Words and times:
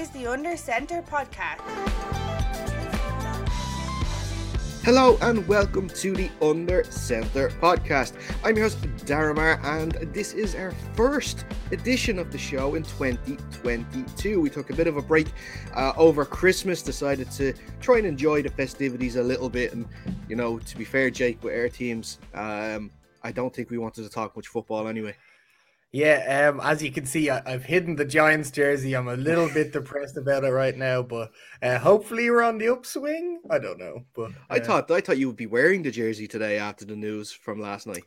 is 0.00 0.08
the 0.10 0.26
Under 0.26 0.56
Center 0.56 1.02
podcast. 1.02 1.60
Hello 4.82 5.18
and 5.20 5.46
welcome 5.46 5.90
to 5.90 6.14
the 6.14 6.30
Under 6.40 6.84
Center 6.84 7.50
podcast. 7.50 8.14
I'm 8.42 8.56
your 8.56 8.70
host, 8.70 8.80
Daramar, 9.04 9.62
and 9.62 9.92
this 10.14 10.32
is 10.32 10.54
our 10.54 10.70
first 10.94 11.44
edition 11.70 12.18
of 12.18 12.32
the 12.32 12.38
show 12.38 12.76
in 12.76 12.82
2022. 12.82 14.40
We 14.40 14.48
took 14.48 14.70
a 14.70 14.74
bit 14.74 14.86
of 14.86 14.96
a 14.96 15.02
break 15.02 15.26
uh, 15.74 15.92
over 15.98 16.24
Christmas, 16.24 16.80
decided 16.80 17.30
to 17.32 17.52
try 17.82 17.98
and 17.98 18.06
enjoy 18.06 18.40
the 18.40 18.48
festivities 18.48 19.16
a 19.16 19.22
little 19.22 19.50
bit. 19.50 19.74
And, 19.74 19.86
you 20.30 20.34
know, 20.34 20.58
to 20.60 20.78
be 20.78 20.84
fair, 20.84 21.10
Jake, 21.10 21.44
with 21.44 21.54
our 21.54 21.68
teams, 21.68 22.20
um, 22.32 22.90
I 23.22 23.32
don't 23.32 23.54
think 23.54 23.68
we 23.68 23.76
wanted 23.76 24.04
to 24.04 24.08
talk 24.08 24.34
much 24.34 24.48
football 24.48 24.88
anyway. 24.88 25.14
Yeah, 25.92 26.50
um, 26.50 26.60
as 26.62 26.82
you 26.82 26.92
can 26.92 27.04
see, 27.04 27.30
I, 27.30 27.48
have 27.50 27.64
hidden 27.64 27.96
the 27.96 28.04
Giants 28.04 28.52
jersey. 28.52 28.94
I'm 28.94 29.08
a 29.08 29.16
little 29.16 29.48
bit 29.48 29.72
depressed 29.72 30.16
about 30.16 30.44
it 30.44 30.50
right 30.50 30.76
now, 30.76 31.02
but 31.02 31.32
uh, 31.62 31.78
hopefully 31.78 32.30
we're 32.30 32.42
on 32.42 32.58
the 32.58 32.68
upswing. 32.68 33.40
I 33.50 33.58
don't 33.58 33.78
know, 33.78 34.04
but 34.14 34.30
uh, 34.30 34.34
I 34.50 34.60
thought 34.60 34.88
I 34.90 35.00
thought 35.00 35.18
you 35.18 35.26
would 35.26 35.36
be 35.36 35.46
wearing 35.46 35.82
the 35.82 35.90
jersey 35.90 36.28
today 36.28 36.58
after 36.58 36.84
the 36.84 36.94
news 36.94 37.32
from 37.32 37.60
last 37.60 37.88
night. 37.88 38.04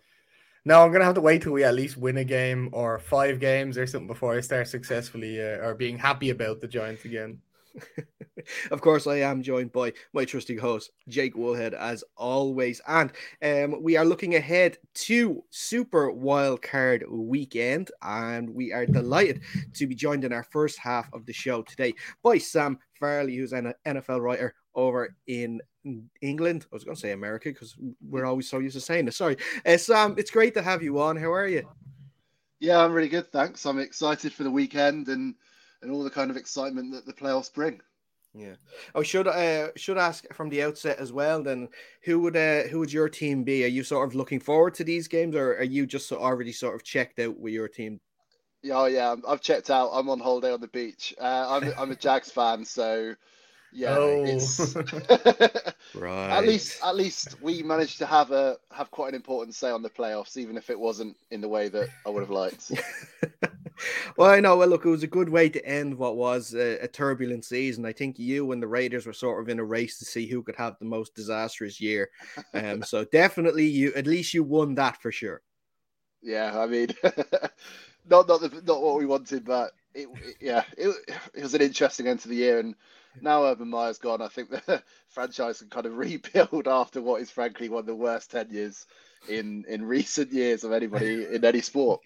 No, 0.63 0.81
I'm 0.81 0.93
gonna 0.93 1.03
have 1.03 1.15
to 1.15 1.21
wait 1.21 1.41
till 1.41 1.51
we 1.51 1.65
at 1.65 1.75
least 1.75 1.97
win 1.97 2.17
a 2.17 2.23
game 2.23 2.69
or 2.71 2.99
five 2.99 3.41
games 3.41 3.77
or 3.77 3.85
something 3.85 4.07
before 4.07 4.33
I 4.33 4.39
start 4.39 4.69
successfully 4.69 5.41
uh, 5.41 5.57
or 5.57 5.75
being 5.75 5.97
happy 5.97 6.29
about 6.29 6.61
the 6.61 6.69
Giants 6.69 7.03
again. 7.03 7.39
of 8.71 8.81
course, 8.81 9.07
I 9.07 9.17
am 9.17 9.41
joined 9.41 9.71
by 9.71 9.93
my 10.13 10.25
trusty 10.25 10.55
host, 10.55 10.91
Jake 11.07 11.35
Woolhead, 11.35 11.73
as 11.73 12.03
always. 12.17 12.81
And 12.87 13.11
um, 13.43 13.81
we 13.81 13.97
are 13.97 14.05
looking 14.05 14.35
ahead 14.35 14.77
to 14.95 15.43
Super 15.49 16.11
Wild 16.11 16.61
Card 16.61 17.05
Weekend. 17.09 17.91
And 18.01 18.49
we 18.49 18.71
are 18.73 18.85
delighted 18.85 19.41
to 19.73 19.87
be 19.87 19.95
joined 19.95 20.23
in 20.23 20.33
our 20.33 20.43
first 20.43 20.77
half 20.79 21.11
of 21.13 21.25
the 21.25 21.33
show 21.33 21.61
today 21.63 21.93
by 22.23 22.37
Sam 22.37 22.79
Farley, 22.99 23.35
who's 23.35 23.53
an 23.53 23.73
NFL 23.85 24.21
writer 24.21 24.53
over 24.75 25.15
in 25.27 25.61
England. 26.21 26.65
I 26.71 26.75
was 26.75 26.83
going 26.83 26.95
to 26.95 27.01
say 27.01 27.11
America 27.11 27.49
because 27.49 27.75
we're 28.01 28.25
always 28.25 28.49
so 28.49 28.59
used 28.59 28.75
to 28.75 28.81
saying 28.81 29.07
it. 29.07 29.13
Sorry. 29.13 29.37
Uh, 29.65 29.77
Sam, 29.77 30.15
it's 30.17 30.31
great 30.31 30.53
to 30.55 30.61
have 30.61 30.81
you 30.81 30.99
on. 31.01 31.17
How 31.17 31.31
are 31.31 31.47
you? 31.47 31.67
Yeah, 32.59 32.79
I'm 32.79 32.93
really 32.93 33.09
good. 33.09 33.31
Thanks. 33.31 33.65
I'm 33.65 33.79
excited 33.79 34.31
for 34.31 34.43
the 34.43 34.51
weekend 34.51 35.09
and 35.09 35.35
and 35.83 35.91
all 35.91 36.03
the 36.03 36.09
kind 36.09 36.31
of 36.31 36.37
excitement 36.37 36.91
that 36.93 37.05
the 37.05 37.13
playoffs 37.13 37.53
bring. 37.53 37.81
Yeah. 38.35 38.55
Oh, 38.95 39.03
should 39.03 39.27
uh 39.27 39.69
should 39.75 39.97
ask 39.97 40.25
from 40.33 40.49
the 40.49 40.63
outset 40.63 40.97
as 40.97 41.13
well. 41.13 41.43
Then, 41.43 41.69
who 42.03 42.19
would 42.21 42.35
uh 42.35 42.63
who 42.63 42.79
would 42.79 42.91
your 42.91 43.09
team 43.09 43.43
be? 43.43 43.63
Are 43.63 43.67
you 43.67 43.83
sort 43.83 44.07
of 44.07 44.15
looking 44.15 44.39
forward 44.39 44.73
to 44.75 44.83
these 44.83 45.07
games, 45.07 45.35
or 45.35 45.55
are 45.57 45.63
you 45.63 45.85
just 45.85 46.11
already 46.11 46.51
sort 46.51 46.73
of 46.73 46.83
checked 46.83 47.19
out 47.19 47.37
with 47.37 47.53
your 47.53 47.67
team? 47.67 47.99
Yeah, 48.63 48.79
oh, 48.79 48.85
yeah, 48.85 49.15
I've 49.27 49.41
checked 49.41 49.69
out. 49.69 49.91
I'm 49.93 50.09
on 50.09 50.19
holiday 50.19 50.51
on 50.51 50.61
the 50.61 50.67
beach. 50.67 51.13
Uh, 51.19 51.45
I'm 51.49 51.73
I'm 51.77 51.91
a 51.91 51.95
Jags 51.95 52.31
fan, 52.31 52.65
so 52.65 53.13
yeah, 53.71 53.95
oh. 53.97 54.23
it's 54.25 54.75
right. 55.95 56.29
At 56.29 56.45
least 56.45 56.79
at 56.83 56.95
least 56.95 57.41
we 57.41 57.61
managed 57.61 57.97
to 57.99 58.05
have 58.05 58.31
a 58.31 58.57
have 58.71 58.89
quite 58.89 59.09
an 59.09 59.15
important 59.15 59.55
say 59.55 59.69
on 59.69 59.81
the 59.81 59.89
playoffs, 59.89 60.37
even 60.37 60.57
if 60.57 60.69
it 60.69 60.79
wasn't 60.79 61.17
in 61.29 61.41
the 61.41 61.49
way 61.49 61.69
that 61.69 61.89
I 62.05 62.09
would 62.09 62.21
have 62.21 62.29
liked. 62.29 62.71
well, 64.17 64.29
I 64.29 64.39
know. 64.39 64.57
Well, 64.57 64.67
look, 64.67 64.85
it 64.85 64.89
was 64.89 65.03
a 65.03 65.07
good 65.07 65.29
way 65.29 65.49
to 65.49 65.65
end 65.65 65.97
what 65.97 66.15
was 66.15 66.53
a, 66.53 66.77
a, 66.79 66.87
turbulent 66.87 67.45
season. 67.45 67.85
I 67.85 67.93
think 67.93 68.19
you 68.19 68.51
and 68.51 68.61
the 68.61 68.67
Raiders 68.67 69.05
were 69.05 69.13
sort 69.13 69.41
of 69.41 69.49
in 69.49 69.59
a 69.59 69.63
race 69.63 69.99
to 69.99 70.05
see 70.05 70.27
who 70.27 70.43
could 70.43 70.55
have 70.55 70.77
the 70.79 70.85
most 70.85 71.15
disastrous 71.15 71.79
year. 71.79 72.09
Um, 72.53 72.83
so 72.83 73.05
definitely, 73.05 73.65
you 73.65 73.93
at 73.95 74.07
least 74.07 74.33
you 74.33 74.43
won 74.43 74.75
that 74.75 75.01
for 75.01 75.11
sure. 75.11 75.41
Yeah, 76.21 76.57
I 76.57 76.67
mean, 76.67 76.87
not 78.09 78.27
not 78.27 78.41
the, 78.41 78.61
not 78.65 78.81
what 78.81 78.97
we 78.97 79.05
wanted, 79.05 79.45
but 79.45 79.71
it, 79.93 80.07
it, 80.23 80.35
yeah, 80.39 80.63
it, 80.77 80.95
it 81.33 81.43
was 81.43 81.53
an 81.53 81.61
interesting 81.61 82.07
end 82.07 82.21
to 82.21 82.29
the 82.29 82.35
year 82.35 82.59
and 82.59 82.75
now 83.21 83.45
Urban 83.45 83.69
Meyer's 83.69 83.97
gone, 83.97 84.21
I 84.21 84.27
think 84.27 84.49
the 84.49 84.83
franchise 85.09 85.59
can 85.59 85.69
kind 85.69 85.85
of 85.85 85.97
rebuild 85.97 86.67
after 86.67 87.01
what 87.01 87.21
is 87.21 87.29
frankly 87.29 87.69
one 87.69 87.81
of 87.81 87.85
the 87.85 87.95
worst 87.95 88.31
ten 88.31 88.49
years 88.49 88.85
in 89.29 89.65
in 89.67 89.85
recent 89.85 90.31
years 90.31 90.63
of 90.63 90.71
anybody 90.71 91.25
in 91.25 91.45
any 91.45 91.61
sport. 91.61 92.01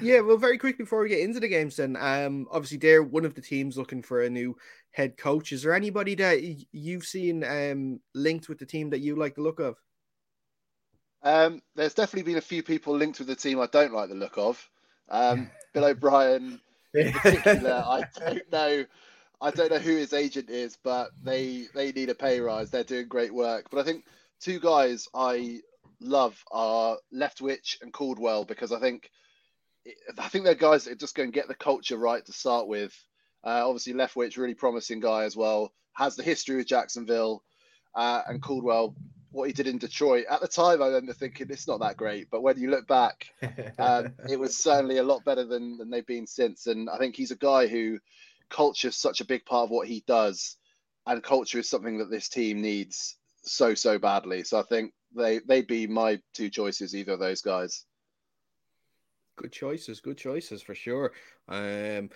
Yeah, 0.00 0.20
well, 0.20 0.36
very 0.36 0.58
quickly 0.58 0.84
before 0.84 1.02
we 1.02 1.08
get 1.08 1.20
into 1.20 1.40
the 1.40 1.48
games, 1.48 1.76
then, 1.76 1.96
um, 1.96 2.46
obviously 2.50 2.78
they're 2.78 3.02
one 3.02 3.24
of 3.24 3.34
the 3.34 3.40
teams 3.40 3.76
looking 3.76 4.02
for 4.02 4.22
a 4.22 4.30
new 4.30 4.56
head 4.90 5.16
coach. 5.16 5.52
Is 5.52 5.62
there 5.62 5.74
anybody 5.74 6.14
that 6.16 6.40
you've 6.72 7.04
seen 7.04 7.44
um 7.44 8.00
linked 8.14 8.48
with 8.48 8.58
the 8.58 8.66
team 8.66 8.90
that 8.90 9.00
you 9.00 9.16
like 9.16 9.36
the 9.36 9.42
look 9.42 9.60
of? 9.60 9.76
Um, 11.22 11.60
there's 11.74 11.94
definitely 11.94 12.30
been 12.30 12.38
a 12.38 12.42
few 12.42 12.62
people 12.62 12.96
linked 12.96 13.18
with 13.18 13.28
the 13.28 13.36
team 13.36 13.60
I 13.60 13.66
don't 13.66 13.92
like 13.92 14.08
the 14.08 14.14
look 14.14 14.38
of. 14.38 14.68
Um, 15.08 15.50
Bill 15.74 15.84
O'Brien, 15.84 16.60
in 16.94 17.12
particular, 17.12 17.84
I 17.86 18.04
don't 18.18 18.52
know 18.52 18.84
I 19.40 19.50
don't 19.50 19.70
know 19.70 19.78
who 19.78 19.96
his 19.96 20.12
agent 20.12 20.50
is, 20.50 20.76
but 20.82 21.10
they 21.22 21.66
they 21.74 21.92
need 21.92 22.10
a 22.10 22.14
pay 22.14 22.40
rise. 22.40 22.70
They're 22.70 22.84
doing 22.84 23.08
great 23.08 23.32
work. 23.32 23.68
But 23.70 23.80
I 23.80 23.84
think 23.84 24.04
two 24.40 24.60
guys 24.60 25.08
I 25.14 25.60
love 26.00 26.42
are 26.50 26.98
Leftwich 27.14 27.80
and 27.82 27.92
Caldwell 27.92 28.44
because 28.44 28.72
I 28.72 28.80
think 28.80 29.10
I 30.18 30.28
think 30.28 30.44
they're 30.44 30.54
guys 30.54 30.84
that 30.84 31.00
just 31.00 31.14
go 31.14 31.22
and 31.22 31.32
get 31.32 31.48
the 31.48 31.54
culture 31.54 31.96
right 31.96 32.24
to 32.24 32.32
start 32.32 32.66
with. 32.66 32.92
Uh, 33.42 33.66
obviously, 33.66 33.94
Leftwich, 33.94 34.36
really 34.36 34.54
promising 34.54 35.00
guy 35.00 35.24
as 35.24 35.36
well, 35.36 35.72
has 35.94 36.16
the 36.16 36.22
history 36.22 36.56
with 36.56 36.66
Jacksonville, 36.66 37.42
uh, 37.94 38.22
and 38.26 38.42
Caldwell, 38.42 38.94
what 39.30 39.46
he 39.46 39.52
did 39.52 39.66
in 39.66 39.78
Detroit. 39.78 40.26
At 40.28 40.40
the 40.40 40.48
time, 40.48 40.82
I 40.82 40.86
remember 40.86 41.12
thinking 41.12 41.48
it's 41.50 41.68
not 41.68 41.80
that 41.80 41.96
great, 41.96 42.28
but 42.30 42.42
when 42.42 42.58
you 42.58 42.70
look 42.70 42.86
back, 42.86 43.26
um, 43.78 44.12
it 44.28 44.38
was 44.38 44.56
certainly 44.56 44.98
a 44.98 45.02
lot 45.02 45.24
better 45.24 45.44
than, 45.44 45.78
than 45.78 45.90
they've 45.90 46.06
been 46.06 46.26
since. 46.26 46.66
And 46.66 46.90
I 46.90 46.98
think 46.98 47.16
he's 47.16 47.30
a 47.30 47.36
guy 47.36 47.66
who 47.66 47.98
culture 48.50 48.88
is 48.88 48.96
such 48.96 49.20
a 49.20 49.26
big 49.26 49.44
part 49.46 49.64
of 49.64 49.70
what 49.70 49.88
he 49.88 50.04
does, 50.06 50.56
and 51.06 51.22
culture 51.22 51.58
is 51.58 51.70
something 51.70 51.98
that 51.98 52.10
this 52.10 52.28
team 52.28 52.60
needs 52.60 53.16
so 53.42 53.74
so 53.74 53.98
badly. 53.98 54.44
So 54.44 54.58
I 54.58 54.62
think 54.64 54.92
they 55.14 55.40
they'd 55.40 55.66
be 55.66 55.86
my 55.86 56.20
two 56.34 56.50
choices, 56.50 56.94
either 56.94 57.12
of 57.12 57.20
those 57.20 57.42
guys. 57.42 57.84
Good 59.36 59.52
choices, 59.52 60.00
good 60.00 60.18
choices 60.18 60.62
for 60.62 60.74
sure. 60.74 61.12
Um, 61.48 62.10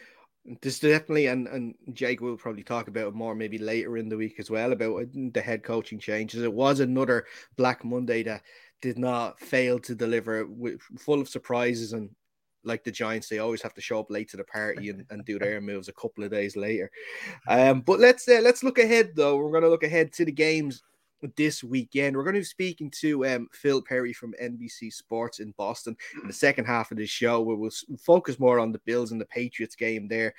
there's 0.60 0.78
definitely, 0.78 1.26
and 1.26 1.48
and 1.48 1.74
Jake 1.92 2.20
will 2.20 2.36
probably 2.36 2.62
talk 2.62 2.88
about 2.88 3.08
it 3.08 3.14
more 3.14 3.34
maybe 3.34 3.58
later 3.58 3.96
in 3.96 4.08
the 4.08 4.16
week 4.16 4.36
as 4.38 4.50
well 4.50 4.72
about 4.72 5.06
the 5.14 5.40
head 5.40 5.62
coaching 5.62 5.98
changes. 5.98 6.42
It 6.42 6.52
was 6.52 6.80
another 6.80 7.26
Black 7.56 7.84
Monday 7.84 8.22
that 8.24 8.42
did 8.82 8.98
not 8.98 9.40
fail 9.40 9.78
to 9.78 9.94
deliver, 9.94 10.44
with, 10.46 10.82
full 10.98 11.20
of 11.20 11.28
surprises 11.28 11.94
and 11.94 12.10
like 12.64 12.84
the 12.84 12.90
Giants, 12.90 13.28
they 13.28 13.38
always 13.38 13.62
have 13.62 13.74
to 13.74 13.80
show 13.80 14.00
up 14.00 14.10
late 14.10 14.28
to 14.30 14.36
the 14.36 14.44
party 14.44 14.90
and, 14.90 15.04
and 15.10 15.24
do 15.24 15.38
their 15.38 15.60
moves 15.60 15.88
a 15.88 15.92
couple 15.92 16.24
of 16.24 16.30
days 16.30 16.56
later. 16.56 16.90
Um, 17.46 17.82
but 17.82 18.00
let's 18.00 18.28
uh, 18.28 18.40
let's 18.42 18.62
look 18.62 18.78
ahead 18.78 19.12
though. 19.14 19.36
We're 19.36 19.50
going 19.50 19.62
to 19.62 19.70
look 19.70 19.82
ahead 19.82 20.12
to 20.14 20.24
the 20.24 20.32
games 20.32 20.82
this 21.36 21.64
weekend. 21.64 22.16
We're 22.16 22.24
going 22.24 22.34
to 22.34 22.40
be 22.40 22.44
speaking 22.44 22.90
to 23.00 23.26
um, 23.26 23.48
Phil 23.52 23.82
Perry 23.82 24.12
from 24.12 24.34
NBC 24.42 24.92
Sports 24.92 25.40
in 25.40 25.52
Boston 25.56 25.96
in 26.20 26.26
the 26.26 26.32
second 26.32 26.64
half 26.64 26.90
of 26.90 26.98
the 26.98 27.06
show, 27.06 27.40
where 27.40 27.56
we'll 27.56 27.70
focus 27.98 28.38
more 28.38 28.58
on 28.58 28.72
the 28.72 28.80
Bills 28.84 29.12
and 29.12 29.20
the 29.20 29.26
Patriots 29.26 29.76
game 29.76 30.08
there. 30.08 30.34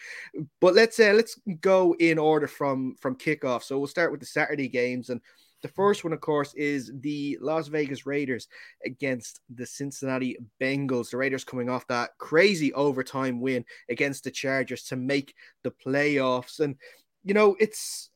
But 0.61 0.75
let's 0.75 0.99
uh, 0.99 1.13
let's 1.13 1.39
go 1.61 1.95
in 1.99 2.17
order 2.17 2.47
from 2.47 2.95
from 2.99 3.15
kickoff. 3.15 3.63
So 3.63 3.77
we'll 3.77 3.87
start 3.87 4.11
with 4.11 4.19
the 4.19 4.25
Saturday 4.25 4.67
games 4.67 5.09
and. 5.09 5.21
The 5.61 5.71
first 5.71 6.03
one, 6.03 6.13
of 6.13 6.21
course, 6.21 6.53
is 6.53 6.91
the 6.99 7.39
Las 7.41 7.69
Vegas 7.69 8.05
Raiders 8.05 8.47
against 8.85 9.41
the 9.49 9.65
Cincinnati 9.65 10.37
Bengals. 10.61 11.09
The 11.09 11.17
Raiders 11.17 11.43
coming 11.43 11.69
off 11.69 11.87
that 11.87 12.11
crazy 12.19 12.71
overtime 12.73 13.41
win 13.41 13.65
against 13.89 14.25
the 14.25 14.29
Chargers 14.29 14.83
to 14.83 14.95
make 14.95 15.33
the 15.63 15.71
playoffs. 15.71 16.59
And, 16.59 16.75
you 17.23 17.33
know, 17.33 17.55
it's 17.59 18.11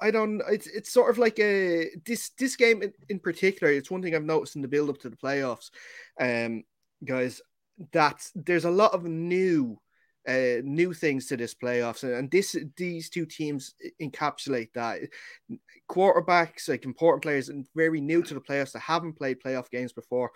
I 0.00 0.10
don't. 0.10 0.42
It's 0.50 0.66
it's 0.66 0.92
sort 0.92 1.10
of 1.10 1.18
like 1.18 1.38
a 1.38 1.90
this 2.04 2.30
this 2.38 2.56
game 2.56 2.82
in, 2.82 2.92
in 3.08 3.18
particular. 3.18 3.72
It's 3.72 3.90
one 3.90 4.02
thing 4.02 4.14
I've 4.14 4.22
noticed 4.22 4.56
in 4.56 4.62
the 4.62 4.68
build 4.68 4.90
up 4.90 4.98
to 5.00 5.10
the 5.10 5.16
playoffs, 5.16 5.70
um, 6.20 6.64
guys. 7.04 7.40
That 7.92 8.26
there's 8.34 8.66
a 8.66 8.70
lot 8.70 8.92
of 8.92 9.04
new 9.04 9.80
uh, 10.28 10.60
new 10.62 10.92
things 10.92 11.26
to 11.26 11.36
this 11.36 11.54
playoffs, 11.54 12.04
and 12.04 12.30
this 12.30 12.54
these 12.76 13.08
two 13.08 13.26
teams 13.26 13.74
encapsulate 14.00 14.72
that. 14.74 15.00
Quarterbacks, 15.90 16.68
like 16.68 16.84
important 16.84 17.22
players, 17.22 17.48
and 17.48 17.66
very 17.74 18.00
new 18.00 18.22
to 18.22 18.34
the 18.34 18.40
playoffs 18.40 18.72
that 18.72 18.80
haven't 18.80 19.14
played 19.14 19.40
playoff 19.40 19.70
games 19.70 19.92
before. 19.92 20.30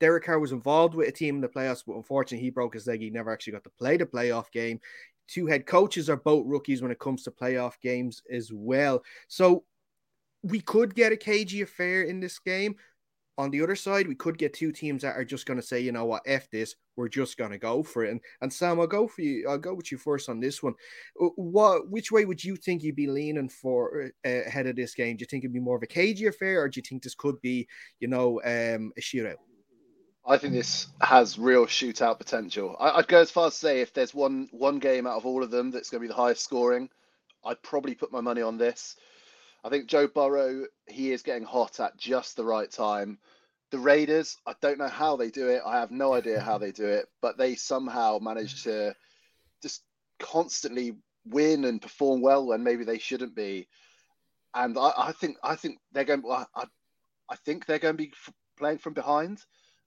Derek 0.00 0.24
Carr 0.24 0.40
was 0.40 0.52
involved 0.52 0.94
with 0.94 1.08
a 1.08 1.12
team 1.12 1.36
in 1.36 1.40
the 1.40 1.48
playoffs, 1.48 1.84
but 1.86 1.94
unfortunately, 1.94 2.44
he 2.44 2.50
broke 2.50 2.74
his 2.74 2.86
leg. 2.86 3.00
He 3.00 3.10
never 3.10 3.32
actually 3.32 3.52
got 3.52 3.64
to 3.64 3.70
play 3.70 3.96
the 3.96 4.06
playoff 4.06 4.50
game. 4.50 4.80
Two 5.26 5.46
head 5.46 5.66
coaches 5.66 6.10
are 6.10 6.16
both 6.16 6.44
rookies 6.46 6.82
when 6.82 6.90
it 6.90 6.98
comes 6.98 7.22
to 7.24 7.30
playoff 7.30 7.74
games 7.82 8.22
as 8.30 8.50
well. 8.52 9.02
So 9.28 9.64
we 10.42 10.60
could 10.60 10.94
get 10.94 11.12
a 11.12 11.16
cagey 11.16 11.62
affair 11.62 12.02
in 12.02 12.20
this 12.20 12.38
game, 12.38 12.76
on 13.36 13.50
the 13.50 13.62
other 13.62 13.76
side, 13.76 14.06
we 14.06 14.14
could 14.14 14.38
get 14.38 14.54
two 14.54 14.70
teams 14.70 15.02
that 15.02 15.16
are 15.16 15.24
just 15.24 15.46
going 15.46 15.58
to 15.58 15.66
say, 15.66 15.80
you 15.80 15.92
know 15.92 16.04
what, 16.04 16.22
F 16.26 16.48
this, 16.50 16.76
we're 16.96 17.08
just 17.08 17.36
going 17.36 17.50
to 17.50 17.58
go 17.58 17.82
for 17.82 18.04
it. 18.04 18.10
And, 18.12 18.20
and 18.40 18.52
Sam, 18.52 18.78
I'll 18.78 18.86
go 18.86 19.08
for 19.08 19.22
you. 19.22 19.48
I'll 19.48 19.58
go 19.58 19.74
with 19.74 19.90
you 19.90 19.98
first 19.98 20.28
on 20.28 20.40
this 20.40 20.62
one. 20.62 20.74
Uh, 21.20 21.28
what, 21.36 21.90
which 21.90 22.12
way 22.12 22.24
would 22.24 22.42
you 22.42 22.56
think 22.56 22.82
you'd 22.82 22.94
be 22.96 23.08
leaning 23.08 23.48
for 23.48 24.10
uh, 24.24 24.28
ahead 24.46 24.66
of 24.66 24.76
this 24.76 24.94
game? 24.94 25.16
Do 25.16 25.22
you 25.22 25.26
think 25.26 25.42
it'd 25.42 25.52
be 25.52 25.60
more 25.60 25.76
of 25.76 25.82
a 25.82 25.88
cagey 25.88 26.26
affair, 26.26 26.62
or 26.62 26.68
do 26.68 26.78
you 26.78 26.82
think 26.88 27.02
this 27.02 27.14
could 27.14 27.40
be, 27.40 27.66
you 27.98 28.08
know, 28.08 28.40
um, 28.44 28.92
a 28.96 29.00
shootout? 29.00 29.36
I 30.26 30.38
think 30.38 30.54
this 30.54 30.86
has 31.00 31.38
real 31.38 31.66
shootout 31.66 32.18
potential. 32.18 32.76
I, 32.80 32.96
would 32.96 33.08
go 33.08 33.20
as 33.20 33.30
far 33.30 33.48
as 33.48 33.54
say 33.54 33.80
if 33.80 33.92
there's 33.92 34.14
one 34.14 34.48
one 34.52 34.78
game 34.78 35.06
out 35.06 35.16
of 35.16 35.26
all 35.26 35.42
of 35.42 35.50
them 35.50 35.70
that's 35.70 35.90
going 35.90 36.00
to 36.00 36.08
be 36.08 36.08
the 36.08 36.14
highest 36.14 36.42
scoring, 36.42 36.88
I'd 37.44 37.62
probably 37.62 37.94
put 37.94 38.12
my 38.12 38.22
money 38.22 38.40
on 38.40 38.56
this. 38.56 38.96
I 39.62 39.68
think 39.68 39.86
Joe 39.86 40.06
Burrow, 40.06 40.66
he 40.86 41.12
is 41.12 41.22
getting 41.22 41.44
hot 41.44 41.80
at 41.80 41.96
just 41.96 42.36
the 42.36 42.44
right 42.44 42.70
time. 42.70 43.18
The 43.70 43.78
Raiders, 43.78 44.36
I 44.46 44.54
don't 44.60 44.78
know 44.78 44.88
how 44.88 45.16
they 45.16 45.30
do 45.30 45.48
it. 45.48 45.62
I 45.64 45.80
have 45.80 45.90
no 45.90 46.14
idea 46.14 46.40
how 46.40 46.58
they 46.58 46.72
do 46.72 46.86
it, 46.86 47.06
but 47.20 47.36
they 47.36 47.54
somehow 47.54 48.18
manage 48.18 48.62
to 48.64 48.94
just 49.62 49.82
constantly 50.18 50.96
win 51.26 51.64
and 51.64 51.82
perform 51.82 52.20
well 52.20 52.46
when 52.46 52.62
maybe 52.62 52.84
they 52.84 52.98
shouldn't 52.98 53.34
be. 53.34 53.66
And 54.54 54.78
I, 54.78 54.92
I 54.96 55.12
think 55.12 55.36
I 55.42 55.56
think 55.56 55.78
they're 55.92 56.04
going. 56.04 56.22
I, 56.30 56.64
I 57.28 57.36
think 57.44 57.66
they're 57.66 57.78
going 57.78 57.96
to 57.96 58.02
be 58.02 58.12
playing 58.56 58.78
from 58.78 58.92
behind, 58.92 59.40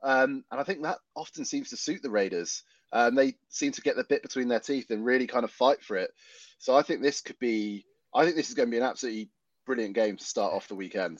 um, 0.04 0.44
and 0.52 0.60
I 0.60 0.64
think 0.64 0.84
that 0.84 1.00
often 1.16 1.46
seems 1.46 1.70
to 1.70 1.78
suit 1.78 2.02
the 2.02 2.10
Raiders. 2.10 2.64
Um, 2.94 3.16
they 3.16 3.36
seem 3.50 3.72
to 3.74 3.82
get 3.82 3.96
the 3.96 4.06
bit 4.08 4.22
between 4.22 4.48
their 4.48 4.60
teeth 4.60 4.90
and 4.92 5.04
really 5.04 5.28
kind 5.28 5.44
of 5.44 5.52
fight 5.52 5.84
for 5.84 5.98
it. 5.98 6.12
So 6.60 6.76
I 6.76 6.82
think 6.82 7.02
this 7.02 7.22
could 7.22 7.40
be. 7.40 7.86
I 8.14 8.24
think 8.24 8.36
this 8.36 8.50
is 8.50 8.56
going 8.56 8.70
to 8.70 8.72
be 8.72 8.78
an 8.78 8.84
absolutely 8.84 9.30
brilliant 9.66 9.96
game 9.96 10.18
to 10.18 10.24
start 10.24 10.54
off 10.54 10.68
the 10.68 10.76
weekend. 10.76 11.20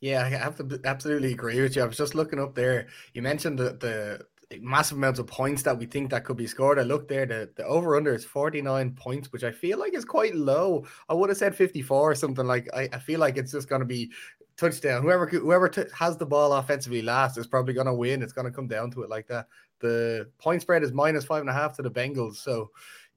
Yeah, 0.00 0.24
I 0.24 0.28
have 0.28 0.56
to 0.56 0.80
absolutely 0.84 1.32
agree 1.32 1.60
with 1.60 1.76
you. 1.76 1.82
I 1.82 1.86
was 1.86 1.96
just 1.96 2.14
looking 2.14 2.40
up 2.40 2.54
there. 2.54 2.88
You 3.12 3.22
mentioned 3.22 3.58
the, 3.58 3.72
the 3.74 4.26
massive 4.58 4.96
amounts 4.96 5.20
of 5.20 5.26
points 5.26 5.62
that 5.62 5.78
we 5.78 5.86
think 5.86 6.10
that 6.10 6.24
could 6.24 6.36
be 6.36 6.46
scored. 6.46 6.78
I 6.78 6.82
looked 6.82 7.08
there, 7.08 7.26
the, 7.26 7.50
the 7.56 7.64
over 7.64 7.96
under 7.96 8.14
is 8.14 8.24
49 8.24 8.92
points, 8.92 9.32
which 9.32 9.44
I 9.44 9.52
feel 9.52 9.78
like 9.78 9.94
is 9.94 10.04
quite 10.04 10.34
low. 10.34 10.86
I 11.08 11.14
would 11.14 11.28
have 11.28 11.38
said 11.38 11.54
54 11.54 12.10
or 12.10 12.14
something 12.14 12.46
like 12.46 12.68
I, 12.74 12.88
I 12.92 12.98
feel 12.98 13.20
like 13.20 13.36
it's 13.36 13.52
just 13.52 13.68
going 13.68 13.80
to 13.80 13.86
be 13.86 14.10
touchdown. 14.56 15.02
Whoever 15.02 15.26
whoever 15.26 15.68
t- 15.68 15.84
has 15.96 16.16
the 16.16 16.26
ball 16.26 16.52
offensively 16.52 17.02
last 17.02 17.38
is 17.38 17.46
probably 17.46 17.74
going 17.74 17.86
to 17.86 17.94
win. 17.94 18.22
It's 18.22 18.32
going 18.32 18.46
to 18.46 18.52
come 18.52 18.66
down 18.66 18.90
to 18.92 19.02
it 19.02 19.10
like 19.10 19.28
that. 19.28 19.46
The 19.78 20.28
point 20.38 20.62
spread 20.62 20.82
is 20.82 20.92
minus 20.92 21.24
five 21.24 21.40
and 21.40 21.50
a 21.50 21.54
half 21.54 21.76
to 21.76 21.82
the 21.82 21.90
Bengals. 21.90 22.36
So 22.36 22.70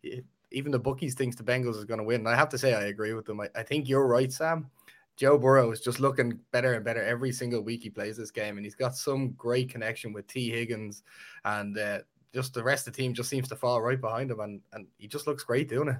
it, 0.04 0.24
even 0.52 0.72
the 0.72 0.80
bookies 0.80 1.16
thinks 1.16 1.36
the 1.36 1.44
Bengals 1.44 1.78
is 1.78 1.86
going 1.86 1.98
to 1.98 2.04
win. 2.04 2.22
And 2.22 2.30
I 2.30 2.36
have 2.36 2.50
to 2.50 2.58
say, 2.58 2.74
I 2.74 2.86
agree 2.86 3.14
with 3.14 3.26
them. 3.26 3.42
I, 3.42 3.50
I 3.56 3.64
think 3.64 3.90
you're 3.90 4.08
right, 4.08 4.32
Sam. 4.32 4.70
Joe 5.16 5.38
Burrow 5.38 5.72
is 5.72 5.82
just 5.82 6.00
looking 6.00 6.40
better 6.52 6.74
and 6.74 6.84
better 6.84 7.04
every 7.04 7.32
single 7.32 7.62
week 7.62 7.84
he 7.84 7.90
plays 7.90 8.18
this 8.18 8.32
game, 8.32 8.58
and 8.58 8.66
he's 8.66 8.76
got 8.76 8.96
some 8.96 9.32
great 9.32 9.70
connection 9.70 10.14
with 10.14 10.28
Tee 10.28 10.50
Higgins, 10.50 11.04
and 11.46 11.78
uh, 11.78 12.00
just 12.34 12.54
the 12.54 12.64
rest 12.64 12.88
of 12.88 12.94
the 12.94 12.98
team 12.98 13.14
just 13.14 13.30
seems 13.30 13.48
to 13.50 13.56
fall 13.56 13.82
right 13.82 14.02
behind 14.02 14.32
him, 14.32 14.40
and 14.40 14.62
and 14.74 14.88
he 14.98 15.08
just 15.08 15.28
looks 15.28 15.44
great 15.44 15.70
doing 15.70 15.90
it. 15.90 15.98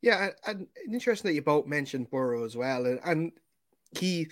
Yeah, 0.00 0.30
and, 0.46 0.66
and 0.86 0.94
interesting 0.94 1.28
that 1.28 1.34
you 1.34 1.42
both 1.42 1.66
mentioned 1.66 2.10
Burrow 2.10 2.44
as 2.44 2.56
well, 2.56 2.86
and, 2.86 3.00
and 3.04 3.32
he 3.98 4.28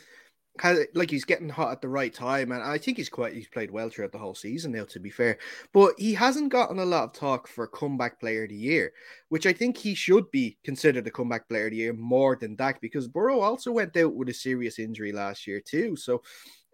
like 0.95 1.11
he's 1.11 1.25
getting 1.25 1.49
hot 1.49 1.73
at 1.73 1.81
the 1.81 1.89
right 1.89 2.13
time, 2.13 2.53
and 2.53 2.63
I 2.63 2.79
think 2.79 2.97
he's 2.97 3.09
quite 3.09 3.35
he's 3.35 3.49
played 3.49 3.71
well 3.71 3.89
throughout 3.89 4.13
the 4.13 4.19
whole 4.19 4.35
season 4.35 4.73
now. 4.73 4.85
To 4.85 5.01
be 5.01 5.11
fair, 5.11 5.39
but 5.73 5.95
he 5.99 6.15
hasn't 6.15 6.51
gotten 6.53 6.79
a 6.79 6.85
lot 6.85 7.05
of 7.05 7.13
talk 7.13 7.49
for 7.49 7.67
comeback 7.67 8.21
player 8.21 8.45
of 8.45 8.51
the 8.51 8.57
year, 8.57 8.93
which 9.29 9.47
I 9.47 9.53
think 9.53 9.77
he 9.77 9.95
should 9.95 10.31
be 10.31 10.59
considered 10.65 11.07
a 11.07 11.11
comeback 11.11 11.49
player 11.49 11.67
of 11.67 11.73
the 11.73 11.79
year 11.79 11.93
more 11.93 12.37
than 12.37 12.57
Dak 12.57 12.81
because 12.81 13.09
Burrow 13.09 13.41
also 13.41 13.73
went 13.73 13.97
out 13.97 14.15
with 14.15 14.29
a 14.29 14.35
serious 14.35 14.79
injury 14.79 15.13
last 15.13 15.47
year 15.47 15.61
too. 15.61 15.97
So 15.97 16.23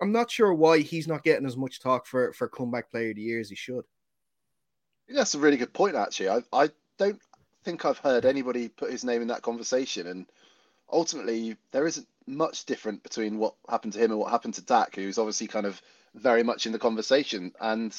I'm 0.00 0.12
not 0.12 0.30
sure 0.30 0.52
why 0.52 0.80
he's 0.80 1.06
not 1.06 1.24
getting 1.24 1.46
as 1.46 1.56
much 1.56 1.80
talk 1.80 2.06
for 2.06 2.32
for 2.32 2.48
comeback 2.48 2.90
player 2.90 3.10
of 3.10 3.16
the 3.16 3.22
year 3.22 3.40
as 3.40 3.48
he 3.48 3.56
should. 3.56 3.84
That's 5.08 5.34
a 5.34 5.38
really 5.38 5.56
good 5.56 5.72
point, 5.72 5.96
actually. 5.96 6.28
I 6.28 6.42
I 6.52 6.70
don't 6.98 7.20
think 7.64 7.84
I've 7.84 7.98
heard 7.98 8.24
anybody 8.24 8.68
put 8.68 8.90
his 8.90 9.04
name 9.04 9.22
in 9.22 9.28
that 9.28 9.42
conversation, 9.42 10.06
and 10.08 10.26
ultimately 10.92 11.56
there 11.72 11.86
isn't 11.86 12.06
much 12.26 12.64
different 12.66 13.02
between 13.02 13.38
what 13.38 13.54
happened 13.68 13.94
to 13.94 13.98
him 13.98 14.10
and 14.12 14.20
what 14.20 14.30
happened 14.30 14.54
to 14.54 14.62
Dak, 14.62 14.94
who's 14.94 15.18
obviously 15.18 15.48
kind 15.48 15.66
of 15.66 15.80
very 16.14 16.42
much 16.42 16.66
in 16.66 16.72
the 16.72 16.78
conversation. 16.78 17.52
And 17.60 17.94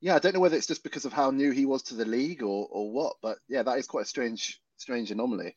yeah, 0.00 0.16
I 0.16 0.18
don't 0.18 0.34
know 0.34 0.40
whether 0.40 0.56
it's 0.56 0.66
just 0.66 0.82
because 0.82 1.04
of 1.04 1.12
how 1.12 1.30
new 1.30 1.50
he 1.50 1.66
was 1.66 1.82
to 1.84 1.94
the 1.94 2.04
league 2.04 2.42
or 2.42 2.66
or 2.70 2.90
what, 2.90 3.16
but 3.22 3.38
yeah, 3.48 3.62
that 3.62 3.78
is 3.78 3.86
quite 3.86 4.04
a 4.04 4.08
strange 4.08 4.60
strange 4.76 5.10
anomaly. 5.10 5.56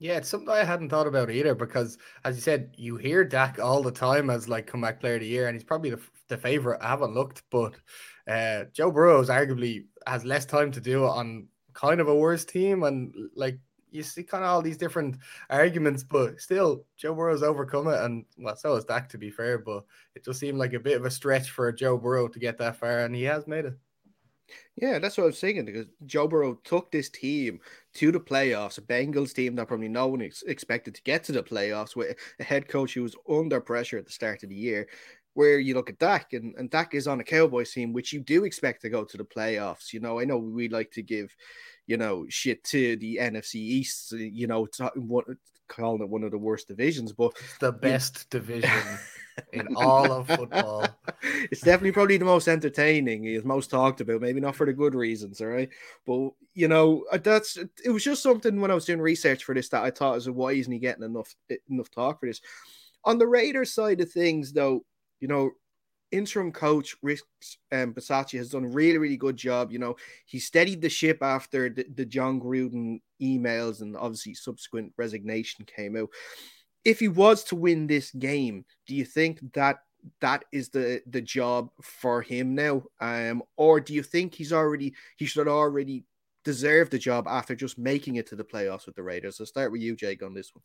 Yeah, 0.00 0.18
it's 0.18 0.28
something 0.28 0.48
I 0.48 0.62
hadn't 0.62 0.90
thought 0.90 1.08
about 1.08 1.30
either 1.30 1.56
because, 1.56 1.98
as 2.24 2.36
you 2.36 2.42
said, 2.42 2.74
you 2.76 2.96
hear 2.96 3.24
Dak 3.24 3.58
all 3.58 3.82
the 3.82 3.90
time 3.90 4.30
as 4.30 4.48
like 4.48 4.68
comeback 4.68 5.00
player 5.00 5.14
of 5.14 5.20
the 5.20 5.26
year, 5.26 5.48
and 5.48 5.56
he's 5.56 5.64
probably 5.64 5.90
the, 5.90 6.00
the 6.28 6.36
favorite. 6.36 6.80
I 6.80 6.88
haven't 6.88 7.14
looked, 7.14 7.42
but 7.50 7.74
uh, 8.28 8.64
Joe 8.72 8.92
Burrows 8.92 9.28
arguably 9.28 9.86
has 10.06 10.24
less 10.24 10.46
time 10.46 10.70
to 10.72 10.80
do 10.80 11.04
on 11.04 11.48
kind 11.72 12.00
of 12.00 12.06
a 12.06 12.14
worse 12.14 12.44
team, 12.44 12.84
and 12.84 13.12
like 13.34 13.58
you 13.90 14.02
see 14.02 14.22
kind 14.22 14.44
of 14.44 14.50
all 14.50 14.62
these 14.62 14.76
different 14.76 15.16
arguments, 15.50 16.02
but 16.02 16.40
still, 16.40 16.84
Joe 16.96 17.14
Burrow's 17.14 17.42
overcome 17.42 17.88
it, 17.88 18.00
and 18.00 18.24
well, 18.38 18.56
so 18.56 18.74
has 18.74 18.84
Dak 18.84 19.08
to 19.10 19.18
be 19.18 19.30
fair. 19.30 19.58
But 19.58 19.84
it 20.14 20.24
just 20.24 20.40
seemed 20.40 20.58
like 20.58 20.72
a 20.72 20.80
bit 20.80 20.96
of 20.96 21.04
a 21.04 21.10
stretch 21.10 21.50
for 21.50 21.70
Joe 21.72 21.96
Burrow 21.96 22.28
to 22.28 22.38
get 22.38 22.58
that 22.58 22.76
far, 22.76 23.00
and 23.00 23.14
he 23.14 23.24
has 23.24 23.46
made 23.46 23.64
it. 23.66 23.74
Yeah, 24.76 24.98
that's 24.98 25.18
what 25.18 25.24
I 25.24 25.26
was 25.26 25.38
saying 25.38 25.64
because 25.64 25.86
Joe 26.06 26.28
Burrow 26.28 26.54
took 26.64 26.90
this 26.90 27.10
team 27.10 27.60
to 27.94 28.12
the 28.12 28.20
playoffs, 28.20 28.78
a 28.78 28.80
Bengals 28.80 29.34
team 29.34 29.56
that 29.56 29.66
probably 29.66 29.88
no 29.88 30.06
one 30.06 30.22
ex- 30.22 30.42
expected 30.42 30.94
to 30.94 31.02
get 31.02 31.24
to 31.24 31.32
the 31.32 31.42
playoffs 31.42 31.96
with 31.96 32.16
a 32.38 32.44
head 32.44 32.68
coach 32.68 32.94
who 32.94 33.02
was 33.02 33.16
under 33.28 33.60
pressure 33.60 33.98
at 33.98 34.06
the 34.06 34.12
start 34.12 34.42
of 34.42 34.48
the 34.48 34.54
year. 34.54 34.88
Where 35.34 35.58
you 35.60 35.74
look 35.74 35.88
at 35.88 35.98
Dak, 35.98 36.32
and, 36.32 36.54
and 36.56 36.68
Dak 36.68 36.94
is 36.94 37.06
on 37.06 37.20
a 37.20 37.24
Cowboys 37.24 37.70
team, 37.70 37.92
which 37.92 38.12
you 38.12 38.20
do 38.20 38.44
expect 38.44 38.82
to 38.82 38.88
go 38.88 39.04
to 39.04 39.16
the 39.16 39.24
playoffs. 39.24 39.92
You 39.92 40.00
know, 40.00 40.18
I 40.18 40.24
know 40.24 40.38
we 40.38 40.68
like 40.68 40.90
to 40.92 41.02
give 41.02 41.34
you 41.88 41.96
know, 41.96 42.26
shit 42.28 42.62
to 42.64 42.96
the 42.96 43.16
NFC 43.16 43.54
East, 43.54 44.12
you 44.12 44.46
know, 44.46 44.66
it's 44.66 44.78
not 44.78 44.96
what 44.96 45.24
calling 45.68 46.02
it 46.02 46.08
one 46.08 46.22
of 46.22 46.30
the 46.30 46.38
worst 46.38 46.68
divisions, 46.68 47.12
but 47.12 47.32
the 47.60 47.72
best 47.72 48.28
division 48.30 48.70
in 49.52 49.66
all 49.74 50.12
of 50.12 50.26
football. 50.28 50.86
It's 51.50 51.62
definitely 51.62 51.92
probably 51.92 52.18
the 52.18 52.26
most 52.26 52.46
entertaining, 52.46 53.24
it's 53.24 53.44
most 53.44 53.70
talked 53.70 54.02
about, 54.02 54.20
maybe 54.20 54.40
not 54.40 54.54
for 54.54 54.66
the 54.66 54.72
good 54.72 54.94
reasons, 54.94 55.40
all 55.40 55.48
right. 55.48 55.70
But 56.06 56.30
you 56.54 56.68
know, 56.68 57.04
uh, 57.10 57.18
that's 57.18 57.56
it 57.56 57.90
was 57.90 58.04
just 58.04 58.22
something 58.22 58.60
when 58.60 58.70
I 58.70 58.74
was 58.74 58.84
doing 58.84 59.00
research 59.00 59.44
for 59.44 59.54
this 59.54 59.70
that 59.70 59.82
I 59.82 59.90
thought 59.90 60.16
was 60.16 60.28
why 60.28 60.52
isn't 60.52 60.72
he 60.72 60.78
getting 60.78 61.04
enough 61.04 61.34
enough 61.70 61.90
talk 61.90 62.20
for 62.20 62.26
this? 62.26 62.42
On 63.04 63.16
the 63.16 63.26
Raiders 63.26 63.72
side 63.72 64.00
of 64.02 64.10
things, 64.12 64.52
though, 64.52 64.84
you 65.20 65.28
know, 65.28 65.50
interim 66.10 66.52
coach 66.52 66.96
Rick 67.02 67.20
um, 67.72 67.92
Bisaccia 67.92 68.38
has 68.38 68.50
done 68.50 68.64
a 68.64 68.68
really, 68.68 68.98
really 68.98 69.16
good 69.16 69.36
job. 69.36 69.70
You 69.70 69.78
know, 69.78 69.96
he 70.26 70.38
steadied 70.38 70.80
the 70.80 70.88
ship 70.88 71.18
after 71.22 71.68
the, 71.68 71.84
the 71.94 72.06
Jon 72.06 72.40
Gruden 72.40 73.00
emails 73.20 73.80
and 73.82 73.96
obviously 73.96 74.34
subsequent 74.34 74.92
resignation 74.96 75.64
came 75.64 75.96
out. 75.96 76.08
If 76.84 77.00
he 77.00 77.08
was 77.08 77.44
to 77.44 77.56
win 77.56 77.86
this 77.86 78.10
game, 78.12 78.64
do 78.86 78.94
you 78.94 79.04
think 79.04 79.40
that 79.54 79.78
that 80.20 80.44
is 80.52 80.68
the 80.70 81.02
the 81.06 81.20
job 81.20 81.70
for 81.82 82.22
him 82.22 82.54
now, 82.54 82.84
um, 83.00 83.42
or 83.56 83.80
do 83.80 83.94
you 83.94 84.02
think 84.02 84.34
he's 84.34 84.52
already 84.52 84.94
he 85.16 85.26
should 85.26 85.48
already 85.48 86.04
deserve 86.44 86.88
the 86.88 86.98
job 86.98 87.26
after 87.28 87.54
just 87.54 87.78
making 87.78 88.16
it 88.16 88.26
to 88.28 88.36
the 88.36 88.44
playoffs 88.44 88.86
with 88.86 88.94
the 88.94 89.02
Raiders? 89.02 89.40
I'll 89.40 89.46
start 89.46 89.72
with 89.72 89.80
you, 89.80 89.96
Jake, 89.96 90.22
on 90.22 90.34
this 90.34 90.54
one. 90.54 90.62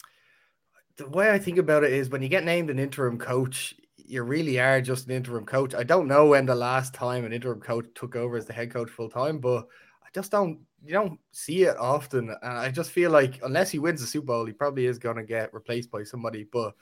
The 0.98 1.10
way 1.10 1.32
I 1.32 1.40
think 1.40 1.58
about 1.58 1.84
it 1.84 1.92
is 1.92 2.10
when 2.10 2.22
you 2.22 2.30
get 2.30 2.44
named 2.44 2.70
an 2.70 2.80
interim 2.80 3.18
coach, 3.18 3.74
you 4.06 4.24
really 4.24 4.60
are 4.60 4.82
just 4.82 5.08
an 5.08 5.14
interim 5.14 5.46
coach. 5.46 5.74
I 5.74 5.84
don't 5.84 6.08
know 6.08 6.28
when 6.28 6.46
the 6.46 6.56
last 6.56 6.94
time 6.94 7.26
an 7.26 7.34
interim 7.34 7.62
coach 7.62 7.86
took 7.96 8.16
over 8.16 8.38
as 8.38 8.46
the 8.46 8.54
head 8.54 8.72
coach 8.72 8.90
full 8.90 9.10
time, 9.10 9.40
but 9.40 9.68
I 10.04 10.08
just 10.14 10.32
don't 10.32 10.60
you 10.86 10.94
don't 10.94 11.20
see 11.32 11.64
it 11.64 11.78
often. 11.78 12.30
And 12.30 12.58
I 12.58 12.70
just 12.70 12.92
feel 12.92 13.12
like 13.12 13.40
unless 13.44 13.72
he 13.72 13.80
wins 13.80 14.02
the 14.02 14.08
Super 14.08 14.28
Bowl, 14.28 14.46
he 14.46 14.52
probably 14.52 14.86
is 14.86 15.00
going 15.00 15.16
to 15.16 15.24
get 15.24 15.54
replaced 15.54 15.90
by 15.90 16.04
somebody. 16.04 16.46
But 16.52 16.76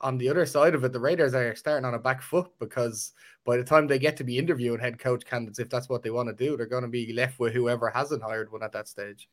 on 0.00 0.18
the 0.18 0.28
other 0.28 0.46
side 0.46 0.74
of 0.74 0.84
it, 0.84 0.92
the 0.92 1.00
Raiders 1.00 1.34
are 1.34 1.54
starting 1.56 1.84
on 1.84 1.94
a 1.94 1.98
back 1.98 2.22
foot 2.22 2.50
because 2.58 3.12
by 3.44 3.56
the 3.56 3.64
time 3.64 3.86
they 3.86 3.98
get 3.98 4.16
to 4.18 4.24
be 4.24 4.38
interviewing 4.38 4.80
head 4.80 4.98
coach 4.98 5.24
candidates, 5.24 5.58
if 5.58 5.68
that's 5.68 5.88
what 5.88 6.02
they 6.02 6.10
want 6.10 6.28
to 6.28 6.34
do, 6.34 6.56
they're 6.56 6.66
going 6.66 6.82
to 6.82 6.88
be 6.88 7.12
left 7.12 7.38
with 7.40 7.52
whoever 7.52 7.90
hasn't 7.90 8.22
hired 8.22 8.52
one 8.52 8.62
at 8.62 8.72
that 8.72 8.88
stage. 8.88 9.28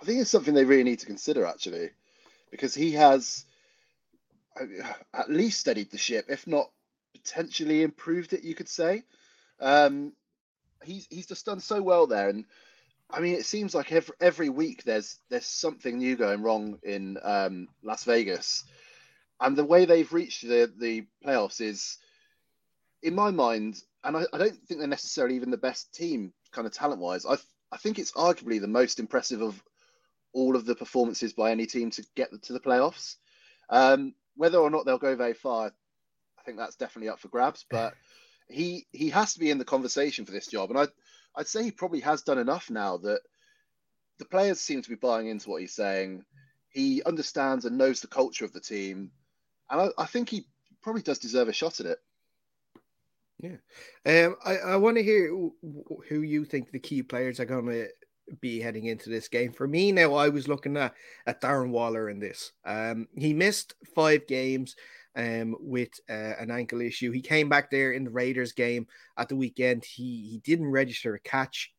I 0.00 0.04
think 0.04 0.20
it's 0.20 0.30
something 0.30 0.54
they 0.54 0.64
really 0.64 0.84
need 0.84 0.98
to 1.00 1.06
consider 1.06 1.46
actually, 1.46 1.90
because 2.50 2.74
he 2.74 2.92
has 2.92 3.46
at 5.14 5.30
least 5.30 5.60
steadied 5.60 5.90
the 5.90 5.98
ship, 5.98 6.26
if 6.28 6.46
not 6.46 6.70
potentially 7.14 7.82
improved 7.82 8.32
it. 8.32 8.44
You 8.44 8.54
could 8.54 8.68
say. 8.68 9.02
Um, 9.60 10.12
he's 10.84 11.06
he's 11.10 11.26
just 11.26 11.46
done 11.46 11.60
so 11.60 11.82
well 11.82 12.06
there, 12.06 12.28
and 12.28 12.44
I 13.10 13.20
mean, 13.20 13.34
it 13.34 13.46
seems 13.46 13.74
like 13.74 13.92
every 13.92 14.14
every 14.20 14.48
week 14.48 14.84
there's 14.84 15.18
there's 15.30 15.46
something 15.46 15.98
new 15.98 16.16
going 16.16 16.42
wrong 16.42 16.78
in 16.82 17.18
um, 17.22 17.68
Las 17.82 18.04
Vegas, 18.04 18.64
and 19.40 19.56
the 19.56 19.64
way 19.64 19.84
they've 19.84 20.12
reached 20.12 20.42
the 20.42 20.72
the 20.78 21.06
playoffs 21.24 21.60
is, 21.60 21.98
in 23.02 23.14
my 23.14 23.30
mind, 23.30 23.82
and 24.04 24.16
I, 24.16 24.24
I 24.32 24.38
don't 24.38 24.56
think 24.66 24.80
they're 24.80 24.88
necessarily 24.88 25.36
even 25.36 25.50
the 25.50 25.56
best 25.56 25.94
team, 25.94 26.32
kind 26.52 26.66
of 26.66 26.72
talent 26.72 27.00
wise. 27.00 27.24
I 27.26 27.36
I 27.72 27.76
think 27.78 27.98
it's 27.98 28.12
arguably 28.12 28.60
the 28.60 28.68
most 28.68 29.00
impressive 29.00 29.42
of 29.42 29.62
all 30.32 30.54
of 30.54 30.66
the 30.66 30.74
performances 30.74 31.32
by 31.32 31.50
any 31.50 31.66
team 31.66 31.90
to 31.90 32.04
get 32.14 32.30
to 32.42 32.52
the 32.52 32.60
playoffs. 32.60 33.16
Um, 33.70 34.14
whether 34.36 34.58
or 34.58 34.70
not 34.70 34.84
they'll 34.84 34.98
go 34.98 35.16
very 35.16 35.34
far, 35.34 35.66
I 36.38 36.42
think 36.44 36.58
that's 36.58 36.76
definitely 36.76 37.08
up 37.08 37.20
for 37.20 37.28
grabs. 37.28 37.64
But 37.68 37.94
he 38.48 38.86
he 38.92 39.10
has 39.10 39.34
to 39.34 39.40
be 39.40 39.50
in 39.50 39.58
the 39.58 39.64
conversation 39.64 40.24
for 40.24 40.32
this 40.32 40.46
job, 40.46 40.70
and 40.70 40.78
I 40.78 40.86
I'd 41.34 41.48
say 41.48 41.64
he 41.64 41.70
probably 41.70 42.00
has 42.00 42.22
done 42.22 42.38
enough 42.38 42.70
now 42.70 42.96
that 42.98 43.20
the 44.18 44.24
players 44.24 44.60
seem 44.60 44.82
to 44.82 44.88
be 44.88 44.94
buying 44.94 45.28
into 45.28 45.50
what 45.50 45.60
he's 45.60 45.74
saying. 45.74 46.24
He 46.68 47.02
understands 47.04 47.64
and 47.64 47.78
knows 47.78 48.00
the 48.00 48.06
culture 48.06 48.44
of 48.44 48.52
the 48.52 48.60
team, 48.60 49.10
and 49.70 49.80
I, 49.80 49.88
I 50.02 50.06
think 50.06 50.28
he 50.28 50.46
probably 50.82 51.02
does 51.02 51.18
deserve 51.18 51.48
a 51.48 51.52
shot 51.52 51.80
at 51.80 51.86
it. 51.86 51.98
Yeah. 53.38 53.56
Um, 54.06 54.36
I, 54.44 54.56
I 54.58 54.76
want 54.76 54.96
to 54.96 55.02
hear 55.02 55.28
who 55.28 56.20
you 56.22 56.44
think 56.44 56.70
the 56.70 56.78
key 56.78 57.02
players 57.02 57.38
are 57.38 57.44
going 57.44 57.66
to 57.66 57.88
be 58.40 58.60
heading 58.60 58.86
into 58.86 59.10
this 59.10 59.28
game. 59.28 59.52
For 59.52 59.66
me 59.66 59.92
now, 59.92 60.14
I 60.14 60.28
was 60.28 60.48
looking 60.48 60.76
at, 60.76 60.94
at 61.26 61.40
Darren 61.40 61.70
Waller 61.70 62.08
in 62.10 62.18
this. 62.18 62.52
Um, 62.64 63.08
he 63.16 63.32
missed 63.32 63.74
five 63.94 64.26
games 64.26 64.76
um, 65.16 65.56
with 65.60 65.90
uh, 66.08 66.34
an 66.38 66.50
ankle 66.50 66.80
issue. 66.80 67.10
He 67.10 67.22
came 67.22 67.48
back 67.48 67.70
there 67.70 67.92
in 67.92 68.04
the 68.04 68.10
Raiders 68.10 68.52
game 68.52 68.86
at 69.16 69.28
the 69.28 69.36
weekend. 69.36 69.84
He 69.84 70.28
he 70.30 70.40
didn't 70.44 70.70
register 70.70 71.14
a 71.14 71.20
catch 71.20 71.72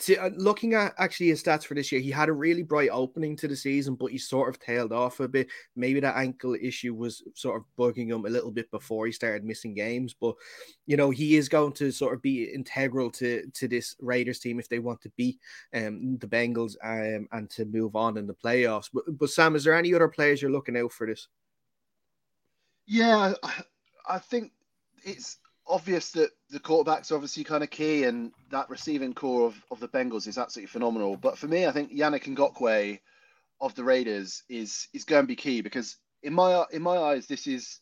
to, 0.00 0.16
uh, 0.16 0.30
looking 0.36 0.74
at 0.74 0.94
actually 0.98 1.28
his 1.28 1.42
stats 1.42 1.64
for 1.64 1.74
this 1.74 1.90
year, 1.90 2.00
he 2.00 2.10
had 2.10 2.28
a 2.28 2.32
really 2.32 2.62
bright 2.62 2.90
opening 2.90 3.34
to 3.36 3.48
the 3.48 3.56
season, 3.56 3.96
but 3.96 4.12
he 4.12 4.18
sort 4.18 4.48
of 4.48 4.60
tailed 4.60 4.92
off 4.92 5.18
a 5.18 5.26
bit. 5.26 5.48
Maybe 5.74 5.98
that 6.00 6.16
ankle 6.16 6.56
issue 6.60 6.94
was 6.94 7.22
sort 7.34 7.56
of 7.56 7.64
bugging 7.76 8.08
him 8.08 8.24
a 8.24 8.30
little 8.30 8.52
bit 8.52 8.70
before 8.70 9.06
he 9.06 9.12
started 9.12 9.44
missing 9.44 9.74
games. 9.74 10.14
But 10.18 10.36
you 10.86 10.96
know, 10.96 11.10
he 11.10 11.36
is 11.36 11.48
going 11.48 11.72
to 11.74 11.90
sort 11.90 12.14
of 12.14 12.22
be 12.22 12.44
integral 12.44 13.10
to 13.12 13.50
to 13.54 13.68
this 13.68 13.96
Raiders 14.00 14.38
team 14.38 14.60
if 14.60 14.68
they 14.68 14.78
want 14.78 15.00
to 15.02 15.10
beat 15.16 15.40
um, 15.74 16.16
the 16.18 16.28
Bengals 16.28 16.76
um, 16.84 17.26
and 17.32 17.50
to 17.50 17.64
move 17.64 17.96
on 17.96 18.16
in 18.16 18.26
the 18.26 18.34
playoffs. 18.34 18.90
But, 18.92 19.04
but 19.18 19.30
Sam, 19.30 19.56
is 19.56 19.64
there 19.64 19.74
any 19.74 19.92
other 19.94 20.08
players 20.08 20.40
you're 20.40 20.50
looking 20.52 20.76
out 20.76 20.92
for 20.92 21.06
this? 21.06 21.26
Yeah, 22.86 23.34
I 24.08 24.18
think 24.18 24.52
it's 25.04 25.38
obvious 25.68 26.12
that 26.12 26.30
the 26.50 26.60
quarterbacks 26.60 27.10
are 27.10 27.16
obviously 27.16 27.44
kind 27.44 27.62
of 27.62 27.70
key, 27.70 28.04
and 28.04 28.32
that 28.50 28.70
receiving 28.70 29.14
corps 29.14 29.46
of, 29.46 29.62
of 29.70 29.80
the 29.80 29.88
Bengals 29.88 30.26
is 30.26 30.38
absolutely 30.38 30.68
phenomenal. 30.68 31.16
But 31.16 31.38
for 31.38 31.46
me, 31.46 31.66
I 31.66 31.72
think 31.72 31.92
Yannick 31.92 32.24
Ngakoue 32.24 32.98
of 33.60 33.74
the 33.74 33.84
Raiders 33.84 34.42
is 34.48 34.88
is 34.92 35.04
going 35.04 35.24
to 35.24 35.26
be 35.26 35.36
key 35.36 35.60
because 35.60 35.96
in 36.22 36.32
my 36.32 36.64
in 36.72 36.82
my 36.82 36.96
eyes, 36.96 37.26
this 37.26 37.46
is 37.46 37.80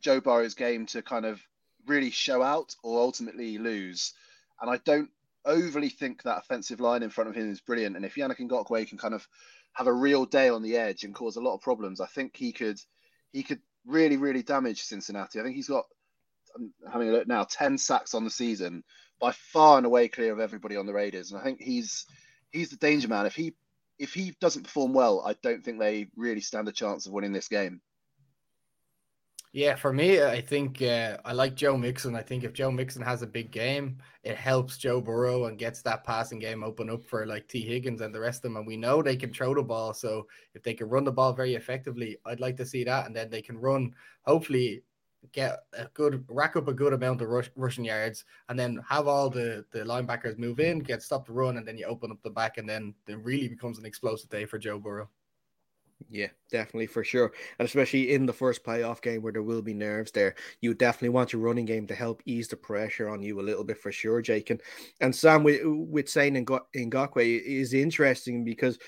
Joe 0.00 0.20
Burrow's 0.20 0.54
game 0.54 0.86
to 0.86 1.02
kind 1.02 1.24
of 1.24 1.40
really 1.86 2.10
show 2.10 2.42
out 2.42 2.74
or 2.82 3.00
ultimately 3.00 3.58
lose. 3.58 4.12
And 4.60 4.70
I 4.70 4.78
don't 4.84 5.10
overly 5.44 5.88
think 5.88 6.22
that 6.22 6.38
offensive 6.38 6.80
line 6.80 7.02
in 7.02 7.10
front 7.10 7.30
of 7.30 7.36
him 7.36 7.50
is 7.50 7.60
brilliant. 7.60 7.96
And 7.96 8.04
if 8.04 8.14
Yannick 8.14 8.38
Ngakoue 8.38 8.88
can 8.88 8.98
kind 8.98 9.14
of 9.14 9.26
have 9.72 9.86
a 9.86 9.92
real 9.92 10.24
day 10.24 10.48
on 10.48 10.62
the 10.62 10.76
edge 10.76 11.04
and 11.04 11.14
cause 11.14 11.36
a 11.36 11.40
lot 11.40 11.54
of 11.54 11.62
problems, 11.62 12.00
I 12.00 12.06
think 12.06 12.36
he 12.36 12.52
could 12.52 12.80
he 13.32 13.42
could 13.42 13.60
really 13.86 14.16
really 14.16 14.42
damage 14.42 14.82
Cincinnati. 14.82 15.40
I 15.40 15.42
think 15.42 15.56
he's 15.56 15.68
got 15.68 15.86
I'm 16.54 16.72
having 16.90 17.08
a 17.08 17.12
look 17.12 17.26
now, 17.26 17.44
10 17.44 17.78
sacks 17.78 18.14
on 18.14 18.24
the 18.24 18.30
season, 18.30 18.84
by 19.20 19.32
far 19.32 19.76
and 19.76 19.86
away 19.86 20.08
clear 20.08 20.32
of 20.32 20.40
everybody 20.40 20.76
on 20.76 20.86
the 20.86 20.92
Raiders. 20.92 21.32
And 21.32 21.40
I 21.40 21.44
think 21.44 21.60
he's 21.60 22.06
he's 22.50 22.70
the 22.70 22.76
danger 22.76 23.08
man. 23.08 23.26
If 23.26 23.34
he 23.34 23.54
if 23.98 24.12
he 24.12 24.34
doesn't 24.40 24.64
perform 24.64 24.92
well, 24.92 25.22
I 25.24 25.34
don't 25.42 25.64
think 25.64 25.78
they 25.78 26.08
really 26.16 26.40
stand 26.40 26.68
a 26.68 26.72
chance 26.72 27.06
of 27.06 27.12
winning 27.12 27.32
this 27.32 27.48
game. 27.48 27.80
Yeah, 29.54 29.74
for 29.74 29.92
me, 29.92 30.22
I 30.22 30.40
think 30.40 30.80
uh, 30.80 31.18
I 31.26 31.34
like 31.34 31.54
Joe 31.54 31.76
Mixon. 31.76 32.16
I 32.16 32.22
think 32.22 32.42
if 32.42 32.54
Joe 32.54 32.70
Mixon 32.70 33.02
has 33.02 33.20
a 33.20 33.26
big 33.26 33.50
game, 33.50 33.98
it 34.24 34.38
helps 34.38 34.78
Joe 34.78 34.98
Burrow 34.98 35.44
and 35.44 35.58
gets 35.58 35.82
that 35.82 36.04
passing 36.04 36.38
game 36.38 36.64
open 36.64 36.88
up 36.88 37.04
for 37.04 37.26
like 37.26 37.48
Tee 37.48 37.60
Higgins 37.60 38.00
and 38.00 38.14
the 38.14 38.20
rest 38.20 38.38
of 38.38 38.42
them. 38.44 38.56
And 38.56 38.66
we 38.66 38.78
know 38.78 39.02
they 39.02 39.14
can 39.14 39.30
throw 39.30 39.54
the 39.54 39.62
ball. 39.62 39.92
So 39.92 40.26
if 40.54 40.62
they 40.62 40.72
can 40.72 40.88
run 40.88 41.04
the 41.04 41.12
ball 41.12 41.34
very 41.34 41.54
effectively, 41.54 42.16
I'd 42.24 42.40
like 42.40 42.56
to 42.56 42.66
see 42.66 42.82
that. 42.84 43.04
And 43.04 43.14
then 43.14 43.28
they 43.28 43.42
can 43.42 43.58
run, 43.58 43.94
hopefully, 44.22 44.82
get 45.32 45.60
a 45.72 45.86
good 45.94 46.24
rack 46.28 46.56
up 46.56 46.68
a 46.68 46.72
good 46.72 46.92
amount 46.92 47.20
of 47.20 47.28
rush, 47.28 47.50
rushing 47.54 47.84
yards, 47.84 48.24
and 48.48 48.58
then 48.58 48.82
have 48.88 49.06
all 49.06 49.30
the 49.30 49.64
the 49.70 49.80
linebackers 49.80 50.38
move 50.38 50.60
in, 50.60 50.80
get 50.80 51.02
stopped 51.02 51.26
the 51.26 51.32
run, 51.32 51.56
and 51.56 51.66
then 51.66 51.76
you 51.76 51.86
open 51.86 52.10
up 52.10 52.22
the 52.22 52.30
back, 52.30 52.58
and 52.58 52.68
then 52.68 52.94
it 53.06 53.18
really 53.22 53.48
becomes 53.48 53.78
an 53.78 53.86
explosive 53.86 54.30
day 54.30 54.44
for 54.44 54.58
Joe 54.58 54.78
Burrow. 54.78 55.08
Yeah, 56.10 56.28
definitely 56.50 56.88
for 56.88 57.04
sure, 57.04 57.32
and 57.58 57.66
especially 57.66 58.12
in 58.12 58.26
the 58.26 58.32
first 58.32 58.64
playoff 58.64 59.00
game 59.00 59.22
where 59.22 59.32
there 59.32 59.42
will 59.42 59.62
be 59.62 59.74
nerves 59.74 60.10
there, 60.10 60.34
you 60.60 60.74
definitely 60.74 61.10
want 61.10 61.32
your 61.32 61.42
running 61.42 61.64
game 61.64 61.86
to 61.86 61.94
help 61.94 62.22
ease 62.26 62.48
the 62.48 62.56
pressure 62.56 63.08
on 63.08 63.22
you 63.22 63.40
a 63.40 63.42
little 63.42 63.64
bit 63.64 63.78
for 63.78 63.92
sure, 63.92 64.20
Jake. 64.20 64.50
And, 64.50 64.60
and 65.00 65.14
Sam 65.14 65.44
with 65.44 65.60
with 65.64 66.08
saying 66.08 66.34
in 66.34 66.44
Ngakoue 66.44 67.42
is 67.44 67.72
interesting 67.72 68.44
because 68.44 68.78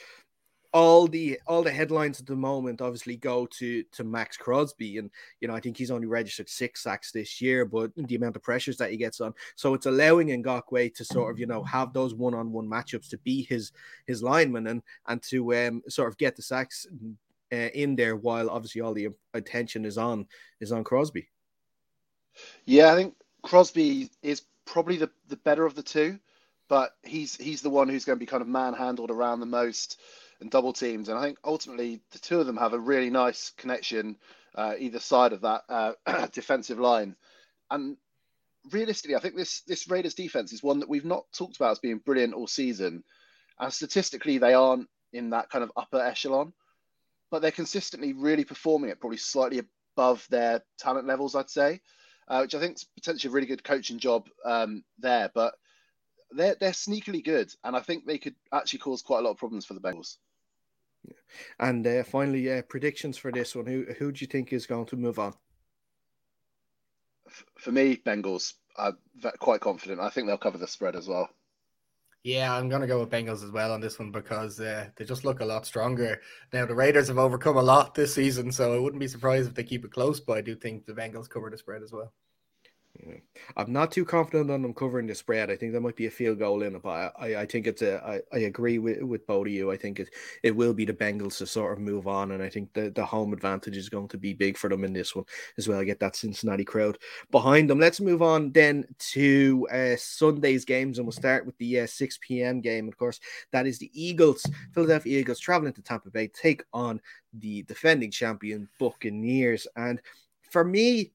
all 0.74 1.06
the 1.06 1.38
all 1.46 1.62
the 1.62 1.70
headlines 1.70 2.20
at 2.20 2.26
the 2.26 2.34
moment 2.34 2.82
obviously 2.82 3.16
go 3.16 3.46
to 3.46 3.84
to 3.92 4.02
Maxx 4.02 4.36
Crosby, 4.36 4.98
and 4.98 5.08
you 5.40 5.46
know 5.46 5.54
I 5.54 5.60
think 5.60 5.76
he's 5.76 5.92
only 5.92 6.08
registered 6.08 6.48
six 6.48 6.82
sacks 6.82 7.12
this 7.12 7.40
year, 7.40 7.64
but 7.64 7.92
the 7.96 8.16
amount 8.16 8.34
of 8.34 8.42
pressures 8.42 8.76
that 8.78 8.90
he 8.90 8.96
gets 8.96 9.20
on, 9.20 9.32
so 9.54 9.72
it's 9.74 9.86
allowing 9.86 10.28
Ngakoue 10.28 10.92
to 10.96 11.04
sort 11.04 11.32
of 11.32 11.38
you 11.38 11.46
know 11.46 11.62
have 11.62 11.92
those 11.92 12.12
one 12.14 12.34
on 12.34 12.50
one 12.50 12.68
matchups 12.68 13.08
to 13.10 13.18
be 13.18 13.44
his 13.44 13.70
his 14.08 14.20
lineman 14.20 14.66
and 14.66 14.82
and 15.06 15.22
to 15.22 15.54
um, 15.54 15.80
sort 15.88 16.08
of 16.08 16.18
get 16.18 16.34
the 16.34 16.42
sacks 16.42 16.88
uh, 17.52 17.70
in 17.72 17.94
there 17.94 18.16
while 18.16 18.50
obviously 18.50 18.80
all 18.80 18.92
the 18.92 19.08
attention 19.32 19.84
is 19.84 19.96
on 19.96 20.26
is 20.60 20.72
on 20.72 20.82
Crosby. 20.82 21.28
Yeah, 22.64 22.92
I 22.92 22.96
think 22.96 23.14
Crosby 23.42 24.10
is 24.24 24.42
probably 24.64 24.96
the 24.96 25.10
the 25.28 25.36
better 25.36 25.64
of 25.66 25.76
the 25.76 25.84
two, 25.84 26.18
but 26.68 26.96
he's 27.04 27.36
he's 27.36 27.62
the 27.62 27.70
one 27.70 27.88
who's 27.88 28.04
going 28.04 28.18
to 28.18 28.20
be 28.20 28.26
kind 28.26 28.42
of 28.42 28.48
manhandled 28.48 29.12
around 29.12 29.38
the 29.38 29.46
most 29.46 30.00
and 30.40 30.50
double 30.50 30.72
teams. 30.72 31.08
And 31.08 31.18
I 31.18 31.22
think 31.22 31.38
ultimately 31.44 32.00
the 32.12 32.18
two 32.18 32.40
of 32.40 32.46
them 32.46 32.56
have 32.56 32.72
a 32.72 32.78
really 32.78 33.10
nice 33.10 33.50
connection 33.56 34.16
uh, 34.54 34.74
either 34.78 35.00
side 35.00 35.32
of 35.32 35.42
that 35.42 35.62
uh, 35.68 35.92
defensive 36.32 36.78
line. 36.78 37.16
And 37.70 37.96
realistically, 38.70 39.16
I 39.16 39.20
think 39.20 39.36
this 39.36 39.62
this 39.62 39.88
Raiders 39.88 40.14
defense 40.14 40.52
is 40.52 40.62
one 40.62 40.80
that 40.80 40.88
we've 40.88 41.04
not 41.04 41.24
talked 41.36 41.56
about 41.56 41.72
as 41.72 41.78
being 41.78 41.98
brilliant 41.98 42.34
all 42.34 42.46
season. 42.46 43.02
And 43.58 43.72
statistically, 43.72 44.38
they 44.38 44.54
aren't 44.54 44.88
in 45.12 45.30
that 45.30 45.50
kind 45.50 45.62
of 45.62 45.72
upper 45.76 46.00
echelon, 46.00 46.52
but 47.30 47.40
they're 47.42 47.50
consistently 47.50 48.12
really 48.12 48.44
performing 48.44 48.90
at 48.90 49.00
probably 49.00 49.18
slightly 49.18 49.60
above 49.96 50.26
their 50.28 50.62
talent 50.78 51.06
levels, 51.06 51.34
I'd 51.34 51.50
say, 51.50 51.80
uh, 52.28 52.40
which 52.40 52.54
I 52.54 52.60
think 52.60 52.76
is 52.76 52.86
potentially 52.96 53.30
a 53.30 53.34
really 53.34 53.46
good 53.46 53.64
coaching 53.64 53.98
job 53.98 54.28
um, 54.44 54.82
there. 54.98 55.30
But 55.34 55.54
they're 56.34 56.56
they're 56.58 56.72
sneakily 56.72 57.24
good, 57.24 57.52
and 57.64 57.76
I 57.76 57.80
think 57.80 58.06
they 58.06 58.18
could 58.18 58.34
actually 58.52 58.80
cause 58.80 59.02
quite 59.02 59.20
a 59.20 59.22
lot 59.22 59.30
of 59.30 59.38
problems 59.38 59.66
for 59.66 59.74
the 59.74 59.80
Bengals. 59.80 60.16
And 61.58 61.86
uh, 61.86 62.04
finally, 62.04 62.50
uh, 62.50 62.62
predictions 62.62 63.16
for 63.16 63.30
this 63.32 63.54
one. 63.54 63.66
Who 63.66 63.86
who 63.98 64.12
do 64.12 64.20
you 64.20 64.26
think 64.26 64.52
is 64.52 64.66
going 64.66 64.86
to 64.86 64.96
move 64.96 65.18
on? 65.18 65.34
For 67.58 67.72
me, 67.72 67.96
Bengals. 67.96 68.54
I'm 68.76 68.96
quite 69.38 69.60
confident. 69.60 70.00
I 70.00 70.10
think 70.10 70.26
they'll 70.26 70.36
cover 70.36 70.58
the 70.58 70.66
spread 70.66 70.96
as 70.96 71.06
well. 71.06 71.28
Yeah, 72.24 72.56
I'm 72.56 72.70
going 72.70 72.80
to 72.80 72.86
go 72.86 73.00
with 73.00 73.10
Bengals 73.10 73.44
as 73.44 73.50
well 73.50 73.70
on 73.70 73.82
this 73.82 73.98
one 73.98 74.10
because 74.10 74.58
uh, 74.58 74.88
they 74.96 75.04
just 75.04 75.26
look 75.26 75.40
a 75.40 75.44
lot 75.44 75.66
stronger. 75.66 76.22
Now, 76.54 76.64
the 76.64 76.74
Raiders 76.74 77.08
have 77.08 77.18
overcome 77.18 77.58
a 77.58 77.62
lot 77.62 77.94
this 77.94 78.14
season, 78.14 78.50
so 78.50 78.74
I 78.74 78.78
wouldn't 78.78 78.98
be 78.98 79.08
surprised 79.08 79.46
if 79.46 79.54
they 79.54 79.62
keep 79.62 79.84
it 79.84 79.92
close, 79.92 80.20
but 80.20 80.38
I 80.38 80.40
do 80.40 80.56
think 80.56 80.86
the 80.86 80.94
Bengals 80.94 81.28
cover 81.28 81.50
the 81.50 81.58
spread 81.58 81.82
as 81.82 81.92
well. 81.92 82.14
I'm 83.56 83.72
not 83.72 83.90
too 83.90 84.04
confident 84.04 84.50
on 84.50 84.62
them 84.62 84.72
covering 84.72 85.06
the 85.06 85.14
spread. 85.14 85.50
I 85.50 85.56
think 85.56 85.72
there 85.72 85.80
might 85.80 85.96
be 85.96 86.06
a 86.06 86.10
field 86.10 86.38
goal 86.38 86.62
in 86.62 86.76
it, 86.76 86.82
but 86.82 87.12
I, 87.18 87.36
I 87.36 87.46
think 87.46 87.66
it's 87.66 87.82
a. 87.82 88.02
I, 88.04 88.20
I 88.36 88.40
agree 88.40 88.78
with, 88.78 89.02
with 89.02 89.26
both 89.26 89.46
of 89.46 89.52
you. 89.52 89.70
I 89.70 89.76
think 89.76 90.00
it 90.00 90.14
it 90.42 90.54
will 90.54 90.72
be 90.72 90.84
the 90.84 90.92
Bengals 90.92 91.38
to 91.38 91.46
sort 91.46 91.72
of 91.72 91.80
move 91.80 92.06
on, 92.06 92.32
and 92.32 92.42
I 92.42 92.48
think 92.48 92.72
the, 92.72 92.90
the 92.90 93.04
home 93.04 93.32
advantage 93.32 93.76
is 93.76 93.88
going 93.88 94.08
to 94.08 94.18
be 94.18 94.32
big 94.32 94.56
for 94.56 94.70
them 94.70 94.84
in 94.84 94.92
this 94.92 95.14
one 95.14 95.24
as 95.58 95.68
well. 95.68 95.78
I 95.78 95.84
get 95.84 96.00
that 96.00 96.16
Cincinnati 96.16 96.64
crowd 96.64 96.98
behind 97.30 97.68
them. 97.68 97.80
Let's 97.80 98.00
move 98.00 98.22
on 98.22 98.52
then 98.52 98.86
to 99.12 99.66
uh, 99.72 99.96
Sunday's 99.96 100.64
games, 100.64 100.98
and 100.98 101.06
we'll 101.06 101.12
start 101.12 101.46
with 101.46 101.58
the 101.58 101.80
uh, 101.80 101.86
6 101.86 102.18
p.m. 102.22 102.60
game. 102.60 102.88
Of 102.88 102.96
course, 102.96 103.20
that 103.52 103.66
is 103.66 103.78
the 103.78 103.90
Eagles, 103.92 104.46
Philadelphia 104.72 105.18
Eagles, 105.18 105.40
traveling 105.40 105.72
to 105.74 105.82
Tampa 105.82 106.10
Bay, 106.10 106.28
take 106.28 106.62
on 106.72 107.00
the 107.34 107.62
defending 107.64 108.10
champion 108.10 108.68
Buccaneers, 108.78 109.66
and 109.76 110.00
for 110.50 110.64
me 110.64 111.12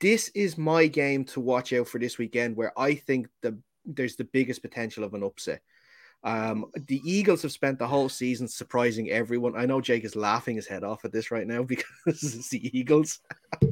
this 0.00 0.28
is 0.34 0.58
my 0.58 0.86
game 0.86 1.24
to 1.26 1.40
watch 1.40 1.72
out 1.72 1.88
for 1.88 1.98
this 1.98 2.18
weekend 2.18 2.56
where 2.56 2.78
I 2.78 2.94
think 2.94 3.28
the 3.42 3.58
there's 3.84 4.16
the 4.16 4.24
biggest 4.24 4.62
potential 4.62 5.04
of 5.04 5.14
an 5.14 5.22
upset. 5.22 5.62
Um, 6.24 6.66
the 6.74 7.00
Eagles 7.04 7.42
have 7.42 7.52
spent 7.52 7.78
the 7.78 7.86
whole 7.86 8.08
season 8.08 8.48
surprising 8.48 9.08
everyone. 9.08 9.56
I 9.56 9.66
know 9.66 9.80
Jake 9.80 10.04
is 10.04 10.16
laughing 10.16 10.56
his 10.56 10.66
head 10.66 10.82
off 10.82 11.04
at 11.04 11.12
this 11.12 11.30
right 11.30 11.46
now 11.46 11.62
because 11.64 11.86
it's 12.06 12.50
the 12.50 12.78
Eagles, 12.78 13.20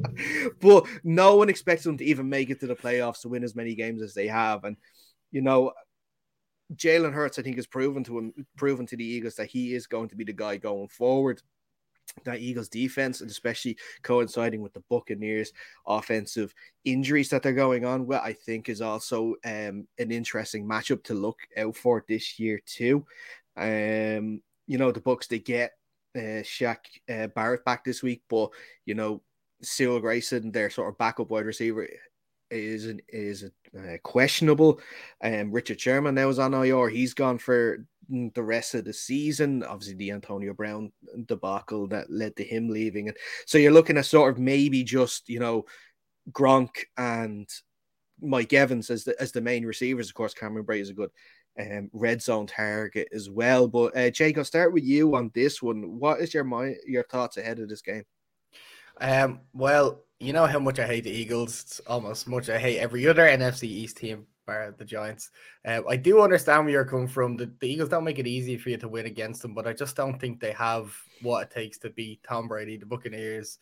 but 0.61 0.85
no 1.03 1.35
one 1.35 1.49
expects 1.49 1.83
them 1.83 1.97
to 1.97 2.05
even 2.05 2.29
make 2.29 2.49
it 2.49 2.59
to 2.61 2.67
the 2.67 2.75
playoffs 2.75 3.21
to 3.21 3.29
win 3.29 3.43
as 3.43 3.55
many 3.55 3.75
games 3.75 4.01
as 4.01 4.13
they 4.13 4.27
have. 4.27 4.63
And 4.63 4.77
you 5.31 5.41
know, 5.41 5.73
Jalen 6.73 7.13
Hurts, 7.13 7.37
I 7.37 7.41
think, 7.41 7.57
has 7.57 7.67
proven 7.67 8.03
to 8.05 8.17
him, 8.17 8.33
proven 8.55 8.85
to 8.87 8.97
the 8.97 9.05
Eagles 9.05 9.35
that 9.35 9.49
he 9.49 9.73
is 9.73 9.87
going 9.87 10.09
to 10.09 10.15
be 10.15 10.23
the 10.23 10.33
guy 10.33 10.57
going 10.57 10.87
forward 10.87 11.41
that 12.23 12.39
Eagles 12.39 12.69
defense, 12.69 13.21
and 13.21 13.29
especially 13.29 13.77
coinciding 14.01 14.61
with 14.61 14.73
the 14.73 14.83
Buccaneers 14.89 15.51
offensive 15.85 16.53
injuries 16.85 17.29
that 17.29 17.43
they're 17.43 17.53
going 17.53 17.85
on, 17.85 18.05
well, 18.05 18.21
I 18.23 18.33
think 18.33 18.69
is 18.69 18.81
also 18.81 19.35
um, 19.45 19.87
an 19.97 20.11
interesting 20.11 20.67
matchup 20.67 21.03
to 21.05 21.13
look 21.13 21.39
out 21.57 21.75
for 21.75 22.03
this 22.07 22.39
year 22.39 22.59
too. 22.65 23.05
Um, 23.55 24.41
you 24.67 24.77
know, 24.77 24.91
the 24.91 25.01
Bucs 25.01 25.27
they 25.27 25.39
get 25.39 25.71
uh, 26.15 26.43
Shaq 26.43 26.77
uh, 27.09 27.27
Barrett 27.27 27.65
back 27.65 27.83
this 27.83 28.03
week, 28.03 28.21
but 28.29 28.49
you 28.85 28.95
know, 28.95 29.21
Cyril 29.61 29.99
Grayson, 29.99 30.51
their 30.51 30.69
sort 30.69 30.89
of 30.89 30.97
backup 30.97 31.29
wide 31.29 31.45
receiver, 31.45 31.87
is 32.49 32.85
an, 32.85 33.01
is 33.09 33.45
uh, 33.77 33.97
questionable. 34.03 34.79
Um, 35.23 35.51
Richard 35.51 35.79
Sherman 35.79 36.15
now 36.15 36.29
is 36.29 36.39
on 36.39 36.53
IR. 36.53 36.89
He's 36.89 37.13
gone 37.13 37.37
for 37.37 37.85
the 38.09 38.43
rest 38.43 38.75
of 38.75 38.85
the 38.85 38.93
season. 38.93 39.63
Obviously, 39.63 39.95
the 39.95 40.11
Antonio 40.11 40.53
Brown 40.53 40.91
debacle 41.25 41.87
that 41.87 42.09
led 42.09 42.35
to 42.37 42.43
him 42.43 42.69
leaving, 42.69 43.09
and 43.09 43.17
so 43.45 43.57
you're 43.57 43.71
looking 43.71 43.97
at 43.97 44.05
sort 44.05 44.31
of 44.31 44.39
maybe 44.39 44.83
just 44.83 45.29
you 45.29 45.39
know 45.39 45.65
Gronk 46.31 46.69
and 46.97 47.49
Mike 48.21 48.53
Evans 48.53 48.89
as 48.89 49.03
the 49.03 49.19
as 49.21 49.31
the 49.31 49.41
main 49.41 49.65
receivers. 49.65 50.09
Of 50.09 50.15
course, 50.15 50.33
Cameron 50.33 50.65
Brate 50.65 50.81
is 50.81 50.89
a 50.89 50.93
good 50.93 51.11
um, 51.59 51.89
red 51.93 52.21
zone 52.21 52.47
target 52.47 53.07
as 53.13 53.29
well. 53.29 53.67
But 53.67 53.95
uh, 53.97 54.09
Jake, 54.09 54.37
I'll 54.37 54.43
start 54.43 54.73
with 54.73 54.83
you 54.83 55.15
on 55.15 55.31
this 55.33 55.61
one. 55.61 55.99
What 55.99 56.19
is 56.19 56.33
your 56.33 56.43
mind, 56.43 56.77
your 56.85 57.03
thoughts 57.03 57.37
ahead 57.37 57.59
of 57.59 57.69
this 57.69 57.81
game? 57.81 58.03
Um, 58.99 59.41
well, 59.53 60.03
you 60.19 60.33
know 60.33 60.45
how 60.45 60.59
much 60.59 60.79
I 60.79 60.87
hate 60.87 61.03
the 61.03 61.11
Eagles. 61.11 61.61
It's 61.61 61.79
almost 61.81 62.27
much 62.27 62.49
I 62.49 62.57
hate 62.57 62.79
every 62.79 63.07
other 63.07 63.27
NFC 63.27 63.63
East 63.63 63.97
team, 63.97 64.25
bar 64.47 64.73
the 64.75 64.83
Giants. 64.83 65.29
Uh, 65.63 65.81
I 65.87 65.95
do 65.95 66.21
understand 66.21 66.65
where 66.65 66.73
you're 66.73 66.85
coming 66.85 67.07
from. 67.07 67.37
The, 67.37 67.51
the 67.59 67.67
Eagles 67.67 67.89
don't 67.89 68.03
make 68.03 68.17
it 68.17 68.25
easy 68.25 68.57
for 68.57 68.71
you 68.71 68.77
to 68.77 68.87
win 68.87 69.05
against 69.05 69.43
them, 69.43 69.53
but 69.53 69.67
I 69.67 69.73
just 69.73 69.95
don't 69.95 70.19
think 70.19 70.39
they 70.39 70.53
have 70.53 70.91
what 71.21 71.43
it 71.43 71.51
takes 71.51 71.77
to 71.79 71.91
beat 71.91 72.23
Tom 72.23 72.47
Brady, 72.47 72.77
the 72.77 72.87
Buccaneers. 72.87 73.59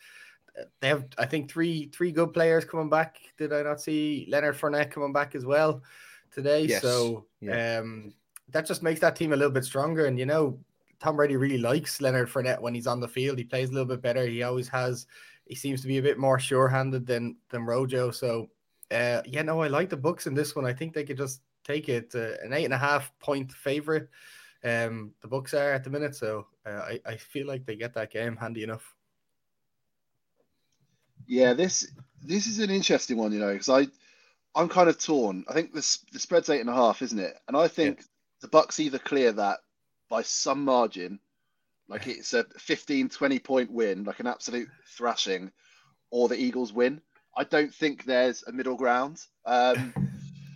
Uh, 0.58 0.64
they 0.80 0.88
have, 0.88 1.04
I 1.18 1.26
think, 1.26 1.50
three 1.50 1.90
three 1.92 2.12
good 2.12 2.32
players 2.32 2.64
coming 2.64 2.88
back. 2.88 3.18
Did 3.36 3.52
I 3.52 3.62
not 3.62 3.82
see 3.82 4.26
Leonard 4.30 4.56
Fournette 4.56 4.90
coming 4.90 5.12
back 5.12 5.34
as 5.34 5.44
well 5.44 5.82
today? 6.30 6.62
Yes. 6.64 6.80
So 6.80 7.26
yeah. 7.42 7.80
um, 7.80 8.14
that 8.52 8.66
just 8.66 8.82
makes 8.82 9.00
that 9.00 9.16
team 9.16 9.34
a 9.34 9.36
little 9.36 9.52
bit 9.52 9.64
stronger. 9.64 10.06
And 10.06 10.18
you 10.18 10.24
know, 10.24 10.58
Tom 11.00 11.16
Brady 11.16 11.36
really 11.36 11.58
likes 11.58 12.00
Leonard 12.00 12.28
Fournette 12.28 12.60
when 12.60 12.74
he's 12.74 12.86
on 12.86 13.00
the 13.00 13.08
field. 13.08 13.38
He 13.38 13.44
plays 13.44 13.68
a 13.68 13.72
little 13.72 13.88
bit 13.88 14.00
better. 14.02 14.24
He 14.24 14.42
always 14.42 14.68
has. 14.68 15.06
He 15.46 15.54
seems 15.54 15.80
to 15.82 15.86
be 15.86 15.98
a 15.98 16.02
bit 16.02 16.18
more 16.18 16.38
sure-handed 16.38 17.06
than 17.06 17.36
than 17.50 17.66
Rojo. 17.66 18.10
So, 18.10 18.48
uh, 18.90 19.22
yeah, 19.24 19.42
no, 19.42 19.60
I 19.60 19.68
like 19.68 19.90
the 19.90 19.96
Bucs 19.96 20.26
in 20.26 20.34
this 20.34 20.54
one. 20.54 20.64
I 20.64 20.72
think 20.72 20.94
they 20.94 21.04
could 21.04 21.16
just 21.16 21.40
take 21.64 21.88
it. 21.88 22.14
Uh, 22.14 22.34
an 22.44 22.52
eight 22.52 22.64
and 22.64 22.74
a 22.74 22.78
half 22.78 23.12
point 23.18 23.52
favorite. 23.52 24.08
Um, 24.64 25.12
the 25.22 25.28
Bucs 25.28 25.54
are 25.54 25.72
at 25.72 25.84
the 25.84 25.90
minute, 25.90 26.14
so 26.16 26.46
uh, 26.66 26.70
I 26.70 27.00
I 27.04 27.16
feel 27.16 27.46
like 27.46 27.66
they 27.66 27.76
get 27.76 27.94
that 27.94 28.10
game 28.10 28.36
handy 28.36 28.62
enough. 28.62 28.94
Yeah, 31.26 31.52
this 31.52 31.90
this 32.22 32.46
is 32.46 32.58
an 32.60 32.70
interesting 32.70 33.16
one, 33.16 33.32
you 33.32 33.40
know, 33.40 33.52
because 33.52 33.68
I 33.68 33.88
I'm 34.54 34.68
kind 34.68 34.88
of 34.88 34.98
torn. 34.98 35.44
I 35.48 35.52
think 35.52 35.72
this 35.72 35.98
the 36.12 36.18
spread's 36.18 36.48
eight 36.48 36.60
and 36.60 36.70
a 36.70 36.74
half, 36.74 37.02
isn't 37.02 37.18
it? 37.18 37.36
And 37.48 37.56
I 37.56 37.68
think 37.68 37.98
yeah. 37.98 38.04
the 38.42 38.48
Bucs 38.48 38.80
either 38.80 38.98
clear 38.98 39.32
that 39.32 39.58
by 40.08 40.22
some 40.22 40.64
margin, 40.64 41.18
like 41.88 42.06
it's 42.06 42.32
a 42.34 42.44
15, 42.58 43.08
20 43.08 43.38
point 43.40 43.70
win, 43.70 44.04
like 44.04 44.20
an 44.20 44.26
absolute 44.26 44.68
thrashing, 44.96 45.50
or 46.10 46.28
the 46.28 46.40
Eagles 46.40 46.72
win. 46.72 47.00
I 47.36 47.44
don't 47.44 47.74
think 47.74 48.04
there's 48.04 48.42
a 48.44 48.52
middle 48.52 48.76
ground. 48.76 49.20
Um, 49.44 49.92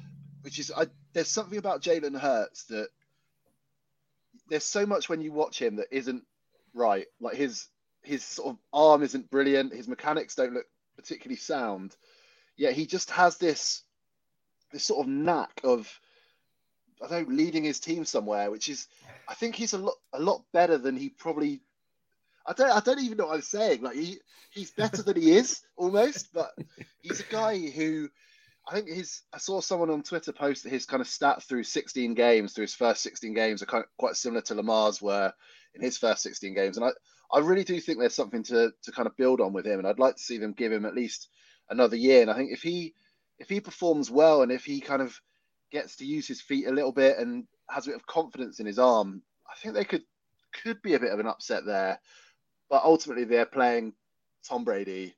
which 0.42 0.58
is, 0.58 0.72
I, 0.74 0.86
there's 1.12 1.28
something 1.28 1.58
about 1.58 1.82
Jalen 1.82 2.18
Hurts 2.18 2.64
that 2.64 2.88
there's 4.48 4.64
so 4.64 4.86
much 4.86 5.08
when 5.08 5.20
you 5.20 5.32
watch 5.32 5.60
him 5.60 5.76
that 5.76 5.88
isn't 5.90 6.24
right. 6.74 7.06
Like 7.20 7.36
his 7.36 7.68
his 8.02 8.24
sort 8.24 8.48
of 8.48 8.58
arm 8.72 9.02
isn't 9.02 9.30
brilliant. 9.30 9.74
His 9.74 9.88
mechanics 9.88 10.34
don't 10.34 10.54
look 10.54 10.66
particularly 10.96 11.36
sound. 11.36 11.96
Yet 12.56 12.72
he 12.74 12.86
just 12.86 13.10
has 13.10 13.36
this 13.36 13.82
this 14.72 14.84
sort 14.84 15.06
of 15.06 15.12
knack 15.12 15.60
of 15.64 16.00
I 17.02 17.08
don't 17.08 17.28
know, 17.28 17.34
leading 17.34 17.64
his 17.64 17.80
team 17.80 18.04
somewhere, 18.04 18.50
which 18.50 18.68
is, 18.68 18.86
I 19.26 19.34
think 19.34 19.54
he's 19.54 19.72
a 19.72 19.78
lot 19.78 19.94
a 20.12 20.20
lot 20.20 20.44
better 20.52 20.78
than 20.78 20.96
he 20.96 21.08
probably. 21.08 21.60
I 22.46 22.52
don't 22.52 22.70
I 22.70 22.80
don't 22.80 23.00
even 23.00 23.18
know 23.18 23.26
what 23.26 23.36
I'm 23.36 23.42
saying. 23.42 23.82
Like 23.82 23.96
he 23.96 24.18
he's 24.50 24.70
better 24.70 25.02
than 25.02 25.20
he 25.20 25.32
is 25.32 25.60
almost, 25.76 26.32
but 26.32 26.50
he's 27.00 27.20
a 27.20 27.24
guy 27.24 27.58
who. 27.58 28.08
I 28.68 28.74
think 28.74 28.88
his. 28.88 29.22
I 29.32 29.38
saw 29.38 29.60
someone 29.60 29.90
on 29.90 30.02
Twitter 30.02 30.32
post 30.32 30.62
that 30.62 30.70
his 30.70 30.86
kind 30.86 31.00
of 31.00 31.08
stats 31.08 31.44
through 31.44 31.64
16 31.64 32.14
games, 32.14 32.52
through 32.52 32.64
his 32.64 32.74
first 32.74 33.02
16 33.02 33.32
games, 33.34 33.62
are 33.62 33.66
kind 33.66 33.82
of 33.82 33.90
quite 33.96 34.16
similar 34.16 34.42
to 34.42 34.54
Lamar's 34.54 35.00
were 35.00 35.32
in 35.74 35.82
his 35.82 35.98
first 35.98 36.22
16 36.22 36.54
games, 36.54 36.76
and 36.76 36.84
I, 36.84 36.90
I 37.32 37.40
really 37.40 37.64
do 37.64 37.80
think 37.80 37.98
there's 37.98 38.14
something 38.14 38.42
to 38.44 38.72
to 38.82 38.92
kind 38.92 39.06
of 39.06 39.16
build 39.16 39.40
on 39.40 39.52
with 39.52 39.66
him, 39.66 39.78
and 39.78 39.88
I'd 39.88 39.98
like 39.98 40.16
to 40.16 40.22
see 40.22 40.38
them 40.38 40.52
give 40.52 40.72
him 40.72 40.84
at 40.84 40.94
least 40.94 41.28
another 41.68 41.96
year. 41.96 42.22
And 42.22 42.30
I 42.30 42.34
think 42.34 42.52
if 42.52 42.62
he 42.62 42.94
if 43.38 43.48
he 43.48 43.60
performs 43.60 44.10
well, 44.10 44.42
and 44.42 44.52
if 44.52 44.64
he 44.64 44.80
kind 44.80 45.02
of 45.02 45.18
gets 45.70 45.96
to 45.96 46.04
use 46.04 46.28
his 46.28 46.40
feet 46.40 46.66
a 46.66 46.72
little 46.72 46.92
bit 46.92 47.18
and 47.18 47.46
has 47.68 47.86
a 47.86 47.90
bit 47.90 47.96
of 47.96 48.06
confidence 48.06 48.60
in 48.60 48.66
his 48.66 48.78
arm, 48.78 49.22
I 49.48 49.54
think 49.56 49.74
they 49.74 49.84
could 49.84 50.02
could 50.62 50.82
be 50.82 50.94
a 50.94 51.00
bit 51.00 51.12
of 51.12 51.20
an 51.20 51.26
upset 51.26 51.64
there. 51.64 51.98
But 52.70 52.84
ultimately, 52.84 53.24
they're 53.24 53.44
playing 53.44 53.92
Tom 54.48 54.64
Brady 54.64 55.14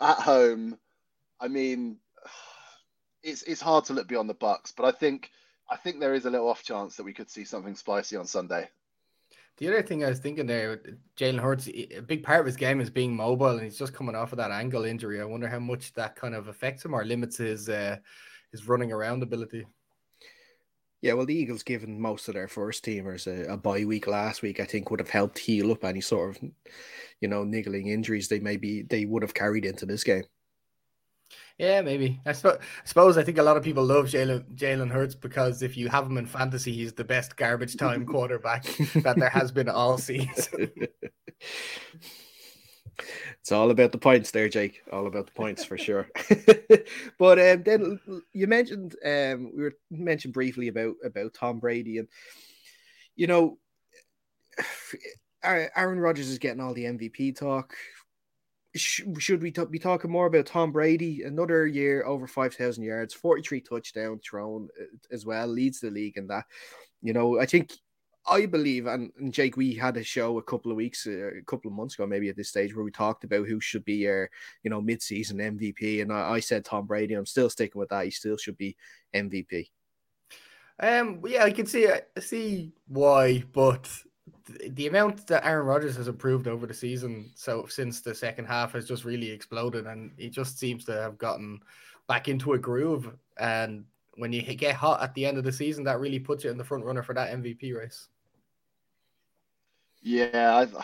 at 0.00 0.18
home. 0.18 0.78
I 1.40 1.48
mean, 1.48 1.98
it's 3.22 3.42
it's 3.42 3.60
hard 3.60 3.84
to 3.86 3.92
look 3.92 4.08
beyond 4.08 4.28
the 4.28 4.34
Bucs, 4.34 4.72
but 4.76 4.84
I 4.84 4.90
think 4.92 5.30
I 5.70 5.76
think 5.76 6.00
there 6.00 6.14
is 6.14 6.24
a 6.24 6.30
little 6.30 6.48
off 6.48 6.62
chance 6.62 6.96
that 6.96 7.04
we 7.04 7.12
could 7.12 7.30
see 7.30 7.44
something 7.44 7.74
spicy 7.74 8.16
on 8.16 8.26
Sunday. 8.26 8.68
The 9.58 9.68
other 9.68 9.82
thing 9.82 10.02
I 10.02 10.08
was 10.08 10.18
thinking 10.18 10.46
there, 10.46 10.80
Jalen 11.16 11.38
Hurts, 11.38 11.68
a 11.68 12.00
big 12.00 12.22
part 12.22 12.40
of 12.40 12.46
his 12.46 12.56
game 12.56 12.80
is 12.80 12.90
being 12.90 13.14
mobile, 13.14 13.48
and 13.48 13.62
he's 13.62 13.78
just 13.78 13.92
coming 13.92 14.14
off 14.14 14.32
of 14.32 14.38
that 14.38 14.50
ankle 14.50 14.84
injury. 14.84 15.20
I 15.20 15.24
wonder 15.24 15.46
how 15.46 15.58
much 15.58 15.92
that 15.92 16.16
kind 16.16 16.34
of 16.34 16.48
affects 16.48 16.84
him 16.84 16.94
or 16.94 17.04
limits 17.04 17.36
his 17.36 17.68
uh, 17.68 17.98
his 18.50 18.66
running 18.66 18.92
around 18.92 19.22
ability. 19.22 19.66
Yeah, 21.02 21.14
well, 21.14 21.26
the 21.26 21.34
Eagles, 21.34 21.64
given 21.64 22.00
most 22.00 22.28
of 22.28 22.34
their 22.34 22.48
first 22.48 22.84
teamers 22.84 23.26
a, 23.26 23.52
a 23.52 23.56
bye 23.56 23.84
week 23.84 24.06
last 24.06 24.40
week, 24.40 24.60
I 24.60 24.64
think 24.64 24.90
would 24.90 25.00
have 25.00 25.10
helped 25.10 25.38
heal 25.38 25.72
up 25.72 25.84
any 25.84 26.00
sort 26.00 26.36
of, 26.36 26.50
you 27.20 27.28
know, 27.28 27.42
niggling 27.44 27.88
injuries 27.88 28.28
they 28.28 28.38
maybe 28.40 28.82
they 28.82 29.04
would 29.04 29.22
have 29.22 29.34
carried 29.34 29.64
into 29.66 29.84
this 29.84 30.04
game. 30.04 30.24
Yeah, 31.58 31.82
maybe. 31.82 32.20
I, 32.26 32.32
sp- 32.34 32.58
I 32.58 32.84
suppose 32.84 33.16
I 33.16 33.24
think 33.24 33.38
a 33.38 33.42
lot 33.42 33.56
of 33.56 33.62
people 33.62 33.84
love 33.84 34.06
Jalen 34.06 34.56
Jalen 34.56 34.90
Hurts 34.90 35.14
because 35.14 35.62
if 35.62 35.76
you 35.76 35.88
have 35.88 36.06
him 36.06 36.18
in 36.18 36.26
fantasy, 36.26 36.72
he's 36.72 36.92
the 36.92 37.04
best 37.04 37.36
garbage 37.36 37.76
time 37.76 38.06
quarterback 38.12 38.64
that 38.94 39.16
there 39.18 39.28
has 39.28 39.52
been 39.52 39.68
all 39.68 39.98
season. 39.98 40.72
it's 43.40 43.52
all 43.52 43.70
about 43.70 43.92
the 43.92 43.98
points 43.98 44.30
there, 44.30 44.48
Jake. 44.48 44.82
All 44.92 45.06
about 45.06 45.26
the 45.26 45.32
points 45.32 45.64
for 45.64 45.78
sure. 45.78 46.08
but 47.18 47.38
um, 47.38 47.62
then 47.62 48.00
you 48.32 48.46
mentioned 48.46 48.96
um, 49.04 49.52
we 49.54 49.62
were 49.62 49.74
mentioned 49.90 50.34
briefly 50.34 50.68
about 50.68 50.94
about 51.04 51.34
Tom 51.34 51.58
Brady, 51.58 51.98
and 51.98 52.08
you 53.16 53.26
know, 53.26 53.58
Aaron 55.42 56.00
Rodgers 56.00 56.28
is 56.28 56.38
getting 56.38 56.60
all 56.60 56.74
the 56.74 56.84
MVP 56.84 57.36
talk. 57.36 57.74
Should 58.74 59.42
we 59.42 59.50
be 59.50 59.78
talking 59.78 60.10
more 60.10 60.26
about 60.26 60.46
Tom 60.46 60.72
Brady? 60.72 61.24
Another 61.24 61.66
year 61.66 62.06
over 62.06 62.26
five 62.26 62.54
thousand 62.54 62.84
yards, 62.84 63.12
forty 63.12 63.42
three 63.42 63.60
touchdown 63.60 64.18
thrown 64.18 64.68
uh, 64.80 64.84
as 65.10 65.26
well, 65.26 65.46
leads 65.46 65.80
the 65.80 65.90
league 65.90 66.16
in 66.16 66.28
that. 66.28 66.44
You 67.02 67.12
know, 67.12 67.38
I 67.38 67.46
think 67.46 67.72
I 68.26 68.46
believe, 68.46 68.86
and, 68.86 69.10
and, 69.18 69.32
Jake, 69.32 69.56
we 69.56 69.74
had 69.74 69.96
a 69.96 70.04
show 70.04 70.38
a 70.38 70.42
couple 70.42 70.70
of 70.70 70.76
weeks, 70.76 71.06
uh, 71.06 71.32
a 71.38 71.42
couple 71.44 71.70
of 71.70 71.76
months 71.76 71.94
ago, 71.94 72.06
maybe 72.06 72.28
at 72.28 72.36
this 72.36 72.48
stage, 72.48 72.74
where 72.74 72.84
we 72.84 72.92
talked 72.92 73.24
about 73.24 73.48
who 73.48 73.60
should 73.60 73.84
be 73.84 73.94
your, 73.94 74.30
you 74.62 74.70
know, 74.70 74.80
mid-season 74.80 75.38
MVP, 75.38 76.02
and 76.02 76.12
I, 76.12 76.32
I 76.32 76.40
said 76.40 76.64
Tom 76.64 76.86
Brady. 76.86 77.14
I'm 77.14 77.26
still 77.26 77.50
sticking 77.50 77.80
with 77.80 77.88
that. 77.88 78.04
He 78.04 78.10
still 78.12 78.36
should 78.36 78.56
be 78.56 78.76
MVP. 79.14 79.70
Um, 80.78 81.20
yeah, 81.26 81.44
I 81.44 81.50
can 81.50 81.66
see 81.66 81.86
uh, 81.86 81.98
see 82.20 82.72
why, 82.88 83.44
but 83.52 83.88
the 84.70 84.86
amount 84.86 85.26
that 85.26 85.46
Aaron 85.46 85.66
Rodgers 85.66 85.96
has 85.96 86.08
improved 86.08 86.48
over 86.48 86.66
the 86.66 86.74
season, 86.74 87.30
so 87.34 87.66
since 87.68 88.00
the 88.00 88.14
second 88.14 88.46
half, 88.46 88.72
has 88.72 88.86
just 88.86 89.04
really 89.04 89.30
exploded, 89.30 89.86
and 89.86 90.12
he 90.16 90.28
just 90.30 90.58
seems 90.58 90.84
to 90.84 90.92
have 90.92 91.18
gotten 91.18 91.60
back 92.08 92.28
into 92.28 92.52
a 92.52 92.58
groove. 92.58 93.12
And 93.38 93.84
when 94.14 94.32
you 94.32 94.42
get 94.42 94.74
hot 94.74 95.02
at 95.02 95.14
the 95.14 95.26
end 95.26 95.38
of 95.38 95.44
the 95.44 95.52
season, 95.52 95.84
that 95.84 96.00
really 96.00 96.18
puts 96.18 96.44
you 96.44 96.50
in 96.50 96.58
the 96.58 96.64
front 96.64 96.84
runner 96.84 97.02
for 97.02 97.14
that 97.14 97.32
MVP 97.32 97.76
race. 97.76 98.08
Yeah, 100.02 100.56
i 100.56 100.62
am 100.62 100.76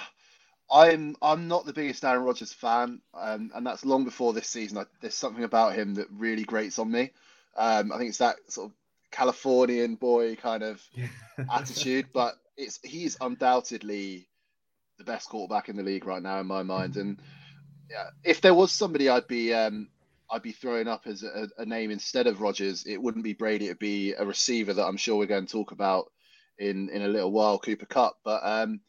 I'm, 0.70 1.16
I'm 1.22 1.48
not 1.48 1.66
the 1.66 1.72
biggest 1.72 2.04
Aaron 2.04 2.24
Rodgers 2.24 2.52
fan, 2.52 3.00
um, 3.14 3.50
and 3.54 3.66
that's 3.66 3.84
long 3.84 4.04
before 4.04 4.32
this 4.32 4.48
season. 4.48 4.78
I, 4.78 4.84
there's 5.00 5.14
something 5.14 5.44
about 5.44 5.74
him 5.74 5.94
that 5.94 6.08
really 6.10 6.44
grates 6.44 6.78
on 6.78 6.90
me. 6.90 7.10
Um, 7.56 7.90
I 7.90 7.98
think 7.98 8.10
it's 8.10 8.18
that 8.18 8.36
sort 8.48 8.70
of 8.70 8.76
Californian 9.10 9.94
boy 9.94 10.36
kind 10.36 10.62
of 10.62 10.82
attitude, 11.52 12.06
but 12.12 12.34
it's 12.56 12.78
he's 12.82 13.16
undoubtedly 13.20 14.28
the 14.98 15.04
best 15.04 15.28
quarterback 15.28 15.68
in 15.68 15.76
the 15.76 15.82
league 15.82 16.04
right 16.04 16.22
now 16.22 16.40
in 16.40 16.46
my 16.46 16.62
mind. 16.62 16.96
And 16.96 17.20
yeah, 17.90 18.10
if 18.24 18.40
there 18.40 18.54
was 18.54 18.72
somebody 18.72 19.08
I'd 19.08 19.26
be 19.26 19.54
um, 19.54 19.88
I'd 20.30 20.42
be 20.42 20.52
throwing 20.52 20.88
up 20.88 21.06
as 21.06 21.22
a, 21.22 21.48
a, 21.56 21.64
name 21.64 21.90
instead 21.90 22.26
of 22.26 22.40
Rodgers, 22.40 22.84
it 22.86 23.00
wouldn't 23.00 23.24
be 23.24 23.32
Brady. 23.32 23.66
It'd 23.66 23.78
be 23.78 24.12
a 24.12 24.24
receiver 24.24 24.74
that 24.74 24.86
I'm 24.86 24.96
sure 24.96 25.16
we're 25.16 25.26
going 25.26 25.46
to 25.46 25.52
talk 25.52 25.70
about 25.72 26.12
in 26.58 26.90
in 26.90 27.02
a 27.02 27.08
little 27.08 27.32
while, 27.32 27.58
Cooper 27.58 27.86
Kupp. 27.86 28.18
But 28.24 28.42
um, 28.44 28.80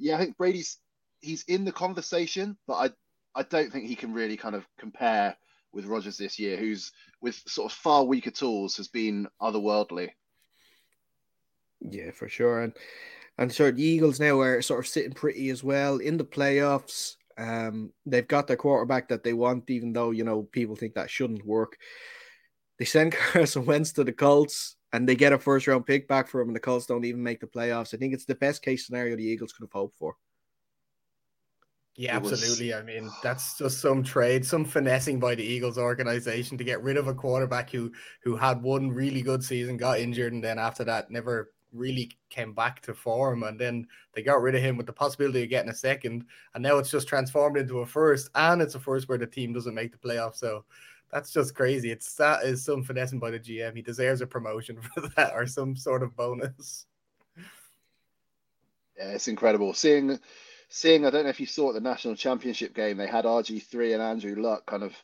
yeah, 0.00 0.16
I 0.16 0.18
think 0.18 0.36
Brady's 0.36 0.78
he's 1.20 1.44
in 1.44 1.64
the 1.64 1.72
conversation, 1.72 2.56
but 2.66 2.74
I 2.74 3.40
I 3.40 3.42
don't 3.44 3.70
think 3.70 3.86
he 3.86 3.94
can 3.94 4.12
really 4.12 4.36
kind 4.36 4.54
of 4.56 4.66
compare 4.78 5.36
with 5.72 5.86
Rodgers 5.86 6.16
this 6.16 6.38
year, 6.38 6.56
who's 6.56 6.90
with 7.20 7.36
sort 7.46 7.70
of 7.70 7.78
far 7.78 8.04
weaker 8.04 8.30
tools 8.30 8.76
has 8.78 8.88
been 8.88 9.28
otherworldly. 9.40 10.10
Yeah, 11.80 12.10
for 12.10 12.28
sure, 12.28 12.62
and 12.62 12.72
and 13.38 13.52
sure 13.52 13.70
the 13.70 13.82
Eagles 13.82 14.18
now 14.18 14.40
are 14.40 14.62
sort 14.62 14.80
of 14.80 14.88
sitting 14.88 15.12
pretty 15.12 15.50
as 15.50 15.62
well 15.62 15.98
in 15.98 16.16
the 16.16 16.24
playoffs. 16.24 17.14
Um, 17.38 17.92
they've 18.04 18.26
got 18.26 18.46
their 18.46 18.56
quarterback 18.56 19.08
that 19.08 19.22
they 19.22 19.32
want, 19.32 19.70
even 19.70 19.92
though 19.92 20.10
you 20.10 20.24
know 20.24 20.42
people 20.42 20.76
think 20.76 20.94
that 20.94 21.10
shouldn't 21.10 21.46
work. 21.46 21.76
They 22.78 22.86
send 22.86 23.12
Carson 23.32 23.66
Wentz 23.66 23.92
to 23.92 24.04
the 24.04 24.12
Colts 24.12 24.76
and 24.92 25.08
they 25.08 25.14
get 25.14 25.32
a 25.32 25.38
first 25.38 25.66
round 25.66 25.86
pick 25.86 26.08
back 26.08 26.28
for 26.28 26.40
him, 26.40 26.48
and 26.48 26.56
the 26.56 26.60
Colts 26.60 26.86
don't 26.86 27.04
even 27.04 27.22
make 27.22 27.40
the 27.40 27.46
playoffs. 27.46 27.94
I 27.94 27.96
think 27.96 28.14
it's 28.14 28.24
the 28.24 28.34
best 28.34 28.62
case 28.62 28.86
scenario 28.86 29.16
the 29.16 29.24
Eagles 29.24 29.52
could 29.52 29.64
have 29.64 29.72
hoped 29.72 29.96
for. 29.96 30.16
Yeah, 31.96 32.16
absolutely. 32.16 32.68
Was... 32.68 32.76
I 32.76 32.82
mean, 32.82 33.10
that's 33.22 33.58
just 33.58 33.80
some 33.80 34.02
trade, 34.02 34.46
some 34.46 34.64
finessing 34.64 35.20
by 35.20 35.34
the 35.34 35.44
Eagles 35.44 35.76
organization 35.76 36.56
to 36.56 36.64
get 36.64 36.82
rid 36.82 36.96
of 36.96 37.08
a 37.08 37.14
quarterback 37.14 37.70
who 37.70 37.92
who 38.22 38.36
had 38.36 38.62
one 38.62 38.90
really 38.90 39.22
good 39.22 39.44
season, 39.44 39.76
got 39.76 40.00
injured, 40.00 40.32
and 40.32 40.42
then 40.42 40.58
after 40.58 40.84
that 40.84 41.10
never 41.10 41.52
really 41.72 42.10
came 42.30 42.52
back 42.52 42.80
to 42.82 42.94
form. 42.94 43.42
And 43.42 43.60
then 43.60 43.86
they 44.14 44.22
got 44.22 44.40
rid 44.40 44.54
of 44.54 44.62
him 44.62 44.76
with 44.76 44.86
the 44.86 44.92
possibility 44.92 45.42
of 45.42 45.50
getting 45.50 45.70
a 45.70 45.74
second, 45.74 46.24
and 46.54 46.62
now 46.62 46.78
it's 46.78 46.90
just 46.90 47.06
transformed 47.06 47.56
into 47.58 47.80
a 47.80 47.86
first, 47.86 48.30
and 48.34 48.62
it's 48.62 48.76
a 48.76 48.80
first 48.80 49.08
where 49.08 49.18
the 49.18 49.26
team 49.26 49.52
doesn't 49.52 49.74
make 49.74 49.92
the 49.92 49.98
playoffs. 49.98 50.36
So 50.36 50.64
that's 51.12 51.32
just 51.32 51.54
crazy. 51.54 51.90
It's 51.90 52.14
that 52.16 52.44
is 52.44 52.64
some 52.64 52.82
finessing 52.82 53.18
by 53.18 53.30
the 53.30 53.40
GM. 53.40 53.74
He 53.74 53.82
deserves 53.82 54.20
a 54.20 54.26
promotion 54.26 54.80
for 54.94 55.00
that 55.16 55.32
or 55.34 55.46
some 55.46 55.76
sort 55.76 56.02
of 56.02 56.16
bonus. 56.16 56.86
Yeah, 58.96 59.12
it's 59.12 59.28
incredible 59.28 59.72
seeing 59.74 60.18
seeing. 60.68 61.06
I 61.06 61.10
don't 61.10 61.24
know 61.24 61.30
if 61.30 61.40
you 61.40 61.46
saw 61.46 61.70
at 61.70 61.74
the 61.74 61.80
national 61.80 62.16
championship 62.16 62.74
game, 62.74 62.96
they 62.96 63.06
had 63.06 63.24
RG 63.24 63.62
three 63.64 63.92
and 63.92 64.02
Andrew 64.02 64.40
Luck 64.40 64.66
kind 64.66 64.82
of 64.82 64.94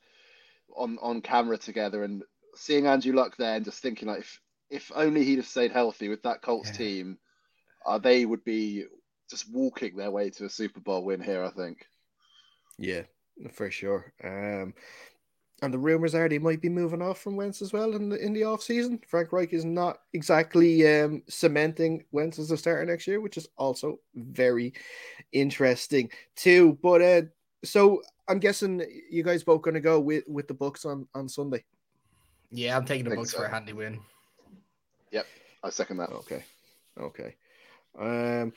on 0.76 0.98
on 1.00 1.22
camera 1.22 1.56
together, 1.58 2.04
and 2.04 2.22
seeing 2.54 2.86
Andrew 2.86 3.14
Luck 3.14 3.36
there 3.36 3.56
and 3.56 3.64
just 3.64 3.80
thinking 3.80 4.08
like 4.08 4.20
if 4.20 4.40
if 4.68 4.92
only 4.94 5.24
he'd 5.24 5.38
have 5.38 5.46
stayed 5.46 5.72
healthy 5.72 6.08
with 6.08 6.22
that 6.22 6.42
Colts 6.42 6.70
yeah. 6.70 6.76
team, 6.76 7.18
uh, 7.86 7.98
they 7.98 8.26
would 8.26 8.44
be 8.44 8.84
just 9.30 9.50
walking 9.50 9.96
their 9.96 10.10
way 10.10 10.30
to 10.30 10.44
a 10.44 10.50
Super 10.50 10.80
Bowl 10.80 11.04
win 11.04 11.20
here. 11.20 11.42
I 11.42 11.50
think. 11.50 11.86
Yeah, 12.78 13.02
for 13.52 13.70
sure. 13.70 14.12
Um, 14.22 14.74
and 15.62 15.72
the 15.72 15.78
rumors 15.78 16.14
are 16.14 16.28
they 16.28 16.38
might 16.38 16.60
be 16.60 16.68
moving 16.68 17.00
off 17.00 17.20
from 17.20 17.36
Wentz 17.36 17.62
as 17.62 17.72
well 17.72 17.94
in 17.94 18.10
the 18.10 18.16
in 18.16 18.32
the 18.32 18.44
off 18.44 18.62
season. 18.62 19.00
Frank 19.06 19.32
Reich 19.32 19.52
is 19.52 19.64
not 19.64 20.00
exactly 20.12 20.86
um, 20.86 21.22
cementing 21.28 22.04
Wentz 22.12 22.38
as 22.38 22.50
a 22.50 22.56
starter 22.56 22.84
next 22.84 23.06
year, 23.06 23.20
which 23.20 23.36
is 23.36 23.48
also 23.56 23.98
very 24.14 24.74
interesting 25.32 26.10
too. 26.34 26.78
But 26.82 27.02
uh, 27.02 27.22
so 27.64 28.02
I'm 28.28 28.38
guessing 28.38 28.84
you 29.10 29.22
guys 29.22 29.44
both 29.44 29.62
going 29.62 29.74
to 29.74 29.80
go 29.80 29.98
with 29.98 30.24
with 30.28 30.46
the 30.46 30.54
Bucs 30.54 30.84
on 30.84 31.08
on 31.14 31.28
Sunday. 31.28 31.64
Yeah, 32.50 32.76
I'm 32.76 32.84
taking 32.84 33.08
the 33.08 33.16
Bucs 33.16 33.28
so. 33.28 33.38
for 33.38 33.44
a 33.44 33.50
handy 33.50 33.72
win. 33.72 33.98
Yep, 35.10 35.26
I 35.62 35.70
second 35.70 35.96
that. 35.98 36.10
Okay, 36.10 36.44
okay. 37.00 37.34
Um, 37.98 38.52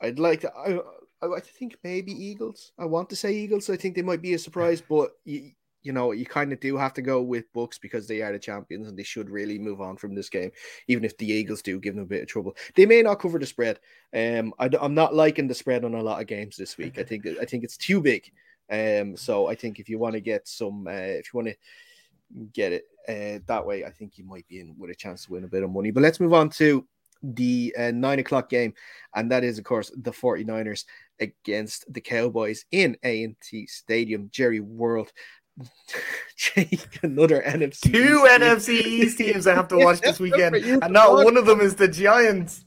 I'd 0.00 0.18
like 0.18 0.42
to. 0.42 0.52
I, 0.54 0.78
I 1.22 1.40
think 1.40 1.78
maybe 1.82 2.12
Eagles. 2.12 2.72
I 2.78 2.84
want 2.84 3.08
to 3.10 3.16
say 3.16 3.34
Eagles. 3.34 3.70
I 3.70 3.76
think 3.76 3.96
they 3.96 4.02
might 4.02 4.20
be 4.20 4.34
a 4.34 4.38
surprise, 4.38 4.82
but 4.86 5.12
you, 5.24 5.52
you 5.84 5.92
know, 5.92 6.12
you 6.12 6.24
kind 6.24 6.52
of 6.52 6.58
do 6.60 6.76
have 6.76 6.94
to 6.94 7.02
go 7.02 7.22
with 7.22 7.52
Bucs 7.52 7.78
because 7.80 8.08
they 8.08 8.22
are 8.22 8.32
the 8.32 8.38
champions 8.38 8.88
and 8.88 8.98
they 8.98 9.02
should 9.02 9.28
really 9.28 9.58
move 9.58 9.80
on 9.82 9.96
from 9.96 10.14
this 10.14 10.30
game, 10.30 10.50
even 10.88 11.04
if 11.04 11.16
the 11.18 11.30
Eagles 11.30 11.62
do 11.62 11.78
give 11.78 11.94
them 11.94 12.02
a 12.02 12.06
bit 12.06 12.22
of 12.22 12.28
trouble. 12.28 12.56
They 12.74 12.86
may 12.86 13.02
not 13.02 13.20
cover 13.20 13.38
the 13.38 13.46
spread. 13.46 13.78
Um, 14.14 14.54
I, 14.58 14.70
am 14.80 14.94
not 14.94 15.14
liking 15.14 15.46
the 15.46 15.54
spread 15.54 15.84
on 15.84 15.94
a 15.94 16.02
lot 16.02 16.20
of 16.20 16.26
games 16.26 16.56
this 16.56 16.78
week. 16.78 16.98
I 16.98 17.02
think 17.04 17.26
I 17.26 17.44
think 17.44 17.62
it's 17.64 17.76
too 17.76 18.00
big. 18.00 18.32
Um, 18.70 19.14
so 19.14 19.46
I 19.46 19.54
think 19.54 19.78
if 19.78 19.90
you 19.90 19.98
want 19.98 20.14
to 20.14 20.20
get 20.20 20.48
some, 20.48 20.86
uh, 20.86 20.90
if 20.90 21.32
you 21.32 21.38
want 21.38 21.48
to 21.48 22.46
get 22.54 22.72
it 22.72 22.84
uh, 23.06 23.40
that 23.46 23.66
way, 23.66 23.84
I 23.84 23.90
think 23.90 24.16
you 24.16 24.24
might 24.24 24.48
be 24.48 24.60
in 24.60 24.74
with 24.78 24.90
a 24.90 24.94
chance 24.94 25.26
to 25.26 25.32
win 25.32 25.44
a 25.44 25.48
bit 25.48 25.62
of 25.62 25.70
money. 25.70 25.90
But 25.90 26.02
let's 26.02 26.18
move 26.18 26.32
on 26.32 26.48
to 26.50 26.86
the 27.22 27.74
uh, 27.78 27.90
nine 27.90 28.20
o'clock 28.20 28.48
game, 28.48 28.72
and 29.14 29.30
that 29.30 29.44
is, 29.44 29.58
of 29.58 29.64
course, 29.64 29.92
the 29.94 30.10
49ers 30.10 30.84
against 31.20 31.90
the 31.92 32.00
Cowboys 32.00 32.64
in 32.70 32.96
AT&T 33.02 33.66
Stadium. 33.66 34.28
Jerry 34.32 34.60
World 34.60 35.12
Jake, 36.36 36.98
another 37.02 37.42
NFC. 37.42 37.92
Two 37.92 38.26
NFC 38.28 38.68
East 38.82 39.18
teams 39.18 39.46
I 39.46 39.54
have 39.54 39.68
to 39.68 39.78
watch 39.78 40.00
this 40.00 40.20
weekend, 40.20 40.56
and 40.56 40.92
not 40.92 41.12
one 41.12 41.36
of 41.36 41.46
them 41.46 41.60
is 41.60 41.76
the 41.76 41.88
Giants. 41.88 42.64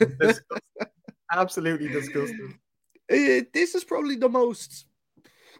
Absolutely 1.32 1.88
disgusting. 1.88 2.58
Uh, 3.10 3.44
this 3.52 3.74
is 3.74 3.84
probably 3.84 4.16
the 4.16 4.28
most, 4.28 4.86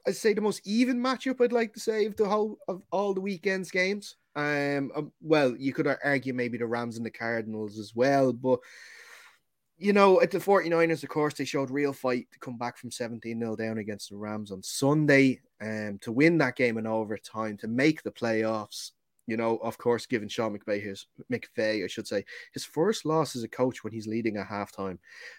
I'd 0.07 0.17
say, 0.17 0.35
the 0.35 0.41
most 0.41 0.67
even 0.67 1.01
matchup. 1.01 1.41
I'd 1.41 1.53
like 1.53 1.75
to 1.75 1.81
say 1.81 2.07
of 2.07 2.17
the 2.17 2.29
whole 2.29 2.59
of 2.69 2.83
all 2.91 3.15
the 3.15 3.21
weekends 3.21 3.71
games. 3.71 4.17
Um, 4.37 4.91
um 4.97 5.13
well, 5.21 5.55
you 5.57 5.73
could 5.73 5.87
argue 6.03 6.35
maybe 6.35 6.59
the 6.59 6.67
Rams 6.67 6.97
and 6.97 7.07
the 7.07 7.11
Cardinals 7.11 7.79
as 7.79 7.93
well, 7.95 8.33
but 8.33 8.61
you 9.77 9.93
know, 9.93 10.21
at 10.21 10.31
the 10.31 10.39
49ers, 10.39 11.03
of 11.03 11.09
course, 11.09 11.35
they 11.35 11.45
showed 11.45 11.71
real 11.71 11.93
fight 11.93 12.29
to 12.33 12.39
come 12.39 12.57
back 12.57 12.79
from 12.79 12.91
17 12.91 13.39
0 13.39 13.57
down 13.57 13.79
against 13.79 14.11
the 14.11 14.17
Rams 14.17 14.51
on 14.51 14.63
Sunday 14.63 15.41
um, 15.65 15.99
to 16.03 16.13
win 16.13 16.39
that 16.39 16.57
game 16.57 16.79
in 16.79 16.87
overtime, 16.87 17.57
to 17.59 17.69
make 17.69 18.03
the 18.03 18.11
playoffs. 18.11 18.91
You 19.27 19.39
know, 19.39 19.57
of 19.57 19.79
course, 19.79 20.05
given 20.05 20.29
Sean 20.29 20.57
McVay 20.57 20.83
his 20.83 21.07
McVay, 21.33 21.83
I 21.83 21.87
should 21.87 22.07
say, 22.07 22.27
his 22.53 22.67
first 22.67 23.07
loss 23.07 23.35
as 23.35 23.43
a 23.43 23.49
coach 23.49 23.83
when 23.83 23.93
he's 23.93 24.07
leading 24.07 24.37
at 24.37 24.49
halftime. 24.49 24.99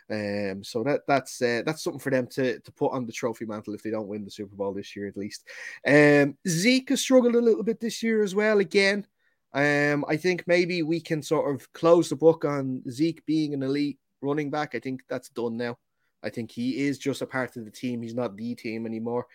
Um, 0.10 0.64
so 0.64 0.84
that 0.84 1.02
that's 1.08 1.40
uh, 1.40 1.62
that's 1.64 1.84
something 1.84 2.00
for 2.00 2.10
them 2.10 2.26
to 2.32 2.60
to 2.60 2.72
put 2.72 2.94
on 2.94 3.06
the 3.06 3.12
trophy 3.12 3.46
mantle 3.46 3.76
if 3.76 3.84
they 3.84 3.92
don't 3.92 4.08
win 4.08 4.26
the 4.26 4.32
Super 4.32 4.56
Bowl 4.56 4.74
this 4.74 4.96
year, 4.96 5.08
at 5.08 5.18
least. 5.18 5.48
Um, 5.86 6.36
Zeke 6.48 6.90
has 6.90 7.02
struggled 7.02 7.36
a 7.36 7.42
little 7.42 7.64
bit 7.64 7.80
this 7.80 8.02
year 8.02 8.24
as 8.24 8.34
well. 8.34 8.58
Again, 8.58 9.06
um, 9.54 10.04
I 10.08 10.18
think 10.18 10.46
maybe 10.48 10.82
we 10.82 11.00
can 11.00 11.22
sort 11.22 11.54
of 11.54 11.72
close 11.72 12.10
the 12.10 12.16
book 12.16 12.44
on 12.44 12.82
Zeke 12.90 13.24
being 13.28 13.54
an 13.54 13.62
elite 13.62 14.00
running 14.22 14.50
back. 14.50 14.74
I 14.74 14.80
think 14.80 15.04
that's 15.08 15.30
done 15.30 15.58
now. 15.58 15.78
I 16.24 16.30
think 16.30 16.52
he 16.52 16.88
is 16.88 16.98
just 16.98 17.22
a 17.22 17.28
part 17.28 17.56
of 17.56 17.66
the 17.66 17.72
team. 17.72 18.02
He's 18.02 18.16
not 18.16 18.36
the 18.36 18.56
team 18.56 18.88
anymore. 18.88 19.28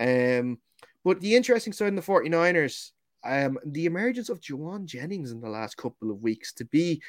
Um, 0.00 0.58
but 1.04 1.20
the 1.20 1.36
interesting 1.36 1.72
side 1.72 1.88
in 1.88 1.96
the 1.96 2.02
49ers, 2.02 2.90
um, 3.24 3.58
the 3.64 3.86
emergence 3.86 4.28
of 4.30 4.40
Jauan 4.40 4.86
Jennings 4.86 5.30
in 5.30 5.40
the 5.40 5.48
last 5.48 5.76
couple 5.76 6.10
of 6.10 6.22
weeks 6.22 6.52
to 6.54 6.64
be 6.64 7.02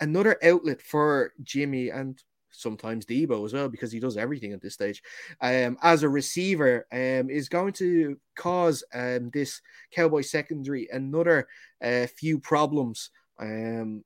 another 0.00 0.38
outlet 0.42 0.80
for 0.80 1.32
Jimmy 1.42 1.90
and 1.90 2.22
sometimes 2.50 3.04
Deebo 3.04 3.44
as 3.44 3.52
well, 3.52 3.68
because 3.68 3.92
he 3.92 4.00
does 4.00 4.16
everything 4.16 4.52
at 4.52 4.62
this 4.62 4.74
stage. 4.74 5.02
Um, 5.40 5.76
as 5.82 6.02
a 6.02 6.08
receiver, 6.08 6.86
um, 6.92 7.28
is 7.30 7.48
going 7.48 7.72
to 7.74 8.16
cause 8.34 8.82
um 8.94 9.30
this 9.32 9.60
Cowboy 9.90 10.22
secondary 10.22 10.88
another 10.90 11.48
uh, 11.84 12.06
few 12.06 12.38
problems. 12.38 13.10
Um, 13.38 14.04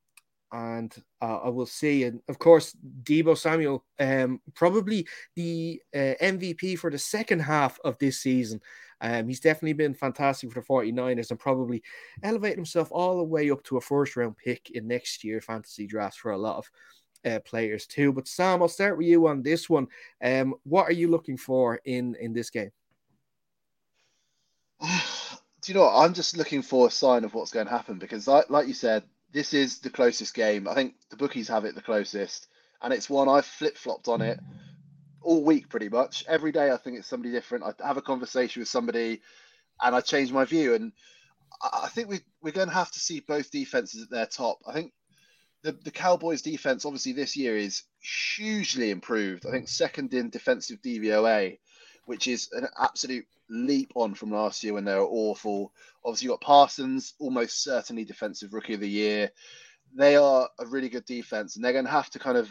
and 0.53 0.95
uh, 1.23 1.39
I 1.45 1.49
will 1.49 1.67
see. 1.67 2.05
And 2.05 2.21
of 2.29 2.39
course, 2.39 2.77
Deebo 3.03 3.37
Samuel, 3.37 3.85
um, 3.99 4.41
probably 4.55 5.07
the 5.37 5.81
uh, 5.95 6.15
MVP 6.21 6.79
for 6.79 6.91
the 6.91 6.99
second 6.99 7.41
half 7.41 7.79
of 7.85 7.99
this 7.99 8.21
season. 8.21 8.61
Um, 9.01 9.29
he's 9.29 9.41
definitely 9.41 9.73
been 9.73 9.95
fantastic 9.95 10.53
for 10.53 10.61
the 10.61 10.67
49ers 10.67 11.31
and 11.31 11.39
probably 11.39 11.83
elevate 12.23 12.57
himself 12.57 12.89
all 12.91 13.17
the 13.17 13.25
way 13.25 13.51
up 13.51 13.63
to 13.65 13.79
a 13.79 13.81
first 13.81 14.17
round 14.17 14.37
pick 14.37 14.71
in 14.71 14.87
next 14.87 15.25
year 15.25 15.41
fantasy 15.41 15.87
drafts 15.87 16.19
for 16.19 16.33
a 16.33 16.39
lot 16.39 16.59
of 16.59 16.71
uh, 17.25 17.41
players 17.41 17.87
too. 17.87 18.13
But 18.13 18.29
Sam, 18.29 18.63
I'll 18.63 18.69
start 18.69 18.99
with 18.99 19.07
you 19.07 19.27
on 19.27 19.43
this 19.43 19.71
one. 19.71 19.87
Um, 20.23 20.55
what 20.65 20.87
are 20.89 20.93
you 20.93 21.09
looking 21.09 21.37
for 21.37 21.81
in 21.85 22.15
in 22.21 22.33
this 22.33 22.51
game? 22.51 22.71
Do 24.83 25.73
you 25.73 25.75
know 25.75 25.83
what? 25.83 26.05
I'm 26.05 26.15
just 26.15 26.39
looking 26.39 26.63
for 26.63 26.89
a 26.89 26.91
sign 26.91 27.25
of 27.25 27.35
what's 27.35 27.53
going 27.53 27.67
to 27.67 27.73
happen 27.73 27.99
because, 27.99 28.27
like, 28.27 28.49
like 28.49 28.67
you 28.67 28.73
said, 28.73 29.03
this 29.33 29.55
is 29.55 29.79
the 29.79 29.90
closest 29.90 30.35
game. 30.35 30.69
I 30.69 30.75
think 30.75 30.95
the 31.11 31.16
bookies 31.16 31.49
have 31.49 31.64
it 31.64 31.75
the 31.75 31.83
closest, 31.83 32.49
and 32.83 32.93
it's 32.93 33.11
one 33.11 33.29
I've 33.29 33.47
flip 33.47 33.77
flopped 33.77 34.09
on 34.09 34.23
it 34.23 34.40
all 35.23 35.45
week 35.45 35.69
pretty 35.69 35.88
much. 35.88 36.25
Every 36.27 36.53
day 36.53 36.71
I 36.71 36.77
think 36.77 36.99
it's 36.99 37.09
somebody 37.09 37.33
different. 37.33 37.64
I 37.64 37.87
have 37.87 37.97
a 37.97 38.03
conversation 38.03 38.61
with 38.61 38.69
somebody, 38.69 39.21
and 39.81 39.95
I 39.95 40.01
change 40.01 40.33
my 40.33 40.45
view. 40.45 40.75
And 40.75 40.93
I 41.62 41.88
think 41.88 42.09
we 42.09 42.21
we're 42.43 42.53
going 42.53 42.69
to 42.69 42.75
have 42.75 42.90
to 42.93 43.01
see 43.01 43.21
both 43.21 43.51
defenses 43.51 44.03
at 44.03 44.11
their 44.11 44.27
top. 44.27 44.59
I 44.66 44.73
think 44.73 44.93
the 45.62 45.73
the 45.73 45.90
Cowboys 45.90 46.43
defense 46.43 46.85
obviously 46.85 47.12
this 47.12 47.37
year 47.37 47.57
is 47.57 47.83
hugely 48.01 48.90
improved. 48.90 49.47
I 49.47 49.51
think 49.51 49.69
second 49.69 50.14
in 50.14 50.31
defensive 50.31 50.81
DVOA, 50.83 51.59
which 52.07 52.27
is 52.29 52.51
an 52.53 52.66
absolute 52.79 53.27
leap 53.51 53.93
on 53.97 54.15
from 54.15 54.31
last 54.31 54.63
year 54.63 54.73
when 54.73 54.85
they 54.85 54.95
were 54.95 55.07
awful. 55.07 55.73
Obviously, 56.05 56.27
you 56.27 56.31
got 56.31 56.41
Parsons, 56.41 57.15
almost 57.19 57.63
certainly 57.63 58.05
defensive 58.05 58.55
rookie 58.55 58.75
of 58.75 58.81
the 58.81 58.89
year. 58.89 59.31
They 59.95 60.17
are 60.17 60.49
a 60.59 60.67
really 60.67 60.89
good 60.89 61.05
defense, 61.05 61.57
and 61.57 61.65
they're 61.65 61.73
going 61.73 61.85
to 61.85 61.91
have 61.91 62.11
to 62.11 62.19
kind 62.19 62.39
of 62.39 62.49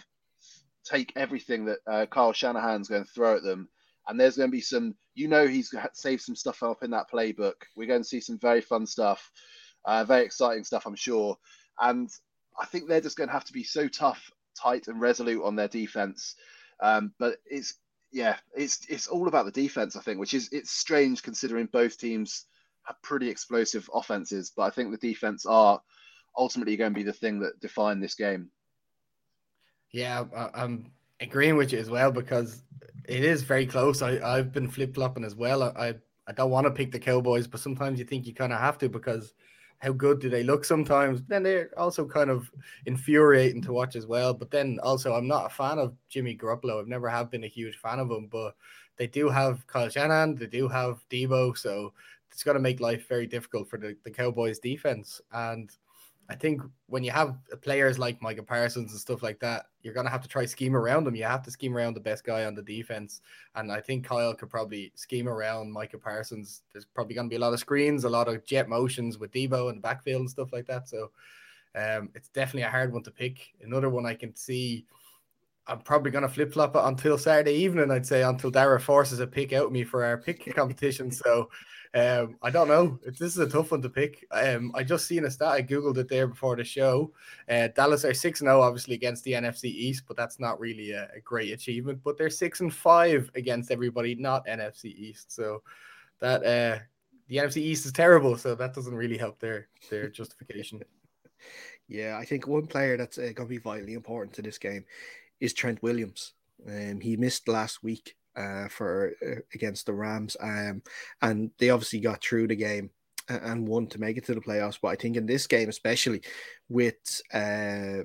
take 0.83 1.13
everything 1.15 1.65
that 1.65 1.79
uh, 1.87 2.05
Kyle 2.05 2.33
Shanahan's 2.33 2.89
going 2.89 3.03
to 3.03 3.11
throw 3.11 3.37
at 3.37 3.43
them. 3.43 3.69
And 4.07 4.19
there's 4.19 4.37
going 4.37 4.49
to 4.49 4.55
be 4.55 4.61
some, 4.61 4.95
you 5.13 5.27
know, 5.27 5.47
he's 5.47 5.73
saved 5.93 6.23
some 6.23 6.35
stuff 6.35 6.63
up 6.63 6.83
in 6.83 6.91
that 6.91 7.09
playbook. 7.11 7.53
We're 7.75 7.87
going 7.87 8.01
to 8.01 8.07
see 8.07 8.21
some 8.21 8.39
very 8.39 8.61
fun 8.61 8.85
stuff, 8.85 9.31
uh, 9.85 10.03
very 10.03 10.25
exciting 10.25 10.63
stuff, 10.63 10.85
I'm 10.85 10.95
sure. 10.95 11.37
And 11.79 12.09
I 12.59 12.65
think 12.65 12.87
they're 12.87 13.01
just 13.01 13.17
going 13.17 13.29
to 13.29 13.33
have 13.33 13.45
to 13.45 13.53
be 13.53 13.63
so 13.63 13.87
tough, 13.87 14.31
tight, 14.59 14.87
and 14.87 14.99
resolute 14.99 15.43
on 15.43 15.55
their 15.55 15.67
defense. 15.67 16.35
Um, 16.81 17.13
but 17.19 17.37
it's 17.45 17.75
yeah, 18.11 18.37
it's 18.55 18.85
it's 18.89 19.07
all 19.07 19.27
about 19.27 19.45
the 19.45 19.51
defense, 19.51 19.95
I 19.95 20.01
think, 20.01 20.19
which 20.19 20.33
is 20.33 20.49
it's 20.51 20.71
strange 20.71 21.21
considering 21.23 21.67
both 21.67 21.97
teams 21.97 22.45
have 22.83 23.01
pretty 23.01 23.29
explosive 23.29 23.89
offenses, 23.93 24.51
but 24.55 24.63
I 24.63 24.69
think 24.69 24.91
the 24.91 24.97
defense 24.97 25.45
are 25.45 25.81
ultimately 26.37 26.77
going 26.77 26.93
to 26.93 26.97
be 26.97 27.03
the 27.03 27.13
thing 27.13 27.39
that 27.39 27.59
define 27.59 27.99
this 27.99 28.15
game. 28.15 28.49
Yeah, 29.91 30.25
I'm 30.53 30.91
agreeing 31.19 31.57
with 31.57 31.71
you 31.71 31.79
as 31.79 31.89
well 31.89 32.11
because 32.11 32.63
it 33.07 33.23
is 33.23 33.43
very 33.43 33.65
close. 33.65 34.01
I, 34.01 34.19
I've 34.19 34.51
been 34.51 34.67
flip 34.67 34.93
flopping 34.93 35.23
as 35.23 35.35
well. 35.35 35.63
I, 35.63 35.95
I 36.27 36.31
don't 36.31 36.51
want 36.51 36.65
to 36.65 36.71
pick 36.71 36.91
the 36.91 36.99
Cowboys, 36.99 37.47
but 37.47 37.59
sometimes 37.59 37.99
you 37.99 38.05
think 38.05 38.27
you 38.27 38.33
kind 38.33 38.53
of 38.53 38.59
have 38.59 38.77
to 38.79 38.89
because 38.89 39.33
how 39.79 39.91
good 39.91 40.19
do 40.19 40.29
they 40.29 40.43
look 40.43 40.65
sometimes? 40.65 41.21
Then 41.27 41.43
they're 41.43 41.69
also 41.77 42.05
kind 42.05 42.29
of 42.29 42.51
infuriating 42.85 43.61
to 43.63 43.73
watch 43.73 43.95
as 43.95 44.05
well. 44.05 44.33
But 44.33 44.51
then 44.51 44.79
also, 44.83 45.13
I'm 45.13 45.27
not 45.27 45.47
a 45.47 45.49
fan 45.49 45.79
of 45.79 45.95
Jimmy 46.09 46.37
Garoppolo. 46.37 46.79
I've 46.79 46.87
never 46.87 47.09
have 47.09 47.31
been 47.31 47.45
a 47.45 47.47
huge 47.47 47.77
fan 47.77 47.99
of 47.99 48.11
him, 48.11 48.27
but 48.27 48.55
they 48.97 49.07
do 49.07 49.29
have 49.29 49.65
Kyle 49.65 49.89
Shanahan, 49.89 50.35
they 50.35 50.45
do 50.45 50.67
have 50.67 51.03
Deebo, 51.09 51.57
so 51.57 51.93
it's 52.31 52.43
going 52.43 52.55
to 52.55 52.61
make 52.61 52.81
life 52.81 53.07
very 53.07 53.25
difficult 53.25 53.69
for 53.69 53.77
the, 53.77 53.95
the 54.03 54.11
Cowboys 54.11 54.59
defense. 54.59 55.21
And 55.31 55.71
I 56.29 56.35
think 56.35 56.61
when 56.85 57.03
you 57.03 57.09
have 57.09 57.37
players 57.61 57.97
like 57.97 58.21
Micah 58.21 58.43
Parsons 58.43 58.91
and 58.91 59.01
stuff 59.01 59.23
like 59.23 59.39
that, 59.39 59.65
you're 59.81 59.95
going 59.95 60.05
to 60.05 60.11
have 60.11 60.21
to 60.21 60.27
try 60.27 60.45
scheme 60.45 60.75
around 60.75 61.05
them. 61.05 61.15
You 61.15 61.23
have 61.23 61.41
to 61.43 61.51
scheme 61.51 61.75
around 61.75 61.95
the 61.95 61.99
best 61.99 62.23
guy 62.23 62.45
on 62.45 62.53
the 62.53 62.61
defense. 62.61 63.21
And 63.55 63.71
I 63.71 63.81
think 63.81 64.05
Kyle 64.05 64.35
could 64.35 64.49
probably 64.49 64.91
scheme 64.93 65.27
around 65.27 65.71
Micah 65.71 65.97
Parsons. 65.97 66.61
There's 66.71 66.85
probably 66.85 67.15
going 67.15 67.27
to 67.27 67.33
be 67.33 67.37
a 67.37 67.39
lot 67.39 67.53
of 67.53 67.59
screens, 67.59 68.03
a 68.03 68.09
lot 68.09 68.27
of 68.27 68.45
jet 68.45 68.69
motions 68.69 69.17
with 69.17 69.31
Deebo 69.31 69.69
in 69.69 69.77
the 69.77 69.81
backfield 69.81 70.21
and 70.21 70.29
stuff 70.29 70.53
like 70.53 70.67
that. 70.67 70.87
So 70.87 71.09
um, 71.73 72.09
it's 72.13 72.29
definitely 72.29 72.63
a 72.63 72.69
hard 72.69 72.93
one 72.93 73.03
to 73.03 73.11
pick. 73.11 73.47
Another 73.63 73.89
one 73.89 74.05
I 74.05 74.13
can 74.13 74.35
see. 74.35 74.85
I'm 75.65 75.79
probably 75.79 76.11
going 76.11 76.23
to 76.23 76.29
flip 76.29 76.53
flop 76.53 76.75
it 76.75 76.83
until 76.83 77.17
Saturday 77.17 77.53
evening, 77.53 77.89
I'd 77.89 78.05
say, 78.05 78.21
until 78.21 78.51
Dara 78.51 78.79
forces 78.79 79.19
a 79.19 79.27
pick 79.27 79.51
out 79.51 79.71
me 79.71 79.83
for 79.83 80.05
our 80.05 80.17
pick 80.17 80.53
competition. 80.55 81.11
So 81.11 81.49
um, 81.95 82.35
I 82.43 82.51
don't 82.51 82.67
know. 82.67 82.99
If 83.03 83.17
this 83.17 83.31
is 83.31 83.39
a 83.39 83.49
tough 83.49 83.71
one 83.71 83.81
to 83.81 83.89
pick. 83.89 84.25
Um, 84.31 84.71
I 84.75 84.83
just 84.83 85.07
seen 85.07 85.25
a 85.25 85.31
stat. 85.31 85.47
I 85.47 85.63
googled 85.63 85.97
it 85.97 86.07
there 86.07 86.27
before 86.27 86.55
the 86.55 86.63
show. 86.63 87.11
Uh, 87.49 87.69
Dallas 87.69 88.05
are 88.05 88.13
six 88.13 88.41
and 88.41 88.47
zero, 88.47 88.59
oh, 88.59 88.61
obviously 88.61 88.93
against 88.93 89.23
the 89.23 89.33
NFC 89.33 89.65
East, 89.65 90.03
but 90.07 90.15
that's 90.15 90.39
not 90.39 90.59
really 90.59 90.91
a, 90.91 91.09
a, 91.15 91.19
great 91.21 91.51
achievement. 91.51 92.01
But 92.03 92.17
they're 92.17 92.29
six 92.29 92.59
and 92.59 92.71
five 92.71 93.31
against 93.33 93.71
everybody 93.71 94.13
not 94.13 94.45
NFC 94.45 94.85
East. 94.85 95.33
So 95.33 95.63
that 96.19 96.43
uh, 96.43 96.79
the 97.27 97.37
NFC 97.37 97.57
East 97.57 97.87
is 97.87 97.91
terrible. 97.91 98.37
So 98.37 98.53
that 98.53 98.75
doesn't 98.75 98.95
really 98.95 99.17
help 99.17 99.39
their 99.39 99.67
their 99.89 100.09
justification. 100.19 100.83
Yeah, 101.87 102.19
I 102.19 102.25
think 102.25 102.45
one 102.45 102.67
player 102.67 102.97
that's 102.97 103.17
uh, 103.17 103.31
going 103.33 103.35
to 103.35 103.45
be 103.45 103.57
vitally 103.57 103.93
important 103.93 104.35
to 104.35 104.43
this 104.43 104.59
game 104.59 104.85
is 105.39 105.53
Trent 105.53 105.81
Williams. 105.81 106.33
Um, 106.67 106.99
he 106.99 107.17
missed 107.17 107.47
last 107.47 107.81
week 107.81 108.15
uh, 108.39 108.67
for 108.69 109.13
uh, 109.25 109.41
against 109.53 109.85
the 109.85 109.93
Rams, 109.93 110.37
um, 110.39 110.81
and 111.21 111.51
they 111.57 111.69
obviously 111.69 111.99
got 111.99 112.23
through 112.23 112.47
the 112.47 112.55
game 112.55 112.89
and 113.27 113.67
won 113.67 113.87
to 113.87 113.99
make 113.99 114.17
it 114.17 114.25
to 114.25 114.33
the 114.33 114.41
playoffs. 114.41 114.79
But 114.81 114.89
I 114.89 114.95
think 114.95 115.15
in 115.15 115.25
this 115.25 115.45
game, 115.45 115.69
especially 115.69 116.21
with 116.69 117.21
uh, 117.33 118.03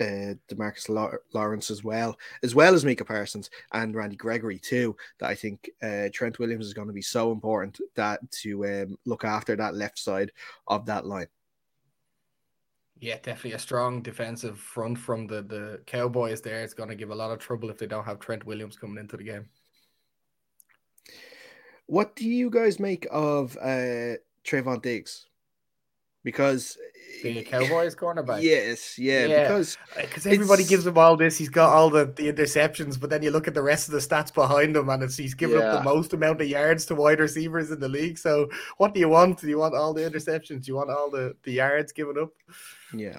uh, 0.00 0.34
Demarcus 0.48 1.22
Lawrence 1.32 1.70
as 1.70 1.84
well, 1.84 2.16
as 2.42 2.54
well 2.54 2.74
as 2.74 2.84
Micah 2.84 3.04
Parsons 3.04 3.50
and 3.72 3.94
Randy 3.94 4.16
Gregory 4.16 4.58
too. 4.58 4.96
That 5.18 5.30
I 5.30 5.34
think 5.34 5.70
uh, 5.82 6.08
Trent 6.12 6.38
Williams 6.38 6.66
is 6.66 6.74
going 6.74 6.88
to 6.88 6.94
be 6.94 7.02
so 7.02 7.32
important 7.32 7.78
that 7.94 8.20
to 8.42 8.66
um, 8.66 8.98
look 9.04 9.24
after 9.24 9.56
that 9.56 9.74
left 9.74 9.98
side 9.98 10.32
of 10.66 10.86
that 10.86 11.06
line. 11.06 11.28
Yeah, 13.00 13.16
definitely 13.16 13.52
a 13.52 13.58
strong 13.58 14.02
defensive 14.02 14.58
front 14.58 14.98
from 14.98 15.26
the 15.26 15.42
the 15.42 15.82
Cowboys. 15.86 16.40
There, 16.40 16.62
it's 16.62 16.74
going 16.74 16.88
to 16.88 16.94
give 16.94 17.10
a 17.10 17.14
lot 17.14 17.30
of 17.30 17.38
trouble 17.38 17.70
if 17.70 17.78
they 17.78 17.86
don't 17.86 18.04
have 18.04 18.20
Trent 18.20 18.46
Williams 18.46 18.76
coming 18.76 18.98
into 18.98 19.16
the 19.16 19.24
game. 19.24 19.48
What 21.86 22.16
do 22.16 22.28
you 22.28 22.50
guys 22.50 22.80
make 22.80 23.06
of 23.10 23.56
uh 23.58 24.16
Trevon 24.44 24.82
Diggs? 24.82 25.26
Because 26.22 26.78
the 27.22 27.42
Cowboys 27.42 27.94
cornerback. 27.94 28.42
Yes, 28.42 28.98
yeah, 28.98 29.26
yeah. 29.26 29.42
because 29.42 29.78
because 29.96 30.26
everybody 30.26 30.64
gives 30.64 30.86
him 30.86 30.98
all 30.98 31.16
this. 31.16 31.36
He's 31.36 31.48
got 31.48 31.72
all 31.72 31.90
the, 31.90 32.06
the 32.06 32.32
interceptions, 32.32 32.98
but 32.98 33.10
then 33.10 33.22
you 33.22 33.30
look 33.30 33.48
at 33.48 33.54
the 33.54 33.62
rest 33.62 33.88
of 33.88 33.92
the 33.92 33.98
stats 33.98 34.32
behind 34.32 34.76
him, 34.76 34.88
and 34.88 35.02
it's 35.02 35.16
he's 35.16 35.34
given 35.34 35.58
yeah. 35.58 35.66
up 35.66 35.78
the 35.78 35.84
most 35.84 36.12
amount 36.12 36.40
of 36.40 36.48
yards 36.48 36.86
to 36.86 36.94
wide 36.94 37.20
receivers 37.20 37.70
in 37.70 37.80
the 37.80 37.88
league. 37.88 38.18
So, 38.18 38.48
what 38.78 38.94
do 38.94 39.00
you 39.00 39.08
want? 39.08 39.40
Do 39.40 39.48
you 39.48 39.58
want 39.58 39.74
all 39.74 39.94
the 39.94 40.02
interceptions? 40.02 40.64
Do 40.64 40.72
you 40.72 40.76
want 40.76 40.90
all 40.90 41.10
the 41.10 41.36
the 41.44 41.52
yards 41.52 41.92
given 41.92 42.18
up? 42.18 42.30
Yeah, 42.92 43.18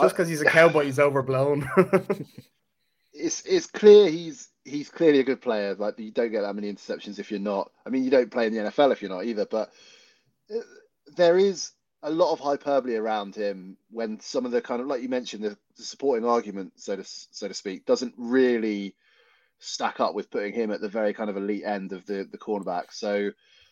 just 0.00 0.14
because 0.14 0.28
he's 0.28 0.42
a 0.42 0.46
cowboy, 0.46 0.84
he's 0.84 0.98
overblown. 0.98 1.68
it's 3.12 3.42
it's 3.42 3.66
clear 3.66 4.08
he's 4.08 4.48
he's 4.64 4.90
clearly 4.90 5.20
a 5.20 5.24
good 5.24 5.40
player. 5.40 5.74
Like 5.74 5.98
you 5.98 6.10
don't 6.10 6.30
get 6.30 6.42
that 6.42 6.54
many 6.54 6.72
interceptions 6.72 7.18
if 7.18 7.30
you're 7.30 7.40
not. 7.40 7.70
I 7.86 7.90
mean, 7.90 8.04
you 8.04 8.10
don't 8.10 8.30
play 8.30 8.46
in 8.46 8.54
the 8.54 8.60
NFL 8.60 8.92
if 8.92 9.02
you're 9.02 9.10
not 9.10 9.24
either. 9.24 9.46
But 9.46 9.72
uh, 10.54 10.60
there 11.16 11.38
is 11.38 11.72
a 12.02 12.10
lot 12.10 12.32
of 12.32 12.40
hyperbole 12.40 12.96
around 12.96 13.34
him 13.34 13.76
when 13.90 14.18
some 14.20 14.44
of 14.44 14.52
the 14.52 14.60
kind 14.60 14.80
of 14.80 14.86
like 14.86 15.02
you 15.02 15.08
mentioned 15.08 15.44
the, 15.44 15.56
the 15.76 15.82
supporting 15.82 16.28
argument, 16.28 16.72
so 16.76 16.96
to 16.96 17.04
so 17.04 17.48
to 17.48 17.54
speak, 17.54 17.86
doesn't 17.86 18.14
really 18.16 18.94
stack 19.58 20.00
up 20.00 20.14
with 20.14 20.30
putting 20.30 20.52
him 20.52 20.72
at 20.72 20.80
the 20.80 20.88
very 20.88 21.14
kind 21.14 21.30
of 21.30 21.36
elite 21.36 21.64
end 21.64 21.92
of 21.92 22.04
the 22.06 22.28
the 22.30 22.38
cornerback. 22.38 22.92
So 22.92 23.30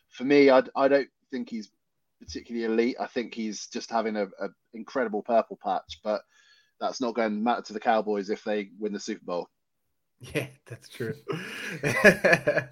for 0.08 0.24
me, 0.24 0.50
I 0.50 0.62
I 0.76 0.88
don't 0.88 1.08
think 1.30 1.50
he's 1.50 1.70
particularly 2.20 2.66
elite. 2.66 2.96
I 3.00 3.06
think 3.06 3.34
he's 3.34 3.66
just 3.66 3.90
having 3.90 4.16
a, 4.16 4.24
a 4.24 4.48
incredible 4.74 5.22
purple 5.22 5.58
patch, 5.62 6.00
but 6.04 6.22
that's 6.80 7.00
not 7.00 7.14
going 7.14 7.30
to 7.30 7.36
matter 7.36 7.62
to 7.62 7.72
the 7.72 7.80
Cowboys 7.80 8.30
if 8.30 8.44
they 8.44 8.70
win 8.78 8.92
the 8.92 9.00
Super 9.00 9.24
Bowl. 9.24 9.48
Yeah, 10.34 10.46
that's 10.66 10.88
true. 10.88 11.14
that 11.82 12.70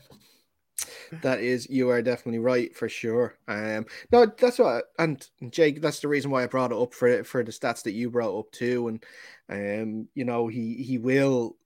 is, 1.41 1.69
you 1.71 1.89
are 1.91 2.03
definitely 2.03 2.39
right 2.39 2.75
for 2.77 2.89
sure. 2.89 3.37
Um, 3.49 3.87
no, 4.13 4.27
that's 4.27 4.59
what, 4.59 4.85
and 4.99 5.27
Jake, 5.51 5.81
that's 5.81 6.01
the 6.01 6.09
reason 6.09 6.31
why 6.31 6.43
I 6.43 6.47
brought 6.47 6.73
it 6.73 6.79
up 6.79 6.95
for 6.95 7.25
for 7.25 7.43
the 7.43 7.53
stats 7.53 7.83
that 7.85 7.93
you 7.93 8.11
brought 8.11 8.39
up 8.39 8.51
too, 8.53 8.89
and 8.89 9.05
um, 9.49 10.09
you 10.15 10.25
know, 10.25 10.49
he 10.49 10.75
he 10.75 10.99
will, 10.99 11.57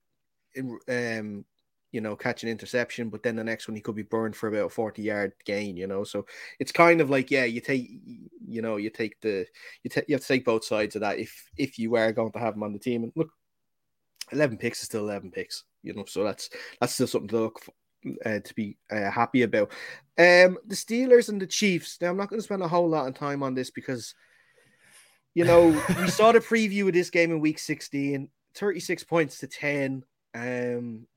um, 0.87 1.45
you 1.91 2.01
know, 2.01 2.15
catch 2.15 2.43
an 2.43 2.49
interception, 2.49 3.09
but 3.09 3.23
then 3.23 3.35
the 3.35 3.43
next 3.43 3.67
one 3.67 3.75
he 3.75 3.81
could 3.81 3.95
be 3.95 4.03
burned 4.03 4.35
for 4.35 4.47
about 4.47 4.67
a 4.67 4.69
40 4.69 5.01
yard 5.01 5.33
gain, 5.45 5.77
you 5.77 5.87
know. 5.87 6.03
So 6.03 6.25
it's 6.59 6.71
kind 6.71 7.01
of 7.01 7.09
like, 7.09 7.29
yeah, 7.29 7.43
you 7.45 7.61
take, 7.61 7.89
you 8.47 8.61
know, 8.61 8.77
you 8.77 8.89
take 8.89 9.19
the, 9.21 9.45
you, 9.83 9.89
take 9.89 10.05
you 10.07 10.15
have 10.15 10.21
to 10.21 10.27
take 10.27 10.45
both 10.45 10.63
sides 10.65 10.95
of 10.95 11.01
that 11.01 11.19
if 11.19 11.49
if 11.57 11.77
you 11.77 11.95
are 11.95 12.11
going 12.13 12.31
to 12.31 12.39
have 12.39 12.55
him 12.55 12.63
on 12.63 12.73
the 12.73 12.79
team. 12.79 13.03
And 13.03 13.11
look, 13.15 13.29
11 14.31 14.57
picks 14.57 14.79
is 14.81 14.85
still 14.85 15.03
11 15.03 15.31
picks, 15.31 15.63
you 15.83 15.93
know, 15.93 16.05
so 16.07 16.23
that's 16.23 16.49
that's 16.79 16.93
still 16.93 17.07
something 17.07 17.27
to 17.29 17.39
look 17.39 17.59
for, 17.59 17.73
uh, 18.25 18.39
to 18.39 18.53
be 18.55 18.77
uh, 18.91 19.11
happy 19.11 19.43
about. 19.43 19.71
Um, 20.17 20.57
the 20.65 20.75
Steelers 20.75 21.29
and 21.29 21.41
the 21.41 21.47
Chiefs. 21.47 21.97
Now, 22.01 22.09
I'm 22.09 22.17
not 22.17 22.29
going 22.29 22.39
to 22.39 22.43
spend 22.43 22.63
a 22.63 22.67
whole 22.67 22.89
lot 22.89 23.07
of 23.07 23.15
time 23.15 23.43
on 23.43 23.53
this 23.53 23.69
because, 23.69 24.15
you 25.33 25.45
know, 25.45 25.67
we 25.99 26.07
saw 26.09 26.31
the 26.31 26.39
preview 26.39 26.87
of 26.87 26.93
this 26.93 27.09
game 27.09 27.31
in 27.31 27.39
Week 27.39 27.59
16, 27.59 28.29
36 28.55 29.03
points 29.03 29.39
to 29.39 29.47
10. 29.47 30.03
Um, 30.35 31.07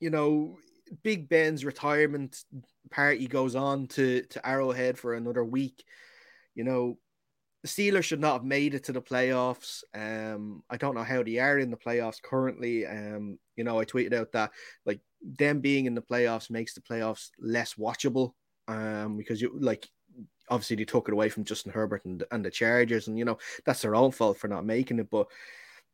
you 0.00 0.10
know, 0.10 0.58
Big 1.02 1.28
Ben's 1.28 1.64
retirement 1.64 2.44
party 2.90 3.26
goes 3.26 3.54
on 3.54 3.88
to 3.88 4.22
to 4.22 4.46
Arrowhead 4.46 4.98
for 4.98 5.14
another 5.14 5.44
week. 5.44 5.84
You 6.54 6.64
know, 6.64 6.98
the 7.66 7.90
Steelers 7.90 8.04
should 8.04 8.20
not 8.20 8.34
have 8.34 8.44
made 8.44 8.74
it 8.74 8.84
to 8.84 8.92
the 8.92 9.02
playoffs. 9.02 9.82
Um, 9.92 10.62
I 10.70 10.76
don't 10.76 10.94
know 10.94 11.02
how 11.02 11.24
they 11.24 11.38
are 11.38 11.58
in 11.58 11.70
the 11.70 11.76
playoffs 11.76 12.22
currently. 12.22 12.86
Um, 12.86 13.38
you 13.56 13.64
know, 13.64 13.80
I 13.80 13.84
tweeted 13.84 14.14
out 14.14 14.30
that 14.32 14.52
like 14.84 15.00
them 15.20 15.60
being 15.60 15.86
in 15.86 15.94
the 15.94 16.02
playoffs 16.02 16.48
makes 16.48 16.74
the 16.74 16.80
playoffs 16.80 17.30
less 17.40 17.74
watchable. 17.74 18.34
Um, 18.68 19.16
because 19.16 19.40
you 19.40 19.56
like 19.58 19.88
obviously 20.48 20.76
they 20.76 20.84
took 20.84 21.08
it 21.08 21.12
away 21.12 21.28
from 21.28 21.44
Justin 21.44 21.72
Herbert 21.72 22.04
and, 22.04 22.22
and 22.30 22.44
the 22.44 22.50
Chargers, 22.50 23.08
and 23.08 23.18
you 23.18 23.24
know 23.24 23.38
that's 23.64 23.82
their 23.82 23.96
own 23.96 24.12
fault 24.12 24.38
for 24.38 24.48
not 24.48 24.64
making 24.64 25.00
it. 25.00 25.10
But 25.10 25.26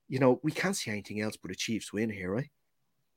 you 0.08 0.18
know 0.18 0.40
we 0.42 0.52
can't 0.52 0.76
see 0.76 0.90
anything 0.90 1.22
else 1.22 1.36
but 1.36 1.50
a 1.50 1.54
Chiefs 1.54 1.92
win 1.92 2.10
here, 2.10 2.30
right? 2.32 2.50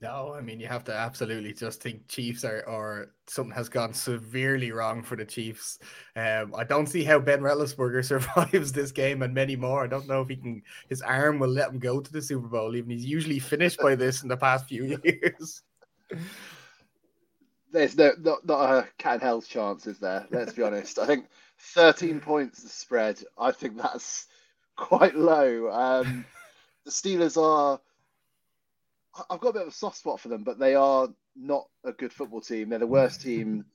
No, 0.01 0.33
I 0.33 0.41
mean 0.41 0.59
you 0.59 0.67
have 0.67 0.83
to 0.85 0.93
absolutely 0.93 1.53
just 1.53 1.81
think 1.81 2.07
Chiefs 2.07 2.43
are 2.43 2.63
or 2.67 3.13
something 3.27 3.55
has 3.55 3.69
gone 3.69 3.93
severely 3.93 4.71
wrong 4.71 5.01
for 5.01 5.15
the 5.15 5.23
Chiefs. 5.25 5.79
Um, 6.17 6.53
I 6.55 6.65
don't 6.65 6.87
see 6.87 7.03
how 7.03 7.19
Ben 7.19 7.39
Roethlisberger 7.39 8.03
survives 8.43 8.73
this 8.73 8.91
game 8.91 9.21
and 9.21 9.33
many 9.33 9.55
more. 9.55 9.83
I 9.83 9.87
don't 9.87 10.07
know 10.07 10.21
if 10.21 10.27
he 10.27 10.35
can. 10.35 10.61
His 10.89 11.01
arm 11.01 11.39
will 11.39 11.49
let 11.49 11.69
him 11.69 11.79
go 11.79 12.01
to 12.01 12.11
the 12.11 12.21
Super 12.21 12.47
Bowl. 12.47 12.75
Even 12.75 12.91
he's 12.91 13.05
usually 13.05 13.39
finished 13.39 13.79
by 13.79 13.95
this 13.95 14.21
in 14.21 14.27
the 14.27 14.37
past 14.37 14.67
few 14.67 14.99
years. 15.03 15.63
There's 17.71 17.97
no 17.97 18.11
not, 18.19 18.45
not 18.45 18.69
a 18.71 18.87
can 18.97 19.21
hell's 19.21 19.47
chance, 19.47 19.87
is 19.87 19.99
there? 19.99 20.27
Let's 20.29 20.53
be 20.53 20.63
honest. 20.63 20.99
I 20.99 21.05
think 21.05 21.27
13 21.59 22.19
points 22.19 22.61
the 22.61 22.69
spread. 22.69 23.23
I 23.37 23.51
think 23.51 23.77
that's 23.77 24.27
quite 24.75 25.15
low. 25.15 25.71
Um, 25.71 26.25
the 26.83 26.91
Steelers 26.91 27.41
are 27.41 27.79
I've 29.29 29.39
got 29.39 29.49
a 29.49 29.53
bit 29.53 29.61
of 29.63 29.67
a 29.69 29.71
soft 29.71 29.97
spot 29.97 30.19
for 30.19 30.27
them, 30.27 30.43
but 30.43 30.59
they 30.59 30.75
are 30.75 31.07
not 31.35 31.67
a 31.83 31.91
good 31.91 32.11
football 32.11 32.41
team. 32.41 32.69
They're 32.69 32.79
the 32.79 32.87
worst 32.87 33.21
team 33.21 33.65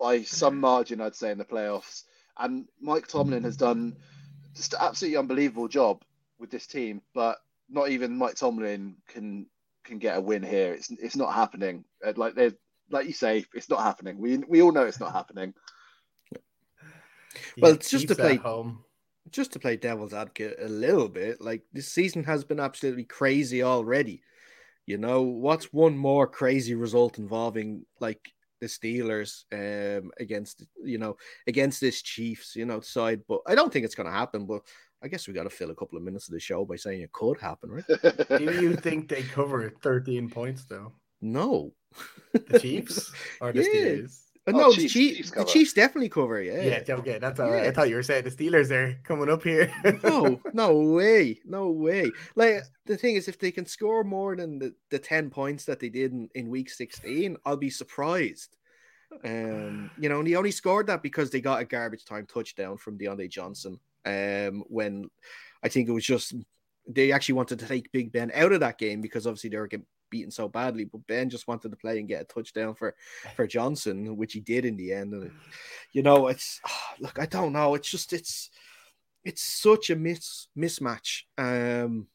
by 0.00 0.22
some 0.22 0.60
margin, 0.60 1.00
I'd 1.00 1.14
say, 1.14 1.30
in 1.30 1.38
the 1.38 1.44
playoffs. 1.44 2.02
And 2.38 2.66
Mike 2.80 3.06
Tomlin 3.06 3.44
has 3.44 3.56
done 3.56 3.96
just 4.54 4.74
an 4.74 4.80
absolutely 4.82 5.16
unbelievable 5.16 5.68
job 5.68 6.02
with 6.38 6.50
this 6.50 6.66
team, 6.66 7.00
but 7.14 7.38
not 7.68 7.90
even 7.90 8.18
Mike 8.18 8.36
Tomlin 8.36 8.96
can 9.08 9.46
can 9.84 9.98
get 9.98 10.16
a 10.16 10.20
win 10.20 10.42
here. 10.42 10.72
It's 10.72 10.90
it's 10.90 11.16
not 11.16 11.32
happening. 11.32 11.84
Uh, 12.04 12.12
like 12.16 12.34
they 12.34 12.52
like 12.90 13.06
you 13.06 13.12
say, 13.12 13.44
it's 13.54 13.70
not 13.70 13.80
happening. 13.80 14.18
We 14.18 14.38
we 14.38 14.62
all 14.62 14.72
know 14.72 14.84
it's 14.84 15.00
not 15.00 15.12
happening. 15.12 15.54
Well, 17.58 17.72
it's 17.72 17.90
just 17.90 18.08
to 18.08 18.14
play 18.14 18.36
home. 18.36 18.84
Just 19.30 19.52
to 19.52 19.58
play 19.58 19.76
devil's 19.76 20.12
advocate 20.12 20.58
a 20.60 20.68
little 20.68 21.08
bit, 21.08 21.40
like 21.40 21.62
this 21.72 21.90
season 21.90 22.24
has 22.24 22.44
been 22.44 22.60
absolutely 22.60 23.04
crazy 23.04 23.62
already. 23.62 24.22
You 24.86 24.98
know, 24.98 25.22
what's 25.22 25.72
one 25.72 25.96
more 25.96 26.26
crazy 26.26 26.74
result 26.74 27.18
involving 27.18 27.86
like 28.00 28.20
the 28.60 28.66
Steelers 28.66 29.44
um 29.52 30.10
against 30.18 30.64
you 30.82 30.98
know 30.98 31.16
against 31.46 31.80
this 31.80 32.02
Chiefs 32.02 32.54
you 32.56 32.66
know 32.66 32.80
side? 32.80 33.22
But 33.28 33.40
I 33.46 33.54
don't 33.54 33.72
think 33.72 33.84
it's 33.84 33.94
going 33.94 34.08
to 34.08 34.12
happen. 34.12 34.46
But 34.46 34.62
I 35.02 35.08
guess 35.08 35.26
we 35.26 35.34
got 35.34 35.44
to 35.44 35.50
fill 35.50 35.70
a 35.70 35.74
couple 35.74 35.98
of 35.98 36.04
minutes 36.04 36.28
of 36.28 36.34
the 36.34 36.40
show 36.40 36.64
by 36.64 36.76
saying 36.76 37.02
it 37.02 37.12
could 37.12 37.38
happen, 37.38 37.70
right? 37.70 37.84
Do 38.38 38.44
you 38.44 38.76
think 38.76 39.08
they 39.08 39.22
cover 39.22 39.70
13 39.82 40.30
points 40.30 40.64
though? 40.64 40.92
No. 41.20 41.72
The 42.32 42.58
Chiefs 42.58 43.12
or 43.40 43.52
the 43.52 43.62
Yeah. 43.62 43.68
Steelers? 43.68 44.20
Uh, 44.46 44.52
Oh, 44.54 44.58
no, 44.58 44.72
Chiefs- 44.72 44.76
the, 44.76 44.88
Chiefs, 44.88 45.16
Chiefs 45.16 45.30
the. 45.30 45.44
Chiefs 45.44 45.72
definitely 45.72 46.08
cover. 46.10 46.42
Yeah. 46.42 46.62
Yeah, 46.86 46.94
okay, 46.96 47.18
that's 47.18 47.40
all 47.40 47.50
right. 47.50 47.64
I 47.66 47.70
thought 47.70 47.88
you 47.88 47.96
were 47.96 48.02
saying 48.02 48.24
the 48.24 48.30
Steelers 48.30 48.70
are 48.70 48.98
coming 49.02 49.30
up 49.30 49.42
here. 49.42 49.72
no, 50.02 50.38
no 50.52 50.76
way, 50.92 51.40
no 51.46 51.70
way. 51.70 52.10
Like 52.36 52.62
the 52.84 52.96
thing 52.98 53.16
is, 53.16 53.26
if 53.28 53.38
they 53.38 53.50
can 53.50 53.64
score 53.64 54.04
more 54.04 54.36
than 54.36 54.58
the, 54.58 54.74
the 54.90 54.98
ten 54.98 55.30
points 55.30 55.64
that 55.64 55.80
they 55.80 55.88
did 55.88 56.12
in, 56.12 56.28
in 56.34 56.50
week 56.50 56.68
sixteen, 56.68 57.36
I'll 57.46 57.56
be 57.56 57.70
surprised. 57.70 58.56
Um, 59.24 59.90
you 59.98 60.08
know, 60.08 60.18
and 60.18 60.26
he 60.26 60.36
only 60.36 60.50
scored 60.50 60.88
that 60.88 61.02
because 61.02 61.30
they 61.30 61.40
got 61.40 61.60
a 61.60 61.64
garbage 61.64 62.04
time 62.04 62.26
touchdown 62.26 62.76
from 62.76 62.98
Deontay 62.98 63.30
Johnson. 63.30 63.78
Um, 64.04 64.64
when 64.68 65.08
I 65.62 65.68
think 65.68 65.88
it 65.88 65.92
was 65.92 66.04
just 66.04 66.34
they 66.86 67.12
actually 67.12 67.36
wanted 67.36 67.60
to 67.60 67.66
take 67.66 67.90
Big 67.92 68.12
Ben 68.12 68.30
out 68.34 68.52
of 68.52 68.60
that 68.60 68.76
game 68.76 69.00
because 69.00 69.26
obviously 69.26 69.48
they 69.50 69.56
were 69.56 69.68
getting 69.68 69.86
beaten 70.14 70.30
so 70.30 70.46
badly, 70.46 70.84
but 70.84 71.04
Ben 71.08 71.28
just 71.28 71.48
wanted 71.48 71.72
to 71.72 71.76
play 71.76 71.98
and 71.98 72.06
get 72.06 72.22
a 72.22 72.24
touchdown 72.24 72.76
for 72.76 72.94
for 73.34 73.48
Johnson, 73.48 74.16
which 74.16 74.32
he 74.32 74.38
did 74.38 74.64
in 74.64 74.76
the 74.76 74.92
end. 74.92 75.12
And 75.12 75.32
you 75.92 76.04
know, 76.04 76.28
it's 76.28 76.60
look, 77.00 77.18
I 77.18 77.26
don't 77.26 77.52
know. 77.52 77.74
It's 77.74 77.90
just 77.90 78.12
it's 78.12 78.50
it's 79.24 79.42
such 79.42 79.90
a 79.90 79.96
mis 79.96 80.46
mismatch. 80.56 81.22
Um, 81.36 82.06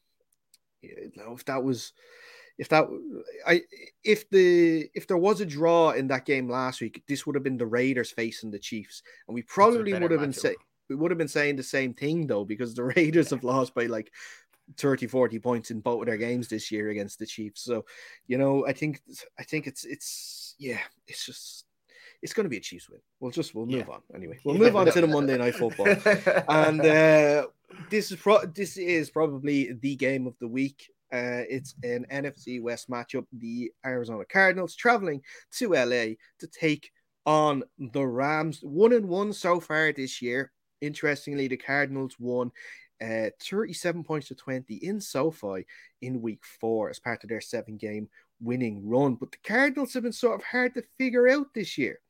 you 0.80 1.12
know, 1.14 1.34
if 1.34 1.44
that 1.44 1.62
was 1.62 1.92
if 2.56 2.70
that 2.70 2.86
I 3.46 3.60
if 4.02 4.30
the 4.30 4.88
if 4.94 5.06
there 5.06 5.18
was 5.18 5.42
a 5.42 5.46
draw 5.46 5.90
in 5.90 6.06
that 6.06 6.24
game 6.24 6.48
last 6.48 6.80
week, 6.80 7.02
this 7.06 7.26
would 7.26 7.36
have 7.36 7.44
been 7.44 7.58
the 7.58 7.66
Raiders 7.66 8.10
facing 8.10 8.50
the 8.50 8.58
Chiefs, 8.58 9.02
and 9.28 9.34
we 9.34 9.42
probably 9.42 9.92
would 9.92 10.10
have 10.10 10.20
been 10.20 10.32
say 10.32 10.56
we 10.88 10.96
would 10.96 11.10
have 11.10 11.18
been 11.18 11.28
saying 11.28 11.56
the 11.56 11.62
same 11.62 11.92
thing 11.92 12.26
though, 12.26 12.46
because 12.46 12.74
the 12.74 12.84
Raiders 12.96 13.28
have 13.28 13.44
lost 13.44 13.74
by 13.74 13.84
like 13.84 14.10
30 14.76 15.06
40 15.06 15.38
points 15.38 15.70
in 15.70 15.80
both 15.80 16.00
of 16.02 16.06
their 16.06 16.16
games 16.16 16.48
this 16.48 16.70
year 16.70 16.90
against 16.90 17.18
the 17.18 17.26
Chiefs. 17.26 17.62
So, 17.62 17.84
you 18.26 18.38
know, 18.38 18.66
I 18.66 18.72
think 18.72 19.00
I 19.38 19.42
think 19.42 19.66
it's 19.66 19.84
it's 19.84 20.54
yeah, 20.58 20.80
it's 21.06 21.24
just 21.26 21.64
it's 22.22 22.32
going 22.32 22.44
to 22.44 22.50
be 22.50 22.58
a 22.58 22.60
Chiefs 22.60 22.88
win. 22.88 23.00
We'll 23.18 23.30
just 23.30 23.54
we'll 23.54 23.66
move 23.66 23.86
Yeah. 23.88 23.94
on 23.94 24.02
anyway. 24.14 24.38
We'll 24.44 24.56
move 24.58 24.76
on 24.76 24.86
to 24.86 25.00
the 25.00 25.06
Monday 25.06 25.36
night 25.38 25.54
football 25.56 25.86
and 26.48 26.80
uh, 26.80 27.46
this 27.88 28.10
is 28.10 28.18
pro- 28.18 28.46
this 28.46 28.76
is 28.76 29.10
probably 29.10 29.72
the 29.72 29.96
game 29.96 30.26
of 30.26 30.34
the 30.40 30.48
week. 30.48 30.90
Uh, 31.12 31.42
it's 31.48 31.74
an 31.82 32.06
NFC 32.12 32.62
West 32.62 32.88
matchup. 32.88 33.26
The 33.32 33.72
Arizona 33.84 34.24
Cardinals 34.24 34.76
traveling 34.76 35.22
to 35.52 35.72
LA 35.72 36.14
to 36.38 36.46
take 36.52 36.92
on 37.26 37.64
the 37.78 38.06
Rams. 38.06 38.60
One 38.62 38.92
and 38.92 39.08
one 39.08 39.32
so 39.32 39.58
far 39.60 39.92
this 39.92 40.22
year. 40.22 40.52
Interestingly, 40.80 41.48
the 41.48 41.56
Cardinals 41.56 42.14
won 42.18 42.52
uh, 43.02 43.30
37 43.42 44.04
points 44.04 44.28
to 44.28 44.34
20 44.34 44.74
in 44.76 45.00
SoFi 45.00 45.66
in 46.02 46.22
week 46.22 46.44
four 46.44 46.90
as 46.90 46.98
part 46.98 47.22
of 47.22 47.30
their 47.30 47.40
seven 47.40 47.76
game 47.76 48.08
winning 48.40 48.88
run. 48.88 49.14
But 49.14 49.32
the 49.32 49.38
Cardinals 49.44 49.94
have 49.94 50.02
been 50.02 50.12
sort 50.12 50.40
of 50.40 50.44
hard 50.44 50.74
to 50.74 50.82
figure 50.98 51.28
out 51.28 51.54
this 51.54 51.78
year 51.78 52.00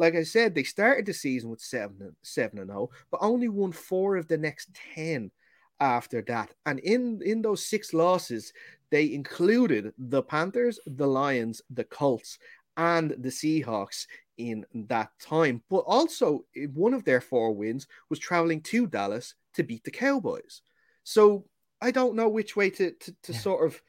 like 0.00 0.14
I 0.14 0.22
said, 0.22 0.54
they 0.54 0.62
started 0.62 1.04
the 1.04 1.12
season 1.12 1.50
with 1.50 1.60
seven 1.60 1.96
and 2.00 2.16
seven 2.22 2.58
and 2.58 2.70
zero, 2.70 2.88
but 3.10 3.20
only 3.20 3.48
won 3.48 3.70
four 3.70 4.16
of 4.16 4.28
the 4.28 4.38
next 4.38 4.70
ten 4.94 5.30
after 5.78 6.22
that. 6.22 6.54
And 6.64 6.78
in 6.78 7.20
in 7.22 7.42
those 7.42 7.66
six 7.66 7.92
losses, 7.92 8.52
they 8.90 9.12
included 9.12 9.92
the 9.98 10.22
Panthers, 10.22 10.80
the 10.86 11.06
Lions, 11.06 11.60
the 11.68 11.84
Colts, 11.84 12.38
and 12.78 13.10
the 13.10 13.28
Seahawks 13.28 14.06
in 14.48 14.64
that 14.88 15.10
time. 15.20 15.62
But 15.68 15.84
also, 15.86 16.44
one 16.74 16.94
of 16.94 17.04
their 17.04 17.20
four 17.20 17.52
wins 17.54 17.86
was 18.08 18.18
traveling 18.18 18.62
to 18.62 18.86
Dallas 18.86 19.34
to 19.54 19.62
beat 19.62 19.84
the 19.84 19.90
Cowboys. 19.90 20.62
So 21.04 21.46
I 21.80 21.90
don't 21.90 22.16
know 22.16 22.28
which 22.28 22.56
way 22.56 22.70
to 22.70 22.92
to, 22.92 23.12
to 23.24 23.32
Yeah. 23.32 23.38
sort 23.38 23.66
of. 23.66 23.80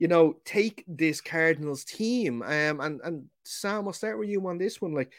You 0.00 0.06
know, 0.06 0.36
take 0.44 0.84
this 0.86 1.20
Cardinals 1.20 1.82
team, 1.82 2.40
um, 2.42 2.80
and 2.80 3.00
and 3.02 3.24
Sam, 3.44 3.88
I'll 3.88 3.92
start 3.92 4.16
with 4.16 4.28
you 4.28 4.46
on 4.46 4.56
this 4.56 4.80
one. 4.80 4.94
Like, 4.94 5.12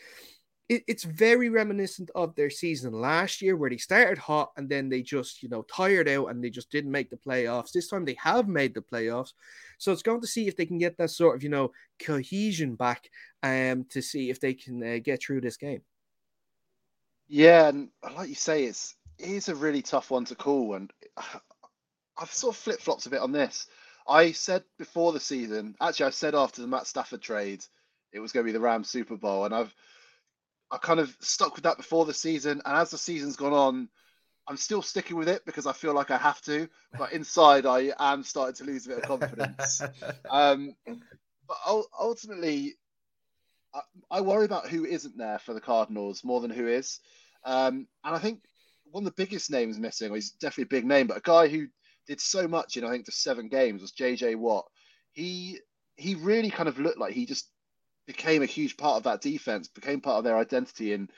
it, 0.69 0.83
it's 0.87 1.03
very 1.03 1.49
reminiscent 1.49 2.09
of 2.15 2.35
their 2.35 2.49
season 2.49 2.93
last 2.93 3.41
year 3.41 3.57
where 3.57 3.69
they 3.69 3.77
started 3.77 4.17
hot 4.17 4.51
and 4.55 4.69
then 4.69 4.87
they 4.87 5.01
just 5.01 5.43
you 5.43 5.49
know 5.49 5.63
tired 5.63 6.07
out 6.07 6.27
and 6.27 6.43
they 6.43 6.49
just 6.49 6.71
didn't 6.71 6.91
make 6.91 7.09
the 7.09 7.17
playoffs 7.17 7.71
this 7.73 7.89
time 7.89 8.05
they 8.05 8.17
have 8.23 8.47
made 8.47 8.73
the 8.73 8.81
playoffs 8.81 9.33
so 9.79 9.91
it's 9.91 10.03
going 10.03 10.21
to 10.21 10.27
see 10.27 10.47
if 10.47 10.55
they 10.55 10.67
can 10.67 10.77
get 10.77 10.97
that 10.97 11.09
sort 11.09 11.35
of 11.35 11.43
you 11.43 11.49
know 11.49 11.71
cohesion 11.99 12.75
back 12.75 13.09
um 13.43 13.85
to 13.89 14.01
see 14.01 14.29
if 14.29 14.39
they 14.39 14.53
can 14.53 14.83
uh, 14.83 14.99
get 15.03 15.23
through 15.23 15.41
this 15.41 15.57
game 15.57 15.81
Yeah, 17.27 17.69
and 17.69 17.89
like 18.15 18.29
you 18.29 18.35
say, 18.35 18.65
it's 18.65 18.95
it 19.17 19.29
is 19.29 19.49
a 19.49 19.55
really 19.55 19.81
tough 19.81 20.11
one 20.11 20.25
to 20.25 20.35
call, 20.35 20.75
and 20.75 20.91
I've 22.17 22.33
sort 22.33 22.55
of 22.55 22.61
flip 22.61 22.81
flopped 22.81 23.05
a 23.05 23.09
bit 23.09 23.21
on 23.21 23.31
this. 23.31 23.67
I 24.07 24.31
said 24.31 24.63
before 24.77 25.13
the 25.13 25.19
season, 25.19 25.75
actually, 25.81 26.07
I 26.07 26.11
said 26.11 26.35
after 26.35 26.61
the 26.61 26.67
Matt 26.67 26.87
Stafford 26.87 27.21
trade, 27.21 27.63
it 28.11 28.19
was 28.19 28.31
going 28.31 28.45
to 28.45 28.49
be 28.49 28.53
the 28.53 28.59
Rams 28.59 28.89
Super 28.89 29.17
Bowl, 29.17 29.45
and 29.45 29.53
I've 29.55 29.73
I 30.71 30.77
kind 30.77 30.99
of 30.99 31.15
stuck 31.21 31.55
with 31.55 31.63
that 31.63 31.77
before 31.77 32.05
the 32.05 32.13
season, 32.13 32.61
and 32.65 32.77
as 32.77 32.91
the 32.91 32.97
season's 32.97 33.35
gone 33.35 33.53
on, 33.53 33.89
I'm 34.49 34.57
still 34.57 34.81
sticking 34.81 35.15
with 35.15 35.29
it 35.29 35.45
because 35.45 35.67
I 35.67 35.73
feel 35.73 35.93
like 35.93 36.09
I 36.09 36.17
have 36.17 36.41
to, 36.41 36.67
but 36.97 37.13
inside 37.13 37.67
I 37.67 37.93
am 37.99 38.23
starting 38.23 38.55
to 38.55 38.63
lose 38.63 38.87
a 38.87 38.89
bit 38.89 38.97
of 38.99 39.03
confidence. 39.03 39.81
Um, 40.29 40.75
but 41.47 41.57
ultimately, 41.99 42.75
I, 43.73 43.81
I 44.11 44.21
worry 44.21 44.45
about 44.45 44.67
who 44.67 44.85
isn't 44.85 45.17
there 45.17 45.39
for 45.39 45.53
the 45.53 45.61
Cardinals 45.61 46.23
more 46.23 46.41
than 46.41 46.51
who 46.51 46.67
is. 46.67 46.99
Um, 47.43 47.87
and 48.03 48.15
I 48.15 48.19
think 48.19 48.43
one 48.91 49.03
of 49.03 49.05
the 49.05 49.23
biggest 49.23 49.51
names 49.51 49.79
missing, 49.79 50.11
or 50.11 50.15
he's 50.15 50.31
definitely 50.31 50.75
a 50.75 50.79
big 50.79 50.85
name, 50.85 51.07
but 51.07 51.17
a 51.17 51.21
guy 51.21 51.47
who 51.47 51.67
did 52.07 52.19
so 52.19 52.47
much 52.47 52.77
in 52.77 52.83
I 52.83 52.89
think 52.89 53.05
just 53.05 53.23
seven 53.23 53.49
games 53.49 53.81
was 53.81 53.91
JJ 53.91 54.35
Watt. 54.35 54.65
He 55.11 55.59
he 55.95 56.15
really 56.15 56.49
kind 56.49 56.69
of 56.69 56.79
looked 56.79 56.97
like 56.97 57.13
he 57.13 57.25
just 57.25 57.49
became 58.07 58.41
a 58.41 58.47
huge 58.47 58.77
part 58.77 58.97
of 58.97 59.03
that 59.03 59.21
defense, 59.21 59.67
became 59.67 60.01
part 60.01 60.17
of 60.17 60.23
their 60.23 60.37
identity 60.37 60.93
in 60.93 61.09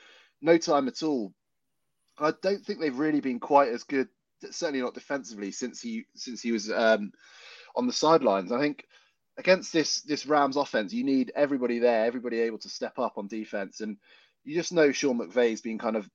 no 0.42 0.58
time 0.58 0.88
at 0.88 1.02
all. 1.02 1.32
I 2.18 2.32
don't 2.42 2.64
think 2.64 2.80
they've 2.80 2.98
really 2.98 3.20
been 3.20 3.40
quite 3.40 3.68
as 3.68 3.84
good, 3.84 4.08
certainly 4.50 4.82
not 4.82 4.94
defensively, 4.94 5.50
since 5.50 5.80
he 5.80 6.04
since 6.14 6.42
he 6.42 6.52
was 6.52 6.70
um, 6.70 7.12
on 7.74 7.86
the 7.86 7.92
sidelines. 7.92 8.52
I 8.52 8.60
think 8.60 8.84
against 9.38 9.72
this 9.72 10.02
this 10.02 10.26
Rams 10.26 10.56
offense, 10.56 10.92
you 10.92 11.04
need 11.04 11.32
everybody 11.34 11.78
there, 11.78 12.04
everybody 12.04 12.40
able 12.40 12.58
to 12.58 12.68
step 12.68 12.98
up 12.98 13.18
on 13.18 13.28
defense, 13.28 13.80
and 13.80 13.96
you 14.44 14.54
just 14.54 14.72
know 14.72 14.92
Sean 14.92 15.18
McVay's 15.18 15.60
been 15.60 15.78
kind 15.78 15.96
of 15.96 16.08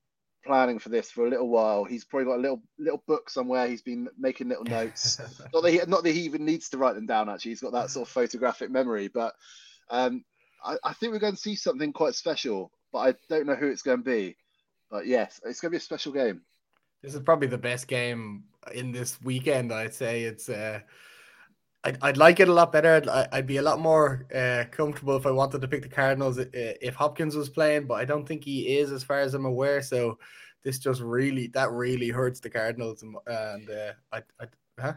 planning 0.44 0.78
for 0.78 0.88
this 0.88 1.10
for 1.10 1.26
a 1.26 1.30
little 1.30 1.48
while. 1.48 1.84
He's 1.84 2.04
probably 2.04 2.26
got 2.26 2.38
a 2.38 2.42
little 2.42 2.62
little 2.78 3.02
book 3.06 3.30
somewhere. 3.30 3.68
He's 3.68 3.82
been 3.82 4.08
making 4.18 4.48
little 4.48 4.64
notes. 4.64 5.20
not 5.52 5.62
that 5.62 5.70
he 5.70 5.80
not 5.86 6.02
that 6.04 6.14
he 6.14 6.22
even 6.22 6.44
needs 6.44 6.68
to 6.70 6.78
write 6.78 6.94
them 6.94 7.06
down. 7.06 7.28
Actually, 7.28 7.52
he's 7.52 7.60
got 7.60 7.72
that 7.72 7.90
sort 7.90 8.08
of 8.08 8.12
photographic 8.12 8.70
memory. 8.70 9.08
But 9.08 9.34
um, 9.90 10.24
I, 10.64 10.76
I 10.84 10.92
think 10.94 11.12
we're 11.12 11.18
going 11.18 11.34
to 11.34 11.40
see 11.40 11.56
something 11.56 11.92
quite 11.92 12.14
special. 12.14 12.70
But 12.92 12.98
I 12.98 13.14
don't 13.28 13.46
know 13.46 13.54
who 13.54 13.68
it's 13.68 13.82
going 13.82 13.98
to 13.98 14.04
be. 14.04 14.36
But 14.90 15.06
yes, 15.06 15.40
it's 15.44 15.60
going 15.60 15.70
to 15.70 15.74
be 15.74 15.78
a 15.78 15.80
special 15.80 16.12
game. 16.12 16.42
This 17.02 17.14
is 17.14 17.20
probably 17.20 17.48
the 17.48 17.58
best 17.58 17.86
game 17.86 18.44
in 18.74 18.92
this 18.92 19.20
weekend. 19.22 19.72
I'd 19.72 19.94
say 19.94 20.22
it's. 20.22 20.48
Uh, 20.48 20.80
I'd, 21.84 21.98
I'd 22.02 22.16
like 22.16 22.40
it 22.40 22.48
a 22.48 22.52
lot 22.52 22.72
better. 22.72 22.94
I'd, 22.94 23.28
I'd 23.32 23.46
be 23.46 23.58
a 23.58 23.62
lot 23.62 23.78
more 23.78 24.26
uh, 24.34 24.64
comfortable 24.70 25.16
if 25.16 25.26
I 25.26 25.30
wanted 25.30 25.60
to 25.60 25.68
pick 25.68 25.82
the 25.82 25.88
Cardinals 25.88 26.38
uh, 26.38 26.46
if 26.52 26.94
Hopkins 26.96 27.36
was 27.36 27.48
playing, 27.48 27.86
but 27.86 27.94
I 27.94 28.04
don't 28.04 28.26
think 28.26 28.44
he 28.44 28.78
is, 28.78 28.90
as 28.90 29.04
far 29.04 29.20
as 29.20 29.34
I'm 29.34 29.44
aware. 29.44 29.80
So 29.80 30.18
this 30.64 30.78
just 30.80 31.00
really 31.00 31.46
that 31.48 31.70
really 31.70 32.08
hurts 32.08 32.40
the 32.40 32.50
Cardinals, 32.50 33.02
and, 33.02 33.16
and 33.26 33.70
uh, 33.70 33.92
I, 34.12 34.22
I, 34.40 34.46
huh? 34.80 34.94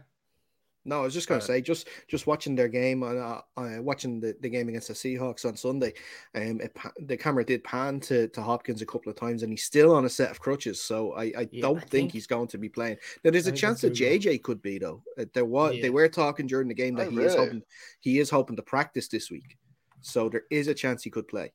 No, 0.83 1.01
I 1.01 1.03
was 1.03 1.13
just 1.13 1.27
going 1.27 1.39
to 1.39 1.45
say, 1.45 1.61
just 1.61 1.87
just 2.07 2.25
watching 2.25 2.55
their 2.55 2.67
game, 2.67 3.03
uh, 3.03 3.41
uh, 3.55 3.77
watching 3.81 4.19
the, 4.19 4.35
the 4.41 4.49
game 4.49 4.67
against 4.67 4.87
the 4.87 4.95
Seahawks 4.95 5.45
on 5.45 5.55
Sunday, 5.55 5.93
um, 6.33 6.59
it, 6.59 6.75
the 7.05 7.15
camera 7.15 7.45
did 7.45 7.63
pan 7.63 7.99
to, 8.01 8.27
to 8.29 8.41
Hopkins 8.41 8.81
a 8.81 8.85
couple 8.87 9.11
of 9.11 9.15
times, 9.15 9.43
and 9.43 9.51
he's 9.53 9.63
still 9.63 9.93
on 9.93 10.05
a 10.05 10.09
set 10.09 10.31
of 10.31 10.39
crutches. 10.39 10.81
So 10.81 11.13
I, 11.13 11.23
I 11.37 11.49
Yeah, 11.51 11.61
don't 11.61 11.77
I 11.77 11.79
think, 11.81 11.89
think- 11.91 12.11
he's 12.13 12.25
going 12.25 12.47
to 12.47 12.57
be 12.57 12.67
playing. 12.69 12.97
Now, 13.23 13.29
there's 13.29 13.47
I 13.47 13.51
a 13.51 13.55
chance 13.55 13.81
that. 13.81 13.93
JJ 13.93 14.41
could 14.41 14.61
be 14.63 14.79
though. 14.79 15.03
Uh, 15.19 15.25
There 15.33 15.45
was 15.45 15.75
Yeah. 15.75 15.83
they 15.83 15.89
were 15.91 16.09
talking 16.09 16.47
during 16.47 16.67
the 16.67 16.73
game 16.73 16.95
that 16.95 17.07
Oh, 17.07 17.11
he 17.11 17.19
is 17.19 17.35
hoping 17.35 17.61
he 17.99 18.17
is 18.19 18.29
hoping 18.31 18.55
to 18.55 18.63
practice 18.63 19.07
this 19.07 19.29
week, 19.29 19.57
so 20.01 20.29
there 20.29 20.45
is 20.49 20.67
a 20.67 20.73
chance 20.73 21.03
he 21.03 21.11
could 21.11 21.27
play. 21.27 21.53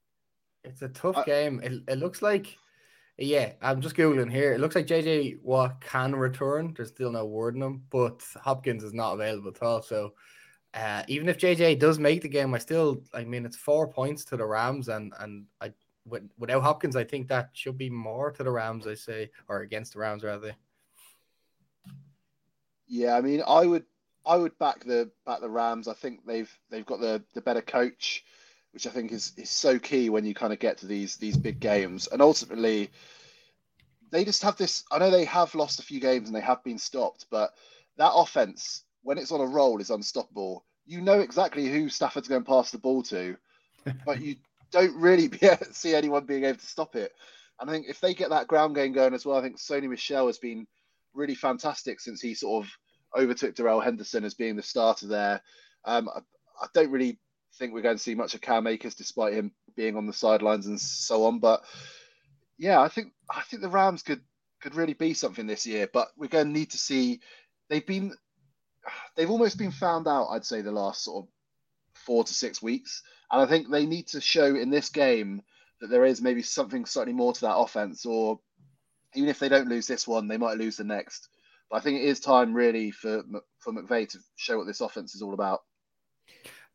It's 0.62 0.82
a 0.82 0.88
tough 0.88 1.26
game. 1.26 1.60
It, 1.64 1.82
it 1.88 1.98
looks 1.98 2.22
like, 2.22 2.56
yeah, 3.18 3.52
I'm 3.62 3.80
just 3.80 3.96
googling 3.96 4.30
here. 4.30 4.52
It 4.52 4.60
looks 4.60 4.74
like 4.74 4.86
JJ 4.86 5.42
Watt 5.42 5.80
can 5.80 6.14
return. 6.14 6.74
There's 6.76 6.88
still 6.88 7.10
no 7.10 7.24
word 7.24 7.56
on 7.56 7.62
him, 7.62 7.82
but 7.90 8.22
Hopkins 8.42 8.84
is 8.84 8.92
not 8.92 9.14
available 9.14 9.50
at 9.50 9.62
all. 9.62 9.82
So, 9.82 10.12
uh, 10.74 11.02
even 11.08 11.28
if 11.28 11.38
JJ 11.38 11.78
does 11.78 11.98
make 11.98 12.20
the 12.20 12.28
game, 12.28 12.52
I 12.54 12.58
still, 12.58 13.02
I 13.14 13.24
mean, 13.24 13.46
it's 13.46 13.56
four 13.56 13.88
points 13.88 14.24
to 14.26 14.36
the 14.36 14.44
Rams, 14.44 14.88
and 14.88 15.14
and 15.18 15.46
I 15.60 15.72
with, 16.04 16.28
without 16.38 16.62
Hopkins, 16.62 16.94
I 16.94 17.04
think 17.04 17.28
that 17.28 17.50
should 17.52 17.78
be 17.78 17.90
more 17.90 18.30
to 18.32 18.44
the 18.44 18.50
Rams. 18.50 18.86
I 18.86 18.94
say, 18.94 19.30
or 19.48 19.60
against 19.60 19.94
the 19.94 20.00
Rams 20.00 20.22
rather. 20.22 20.54
Yeah, 22.86 23.16
I 23.16 23.20
mean, 23.20 23.42
I 23.46 23.66
would 23.66 23.84
I 24.26 24.36
would 24.36 24.58
back 24.58 24.84
the 24.84 25.10
back 25.24 25.40
the 25.40 25.48
Rams. 25.48 25.88
I 25.88 25.94
think 25.94 26.26
they've 26.26 26.52
they've 26.70 26.86
got 26.86 27.00
the 27.00 27.22
the 27.34 27.40
better 27.40 27.62
coach, 27.62 28.24
which 28.76 28.86
I 28.86 28.90
think 28.90 29.10
is 29.10 29.32
is 29.38 29.48
so 29.48 29.78
key 29.78 30.10
when 30.10 30.26
you 30.26 30.34
kind 30.34 30.52
of 30.52 30.58
get 30.58 30.76
to 30.78 30.86
these 30.86 31.16
these 31.16 31.38
big 31.38 31.60
games. 31.60 32.08
And 32.12 32.20
ultimately, 32.20 32.90
they 34.10 34.22
just 34.22 34.42
have 34.42 34.58
this. 34.58 34.84
I 34.92 34.98
know 34.98 35.10
they 35.10 35.24
have 35.24 35.54
lost 35.54 35.80
a 35.80 35.82
few 35.82 35.98
games 35.98 36.28
and 36.28 36.36
they 36.36 36.42
have 36.42 36.62
been 36.62 36.76
stopped, 36.76 37.24
but 37.30 37.54
that 37.96 38.12
offense, 38.12 38.84
when 39.02 39.16
it's 39.16 39.32
on 39.32 39.40
a 39.40 39.46
roll, 39.46 39.80
is 39.80 39.88
unstoppable. 39.88 40.66
you 40.84 41.00
know 41.00 41.20
exactly 41.20 41.68
who 41.68 41.88
Stafford's 41.88 42.28
going 42.28 42.44
to 42.44 42.50
pass 42.50 42.70
the 42.70 42.76
ball 42.76 43.02
to, 43.04 43.38
but 44.04 44.20
you 44.20 44.36
don't 44.70 44.94
really 44.94 45.28
be 45.28 45.48
see 45.72 45.94
anyone 45.94 46.26
being 46.26 46.44
able 46.44 46.58
to 46.58 46.66
stop 46.66 46.96
it. 46.96 47.12
And 47.58 47.70
I 47.70 47.72
think 47.72 47.86
if 47.88 47.98
they 48.00 48.12
get 48.12 48.28
that 48.28 48.46
ground 48.46 48.74
game 48.74 48.92
going 48.92 49.14
as 49.14 49.24
well, 49.24 49.38
I 49.38 49.40
think 49.40 49.56
Sony 49.56 49.88
Michel 49.88 50.26
has 50.26 50.36
been 50.36 50.66
really 51.14 51.34
fantastic 51.34 51.98
since 51.98 52.20
he 52.20 52.34
sort 52.34 52.66
of 52.66 52.70
overtook 53.18 53.54
Darrell 53.54 53.80
Henderson 53.80 54.22
as 54.24 54.34
being 54.34 54.54
the 54.54 54.62
starter 54.62 55.06
there. 55.06 55.40
Um, 55.86 56.10
I, 56.14 56.18
I, 56.60 56.66
don't 56.74 56.90
really 56.90 57.18
think 57.58 57.72
we're 57.72 57.82
going 57.82 57.96
to 57.96 58.02
see 58.02 58.14
much 58.14 58.34
of 58.34 58.40
Cam 58.40 58.66
Akers 58.66 58.94
despite 58.94 59.34
him 59.34 59.52
being 59.76 59.96
on 59.96 60.06
the 60.06 60.12
sidelines 60.12 60.66
and 60.66 60.80
so 60.80 61.24
on. 61.24 61.38
But 61.38 61.62
yeah, 62.58 62.80
I 62.80 62.88
think 62.88 63.12
I 63.30 63.42
think 63.42 63.62
the 63.62 63.68
Rams 63.68 64.02
could 64.02 64.22
could 64.60 64.74
really 64.74 64.94
be 64.94 65.14
something 65.14 65.46
this 65.46 65.66
year. 65.66 65.88
But 65.92 66.08
we're 66.16 66.28
going 66.28 66.46
to 66.46 66.58
need 66.58 66.70
to 66.70 66.78
see. 66.78 67.20
They've 67.68 67.86
been 67.86 68.14
they've 69.16 69.30
almost 69.30 69.58
been 69.58 69.72
found 69.72 70.08
out. 70.08 70.28
I'd 70.28 70.44
say 70.44 70.60
the 70.60 70.72
last 70.72 71.04
sort 71.04 71.24
of 71.24 71.30
four 71.94 72.24
to 72.24 72.34
six 72.34 72.62
weeks, 72.62 73.02
and 73.30 73.40
I 73.40 73.46
think 73.46 73.70
they 73.70 73.86
need 73.86 74.08
to 74.08 74.20
show 74.20 74.54
in 74.54 74.70
this 74.70 74.88
game 74.88 75.42
that 75.80 75.88
there 75.88 76.04
is 76.04 76.22
maybe 76.22 76.42
something 76.42 76.86
slightly 76.86 77.12
more 77.12 77.32
to 77.32 77.40
that 77.42 77.56
offense, 77.56 78.06
or 78.06 78.40
even 79.14 79.28
if 79.28 79.38
they 79.38 79.48
don't 79.48 79.68
lose 79.68 79.86
this 79.86 80.06
one, 80.06 80.28
they 80.28 80.38
might 80.38 80.58
lose 80.58 80.76
the 80.76 80.84
next. 80.84 81.28
But 81.70 81.76
I 81.76 81.80
think 81.80 81.98
it 81.98 82.04
is 82.04 82.20
time 82.20 82.54
really 82.54 82.90
for 82.90 83.22
for 83.58 83.72
McVay 83.72 84.08
to 84.10 84.18
show 84.36 84.58
what 84.58 84.66
this 84.66 84.80
offense 84.80 85.14
is 85.14 85.22
all 85.22 85.34
about. 85.34 85.62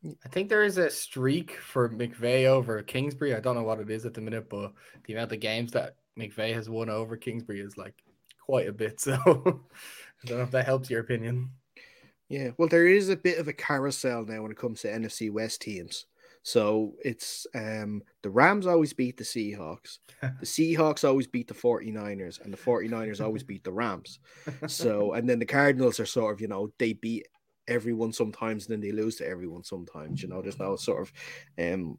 I 0.03 0.29
think 0.29 0.49
there 0.49 0.63
is 0.63 0.77
a 0.77 0.89
streak 0.89 1.57
for 1.57 1.89
McVay 1.89 2.45
over 2.45 2.81
Kingsbury. 2.81 3.35
I 3.35 3.39
don't 3.39 3.55
know 3.55 3.63
what 3.63 3.79
it 3.79 3.89
is 3.89 4.05
at 4.05 4.13
the 4.13 4.21
minute, 4.21 4.49
but 4.49 4.73
the 5.05 5.13
amount 5.13 5.31
of 5.31 5.39
games 5.39 5.71
that 5.73 5.95
McVay 6.17 6.53
has 6.53 6.69
won 6.69 6.89
over 6.89 7.15
Kingsbury 7.17 7.61
is 7.61 7.77
like 7.77 8.03
quite 8.39 8.67
a 8.67 8.73
bit. 8.73 8.99
So 9.11 9.13
I 10.23 10.27
don't 10.27 10.37
know 10.37 10.43
if 10.43 10.51
that 10.51 10.65
helps 10.65 10.89
your 10.89 11.01
opinion. 11.01 11.49
Yeah, 12.29 12.51
well, 12.57 12.67
there 12.67 12.85
is 12.85 13.09
a 13.09 13.15
bit 13.15 13.39
of 13.39 13.47
a 13.47 13.53
carousel 13.53 14.23
now 14.23 14.43
when 14.43 14.51
it 14.51 14.57
comes 14.57 14.81
to 14.81 14.87
NFC 14.87 15.31
West 15.31 15.61
teams. 15.61 16.05
So 16.43 16.93
it's 17.03 17.45
um, 17.55 18.01
the 18.21 18.29
Rams 18.29 18.65
always 18.67 18.93
beat 18.93 19.17
the 19.17 19.23
Seahawks. 19.23 19.99
The 20.21 20.29
Seahawks 20.45 21.07
always 21.07 21.27
beat 21.27 21.47
the 21.47 21.53
49ers, 21.53 22.39
and 22.43 22.53
the 22.53 22.57
49ers 22.57 23.19
always 23.19 23.43
beat 23.43 23.63
the 23.63 23.71
Rams. 23.71 24.19
So, 24.67 25.13
and 25.13 25.29
then 25.29 25.39
the 25.39 25.45
Cardinals 25.45 25.99
are 25.99 26.05
sort 26.05 26.33
of, 26.33 26.41
you 26.41 26.47
know, 26.47 26.71
they 26.79 26.93
beat 26.93 27.27
everyone 27.71 28.13
sometimes, 28.13 28.65
and 28.65 28.73
then 28.73 28.81
they 28.81 28.91
lose 28.91 29.15
to 29.17 29.27
everyone 29.27 29.63
sometimes. 29.63 30.21
You 30.21 30.29
know, 30.29 30.41
there's 30.41 30.59
no 30.59 30.75
sort 30.75 31.01
of 31.01 31.13
um, 31.57 31.97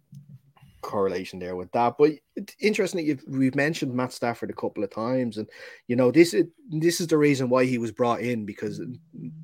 correlation 0.82 1.38
there 1.38 1.56
with 1.56 1.72
that. 1.72 1.94
But 1.98 2.12
interesting 2.60 3.06
that 3.06 3.28
we've 3.28 3.54
mentioned 3.54 3.94
Matt 3.94 4.12
Stafford 4.12 4.50
a 4.50 4.54
couple 4.54 4.84
of 4.84 4.90
times, 4.90 5.38
and 5.38 5.48
you 5.88 5.96
know 5.96 6.10
this 6.10 6.34
is 6.34 6.46
this 6.68 7.00
is 7.00 7.06
the 7.06 7.16
reason 7.16 7.48
why 7.48 7.64
he 7.64 7.78
was 7.78 7.92
brought 7.92 8.20
in 8.20 8.44
because 8.44 8.80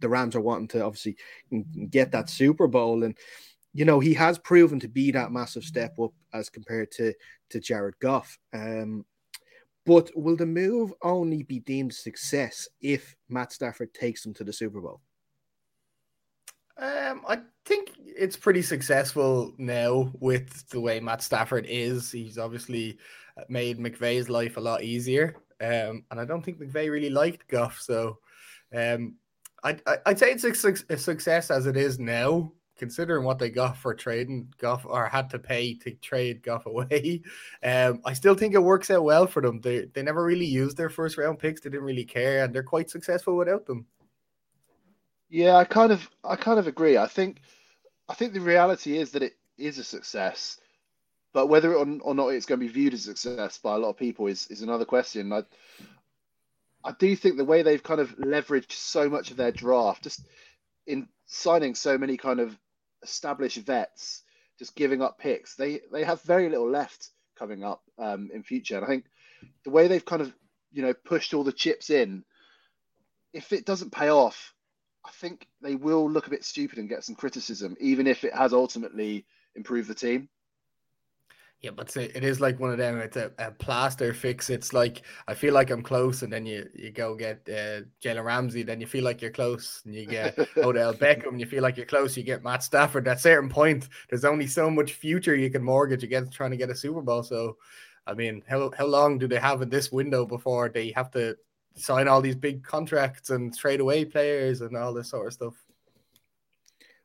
the 0.01 0.09
Rams 0.09 0.37
are 0.37 0.41
wanting 0.41 0.69
to 0.69 0.85
obviously 0.85 1.17
get 1.89 2.13
that 2.13 2.29
Super 2.29 2.67
Bowl, 2.67 3.05
and 3.05 3.17
you 3.73 3.85
know 3.85 4.01
he 4.01 4.13
has 4.15 4.39
proven 4.39 4.79
to 4.81 4.89
be 4.89 5.11
that 5.13 5.33
massive 5.33 5.65
step 5.65 5.99
up 5.99 6.13
as 6.35 6.51
compared 6.51 6.91
to 6.93 7.15
to 7.51 7.61
Jared 7.61 7.99
Goff. 8.01 8.39
Um, 8.53 9.07
but 9.87 10.11
will 10.15 10.37
the 10.37 10.45
move 10.45 10.93
only 11.03 11.45
be 11.45 11.61
deemed 11.61 11.95
success 11.95 12.69
if 12.83 13.17
Matt 13.31 13.53
Stafford 13.53 13.95
takes 13.95 14.23
them 14.23 14.35
to 14.35 14.45
the 14.45 14.53
Super 14.53 14.83
Bowl? 14.83 15.01
Um, 16.79 17.23
I 17.29 17.41
think 17.65 17.91
it's 17.99 18.37
pretty 18.37 18.63
successful 18.63 19.53
now 19.59 20.13
with 20.21 20.69
the 20.69 20.81
way 20.81 21.01
Matt 21.01 21.23
Stafford 21.23 21.67
is. 21.69 22.13
He's 22.13 22.39
obviously 22.39 22.99
made 23.49 23.79
McVay's 23.79 24.29
life 24.29 24.57
a 24.57 24.61
lot 24.61 24.83
easier. 24.83 25.37
Um, 25.61 26.05
and 26.11 26.21
I 26.21 26.25
don't 26.25 26.43
think 26.43 26.59
McVay 26.59 26.91
really 26.91 27.11
liked 27.11 27.49
Goff. 27.49 27.81
So 27.81 28.19
um, 28.75 29.17
I, 29.65 29.77
would 30.07 30.19
say 30.19 30.31
it's 30.31 30.45
a, 30.45 30.75
a, 30.93 30.97
success 30.97 31.51
as 31.51 31.67
it 31.67 31.77
is 31.77 31.99
now, 31.99 32.53
considering 32.77 33.25
what 33.25 33.41
they 33.41 33.51
got 33.51 33.77
for 33.77 33.93
trading 33.93 34.53
Goff 34.59 34.87
or 34.87 35.07
had 35.09 35.31
to 35.31 35.39
pay 35.39 35.75
to 35.79 35.91
trade 35.97 36.43
Goff 36.43 36.67
away. 36.67 37.23
Um, 37.65 38.01
I 38.05 38.13
still 38.13 38.37
think 38.37 38.55
it 38.55 38.63
works 38.63 38.89
out 38.89 39.03
well 39.03 39.27
for 39.27 39.43
them. 39.43 39.61
They, 39.61 39.87
they 39.87 40.03
never 40.03 40.25
really 40.25 40.47
used 40.47 40.77
their 40.77 40.91
first 40.91 41.19
round 41.19 41.41
picks, 41.41 41.61
they 41.61 41.71
didn't 41.71 41.87
really 41.87 42.05
care, 42.05 42.45
and 42.45 42.55
they're 42.55 42.63
quite 42.63 42.89
successful 42.89 43.37
without 43.37 43.67
them. 43.67 43.85
Yeah, 45.29 45.57
I 45.57 45.65
kind 45.65 45.93
of 45.93 46.09
I 46.25 46.37
kind 46.37 46.59
of 46.59 46.67
agree. 46.67 46.97
I 46.97 47.07
think 47.07 47.41
I 48.09 48.15
think 48.15 48.33
the 48.33 48.41
reality 48.41 48.97
is 48.97 49.13
that 49.13 49.23
it 49.23 49.37
is 49.59 49.79
a 49.79 49.85
success, 49.85 50.59
but 51.33 51.49
whether 51.49 51.75
or, 51.75 51.85
not 51.85 52.29
it's 52.29 52.47
going 52.47 52.61
to 52.61 52.67
be 52.67 52.73
viewed 52.73 52.95
as 52.95 53.07
a 53.07 53.15
success 53.17 53.59
by 53.59 53.75
a 53.75 53.79
lot 53.79 53.91
of 53.91 53.97
people 53.99 54.27
is 54.27 54.47
is 54.49 54.63
another 54.63 54.87
question. 54.87 55.33
I 55.33 55.43
I 56.85 56.93
do 56.99 57.15
think 57.15 57.37
the 57.37 57.45
way 57.45 57.63
they've 57.63 57.83
kind 57.83 58.01
of 58.01 58.17
leveraged 58.17 58.73
so 58.73 59.11
much 59.11 59.31
of 59.31 59.37
their 59.37 59.53
draft, 59.53 60.05
just 60.05 60.27
in 60.87 61.09
signing 61.27 61.75
so 61.75 61.99
many 61.99 62.17
kind 62.17 62.41
of 62.41 62.57
established 63.03 63.59
vets, 63.59 64.23
just 64.59 64.75
giving 64.75 65.03
up 65.03 65.19
picks, 65.19 65.57
they 65.57 65.81
they 65.93 66.05
have 66.05 66.23
very 66.23 66.49
little 66.49 66.71
left 66.71 67.11
coming 67.39 67.63
up 67.63 67.83
um, 67.99 68.31
in 68.33 68.43
future. 68.43 68.77
And 68.77 68.85
I 68.85 68.89
think 68.89 69.05
the 69.65 69.71
way 69.71 69.89
they've 69.89 70.05
kind 70.05 70.23
of 70.23 70.33
you 70.73 70.81
know 70.81 70.95
pushed 70.95 71.35
all 71.35 71.45
the 71.45 71.53
chips 71.53 71.91
in, 71.91 72.25
if 73.35 73.53
it 73.53 73.67
doesn't 73.67 73.93
pay 73.93 74.11
off, 74.11 74.55
I 75.09 75.11
think 75.13 75.49
they 75.63 75.75
will 75.75 76.09
look 76.09 76.27
a 76.27 76.31
bit 76.31 76.45
stupid 76.45 76.79
and 76.79 76.89
get 76.89 77.03
some 77.03 77.15
criticism, 77.15 77.77
even 77.81 78.07
if 78.07 78.25
it 78.25 78.35
has 78.35 78.53
ultimately 78.53 79.25
improved 79.57 79.89
the 79.89 79.95
team. 79.95 80.29
Yeah, 81.61 81.71
but 81.71 81.97
it 81.97 82.23
is 82.23 82.41
like 82.41 82.61
one 82.61 82.71
of 82.71 82.79
them. 82.79 82.99
It's 82.99 83.17
a, 83.17 83.33
a, 83.39 83.51
plaster 83.51 84.15
fix. 84.15 84.49
It's 84.49 84.73
like 84.73 85.03
I 85.27 85.35
feel 85.35 85.53
like 85.55 85.71
I'm 85.71 85.83
close, 85.83 86.23
and 86.23 86.33
then 86.33 86.47
you 86.47 86.69
you 86.73 86.93
go 86.93 87.17
get 87.17 87.41
uh, 87.49 87.81
Jalen 88.01 88.25
Ramsey. 88.25 88.63
Then 88.63 88.81
you 88.81 88.87
feel 88.87 89.03
like 89.03 89.21
you're 89.21 89.33
close, 89.33 89.83
and 89.85 89.93
you 89.93 90.07
get 90.07 90.39
Odell 90.59 90.95
Beckham. 90.95 91.31
And 91.31 91.41
You 91.41 91.47
feel 91.47 91.65
like 91.65 91.77
you're 91.77 91.87
close. 91.87 92.17
You 92.17 92.23
get 92.23 92.45
Matt 92.45 92.63
Stafford. 92.63 93.09
At 93.09 93.17
a 93.17 93.21
certain 93.21 93.49
point, 93.49 93.89
there's 94.09 94.25
only 94.25 94.47
so 94.47 94.71
much 94.71 94.93
future 94.93 95.35
you 95.35 95.51
can 95.51 95.65
mortgage 95.65 96.05
against 96.05 96.33
trying 96.33 96.53
to 96.53 96.57
get 96.57 96.71
a 96.71 96.77
Super 96.77 97.03
Bowl. 97.03 97.25
So, 97.25 97.57
I 98.07 98.15
mean, 98.15 98.45
how 98.49 98.71
how 98.79 98.87
long 98.87 99.19
do 99.19 99.27
they 99.27 99.41
have 99.41 99.61
in 99.61 99.69
this 99.69 99.91
window 99.91 100.27
before 100.27 100.69
they 100.69 100.93
have 100.93 101.11
to 101.13 101.37
sign 101.79 102.09
all 102.09 102.21
these 102.21 102.37
big 102.37 102.63
contracts 102.63 103.31
and 103.31 103.57
trade 103.57 103.81
away 103.81 104.05
players 104.05 104.61
and 104.61 104.77
all 104.77 104.93
this 104.93 105.11
sort 105.11 105.29
of 105.29 105.33
stuff. 105.33 105.55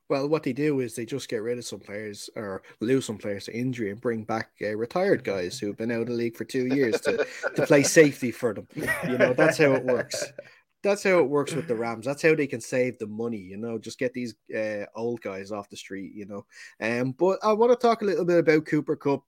Well, 0.10 0.28
what 0.28 0.44
they 0.44 0.54
do 0.54 0.82
is 0.82 0.96
they 0.96 1.06
just 1.06 1.30
get 1.30 1.42
rid 1.42 1.58
of 1.58 1.66
some 1.66 1.80
players 1.80 2.30
or 2.36 2.62
lose 2.82 3.06
some 3.06 3.18
players 3.18 3.46
to 3.46 3.58
injury 3.58 3.90
and 3.90 4.02
bring 4.02 4.24
back 4.24 4.52
uh, 4.62 4.76
retired 4.76 5.24
guys 5.24 5.58
who 5.58 5.68
have 5.68 5.78
been 5.78 5.92
out 5.92 6.02
of 6.02 6.08
the 6.08 6.14
league 6.14 6.36
for 6.36 6.44
two 6.44 6.68
years 6.68 7.00
to, 7.02 7.26
to 7.56 7.66
play 7.66 7.84
safety 7.84 8.30
for 8.30 8.54
them. 8.54 8.68
You 8.76 9.18
know, 9.18 9.34
that's 9.34 9.58
how 9.58 9.74
it 9.74 9.84
works. 9.84 10.24
That's 10.84 11.02
how 11.02 11.20
it 11.20 11.30
works 11.30 11.54
with 11.54 11.70
the 11.70 11.76
Rams. 11.78 12.06
That's 12.06 12.22
how 12.22 12.36
they 12.36 12.46
can 12.46 12.60
save 12.60 13.00
the 13.00 13.08
money, 13.08 13.38
you 13.38 13.56
know, 13.56 13.80
just 13.80 13.98
get 13.98 14.12
these 14.12 14.36
uh, 14.54 14.84
old 14.98 15.22
guys 15.22 15.50
off 15.50 15.70
the 15.70 15.78
street, 15.78 16.12
you 16.14 16.26
know. 16.26 16.46
Um, 16.82 17.14
but 17.14 17.40
I 17.42 17.54
want 17.54 17.72
to 17.72 17.78
talk 17.78 18.02
a 18.02 18.06
little 18.06 18.26
bit 18.26 18.40
about 18.40 18.66
Cooper 18.66 18.98
Kupp. 18.98 19.24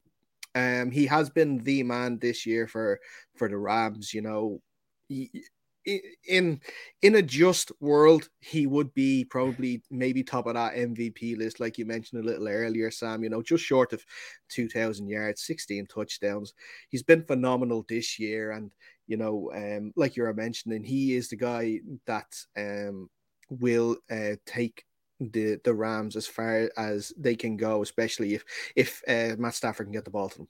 Um, 0.53 0.91
he 0.91 1.05
has 1.05 1.29
been 1.29 1.59
the 1.59 1.81
man 1.83 2.19
this 2.19 2.45
year 2.45 2.67
for 2.67 2.99
for 3.37 3.47
the 3.47 3.57
Rams, 3.57 4.13
you 4.13 4.21
know 4.21 4.61
in 5.07 6.59
in 7.01 7.15
a 7.15 7.21
just 7.21 7.71
world, 7.79 8.29
he 8.39 8.65
would 8.65 8.93
be 8.93 9.23
probably 9.23 9.83
maybe 9.91 10.23
top 10.23 10.47
of 10.47 10.55
that 10.55 10.75
MVP 10.75 11.37
list, 11.37 11.59
like 11.59 11.77
you 11.77 11.85
mentioned 11.85 12.23
a 12.23 12.27
little 12.27 12.47
earlier, 12.47 12.89
Sam. 12.89 13.23
You 13.23 13.29
know, 13.29 13.41
just 13.41 13.63
short 13.63 13.93
of 13.93 14.03
two 14.49 14.67
thousand 14.67 15.07
yards, 15.09 15.43
sixteen 15.43 15.85
touchdowns. 15.85 16.53
He's 16.89 17.03
been 17.03 17.23
phenomenal 17.23 17.85
this 17.87 18.17
year, 18.17 18.51
and 18.51 18.71
you 19.07 19.17
know, 19.17 19.51
um, 19.53 19.93
like 19.95 20.15
you 20.15 20.23
were 20.23 20.33
mentioning, 20.33 20.83
he 20.83 21.15
is 21.15 21.29
the 21.29 21.35
guy 21.35 21.81
that 22.07 22.33
um 22.57 23.09
will 23.49 23.97
uh, 24.09 24.35
take 24.45 24.85
the 25.19 25.59
the 25.63 25.73
Rams 25.73 26.15
as 26.15 26.27
far 26.27 26.69
as 26.77 27.13
they 27.17 27.35
can 27.35 27.57
go, 27.57 27.83
especially 27.83 28.33
if 28.33 28.43
if 28.75 29.03
uh, 29.07 29.35
Matt 29.37 29.53
Stafford 29.53 29.85
can 29.85 29.93
get 29.93 30.05
the 30.05 30.11
ball 30.11 30.29
to 30.29 30.37
them. 30.39 30.47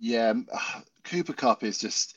Yeah, 0.00 0.34
Cooper 1.04 1.32
Kupp 1.32 1.62
is 1.62 1.78
just 1.78 2.16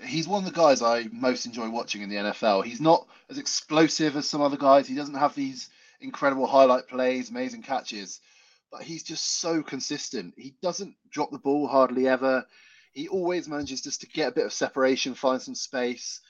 he's 0.00 0.28
one 0.28 0.44
of 0.44 0.52
the 0.52 0.58
guys 0.58 0.82
I 0.82 1.06
most 1.12 1.46
enjoy 1.46 1.68
watching 1.70 2.02
in 2.02 2.08
the 2.08 2.16
NFL. 2.16 2.64
He's 2.64 2.80
not 2.80 3.06
as 3.30 3.38
explosive 3.38 4.16
as 4.16 4.28
some 4.28 4.40
other 4.40 4.56
guys. 4.56 4.86
He 4.86 4.94
doesn't 4.94 5.14
have 5.14 5.34
these 5.34 5.70
incredible 6.00 6.46
highlight 6.46 6.88
plays, 6.88 7.30
amazing 7.30 7.62
catches, 7.62 8.20
but 8.70 8.82
he's 8.82 9.02
just 9.02 9.40
so 9.40 9.62
consistent. 9.62 10.34
He 10.36 10.54
doesn't 10.62 10.94
drop 11.10 11.30
the 11.30 11.38
ball 11.38 11.68
hardly 11.68 12.08
ever. 12.08 12.44
He 12.92 13.08
always 13.08 13.48
manages 13.48 13.82
just 13.82 14.00
to 14.02 14.06
get 14.08 14.28
a 14.28 14.34
bit 14.34 14.46
of 14.46 14.52
separation, 14.52 15.14
find 15.14 15.40
some 15.40 15.54
space. 15.54 16.20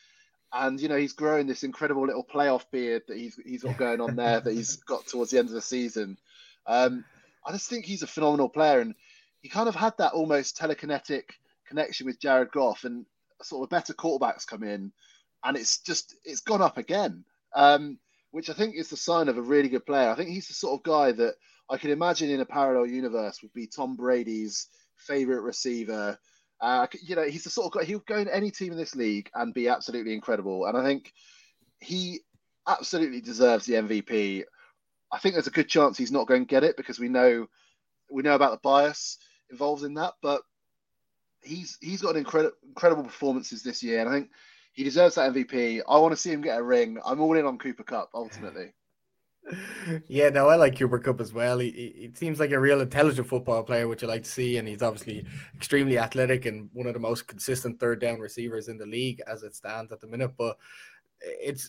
And 0.52 0.78
you 0.78 0.88
know 0.88 0.96
he's 0.96 1.14
growing 1.14 1.46
this 1.46 1.64
incredible 1.64 2.06
little 2.06 2.24
playoff 2.24 2.64
beard 2.70 3.04
that 3.08 3.16
he's 3.16 3.40
he's 3.42 3.62
got 3.62 3.78
going 3.78 4.02
on 4.02 4.16
there 4.16 4.38
that 4.38 4.52
he's 4.52 4.76
got 4.76 5.06
towards 5.06 5.30
the 5.30 5.38
end 5.38 5.48
of 5.48 5.54
the 5.54 5.62
season. 5.62 6.18
Um, 6.66 7.06
I 7.44 7.52
just 7.52 7.70
think 7.70 7.86
he's 7.86 8.02
a 8.02 8.06
phenomenal 8.06 8.50
player, 8.50 8.80
and 8.80 8.94
he 9.40 9.48
kind 9.48 9.66
of 9.66 9.74
had 9.74 9.94
that 9.96 10.12
almost 10.12 10.58
telekinetic 10.58 11.22
connection 11.66 12.06
with 12.06 12.20
Jared 12.20 12.52
Goff, 12.52 12.84
and 12.84 13.06
sort 13.44 13.64
of 13.64 13.70
better 13.70 13.92
quarterbacks 13.92 14.46
come 14.46 14.62
in, 14.62 14.92
and 15.44 15.56
it's 15.56 15.78
just 15.80 16.16
it's 16.24 16.40
gone 16.40 16.62
up 16.62 16.78
again, 16.78 17.24
um, 17.54 17.98
which 18.30 18.50
I 18.50 18.52
think 18.52 18.74
is 18.74 18.88
the 18.88 18.96
sign 18.96 19.28
of 19.28 19.38
a 19.38 19.42
really 19.42 19.68
good 19.68 19.86
player. 19.86 20.10
I 20.10 20.14
think 20.14 20.30
he's 20.30 20.48
the 20.48 20.54
sort 20.54 20.78
of 20.78 20.84
guy 20.84 21.12
that 21.12 21.34
I 21.70 21.78
can 21.78 21.90
imagine 21.90 22.30
in 22.30 22.40
a 22.40 22.46
parallel 22.46 22.86
universe 22.86 23.40
would 23.42 23.52
be 23.52 23.66
Tom 23.66 23.96
Brady's 23.96 24.68
favorite 24.96 25.42
receiver. 25.42 26.18
Uh, 26.60 26.86
you 27.02 27.16
know, 27.16 27.24
he's 27.24 27.44
the 27.44 27.50
sort 27.50 27.66
of 27.66 27.72
guy 27.72 27.84
he'll 27.84 28.00
go 28.00 28.18
in 28.18 28.28
any 28.28 28.50
team 28.50 28.72
in 28.72 28.78
this 28.78 28.94
league 28.94 29.28
and 29.34 29.54
be 29.54 29.68
absolutely 29.68 30.14
incredible. 30.14 30.66
And 30.66 30.76
I 30.76 30.84
think 30.84 31.12
he 31.80 32.20
absolutely 32.68 33.20
deserves 33.20 33.66
the 33.66 33.74
MVP. 33.74 34.44
I 35.12 35.18
think 35.18 35.34
there's 35.34 35.48
a 35.48 35.50
good 35.50 35.68
chance 35.68 35.98
he's 35.98 36.12
not 36.12 36.26
going 36.26 36.42
to 36.42 36.50
get 36.50 36.64
it 36.64 36.76
because 36.76 36.98
we 36.98 37.08
know 37.08 37.46
we 38.10 38.22
know 38.22 38.34
about 38.34 38.52
the 38.52 38.60
bias 38.62 39.18
involved 39.50 39.84
in 39.84 39.94
that, 39.94 40.14
but 40.22 40.42
he's 41.42 41.78
he's 41.80 42.02
got 42.02 42.16
incredible 42.16 42.56
incredible 42.66 43.04
performances 43.04 43.62
this 43.62 43.82
year, 43.82 44.00
and 44.00 44.08
I 44.08 44.12
think 44.12 44.30
he 44.72 44.84
deserves 44.84 45.16
that 45.16 45.32
MVP. 45.32 45.82
I 45.88 45.98
want 45.98 46.12
to 46.12 46.20
see 46.20 46.30
him 46.30 46.40
get 46.40 46.58
a 46.58 46.62
ring. 46.62 46.98
I'm 47.04 47.20
all 47.20 47.36
in 47.36 47.46
on 47.46 47.58
Cooper 47.58 47.84
Kupp 47.84 48.10
ultimately. 48.14 48.72
Yeah, 50.06 50.28
no, 50.28 50.48
I 50.48 50.54
like 50.54 50.78
Cooper 50.78 51.00
Kupp 51.00 51.20
as 51.20 51.32
well. 51.32 51.58
He, 51.58 51.70
he, 51.70 52.10
seems 52.14 52.38
like 52.38 52.52
a 52.52 52.60
real 52.60 52.80
intelligent 52.80 53.26
football 53.26 53.64
player, 53.64 53.88
which 53.88 54.04
I 54.04 54.06
like 54.06 54.22
to 54.22 54.30
see, 54.30 54.56
and 54.56 54.68
he's 54.68 54.82
obviously 54.82 55.26
extremely 55.56 55.98
athletic 55.98 56.46
and 56.46 56.70
one 56.72 56.86
of 56.86 56.94
the 56.94 57.00
most 57.00 57.26
consistent 57.26 57.80
third 57.80 58.00
down 58.00 58.20
receivers 58.20 58.68
in 58.68 58.78
the 58.78 58.86
league 58.86 59.20
as 59.26 59.42
it 59.42 59.56
stands 59.56 59.90
at 59.90 60.00
the 60.00 60.06
minute. 60.06 60.30
But 60.38 60.58
it's 61.20 61.68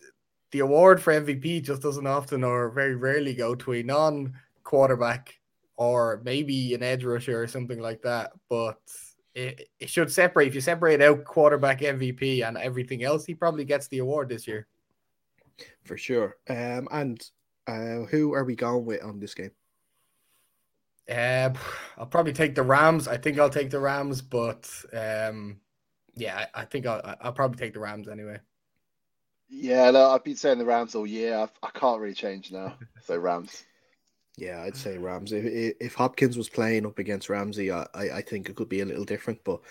the 0.52 0.60
award 0.60 1.02
for 1.02 1.14
MVP 1.14 1.64
just 1.64 1.82
doesn't 1.82 2.06
often 2.06 2.44
or 2.44 2.70
very 2.70 2.96
rarely 2.96 3.34
go 3.34 3.56
to 3.56 3.74
a 3.74 3.84
non-quarterback 3.84 5.34
or 5.76 6.22
maybe 6.24 6.76
an 6.76 6.84
edge 6.84 7.04
rusher 7.04 7.42
or 7.42 7.48
something 7.48 7.80
like 7.80 8.04
that. 8.04 8.34
But 8.50 8.78
it, 9.36 9.70
it 9.80 9.90
should 9.90 10.12
separate. 10.12 10.48
If 10.48 10.56
you 10.56 10.62
separate 10.62 11.02
out 11.02 11.24
quarterback 11.24 11.82
MVP 11.82 12.48
and 12.48 12.58
everything 12.58 13.04
else, 13.04 13.26
he 13.26 13.34
probably 13.34 13.66
gets 13.66 13.88
the 13.88 14.00
award 14.00 14.30
this 14.30 14.48
year. 14.48 14.68
For 15.84 15.98
sure. 15.98 16.38
Um, 16.50 16.88
and 16.92 17.24
uh, 17.68 18.06
who 18.10 18.34
are 18.34 18.44
we 18.44 18.56
going 18.56 18.86
with 18.86 19.04
on 19.04 19.20
this 19.20 19.34
game? 19.34 19.52
Uh, 21.10 21.50
I'll 21.98 22.06
probably 22.06 22.34
take 22.34 22.56
the 22.56 22.64
Rams. 22.64 23.08
I 23.08 23.18
think 23.18 23.40
I'll 23.40 23.50
take 23.50 23.70
the 23.70 23.80
Rams, 23.80 24.22
but 24.22 24.70
um, 24.94 25.58
yeah, 26.16 26.46
I, 26.54 26.62
I 26.62 26.66
think 26.66 26.86
I'll, 26.86 27.16
I'll 27.22 27.34
probably 27.34 27.58
take 27.58 27.74
the 27.74 27.80
Rams 27.80 28.08
anyway. 28.08 28.40
Yeah, 29.50 29.92
look, 29.92 30.12
I've 30.12 30.24
been 30.24 30.36
saying 30.36 30.58
the 30.58 30.66
Rams 30.66 30.96
all 30.96 31.06
year. 31.06 31.38
I've, 31.38 31.52
I 31.62 31.70
can 31.70 31.90
not 31.90 32.00
really 32.00 32.16
change 32.16 32.52
now. 32.52 32.78
So 33.06 33.18
Rams. 33.18 33.66
Yeah, 34.36 34.64
I'd 34.64 34.76
say 34.76 34.98
Rams. 34.98 35.32
If, 35.32 35.76
if 35.80 35.94
Hopkins 35.94 36.38
was 36.38 36.50
playing 36.50 36.88
up 36.88 36.98
against 36.98 37.30
Ramsey, 37.30 37.72
I, 37.72 37.86
I 37.94 38.22
think 38.22 38.50
it 38.50 38.56
could 38.56 38.68
be 38.68 38.82
a 38.82 38.86
little 38.86 39.06
different. 39.06 39.40
But 39.44 39.62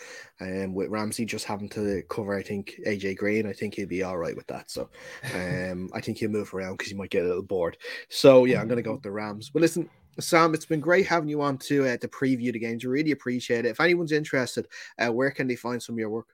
um, 0.40 0.72
with 0.72 0.88
Ramsey 0.88 1.24
just 1.24 1.46
having 1.46 1.68
to 1.70 2.02
cover, 2.08 2.36
I 2.36 2.42
think 2.42 2.80
AJ 2.86 3.16
Green, 3.16 3.46
I 3.46 3.52
think 3.52 3.74
he'd 3.74 3.88
be 3.88 4.04
all 4.04 4.18
right 4.18 4.36
with 4.36 4.46
that. 4.46 4.70
So 4.70 4.88
um, 5.34 5.90
I 5.92 6.00
think 6.00 6.18
he'll 6.18 6.30
move 6.30 6.54
around 6.54 6.76
because 6.76 6.92
he 6.92 6.96
might 6.96 7.10
get 7.10 7.24
a 7.24 7.28
little 7.28 7.42
bored. 7.42 7.76
So 8.08 8.44
yeah, 8.44 8.60
I'm 8.60 8.68
going 8.68 8.76
to 8.76 8.82
go 8.82 8.92
with 8.92 9.02
the 9.02 9.10
Rams. 9.10 9.50
But 9.50 9.62
listen, 9.62 9.90
Sam, 10.20 10.54
it's 10.54 10.66
been 10.66 10.80
great 10.80 11.06
having 11.06 11.28
you 11.28 11.42
on 11.42 11.58
to 11.58 11.88
uh, 11.88 11.96
to 11.96 12.06
preview 12.06 12.52
the 12.52 12.60
games. 12.60 12.84
I 12.84 12.88
really 12.88 13.10
appreciate 13.10 13.64
it. 13.64 13.70
If 13.70 13.80
anyone's 13.80 14.12
interested, 14.12 14.68
uh, 14.96 15.12
where 15.12 15.32
can 15.32 15.48
they 15.48 15.56
find 15.56 15.82
some 15.82 15.96
of 15.96 15.98
your 15.98 16.10
work? 16.10 16.28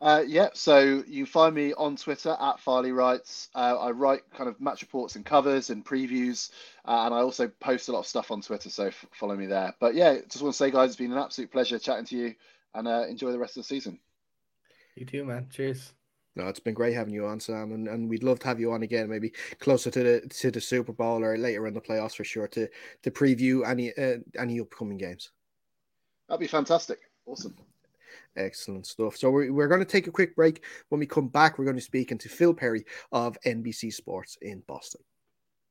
Uh, 0.00 0.22
yeah, 0.26 0.48
so 0.54 1.02
you 1.08 1.26
find 1.26 1.54
me 1.54 1.72
on 1.74 1.96
Twitter 1.96 2.36
at 2.40 2.60
Farley 2.60 2.92
Writes. 2.92 3.48
Uh, 3.54 3.76
I 3.80 3.90
write 3.90 4.22
kind 4.32 4.48
of 4.48 4.60
match 4.60 4.80
reports 4.82 5.16
and 5.16 5.24
covers 5.24 5.70
and 5.70 5.84
previews, 5.84 6.50
uh, 6.84 7.02
and 7.04 7.14
I 7.14 7.18
also 7.18 7.48
post 7.48 7.88
a 7.88 7.92
lot 7.92 8.00
of 8.00 8.06
stuff 8.06 8.30
on 8.30 8.40
Twitter. 8.40 8.70
So 8.70 8.86
f- 8.86 9.06
follow 9.12 9.34
me 9.34 9.46
there. 9.46 9.74
But 9.80 9.94
yeah, 9.94 10.18
just 10.28 10.42
want 10.42 10.54
to 10.54 10.56
say, 10.56 10.70
guys, 10.70 10.90
it's 10.90 10.96
been 10.96 11.10
an 11.10 11.18
absolute 11.18 11.50
pleasure 11.50 11.80
chatting 11.80 12.04
to 12.06 12.16
you, 12.16 12.34
and 12.74 12.86
uh, 12.86 13.06
enjoy 13.08 13.32
the 13.32 13.38
rest 13.40 13.56
of 13.56 13.64
the 13.64 13.68
season. 13.68 13.98
You 14.94 15.04
too, 15.04 15.24
man. 15.24 15.48
Cheers. 15.50 15.94
No, 16.36 16.46
it's 16.46 16.60
been 16.60 16.74
great 16.74 16.94
having 16.94 17.12
you 17.12 17.26
on, 17.26 17.40
Sam, 17.40 17.72
and, 17.72 17.88
and 17.88 18.08
we'd 18.08 18.22
love 18.22 18.38
to 18.40 18.46
have 18.46 18.60
you 18.60 18.70
on 18.72 18.84
again, 18.84 19.08
maybe 19.08 19.32
closer 19.58 19.90
to 19.90 20.02
the 20.04 20.20
to 20.28 20.52
the 20.52 20.60
Super 20.60 20.92
Bowl 20.92 21.24
or 21.24 21.36
later 21.36 21.66
in 21.66 21.74
the 21.74 21.80
playoffs 21.80 22.14
for 22.14 22.22
sure 22.22 22.46
to 22.48 22.68
to 23.02 23.10
preview 23.10 23.66
any 23.66 23.92
uh, 23.96 24.18
any 24.38 24.60
upcoming 24.60 24.98
games. 24.98 25.32
That'd 26.28 26.40
be 26.40 26.46
fantastic. 26.46 27.00
Awesome. 27.26 27.56
Excellent 28.38 28.86
stuff. 28.86 29.16
So 29.16 29.30
we're, 29.30 29.52
we're 29.52 29.68
going 29.68 29.80
to 29.80 29.84
take 29.84 30.06
a 30.06 30.12
quick 30.12 30.36
break. 30.36 30.64
When 30.90 31.00
we 31.00 31.06
come 31.06 31.28
back, 31.28 31.58
we're 31.58 31.64
going 31.64 31.74
to 31.74 31.80
be 31.80 31.84
speaking 31.84 32.18
to 32.18 32.28
Phil 32.28 32.54
Perry 32.54 32.84
of 33.10 33.36
NBC 33.44 33.92
Sports 33.92 34.38
in 34.40 34.62
Boston. 34.68 35.00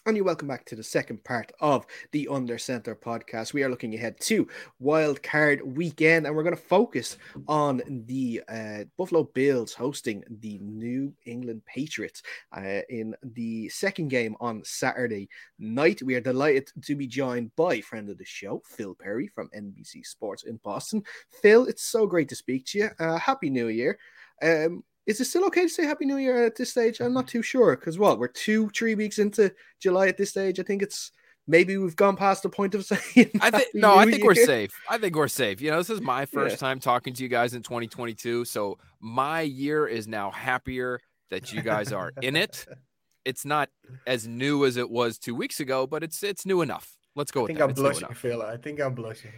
And 0.07 0.15
you 0.15 0.23
welcome 0.23 0.47
back 0.47 0.63
to 0.67 0.75
the 0.77 0.83
second 0.83 1.21
part 1.25 1.51
of 1.59 1.85
the 2.13 2.29
Under 2.31 2.57
Center 2.57 2.95
podcast. 2.95 3.51
We 3.51 3.63
are 3.63 3.69
looking 3.69 3.93
ahead 3.93 4.17
to 4.21 4.47
Wild 4.79 5.21
Card 5.21 5.61
Weekend, 5.75 6.25
and 6.25 6.33
we're 6.33 6.43
going 6.43 6.55
to 6.55 6.61
focus 6.61 7.17
on 7.45 7.81
the 8.05 8.41
uh, 8.47 8.85
Buffalo 8.97 9.25
Bills 9.25 9.73
hosting 9.73 10.23
the 10.39 10.59
New 10.59 11.13
England 11.25 11.61
Patriots 11.65 12.23
uh, 12.55 12.83
in 12.87 13.15
the 13.21 13.67
second 13.67 14.07
game 14.07 14.37
on 14.39 14.63
Saturday 14.63 15.27
night. 15.59 16.01
We 16.01 16.15
are 16.15 16.21
delighted 16.21 16.71
to 16.83 16.95
be 16.95 17.05
joined 17.05 17.53
by 17.57 17.81
friend 17.81 18.09
of 18.09 18.17
the 18.17 18.23
show, 18.23 18.61
Phil 18.65 18.95
Perry 18.95 19.27
from 19.27 19.49
NBC 19.53 20.05
Sports 20.05 20.43
in 20.43 20.55
Boston. 20.63 21.03
Phil, 21.41 21.65
it's 21.65 21.83
so 21.83 22.07
great 22.07 22.29
to 22.29 22.35
speak 22.37 22.65
to 22.67 22.77
you. 22.79 22.89
Uh, 22.97 23.17
Happy 23.17 23.49
New 23.49 23.67
Year. 23.67 23.99
Um, 24.41 24.85
is 25.07 25.21
it 25.21 25.25
still 25.25 25.45
okay 25.45 25.63
to 25.63 25.69
say 25.69 25.85
Happy 25.85 26.05
New 26.05 26.17
Year 26.17 26.45
at 26.45 26.57
this 26.57 26.71
stage? 26.71 26.99
I'm 26.99 27.13
not 27.13 27.25
mm-hmm. 27.25 27.37
too 27.37 27.41
sure 27.41 27.75
because 27.77 27.97
what 27.97 28.19
we're 28.19 28.27
two, 28.27 28.69
three 28.69 28.93
weeks 28.93 29.19
into 29.19 29.53
July 29.79 30.07
at 30.07 30.17
this 30.17 30.31
stage. 30.31 30.59
I 30.59 30.63
think 30.63 30.81
it's 30.81 31.11
maybe 31.47 31.77
we've 31.77 31.95
gone 31.95 32.17
past 32.17 32.43
the 32.43 32.49
point 32.49 32.75
of 32.75 32.85
saying. 33.15 33.31
I 33.41 33.49
think 33.49 33.69
no, 33.73 33.95
New 33.95 34.01
I 34.01 34.05
think 34.05 34.17
Year. 34.17 34.25
we're 34.27 34.35
safe. 34.35 34.71
I 34.89 34.97
think 34.97 35.15
we're 35.15 35.29
safe. 35.29 35.61
You 35.61 35.71
know, 35.71 35.77
this 35.77 35.89
is 35.89 36.01
my 36.01 36.25
first 36.33 36.55
yeah. 36.55 36.67
time 36.67 36.79
talking 36.79 37.13
to 37.13 37.23
you 37.23 37.29
guys 37.29 37.53
in 37.53 37.63
2022, 37.63 38.45
so 38.45 38.77
my 38.99 39.41
year 39.41 39.87
is 39.87 40.07
now 40.07 40.29
happier 40.29 40.99
that 41.29 41.53
you 41.53 41.61
guys 41.61 41.91
are 41.91 42.11
in 42.21 42.35
it. 42.35 42.65
It's 43.25 43.43
not 43.43 43.67
as 44.05 44.25
new 44.25 44.63
as 44.63 44.77
it 44.77 44.89
was 44.89 45.17
two 45.17 45.35
weeks 45.35 45.59
ago, 45.59 45.85
but 45.85 46.01
it's 46.01 46.23
it's 46.23 46.45
new 46.45 46.61
enough. 46.61 46.97
Let's 47.13 47.29
go 47.29 47.43
I 47.43 47.47
think 47.47 47.59
that. 47.59 47.65
I'm 47.65 47.71
it's 47.71 47.79
blushing, 47.81 48.13
Phil. 48.13 48.41
I 48.41 48.55
think 48.55 48.79
I'm 48.79 48.95
blushing. 48.95 49.33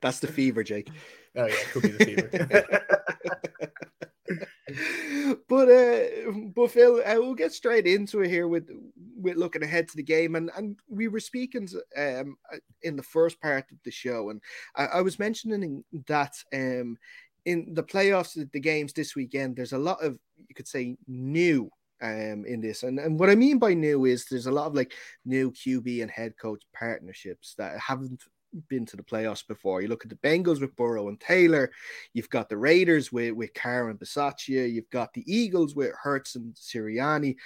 That's 0.00 0.20
the 0.20 0.28
fever, 0.28 0.62
Jake. 0.62 0.90
Oh 1.34 1.46
yeah, 1.46 1.54
could 1.72 1.82
be 1.82 1.88
the 1.88 2.04
fever. 2.04 3.02
but 5.48 5.68
uh, 5.68 6.04
but 6.54 6.70
Phil, 6.70 7.02
uh, 7.04 7.14
we'll 7.16 7.34
get 7.34 7.52
straight 7.52 7.86
into 7.86 8.22
it 8.22 8.28
here 8.28 8.48
with 8.48 8.68
with 9.16 9.36
looking 9.36 9.62
ahead 9.62 9.88
to 9.88 9.96
the 9.96 10.02
game, 10.02 10.34
and 10.34 10.50
and 10.56 10.78
we 10.88 11.08
were 11.08 11.20
speaking 11.20 11.68
um 11.96 12.36
in 12.82 12.96
the 12.96 13.02
first 13.02 13.40
part 13.40 13.70
of 13.70 13.78
the 13.84 13.90
show, 13.90 14.30
and 14.30 14.40
I, 14.76 14.86
I 14.86 15.00
was 15.02 15.18
mentioning 15.18 15.84
that 16.06 16.34
um 16.52 16.96
in 17.44 17.74
the 17.74 17.82
playoffs, 17.82 18.34
the 18.52 18.60
games 18.60 18.92
this 18.92 19.14
weekend, 19.14 19.56
there's 19.56 19.74
a 19.74 19.78
lot 19.78 20.02
of 20.02 20.18
you 20.48 20.54
could 20.54 20.68
say 20.68 20.96
new 21.06 21.70
um 22.02 22.44
in 22.46 22.60
this. 22.60 22.82
And, 22.82 22.98
and 22.98 23.18
what 23.20 23.30
i 23.30 23.34
mean 23.34 23.58
by 23.58 23.74
new 23.74 24.04
is 24.04 24.26
there's 24.26 24.46
a 24.46 24.52
lot 24.52 24.66
of 24.66 24.74
like 24.74 24.92
new 25.24 25.52
qb 25.52 26.02
and 26.02 26.10
head 26.10 26.34
coach 26.40 26.62
partnerships 26.74 27.54
that 27.56 27.78
haven't 27.78 28.22
been 28.68 28.86
to 28.86 28.96
the 28.96 29.02
playoffs 29.02 29.46
before. 29.46 29.82
You 29.82 29.88
look 29.88 30.04
at 30.04 30.10
the 30.10 30.16
Bengals 30.16 30.60
with 30.60 30.76
Burrow 30.76 31.08
and 31.08 31.20
Taylor. 31.20 31.70
You've 32.12 32.30
got 32.30 32.48
the 32.48 32.56
Raiders 32.56 33.12
with 33.12 33.32
with 33.32 33.54
Carr 33.54 33.90
and 33.90 33.98
Bisaccia. 33.98 34.72
You've 34.72 34.90
got 34.90 35.12
the 35.12 35.24
Eagles 35.26 35.74
with 35.74 35.92
Hurts 36.00 36.36
and 36.36 36.54
Sirianni. 36.54 37.36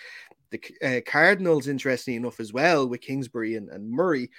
The 0.50 0.60
uh, 0.82 1.00
Cardinals, 1.10 1.68
interesting 1.68 2.14
enough, 2.14 2.40
as 2.40 2.52
well 2.52 2.88
with 2.88 3.02
Kingsbury 3.02 3.56
and, 3.56 3.68
and 3.68 3.90
Murray. 3.90 4.30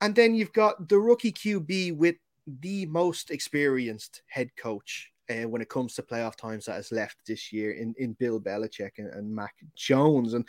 And 0.00 0.14
then 0.14 0.34
you've 0.34 0.52
got 0.52 0.88
the 0.88 0.98
rookie 0.98 1.32
QB 1.32 1.96
with 1.96 2.16
the 2.60 2.86
most 2.86 3.30
experienced 3.30 4.22
head 4.26 4.50
coach 4.56 5.10
uh, 5.30 5.48
when 5.48 5.62
it 5.62 5.68
comes 5.68 5.94
to 5.94 6.02
playoff 6.02 6.36
times 6.36 6.66
that 6.66 6.74
has 6.74 6.92
left 6.92 7.16
this 7.26 7.52
year 7.52 7.72
in, 7.72 7.94
in 7.98 8.12
Bill 8.14 8.40
Belichick 8.40 8.98
and, 8.98 9.08
and 9.08 9.34
Mac 9.34 9.54
Jones. 9.74 10.34
And 10.34 10.46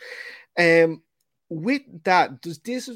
um, 0.58 1.02
with 1.48 1.82
that, 2.04 2.40
does 2.40 2.58
this 2.58 2.90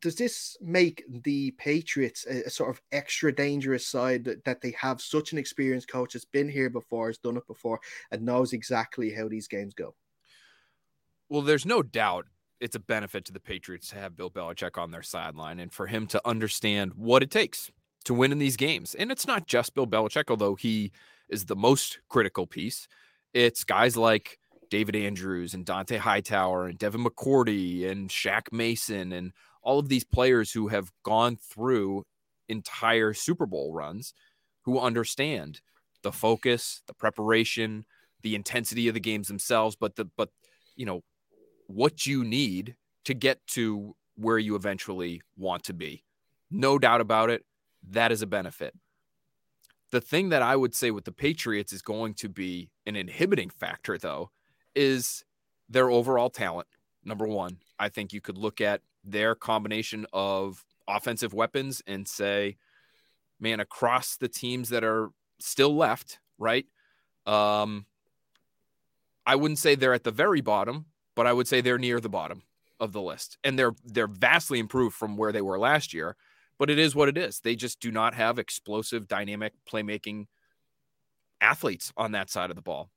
does 0.00 0.16
this 0.16 0.56
make 0.60 1.04
the 1.08 1.52
Patriots 1.52 2.26
a, 2.28 2.44
a, 2.44 2.50
sort 2.50 2.70
of 2.70 2.82
extra 2.92 3.34
dangerous 3.34 3.86
side 3.86 4.24
that, 4.24 4.44
that 4.44 4.60
they 4.60 4.72
have 4.72 5.00
such 5.00 5.32
an 5.32 5.38
experienced 5.38 5.88
coach 5.88 6.12
that's 6.12 6.24
been 6.24 6.48
here 6.48 6.70
before, 6.70 7.08
has 7.08 7.18
done 7.18 7.36
it 7.36 7.46
before, 7.46 7.80
and 8.10 8.22
knows 8.22 8.52
exactly 8.52 9.12
how 9.12 9.28
these 9.28 9.48
games 9.48 9.74
go? 9.74 9.94
Well, 11.28 11.42
there's 11.42 11.66
no 11.66 11.82
doubt 11.82 12.26
it's 12.60 12.76
a 12.76 12.80
benefit 12.80 13.24
to 13.26 13.32
the 13.32 13.40
Patriots 13.40 13.88
to 13.90 13.96
have 13.96 14.16
Bill 14.16 14.30
Belichick 14.30 14.78
on 14.78 14.90
their 14.90 15.02
sideline 15.02 15.58
and 15.58 15.72
for 15.72 15.86
him 15.86 16.06
to 16.08 16.20
understand 16.26 16.92
what 16.94 17.22
it 17.22 17.30
takes 17.30 17.70
to 18.04 18.14
win 18.14 18.32
in 18.32 18.38
these 18.38 18.56
games. 18.56 18.94
And 18.94 19.10
it's 19.10 19.26
not 19.26 19.46
just 19.46 19.74
Bill 19.74 19.86
Belichick, 19.86 20.24
although 20.28 20.54
he 20.54 20.92
is 21.28 21.44
the 21.44 21.56
most 21.56 22.00
critical 22.08 22.46
piece. 22.46 22.88
It's 23.34 23.64
guys 23.64 23.96
like 23.96 24.38
David 24.70 24.96
Andrews 24.96 25.54
and 25.54 25.64
Dont'a 25.64 25.98
Hightower 25.98 26.66
and 26.66 26.78
Devin 26.78 27.04
McCourty 27.04 27.88
and 27.88 28.10
Shaq 28.10 28.52
Mason 28.52 29.12
and 29.12 29.32
all 29.68 29.78
of 29.78 29.90
these 29.90 30.04
players 30.04 30.50
who 30.50 30.68
have 30.68 30.90
gone 31.02 31.36
through 31.36 32.02
entire 32.48 33.12
Super 33.12 33.44
Bowl 33.44 33.74
runs 33.74 34.14
who 34.62 34.80
understand 34.80 35.60
the 36.02 36.10
focus, 36.10 36.80
the 36.86 36.94
preparation, 36.94 37.84
the 38.22 38.34
intensity 38.34 38.88
of 38.88 38.94
the 38.94 39.00
games 39.00 39.28
themselves, 39.28 39.76
but 39.76 39.94
the 39.94 40.06
but 40.16 40.30
you 40.74 40.86
know 40.86 41.02
what 41.66 42.06
you 42.06 42.24
need 42.24 42.76
to 43.04 43.12
get 43.12 43.46
to 43.48 43.94
where 44.14 44.38
you 44.38 44.54
eventually 44.54 45.20
want 45.36 45.64
to 45.64 45.74
be. 45.74 46.02
No 46.50 46.78
doubt 46.78 47.02
about 47.02 47.28
it, 47.28 47.44
that 47.90 48.10
is 48.10 48.22
a 48.22 48.26
benefit. 48.26 48.72
The 49.90 50.00
thing 50.00 50.30
that 50.30 50.40
I 50.40 50.56
would 50.56 50.74
say 50.74 50.90
with 50.90 51.04
the 51.04 51.12
Patriots 51.12 51.74
is 51.74 51.82
going 51.82 52.14
to 52.14 52.30
be 52.30 52.70
an 52.86 52.96
inhibiting 52.96 53.50
factor 53.50 53.98
though 53.98 54.30
is 54.74 55.26
their 55.68 55.90
overall 55.90 56.30
talent. 56.30 56.68
Number 57.04 57.26
1, 57.26 57.58
I 57.78 57.90
think 57.90 58.14
you 58.14 58.22
could 58.22 58.38
look 58.38 58.62
at 58.62 58.80
their 59.10 59.34
combination 59.34 60.06
of 60.12 60.64
offensive 60.86 61.34
weapons 61.34 61.82
and 61.86 62.06
say, 62.06 62.56
man, 63.40 63.60
across 63.60 64.16
the 64.16 64.28
teams 64.28 64.70
that 64.70 64.84
are 64.84 65.10
still 65.38 65.76
left, 65.76 66.18
right? 66.38 66.66
Um, 67.26 67.86
I 69.26 69.36
wouldn't 69.36 69.58
say 69.58 69.74
they're 69.74 69.94
at 69.94 70.04
the 70.04 70.10
very 70.10 70.40
bottom, 70.40 70.86
but 71.14 71.26
I 71.26 71.32
would 71.32 71.46
say 71.46 71.60
they're 71.60 71.78
near 71.78 72.00
the 72.00 72.08
bottom 72.08 72.42
of 72.80 72.92
the 72.92 73.02
list. 73.02 73.38
And 73.44 73.58
they're 73.58 73.74
they're 73.84 74.06
vastly 74.06 74.58
improved 74.58 74.96
from 74.96 75.16
where 75.16 75.32
they 75.32 75.42
were 75.42 75.58
last 75.58 75.92
year, 75.92 76.16
but 76.58 76.70
it 76.70 76.78
is 76.78 76.94
what 76.94 77.08
it 77.08 77.18
is. 77.18 77.40
They 77.40 77.54
just 77.54 77.80
do 77.80 77.90
not 77.90 78.14
have 78.14 78.38
explosive, 78.38 79.06
dynamic 79.06 79.52
playmaking 79.70 80.26
athletes 81.40 81.92
on 81.96 82.12
that 82.12 82.30
side 82.30 82.50
of 82.50 82.56
the 82.56 82.62
ball. 82.62 82.90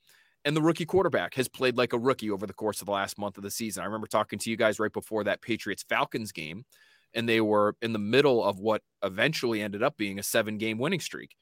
And 0.43 0.55
the 0.55 0.61
rookie 0.61 0.85
quarterback 0.85 1.35
has 1.35 1.47
played 1.47 1.77
like 1.77 1.93
a 1.93 1.99
rookie 1.99 2.31
over 2.31 2.47
the 2.47 2.53
course 2.53 2.81
of 2.81 2.87
the 2.87 2.91
last 2.91 3.17
month 3.17 3.37
of 3.37 3.43
the 3.43 3.51
season. 3.51 3.83
I 3.83 3.85
remember 3.85 4.07
talking 4.07 4.39
to 4.39 4.49
you 4.49 4.57
guys 4.57 4.79
right 4.79 4.91
before 4.91 5.23
that 5.25 5.41
Patriots 5.41 5.85
Falcons 5.87 6.31
game, 6.31 6.65
and 7.13 7.29
they 7.29 7.41
were 7.41 7.75
in 7.81 7.93
the 7.93 7.99
middle 7.99 8.43
of 8.43 8.59
what 8.59 8.81
eventually 9.03 9.61
ended 9.61 9.83
up 9.83 9.97
being 9.97 10.17
a 10.17 10.23
seven 10.23 10.57
game 10.57 10.79
winning 10.79 10.99
streak. 10.99 11.35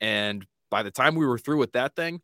And 0.00 0.44
by 0.70 0.82
the 0.82 0.90
time 0.90 1.14
we 1.14 1.26
were 1.26 1.38
through 1.38 1.58
with 1.58 1.72
that 1.72 1.94
thing, 1.94 2.20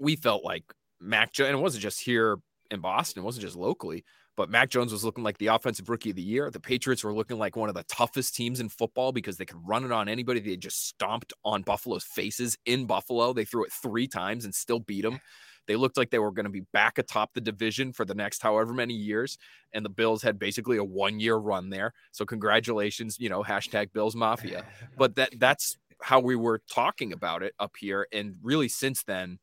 we 0.00 0.16
felt 0.16 0.44
like 0.44 0.64
Mac 1.00 1.38
and 1.38 1.48
it 1.48 1.56
wasn't 1.56 1.82
just 1.82 2.00
here 2.00 2.38
in 2.70 2.80
Boston, 2.80 3.22
it 3.22 3.24
wasn't 3.24 3.42
just 3.44 3.56
locally, 3.56 4.04
but 4.38 4.48
Mac 4.48 4.70
Jones 4.70 4.92
was 4.92 5.04
looking 5.04 5.24
like 5.24 5.36
the 5.38 5.48
offensive 5.48 5.88
rookie 5.88 6.10
of 6.10 6.16
the 6.16 6.22
year. 6.22 6.48
The 6.48 6.60
Patriots 6.60 7.02
were 7.02 7.12
looking 7.12 7.38
like 7.38 7.56
one 7.56 7.68
of 7.68 7.74
the 7.74 7.82
toughest 7.82 8.36
teams 8.36 8.60
in 8.60 8.68
football 8.68 9.10
because 9.10 9.36
they 9.36 9.44
could 9.44 9.58
run 9.66 9.84
it 9.84 9.90
on 9.90 10.08
anybody. 10.08 10.38
They 10.38 10.56
just 10.56 10.86
stomped 10.86 11.32
on 11.44 11.62
Buffalo's 11.62 12.04
faces 12.04 12.56
in 12.64 12.86
Buffalo. 12.86 13.32
They 13.32 13.44
threw 13.44 13.64
it 13.64 13.72
three 13.72 14.06
times 14.06 14.44
and 14.44 14.54
still 14.54 14.78
beat 14.78 15.02
them. 15.02 15.18
They 15.66 15.74
looked 15.74 15.96
like 15.96 16.10
they 16.10 16.20
were 16.20 16.30
going 16.30 16.44
to 16.44 16.52
be 16.52 16.62
back 16.72 16.98
atop 16.98 17.34
the 17.34 17.40
division 17.40 17.92
for 17.92 18.04
the 18.04 18.14
next 18.14 18.40
however 18.40 18.72
many 18.72 18.94
years. 18.94 19.38
And 19.72 19.84
the 19.84 19.90
Bills 19.90 20.22
had 20.22 20.38
basically 20.38 20.76
a 20.76 20.84
one 20.84 21.18
year 21.18 21.34
run 21.34 21.70
there. 21.70 21.92
So 22.12 22.24
congratulations, 22.24 23.16
you 23.18 23.28
know, 23.28 23.42
hashtag 23.42 23.92
Bills 23.92 24.14
Mafia. 24.14 24.64
But 24.96 25.16
that 25.16 25.34
that's 25.40 25.76
how 26.00 26.20
we 26.20 26.36
were 26.36 26.62
talking 26.70 27.12
about 27.12 27.42
it 27.42 27.54
up 27.58 27.72
here. 27.76 28.06
And 28.12 28.36
really 28.40 28.68
since 28.68 29.02
then, 29.02 29.40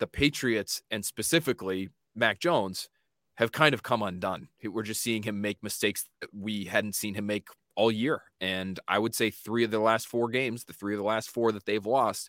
the 0.00 0.08
Patriots 0.08 0.82
and 0.90 1.04
specifically 1.04 1.90
Mac 2.16 2.40
Jones 2.40 2.88
have 3.40 3.52
kind 3.52 3.72
of 3.72 3.82
come 3.82 4.02
undone. 4.02 4.48
We're 4.62 4.82
just 4.82 5.00
seeing 5.00 5.22
him 5.22 5.40
make 5.40 5.62
mistakes 5.62 6.04
that 6.20 6.28
we 6.38 6.66
hadn't 6.66 6.94
seen 6.94 7.14
him 7.14 7.24
make 7.24 7.48
all 7.74 7.90
year. 7.90 8.22
And 8.38 8.78
I 8.86 8.98
would 8.98 9.14
say 9.14 9.30
three 9.30 9.64
of 9.64 9.70
the 9.70 9.78
last 9.78 10.08
four 10.08 10.28
games, 10.28 10.64
the 10.64 10.74
three 10.74 10.92
of 10.92 10.98
the 10.98 11.06
last 11.06 11.30
four 11.30 11.50
that 11.52 11.64
they've 11.64 11.84
lost, 11.84 12.28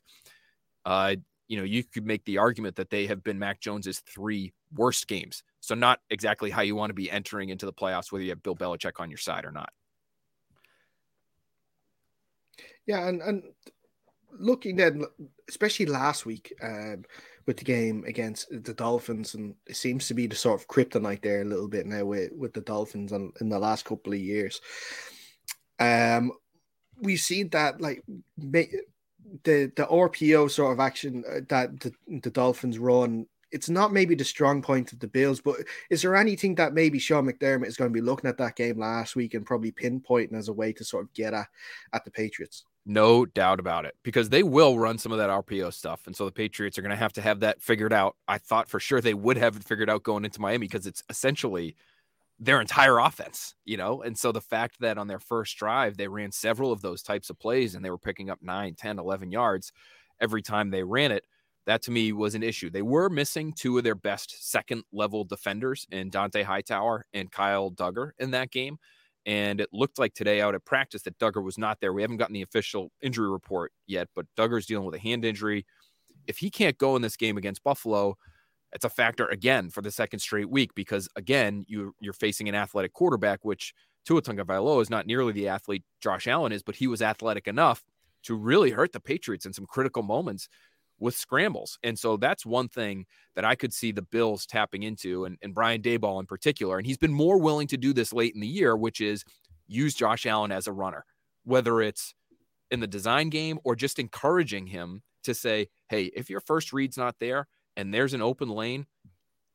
uh, 0.85 1.17
you 1.49 1.57
know, 1.57 1.65
you 1.65 1.83
could 1.83 2.05
make 2.05 2.23
the 2.23 2.37
argument 2.37 2.77
that 2.77 2.89
they 2.89 3.07
have 3.07 3.25
been 3.25 3.37
Mac 3.37 3.59
Jones's 3.59 3.99
three 3.99 4.53
worst 4.73 5.05
games. 5.05 5.43
So 5.59 5.75
not 5.75 5.99
exactly 6.09 6.49
how 6.49 6.61
you 6.61 6.77
want 6.77 6.91
to 6.91 6.95
be 6.95 7.11
entering 7.11 7.49
into 7.49 7.65
the 7.65 7.73
playoffs, 7.73 8.09
whether 8.09 8.23
you 8.23 8.29
have 8.29 8.41
Bill 8.41 8.55
Belichick 8.55 9.01
on 9.01 9.11
your 9.11 9.17
side 9.17 9.43
or 9.43 9.51
not. 9.51 9.73
Yeah, 12.85 13.05
and 13.05 13.21
and 13.21 13.43
looking 14.39 14.77
then, 14.77 15.03
especially 15.49 15.87
last 15.87 16.25
week, 16.25 16.53
um, 16.63 17.03
with 17.45 17.57
the 17.57 17.63
game 17.63 18.03
against 18.07 18.49
the 18.49 18.73
Dolphins, 18.73 19.35
and 19.35 19.55
it 19.67 19.75
seems 19.75 20.07
to 20.07 20.13
be 20.13 20.27
the 20.27 20.35
sort 20.35 20.59
of 20.59 20.67
kryptonite 20.67 21.21
there 21.21 21.41
a 21.41 21.45
little 21.45 21.67
bit 21.67 21.85
now 21.85 22.05
with, 22.05 22.31
with 22.33 22.53
the 22.53 22.61
Dolphins 22.61 23.11
and 23.11 23.31
in 23.41 23.49
the 23.49 23.59
last 23.59 23.85
couple 23.85 24.13
of 24.13 24.19
years. 24.19 24.61
Um, 25.79 26.31
we've 27.01 27.19
seen 27.19 27.49
that 27.49 27.81
like 27.81 28.03
the 28.37 28.67
the 29.43 29.71
RPO 29.77 30.51
sort 30.51 30.73
of 30.73 30.79
action 30.79 31.23
uh, 31.29 31.41
that 31.49 31.79
the, 31.79 31.93
the 32.21 32.29
Dolphins 32.29 32.77
run. 32.77 33.25
It's 33.51 33.69
not 33.69 33.91
maybe 33.91 34.15
the 34.15 34.23
strong 34.23 34.61
point 34.61 34.93
of 34.93 34.99
the 34.99 35.07
Bills, 35.07 35.41
but 35.41 35.57
is 35.89 36.03
there 36.03 36.15
anything 36.15 36.55
that 36.55 36.73
maybe 36.73 36.99
Sean 36.99 37.25
McDermott 37.25 37.67
is 37.67 37.75
going 37.75 37.91
to 37.91 37.93
be 37.93 37.99
looking 37.99 38.29
at 38.29 38.37
that 38.37 38.55
game 38.55 38.79
last 38.79 39.17
week 39.17 39.33
and 39.33 39.45
probably 39.45 39.73
pinpointing 39.73 40.35
as 40.35 40.47
a 40.47 40.53
way 40.53 40.71
to 40.71 40.85
sort 40.85 41.03
of 41.03 41.13
get 41.13 41.33
at 41.33 41.47
at 41.91 42.05
the 42.05 42.11
Patriots? 42.11 42.63
No 42.85 43.25
doubt 43.25 43.59
about 43.59 43.85
it, 43.85 43.95
because 44.03 44.29
they 44.29 44.41
will 44.41 44.79
run 44.79 44.97
some 44.97 45.11
of 45.11 45.19
that 45.19 45.29
RPO 45.29 45.71
stuff. 45.73 46.07
And 46.07 46.15
so 46.15 46.25
the 46.25 46.31
Patriots 46.31 46.77
are 46.77 46.81
going 46.81 46.89
to 46.89 46.95
have 46.95 47.13
to 47.13 47.21
have 47.21 47.41
that 47.41 47.61
figured 47.61 47.93
out. 47.93 48.15
I 48.27 48.39
thought 48.39 48.69
for 48.69 48.79
sure 48.79 49.01
they 49.01 49.13
would 49.13 49.37
have 49.37 49.55
it 49.55 49.63
figured 49.63 49.89
out 49.89 50.03
going 50.03 50.25
into 50.25 50.41
Miami 50.41 50.67
because 50.67 50.87
it's 50.87 51.03
essentially 51.09 51.75
their 52.39 52.59
entire 52.59 52.97
offense, 52.97 53.53
you 53.65 53.77
know? 53.77 54.01
And 54.01 54.17
so 54.17 54.31
the 54.31 54.41
fact 54.41 54.79
that 54.79 54.97
on 54.97 55.07
their 55.07 55.19
first 55.19 55.55
drive, 55.57 55.95
they 55.95 56.07
ran 56.07 56.31
several 56.31 56.71
of 56.71 56.81
those 56.81 57.03
types 57.03 57.29
of 57.29 57.37
plays 57.37 57.75
and 57.75 57.85
they 57.85 57.91
were 57.91 57.99
picking 57.99 58.31
up 58.31 58.39
9, 58.41 58.73
10, 58.73 58.97
11 58.97 59.31
yards 59.31 59.71
every 60.19 60.41
time 60.41 60.71
they 60.71 60.81
ran 60.81 61.11
it, 61.11 61.23
that 61.67 61.83
to 61.83 61.91
me 61.91 62.11
was 62.11 62.33
an 62.33 62.41
issue. 62.41 62.71
They 62.71 62.81
were 62.81 63.09
missing 63.09 63.53
two 63.53 63.77
of 63.77 63.83
their 63.83 63.95
best 63.95 64.49
second 64.51 64.83
level 64.91 65.23
defenders 65.23 65.85
in 65.91 66.09
Dont'a 66.09 66.43
Hightower 66.43 67.05
and 67.13 67.31
Kyle 67.31 67.69
Dugger 67.69 68.11
in 68.17 68.31
that 68.31 68.49
game. 68.49 68.79
And 69.25 69.61
it 69.61 69.69
looked 69.71 69.99
like 69.99 70.13
today 70.13 70.41
out 70.41 70.55
at 70.55 70.65
practice 70.65 71.03
that 71.03 71.19
Dugger 71.19 71.43
was 71.43 71.57
not 71.57 71.79
there. 71.79 71.93
We 71.93 72.01
haven't 72.01 72.17
gotten 72.17 72.33
the 72.33 72.41
official 72.41 72.91
injury 73.01 73.29
report 73.29 73.71
yet, 73.85 74.07
but 74.15 74.25
Dugger's 74.37 74.65
dealing 74.65 74.85
with 74.85 74.95
a 74.95 74.99
hand 74.99 75.23
injury. 75.25 75.65
If 76.27 76.39
he 76.39 76.49
can't 76.49 76.77
go 76.77 76.95
in 76.95 77.01
this 77.01 77.17
game 77.17 77.37
against 77.37 77.63
Buffalo, 77.63 78.17
it's 78.73 78.85
a 78.85 78.89
factor 78.89 79.27
again 79.27 79.69
for 79.69 79.81
the 79.81 79.91
second 79.91 80.19
straight 80.19 80.49
week 80.49 80.73
because 80.75 81.09
again 81.15 81.65
you 81.67 81.93
you're 81.99 82.13
facing 82.13 82.49
an 82.49 82.55
athletic 82.55 82.93
quarterback, 82.93 83.43
which 83.43 83.73
Tua 84.05 84.21
Tagovailoa 84.21 84.81
is 84.81 84.89
not 84.89 85.05
nearly 85.05 85.33
the 85.33 85.47
athlete 85.47 85.83
Josh 86.01 86.27
Allen 86.27 86.51
is, 86.51 86.63
but 86.63 86.75
he 86.75 86.87
was 86.87 87.01
athletic 87.01 87.47
enough 87.47 87.83
to 88.23 88.35
really 88.35 88.71
hurt 88.71 88.93
the 88.93 88.99
Patriots 88.99 89.45
in 89.45 89.53
some 89.53 89.65
critical 89.65 90.03
moments 90.03 90.47
with 91.01 91.15
scrambles. 91.15 91.79
And 91.83 91.99
so 91.99 92.15
that's 92.15 92.45
one 92.45 92.69
thing 92.69 93.05
that 93.35 93.43
I 93.43 93.55
could 93.55 93.73
see 93.73 93.91
the 93.91 94.03
Bills 94.03 94.45
tapping 94.45 94.83
into 94.83 95.25
and, 95.25 95.37
and 95.41 95.53
Brian 95.53 95.81
Daboll 95.81 96.19
in 96.19 96.27
particular. 96.27 96.77
And 96.77 96.85
he's 96.85 96.97
been 96.97 97.11
more 97.11 97.39
willing 97.39 97.67
to 97.67 97.77
do 97.77 97.91
this 97.91 98.13
late 98.13 98.33
in 98.35 98.39
the 98.39 98.47
year, 98.47 98.77
which 98.77 99.01
is 99.01 99.25
use 99.67 99.95
Josh 99.95 100.25
Allen 100.25 100.51
as 100.51 100.67
a 100.67 100.71
runner, 100.71 101.03
whether 101.43 101.81
it's 101.81 102.13
in 102.69 102.79
the 102.79 102.87
design 102.87 103.29
game 103.29 103.59
or 103.65 103.75
just 103.75 103.99
encouraging 103.99 104.67
him 104.67 105.01
to 105.23 105.33
say, 105.33 105.67
hey, 105.89 106.11
if 106.15 106.29
your 106.29 106.39
first 106.39 106.71
read's 106.71 106.97
not 106.97 107.15
there 107.19 107.47
and 107.75 107.93
there's 107.93 108.13
an 108.13 108.21
open 108.21 108.47
lane, 108.47 108.85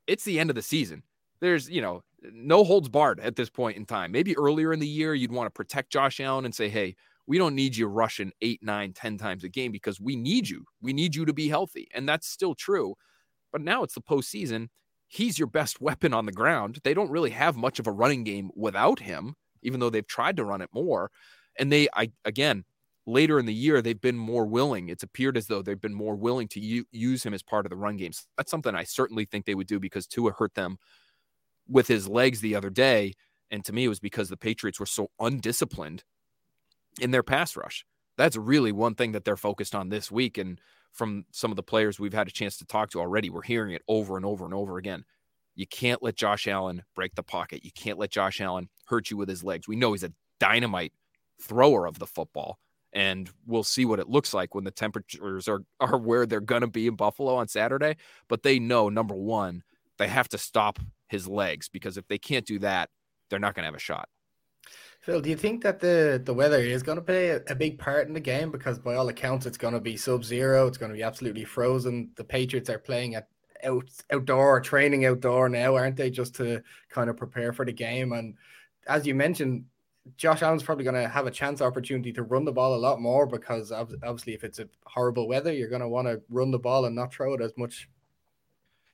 it's 0.07 0.25
the 0.25 0.39
end 0.39 0.51
of 0.51 0.57
the 0.57 0.63
season. 0.63 1.05
There's, 1.41 1.71
you 1.71 1.81
know, 1.81 2.03
no 2.23 2.65
holds 2.65 2.89
barred 2.89 3.21
at 3.21 3.37
this 3.37 3.51
point 3.51 3.77
in 3.77 3.87
time. 3.87 4.11
Maybe 4.11 4.37
earlier 4.37 4.73
in 4.73 4.81
the 4.81 4.87
year, 4.87 5.15
you'd 5.15 5.33
want 5.33 5.47
to 5.47 5.51
protect 5.51 5.93
Josh 5.93 6.19
Allen 6.19 6.45
and 6.45 6.55
say, 6.55 6.69
hey, 6.69 6.97
we 7.27 7.39
don't 7.39 7.55
need 7.55 7.77
you 7.77 7.87
rushing 7.87 8.33
eight, 8.41 8.61
nine, 8.63 8.93
ten 8.93 9.19
times 9.19 9.45
a 9.45 9.49
game 9.49 9.73
because 9.73 10.01
we 10.01 10.17
need 10.17 10.49
you. 10.49 10.65
We 10.81 10.93
need 10.93 11.15
you 11.15 11.25
to 11.25 11.33
be 11.33 11.49
healthy. 11.49 11.89
And 11.95 12.09
that's 12.09 12.29
still 12.29 12.55
true. 12.55 12.95
But 13.53 13.63
now 13.63 13.83
it's 13.83 13.95
the 13.95 14.01
postseason. 14.01 14.69
He's 15.09 15.39
your 15.39 15.49
best 15.49 15.81
weapon 15.81 16.13
on 16.13 16.27
the 16.27 16.33
ground. 16.33 16.79
They 16.85 16.95
don't 16.95 17.11
really 17.11 17.31
have 17.31 17.57
much 17.57 17.79
of 17.79 17.87
a 17.87 17.93
running 17.93 18.25
game 18.25 18.51
without 18.55 19.01
him, 19.01 19.35
even 19.63 19.81
though 19.81 19.91
they've 19.91 20.07
tried 20.07 20.37
to 20.37 20.45
run 20.45 20.61
it 20.61 20.71
more. 20.73 21.11
And 21.59 21.73
they, 21.73 21.89
I 21.95 22.11
again, 22.25 22.65
later 23.07 23.39
in 23.39 23.47
the 23.47 23.55
year, 23.55 23.81
they've 23.81 24.01
been 24.01 24.19
more 24.19 24.47
willing. 24.47 24.89
It's 24.89 25.05
appeared 25.05 25.37
as 25.37 25.47
though 25.47 25.63
they've 25.63 25.81
been 25.81 25.95
more 25.95 26.17
willing 26.17 26.49
to 26.49 26.61
u- 26.61 26.87
use 26.91 27.25
him 27.25 27.35
as 27.35 27.43
part 27.43 27.67
of 27.67 27.71
the 27.71 27.77
run 27.77 27.97
games. 27.97 28.27
That's 28.37 28.51
something 28.51 28.75
I 28.75 28.85
certainly 28.85 29.25
think 29.25 29.47
they 29.47 29.55
would 29.55 29.69
do 29.69 29.81
because 29.81 30.07
Tua 30.07 30.33
hurt 30.33 30.55
them 30.55 30.77
with 31.69 31.89
his 31.89 32.09
legs 32.09 32.41
the 32.41 32.57
other 32.57 32.71
day. 32.71 33.15
And 33.51 33.65
to 33.65 33.73
me, 33.73 33.85
it 33.85 33.89
was 33.89 34.01
because 34.01 34.29
the 34.29 34.37
Patriots 34.37 34.81
were 34.81 34.87
so 34.87 35.09
undisciplined 35.21 36.03
in 37.01 37.11
their 37.11 37.23
pass 37.23 37.57
rush. 37.57 37.85
That's 38.17 38.37
really 38.37 38.73
one 38.73 38.95
thing 38.95 39.13
that 39.13 39.25
they're 39.25 39.37
focused 39.37 39.75
on 39.75 39.89
this 39.89 40.11
week. 40.11 40.39
And 40.39 40.61
from 40.93 41.27
some 41.31 41.53
of 41.53 41.57
the 41.57 41.63
players 41.63 42.01
we've 42.01 42.15
had 42.15 42.29
a 42.29 42.33
chance 42.33 42.57
to 42.59 42.65
talk 42.65 42.91
to 42.91 43.01
already, 43.01 43.31
we're 43.31 43.43
hearing 43.43 43.75
it 43.75 43.83
over 43.89 44.17
and 44.17 44.25
over 44.25 44.45
and 44.45 44.55
over 44.55 44.79
again. 44.79 45.05
You 45.55 45.67
can't 45.67 46.03
let 46.03 46.17
Josh 46.17 46.47
Allen 46.47 46.83
break 46.95 47.15
the 47.15 47.23
pocket. 47.23 47.65
You 47.65 47.71
can't 47.73 47.99
let 47.99 48.11
Josh 48.11 48.41
Allen 48.41 48.69
hurt 48.87 49.11
you 49.11 49.17
with 49.17 49.29
his 49.29 49.43
legs. 49.43 49.67
We 49.67 49.77
know 49.77 49.93
he's 49.93 50.05
a 50.05 50.13
dynamite 50.39 50.93
thrower 51.41 51.87
of 51.87 51.99
the 51.99 52.07
football. 52.07 52.59
And 52.93 53.31
we'll 53.47 53.63
see 53.63 53.85
what 53.85 54.01
it 54.01 54.09
looks 54.09 54.33
like 54.33 54.55
when 54.55 54.65
the 54.65 54.71
temperatures 54.71 55.49
are, 55.49 55.63
are 55.81 55.99
where 55.99 56.27
they're 56.27 56.41
going 56.41 56.63
to 56.63 56.67
be 56.67 56.87
in 56.87 56.97
Buffalo 56.97 57.35
on 57.37 57.49
Saturday. 57.49 57.97
But 58.29 58.43
they 58.43 58.59
know, 58.59 58.89
number 58.89 59.15
one, 59.15 59.63
they 59.99 60.09
have 60.09 60.29
to 60.31 60.39
stop 60.39 60.79
his 61.09 61.29
legs 61.29 61.69
because 61.69 61.97
if 61.97 62.07
they 62.09 62.19
can't 62.19 62.47
do 62.47 62.59
that, 62.61 62.91
they're 63.29 63.39
not 63.39 63.55
going 63.55 63.63
to 63.63 63.69
have 63.69 63.75
a 63.75 63.79
shot. 63.79 64.09
Phil, 65.07 65.21
do 65.21 65.31
you 65.31 65.37
think 65.37 65.63
that 65.63 65.79
the, 65.79 66.21
the 66.25 66.35
weather 66.35 66.59
is 66.59 66.83
going 66.83 66.97
to 66.97 67.03
play 67.03 67.29
a, 67.29 67.55
big 67.55 67.79
part 67.79 68.09
in 68.09 68.13
the 68.13 68.19
game? 68.19 68.51
Because 68.51 68.81
by 68.81 68.97
all 68.97 69.09
accounts, 69.09 69.47
it's 69.47 69.57
going 69.57 69.73
to 69.73 69.79
be 69.79 69.97
sub 69.97 70.25
zero. 70.25 70.67
It's 70.67 70.79
going 70.79 70.91
to 70.91 70.97
be 70.97 71.05
absolutely 71.05 71.45
frozen. 71.45 72.11
The 72.17 72.25
Patriots 72.25 72.69
are 72.71 72.81
playing 72.81 73.15
at 73.15 73.29
out, 73.63 73.89
outdoor, 74.11 74.61
training 74.61 75.07
outdoor 75.07 75.49
now, 75.49 75.77
aren't 75.77 75.95
they? 75.95 76.11
Just 76.11 76.35
to 76.37 76.61
kind 76.89 77.09
of 77.09 77.17
prepare 77.17 77.53
for 77.53 77.65
the 77.65 77.73
game. 77.73 78.15
And 78.15 78.35
as 78.89 79.07
you 79.07 79.15
mentioned, 79.15 79.67
Josh 80.17 80.43
Allen's 80.43 80.65
probably 80.65 80.83
going 80.83 81.01
to 81.01 81.09
have 81.09 81.29
a 81.29 81.31
chance 81.31 81.63
opportunity 81.63 82.13
to 82.13 82.25
run 82.25 82.45
the 82.45 82.51
ball 82.51 82.75
a 82.75 82.77
lot 82.77 83.01
more 83.01 83.29
because 83.29 83.71
obviously, 83.71 84.35
if 84.35 84.43
it's 84.43 84.59
a 84.59 84.69
horrible 84.87 85.29
weather, 85.29 85.53
you're 85.53 85.69
going 85.69 85.83
to 85.83 85.89
want 85.89 86.09
to 86.09 86.21
run 86.31 86.51
the 86.51 86.59
ball 86.59 86.85
and 86.85 86.97
not 86.97 87.13
throw 87.13 87.33
it 87.33 87.41
as 87.41 87.53
much. 87.57 87.89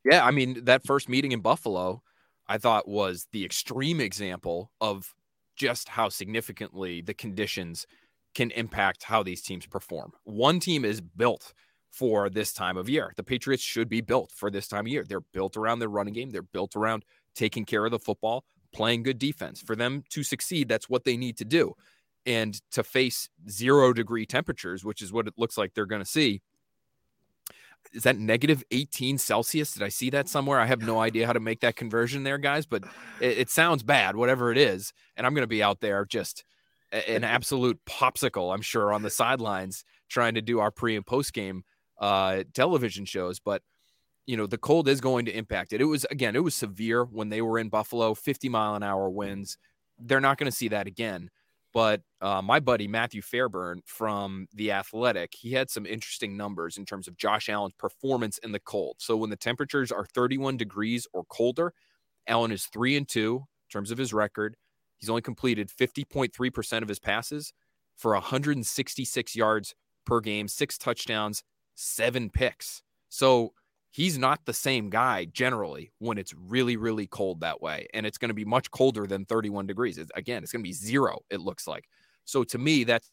Yeah, 0.05 0.27
I 0.27 0.31
mean 0.31 0.65
that 0.65 0.85
first 0.85 1.09
meeting 1.09 1.33
in 1.33 1.41
Buffalo, 1.41 2.03
I 2.47 2.59
thought 2.59 2.87
was 2.87 3.29
the 3.33 3.47
extreme 3.47 3.99
example 3.99 4.71
of 4.79 5.15
just 5.57 5.91
how 5.91 6.09
significantly 6.09 7.01
the 7.01 7.15
conditions 7.15 7.87
can 8.35 8.51
impact 8.53 9.05
how 9.05 9.23
these 9.23 9.43
teams 9.43 9.67
perform. 9.67 10.13
One 10.25 10.61
team 10.61 10.85
is 10.85 11.01
built 11.01 11.53
for 11.91 12.31
this 12.31 12.53
time 12.53 12.77
of 12.77 12.89
year. 12.89 13.13
The 13.17 13.23
Patriots 13.23 13.63
should 13.63 13.89
be 13.89 14.01
built 14.01 14.33
for 14.35 14.51
this 14.51 14.67
time 14.67 14.87
of 14.87 14.89
year. 14.89 15.05
They're 15.07 15.21
built 15.21 15.57
around 15.57 15.79
their 15.79 15.89
running 15.89 16.15
game, 16.15 16.31
they're 16.31 16.43
built 16.43 16.75
around 16.75 17.05
taking 17.35 17.65
care 17.65 17.85
of 17.85 17.91
the 17.91 17.99
football, 17.99 18.45
playing 18.73 19.03
good 19.03 19.19
defense. 19.19 19.61
For 19.61 19.77
them 19.77 20.05
to 20.11 20.23
succeed, 20.23 20.69
that's 20.69 20.89
what 20.89 21.05
they 21.05 21.17
need 21.17 21.37
to 21.39 21.45
do. 21.45 21.75
And 22.25 22.61
to 22.71 22.83
face 22.83 23.29
zero 23.49 23.93
degree 23.93 24.27
temperatures, 24.27 24.85
which 24.85 25.03
is 25.03 25.13
what 25.13 25.27
it 25.27 25.35
looks 25.37 25.59
like 25.59 25.75
they're 25.75 25.87
going 25.87 26.03
to 26.03 26.09
see, 26.09 26.41
is 27.93 28.05
that 28.05 28.19
negative 28.19 28.65
18 28.71 29.19
Celsius? 29.19 29.73
Did 29.75 29.83
I 29.83 29.89
see 29.89 30.11
that 30.11 30.29
somewhere? 30.29 30.59
I 30.61 30.67
have 30.67 30.83
no 30.83 31.01
idea 31.01 31.27
how 31.27 31.33
to 31.33 31.41
make 31.41 31.61
that 31.61 31.77
conversion 31.77 32.23
there, 32.23 32.39
guys, 32.39 32.67
but 32.67 32.85
it, 33.21 33.39
it 33.39 33.51
sounds 33.51 33.83
bad, 33.83 34.17
whatever 34.17 34.51
it 34.51 34.59
is. 34.59 34.93
And 35.17 35.27
I'm 35.27 35.35
going 35.35 35.43
to 35.43 35.49
be 35.49 35.63
out 35.63 35.81
there 35.81 36.05
just 36.05 36.45
an 36.93 37.25
absolute 37.25 37.81
popsicle, 37.87 38.53
I'm 38.53 38.63
sure, 38.63 38.93
on 38.93 39.03
the 39.03 39.11
sidelines 39.11 39.85
trying 40.09 40.35
to 40.35 40.43
do 40.43 40.61
our 40.61 40.71
pre 40.71 40.97
and 40.97 41.07
post 41.07 41.33
game 41.33 41.65
uh, 41.99 42.45
television 42.55 43.05
shows. 43.05 43.41
But 43.41 43.63
you 44.27 44.37
know, 44.37 44.47
the 44.47 44.59
cold 44.59 44.89
is 44.89 45.01
going 45.01 45.25
to 45.27 45.37
impact 45.37 45.73
it. 45.73 45.81
It 45.81 45.87
was 45.87 46.05
again, 46.11 46.37
it 46.37 46.45
was 46.45 46.55
severe 46.55 47.05
when 47.05 47.29
they 47.29 47.43
were 47.43 47.59
in 47.59 47.69
Buffalo, 47.69 48.15
50 48.15 48.49
mile 48.49 48.75
an 48.75 48.83
hour 48.83 49.11
winds. 49.11 49.59
They're 49.99 50.21
not 50.21 50.39
going 50.39 50.51
to 50.51 50.57
see 50.57 50.69
that 50.69 50.87
again. 50.87 51.31
But 51.73 52.03
uh, 52.21 52.43
my 52.43 52.61
buddy 52.61 52.87
Matthew 52.87 53.23
Fairburn 53.23 53.83
from 53.87 54.47
The 54.53 54.73
Athletic, 54.73 55.33
he 55.35 55.53
had 55.53 55.71
some 55.71 55.87
interesting 55.87 56.37
numbers 56.37 56.77
in 56.77 56.85
terms 56.85 57.09
of 57.09 57.17
Josh 57.17 57.49
Allen's 57.49 57.75
performance 57.79 58.39
in 58.39 58.53
the 58.53 58.61
cold. 58.61 58.97
So 58.99 59.17
when 59.17 59.31
the 59.31 59.37
temperatures 59.37 59.91
are 59.91 60.05
31 60.05 60.59
degrees 60.59 61.07
or 61.13 61.25
colder, 61.25 61.73
Allen 62.27 62.53
is 62.53 62.67
three 62.67 62.97
and 62.97 63.09
two 63.09 63.37
in 63.37 63.73
terms 63.73 63.91
of 63.91 63.99
his 63.99 64.13
record. 64.13 64.57
He's 64.99 65.09
only 65.09 65.23
completed 65.23 65.69
50.3% 65.69 66.83
of 66.83 66.89
his 66.89 66.99
passes 66.99 67.53
for 67.97 68.13
166 68.13 69.35
yards 69.35 69.75
per 70.05 70.21
game, 70.21 70.49
six 70.49 70.77
touchdowns, 70.77 71.43
seven 71.75 72.31
picks. 72.31 72.83
So 73.09 73.53
he's 73.93 74.19
not 74.19 74.45
the 74.47 74.53
same 74.53 74.91
guy 74.91 75.27
generally 75.27 75.93
when 75.99 76.19
it's 76.19 76.35
really, 76.35 76.77
really 76.77 77.07
cold 77.07 77.41
that 77.41 77.63
way. 77.63 77.87
And 77.95 78.05
it's 78.05 78.19
going 78.19 78.31
to 78.31 78.35
be 78.35 78.45
much 78.45 78.71
colder 78.71 79.07
than 79.07 79.27
31 79.27 79.67
degrees. 79.67 79.99
It's, 79.99 80.11
again, 80.17 80.43
it's 80.43 80.51
going 80.51 80.63
to 80.65 80.69
be 80.69 80.73
zero, 80.73 81.21
it 81.31 81.41
looks 81.41 81.69
like. 81.69 81.85
So 82.25 82.43
to 82.45 82.59
me, 82.59 82.85
that's 82.85 83.11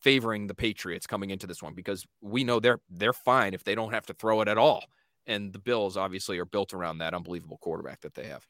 favoring 0.00 0.46
the 0.46 0.54
Patriots 0.54 1.06
coming 1.06 1.30
into 1.30 1.46
this 1.46 1.62
one 1.62 1.74
because 1.74 2.04
we 2.20 2.42
know 2.42 2.58
they're 2.58 2.80
they're 2.90 3.12
fine 3.12 3.54
if 3.54 3.64
they 3.64 3.74
don't 3.74 3.92
have 3.92 4.06
to 4.06 4.14
throw 4.14 4.40
it 4.40 4.48
at 4.48 4.58
all. 4.58 4.84
And 5.26 5.52
the 5.52 5.58
Bills 5.58 5.96
obviously 5.96 6.38
are 6.38 6.46
built 6.46 6.74
around 6.74 6.98
that 6.98 7.14
unbelievable 7.14 7.58
quarterback 7.58 8.00
that 8.00 8.14
they 8.14 8.26
have. 8.26 8.44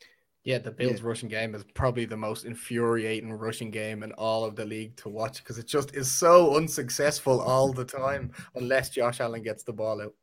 Yeah, 0.45 0.59
the 0.59 0.71
Bills' 0.71 1.01
yeah. 1.01 1.07
rushing 1.07 1.29
game 1.29 1.55
is 1.55 1.65
probably 1.75 2.07
the 2.07 2.17
most 2.17 2.47
infuriating 2.47 3.31
rushing 3.31 3.71
game 3.71 4.03
in 4.03 4.13
all 4.13 4.45
of 4.45 4.57
the 4.57 4.65
league 4.65 4.97
to 4.99 5.11
watch 5.11 5.39
because 5.39 5.59
it 5.59 5.67
just 5.67 5.95
is 5.95 6.11
so 6.11 6.57
unsuccessful 6.57 7.41
all 7.41 7.75
the 7.75 7.85
time 7.85 8.33
unless 8.55 8.89
Josh 8.89 9.21
Allen 9.21 9.43
gets 9.43 9.65
the 9.65 9.73
ball 9.73 10.01
out. 10.01 10.15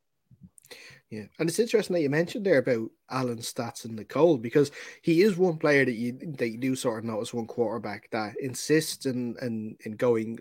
Yeah, 1.10 1.24
and 1.38 1.48
it's 1.48 1.58
interesting 1.58 1.94
that 1.94 2.02
you 2.02 2.10
mentioned 2.10 2.44
there 2.44 2.58
about 2.58 2.90
Allen's 3.10 3.50
stats 3.50 3.86
the 3.96 4.04
cold 4.04 4.42
because 4.42 4.70
he 5.00 5.22
is 5.22 5.38
one 5.38 5.56
player 5.56 5.84
that 5.86 5.94
you 5.94 6.12
that 6.36 6.50
you 6.50 6.58
do 6.58 6.76
sort 6.76 6.98
of 6.98 7.04
notice 7.04 7.32
one 7.32 7.46
quarterback 7.46 8.10
that 8.10 8.34
insists 8.40 9.06
in 9.06 9.34
in, 9.40 9.76
in 9.86 9.92
going 9.92 10.38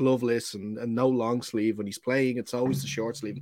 gloveless 0.00 0.54
and, 0.54 0.78
and 0.78 0.94
no 0.94 1.06
long 1.06 1.42
sleeve 1.42 1.76
when 1.76 1.86
he's 1.86 1.98
playing. 1.98 2.38
It's 2.38 2.54
always 2.54 2.80
the 2.80 2.88
short 2.88 3.18
sleeve, 3.18 3.38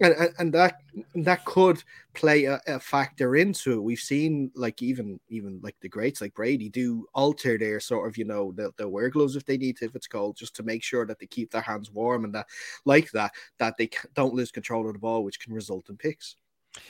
and 0.00 0.14
and, 0.14 0.30
and 0.38 0.52
that 0.54 0.80
that 1.16 1.44
could 1.44 1.82
play 2.14 2.44
a, 2.44 2.60
a, 2.66 2.78
factor 2.78 3.36
into 3.36 3.72
it. 3.72 3.82
We've 3.82 3.98
seen 3.98 4.50
like 4.54 4.82
even 4.82 5.18
even 5.28 5.60
like 5.62 5.76
the 5.80 5.88
greats 5.88 6.20
like 6.20 6.34
Brady 6.34 6.68
do 6.68 7.06
alter 7.14 7.58
their 7.58 7.80
sort 7.80 8.08
of 8.08 8.16
you 8.16 8.24
know 8.24 8.52
they'll, 8.52 8.72
they'll 8.78 8.88
wear 8.88 9.10
gloves 9.10 9.36
if 9.36 9.44
they 9.44 9.56
need 9.56 9.76
to 9.78 9.86
if 9.86 9.96
it's 9.96 10.06
cold 10.06 10.36
just 10.36 10.54
to 10.56 10.62
make 10.62 10.82
sure 10.82 11.04
that 11.06 11.18
they 11.18 11.26
keep 11.26 11.50
their 11.50 11.60
hands 11.60 11.90
warm 11.90 12.24
and 12.24 12.34
that 12.34 12.46
like 12.84 13.10
that 13.10 13.32
that 13.58 13.76
they 13.76 13.90
don't 14.14 14.34
lose 14.34 14.52
control 14.52 14.86
of 14.86 14.92
the 14.92 14.98
ball, 14.98 15.24
which 15.24 15.40
can 15.40 15.52
result 15.52 15.90
in 15.90 15.96
picks. 15.96 16.36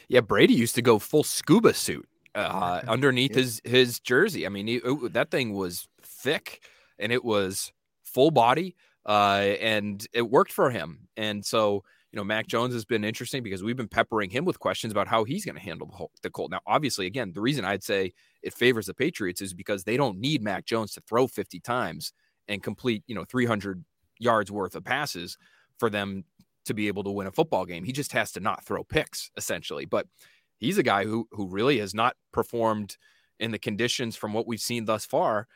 Yeah, 0.08 0.20
Brady 0.20 0.54
used 0.54 0.74
to 0.74 0.82
go 0.82 0.98
full 0.98 1.24
scuba 1.24 1.72
suit 1.74 2.06
uh, 2.34 2.82
underneath 2.88 3.32
yeah. 3.32 3.38
his 3.38 3.62
his 3.64 4.00
jersey. 4.00 4.46
I 4.46 4.50
mean, 4.50 4.66
he, 4.66 4.76
it, 4.76 5.12
that 5.14 5.30
thing 5.30 5.54
was 5.54 5.88
thick 6.02 6.62
and 6.98 7.12
it 7.12 7.24
was 7.24 7.72
full 8.04 8.30
body 8.30 8.76
uh, 9.06 9.54
and 9.60 10.06
it 10.12 10.28
worked 10.28 10.52
for 10.52 10.70
him. 10.70 11.08
And 11.16 11.44
so, 11.44 11.84
you 12.12 12.16
know, 12.16 12.24
Mac 12.24 12.46
Jones 12.46 12.74
has 12.74 12.84
been 12.84 13.04
interesting 13.04 13.42
because 13.42 13.62
we've 13.62 13.76
been 13.76 13.88
peppering 13.88 14.30
him 14.30 14.44
with 14.44 14.58
questions 14.58 14.90
about 14.90 15.06
how 15.06 15.24
he's 15.24 15.44
going 15.44 15.54
to 15.54 15.60
handle 15.60 16.10
the, 16.22 16.30
cold. 16.30 16.50
Now, 16.50 16.60
obviously, 16.66 17.06
again, 17.06 17.32
the 17.32 17.40
reason 17.40 17.64
I'd 17.64 17.84
say 17.84 18.12
it 18.42 18.52
favors 18.52 18.86
the 18.86 18.94
Patriots 18.94 19.40
is 19.40 19.54
because 19.54 19.84
they 19.84 19.96
don't 19.96 20.18
need 20.18 20.42
Mac 20.42 20.64
Jones 20.64 20.92
to 20.92 21.00
throw 21.02 21.26
50 21.26 21.60
times 21.60 22.12
and 22.48 22.62
complete, 22.62 23.04
you 23.06 23.14
know, 23.14 23.24
300 23.24 23.84
yards 24.18 24.50
worth 24.50 24.74
of 24.74 24.84
passes 24.84 25.38
for 25.78 25.88
them 25.88 26.24
to 26.64 26.74
be 26.74 26.88
able 26.88 27.04
to 27.04 27.10
win 27.10 27.28
a 27.28 27.32
football 27.32 27.64
game. 27.64 27.84
He 27.84 27.92
just 27.92 28.12
has 28.12 28.32
to 28.32 28.40
not 28.40 28.64
throw 28.64 28.82
picks, 28.82 29.30
essentially. 29.36 29.84
But 29.84 30.06
he's 30.58 30.78
a 30.78 30.82
guy 30.82 31.04
who 31.04 31.28
who 31.30 31.46
really 31.48 31.78
has 31.78 31.94
not 31.94 32.16
performed 32.32 32.96
in 33.38 33.50
the 33.50 33.58
conditions 33.58 34.16
from 34.16 34.32
what 34.32 34.46
we've 34.46 34.60
seen 34.60 34.86
thus 34.86 35.04
far 35.04 35.46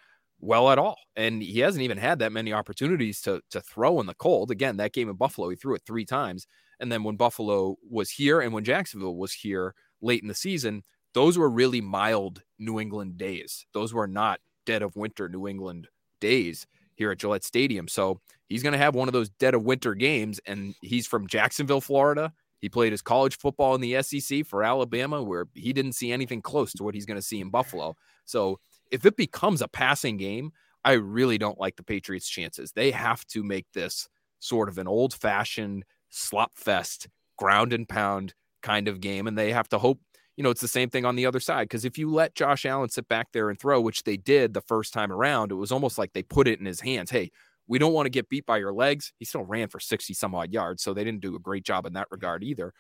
well 0.41 0.71
at 0.71 0.79
all. 0.79 0.99
And 1.17 1.43
he 1.43 1.61
hasn't 1.61 1.83
even 1.83 1.99
had 1.99 2.19
that 2.19 2.33
many 2.33 2.53
opportunities 2.53 3.21
to 3.23 3.41
to 3.51 3.61
throw 3.61 4.01
in 4.01 4.07
the 4.07 4.15
cold. 4.15 4.51
Again, 4.51 4.77
that 4.79 4.93
game 4.93 5.09
in 5.09 5.17
Buffalo, 5.17 5.49
he 5.49 5.57
threw 5.57 5.75
it 5.75 5.83
three 5.87 6.05
times. 6.05 6.47
And 6.79 6.91
then 6.91 7.05
when 7.05 7.17
Buffalo 7.17 7.77
was 7.89 8.11
here 8.11 8.41
and 8.41 8.53
when 8.53 8.65
Jacksonville 8.65 9.17
was 9.17 9.33
here 9.33 9.75
late 10.01 10.23
in 10.23 10.29
the 10.29 10.35
season, 10.35 10.83
those 11.13 11.37
were 11.37 11.51
really 11.51 11.81
mild 11.81 12.43
New 12.59 12.81
England 12.81 13.19
days. 13.19 13.67
Those 13.75 13.93
were 13.93 14.07
not 14.07 14.41
dead 14.65 14.83
of 14.83 14.97
winter 14.97 15.29
New 15.29 15.47
England 15.47 15.89
days 16.21 16.67
here 16.95 17.11
at 17.11 17.19
Gillette 17.19 17.45
Stadium. 17.45 17.89
So 17.89 18.21
he's 18.49 18.63
going 18.63 18.73
to 18.73 18.79
have 18.79 18.95
one 18.95 19.09
of 19.09 19.13
those 19.13 19.31
dead 19.31 19.55
of 19.55 19.65
winter 19.65 19.95
games. 19.95 20.41
And 20.47 20.75
he's 20.83 21.07
from 21.07 21.27
Jacksonville, 21.27 21.81
Florida. 21.81 22.33
He 22.61 22.69
played 22.69 22.93
his 22.93 23.03
college 23.03 23.39
football 23.39 23.75
in 23.75 23.81
the 23.81 24.03
SEC 24.03 24.47
for 24.47 24.63
Alabama, 24.63 25.23
where 25.23 25.47
he 25.55 25.73
didn't 25.73 25.95
see 25.95 26.13
anything 26.13 26.43
close 26.43 26.73
to 26.75 26.85
what 26.85 26.95
he's 26.95 27.07
going 27.07 27.19
to 27.19 27.27
see 27.27 27.41
in 27.41 27.49
Buffalo. 27.49 27.97
So 28.27 28.61
if 28.91 29.07
it 29.07 29.17
becomes 29.17 29.63
a 29.63 29.69
passing 29.69 30.17
game, 30.17 30.53
I 30.85 30.93
really 30.93 31.39
don't 31.39 31.59
like 31.61 31.77
the 31.77 31.83
Patriots' 31.83 32.29
chances. 32.29 32.73
They 32.73 32.91
have 32.91 33.27
to 33.29 33.43
make 33.43 33.67
this 33.75 34.09
sort 34.39 34.69
of 34.69 34.79
an 34.79 34.89
old 34.89 35.13
fashioned 35.15 35.85
slop 36.09 36.53
fest, 36.57 37.09
ground 37.37 37.73
and 37.73 37.89
pound 37.89 38.35
kind 38.63 38.89
of 38.89 39.01
game. 39.01 39.27
And 39.27 39.37
they 39.37 39.53
have 39.53 39.69
to 39.71 39.79
hope, 39.79 40.01
you 40.37 40.45
know, 40.45 40.51
it's 40.51 40.61
the 40.61 40.69
same 40.69 40.89
thing 40.89 41.05
on 41.05 41.17
the 41.17 41.27
other 41.27 41.41
side. 41.41 41.65
Because 41.65 41.85
if 41.85 41.99
you 41.99 42.11
let 42.11 42.35
Josh 42.35 42.65
Allen 42.65 42.89
sit 42.89 43.09
back 43.09 43.29
there 43.33 43.51
and 43.51 43.59
throw, 43.59 43.81
which 43.81 44.05
they 44.05 44.17
did 44.17 44.55
the 44.55 44.63
first 44.63 44.93
time 44.93 45.13
around, 45.13 45.53
it 45.53 45.57
was 45.57 45.73
almost 45.73 45.99
like 45.99 46.13
they 46.13 46.23
put 46.23 46.49
it 46.49 46.59
in 46.59 46.67
his 46.67 46.81
hands. 46.81 47.11
Hey, 47.11 47.31
we 47.67 47.79
don't 47.79 47.93
want 47.93 48.07
to 48.07 48.11
get 48.11 48.29
beat 48.29 48.47
by 48.47 48.57
your 48.57 48.73
legs. 48.73 49.13
He 49.19 49.25
still 49.25 49.45
ran 49.45 49.69
for 49.69 49.81
60 49.81 50.15
some 50.15 50.35
odd 50.35 50.53
yards. 50.53 50.83
So 50.83 50.95
they 50.95 51.05
didn't 51.05 51.21
do 51.21 51.37
a 51.37 51.41
great 51.41 51.65
job 51.65 51.87
in 51.87 51.93
that 51.93 52.09
regard 52.11 52.43
either. 52.43 52.73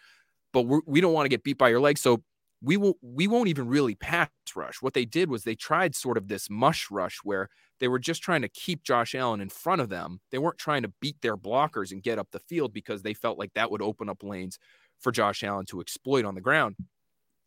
But 0.52 0.62
we 0.62 1.00
do 1.00 1.06
not 1.06 1.12
want 1.12 1.26
to 1.26 1.28
get 1.28 1.44
beat 1.44 1.58
by 1.58 1.68
your 1.68 1.80
legs. 1.80 2.00
So 2.00 2.22
we 2.62 2.76
will 2.76 2.94
we 3.02 3.26
won't 3.26 3.48
even 3.48 3.68
really 3.68 3.94
pass 3.94 4.28
rush. 4.54 4.82
What 4.82 4.94
they 4.94 5.04
did 5.04 5.30
was 5.30 5.44
they 5.44 5.54
tried 5.54 5.94
sort 5.94 6.18
of 6.18 6.28
this 6.28 6.50
mush 6.50 6.90
rush 6.90 7.20
where 7.22 7.48
they 7.78 7.88
were 7.88 7.98
just 7.98 8.22
trying 8.22 8.42
to 8.42 8.48
keep 8.48 8.82
Josh 8.82 9.14
Allen 9.14 9.40
in 9.40 9.48
front 9.48 9.80
of 9.80 9.88
them. 9.88 10.20
They 10.30 10.38
weren't 10.38 10.58
trying 10.58 10.82
to 10.82 10.92
beat 11.00 11.16
their 11.22 11.36
blockers 11.36 11.92
and 11.92 12.02
get 12.02 12.18
up 12.18 12.28
the 12.30 12.38
field 12.40 12.72
because 12.72 13.02
they 13.02 13.14
felt 13.14 13.38
like 13.38 13.54
that 13.54 13.70
would 13.70 13.82
open 13.82 14.08
up 14.08 14.22
lanes 14.22 14.58
for 14.98 15.11
Josh 15.11 15.42
Allen 15.42 15.66
to 15.66 15.80
exploit 15.80 16.24
on 16.24 16.34
the 16.34 16.40
ground. 16.42 16.76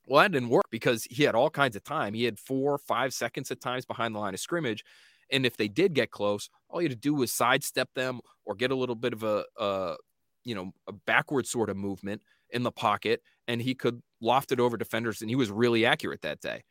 Well, 0.07 0.22
that 0.22 0.32
didn't 0.32 0.49
work 0.49 0.66
because 0.70 1.05
he 1.09 1.24
had 1.24 1.36
all 1.36 1.49
kinds 1.49 1.76
of 1.76 1.84
time. 1.84 2.14
He 2.14 2.26
had 2.26 2.39
four, 2.39 2.78
five 2.78 3.14
seconds 3.14 3.51
at 3.51 3.61
times 3.61 3.86
behind 3.86 4.16
the 4.16 4.20
line 4.20 4.34
of 4.34 4.39
scrimmage. 4.39 4.84
And 5.32 5.45
if 5.45 5.55
they 5.55 5.68
did 5.68 5.93
get 5.93 6.11
close, 6.11 6.49
all 6.68 6.82
you 6.82 6.89
had 6.89 6.97
to 6.97 7.01
do 7.01 7.14
was 7.14 7.32
sidestep 7.32 7.89
them 7.93 8.20
or 8.45 8.55
get 8.55 8.72
a 8.72 8.76
little 8.76 8.95
bit 8.95 9.14
of 9.14 9.24
a, 9.24 9.45
a 9.57 9.95
you 10.43 10.55
know, 10.55 10.72
a 10.88 10.91
backward 10.91 11.47
sort 11.47 11.70
of 11.70 11.78
movement 11.78 12.22
in 12.54 12.64
the 12.64 12.72
pocket, 12.72 13.22
and 13.47 13.62
he 13.62 13.76
could 13.76 14.01
loft 14.22 14.51
it 14.51 14.60
over 14.60 14.78
defenders, 14.78 15.22
and 15.22 15.30
he 15.30 15.36
was 15.36 15.51
really 15.51 15.86
accurate 15.86 16.22
that 16.22 16.39
day. 16.39 16.64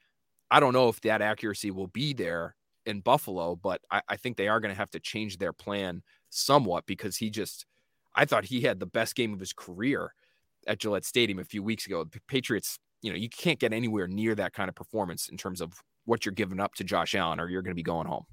I 0.50 0.60
don't 0.60 0.72
know 0.72 0.88
if 0.88 1.00
that 1.02 1.22
accuracy 1.22 1.70
will 1.70 1.88
be 1.88 2.12
there 2.12 2.54
in 2.86 3.00
Buffalo, 3.00 3.56
but 3.56 3.80
I, 3.90 4.02
I 4.08 4.16
think 4.16 4.36
they 4.36 4.48
are 4.48 4.60
going 4.60 4.72
to 4.72 4.78
have 4.78 4.90
to 4.90 5.00
change 5.00 5.38
their 5.38 5.52
plan 5.52 6.02
somewhat 6.30 6.86
because 6.86 7.16
he 7.16 7.30
just, 7.30 7.66
I 8.14 8.24
thought 8.24 8.44
he 8.44 8.62
had 8.62 8.80
the 8.80 8.86
best 8.86 9.14
game 9.14 9.32
of 9.32 9.40
his 9.40 9.52
career 9.52 10.14
at 10.66 10.78
Gillette 10.78 11.04
Stadium 11.04 11.38
a 11.38 11.44
few 11.44 11.62
weeks 11.62 11.86
ago. 11.86 12.04
The 12.04 12.20
Patriots, 12.28 12.78
you 13.02 13.10
know, 13.10 13.16
you 13.16 13.28
can't 13.28 13.58
get 13.58 13.72
anywhere 13.72 14.08
near 14.08 14.34
that 14.34 14.52
kind 14.52 14.68
of 14.68 14.74
performance 14.74 15.28
in 15.28 15.36
terms 15.36 15.60
of 15.60 15.80
what 16.04 16.24
you're 16.24 16.34
giving 16.34 16.60
up 16.60 16.74
to 16.74 16.84
Josh 16.84 17.14
Allen, 17.14 17.40
or 17.40 17.48
you're 17.48 17.62
going 17.62 17.72
to 17.72 17.76
be 17.76 17.82
going 17.82 18.06
home. 18.06 18.24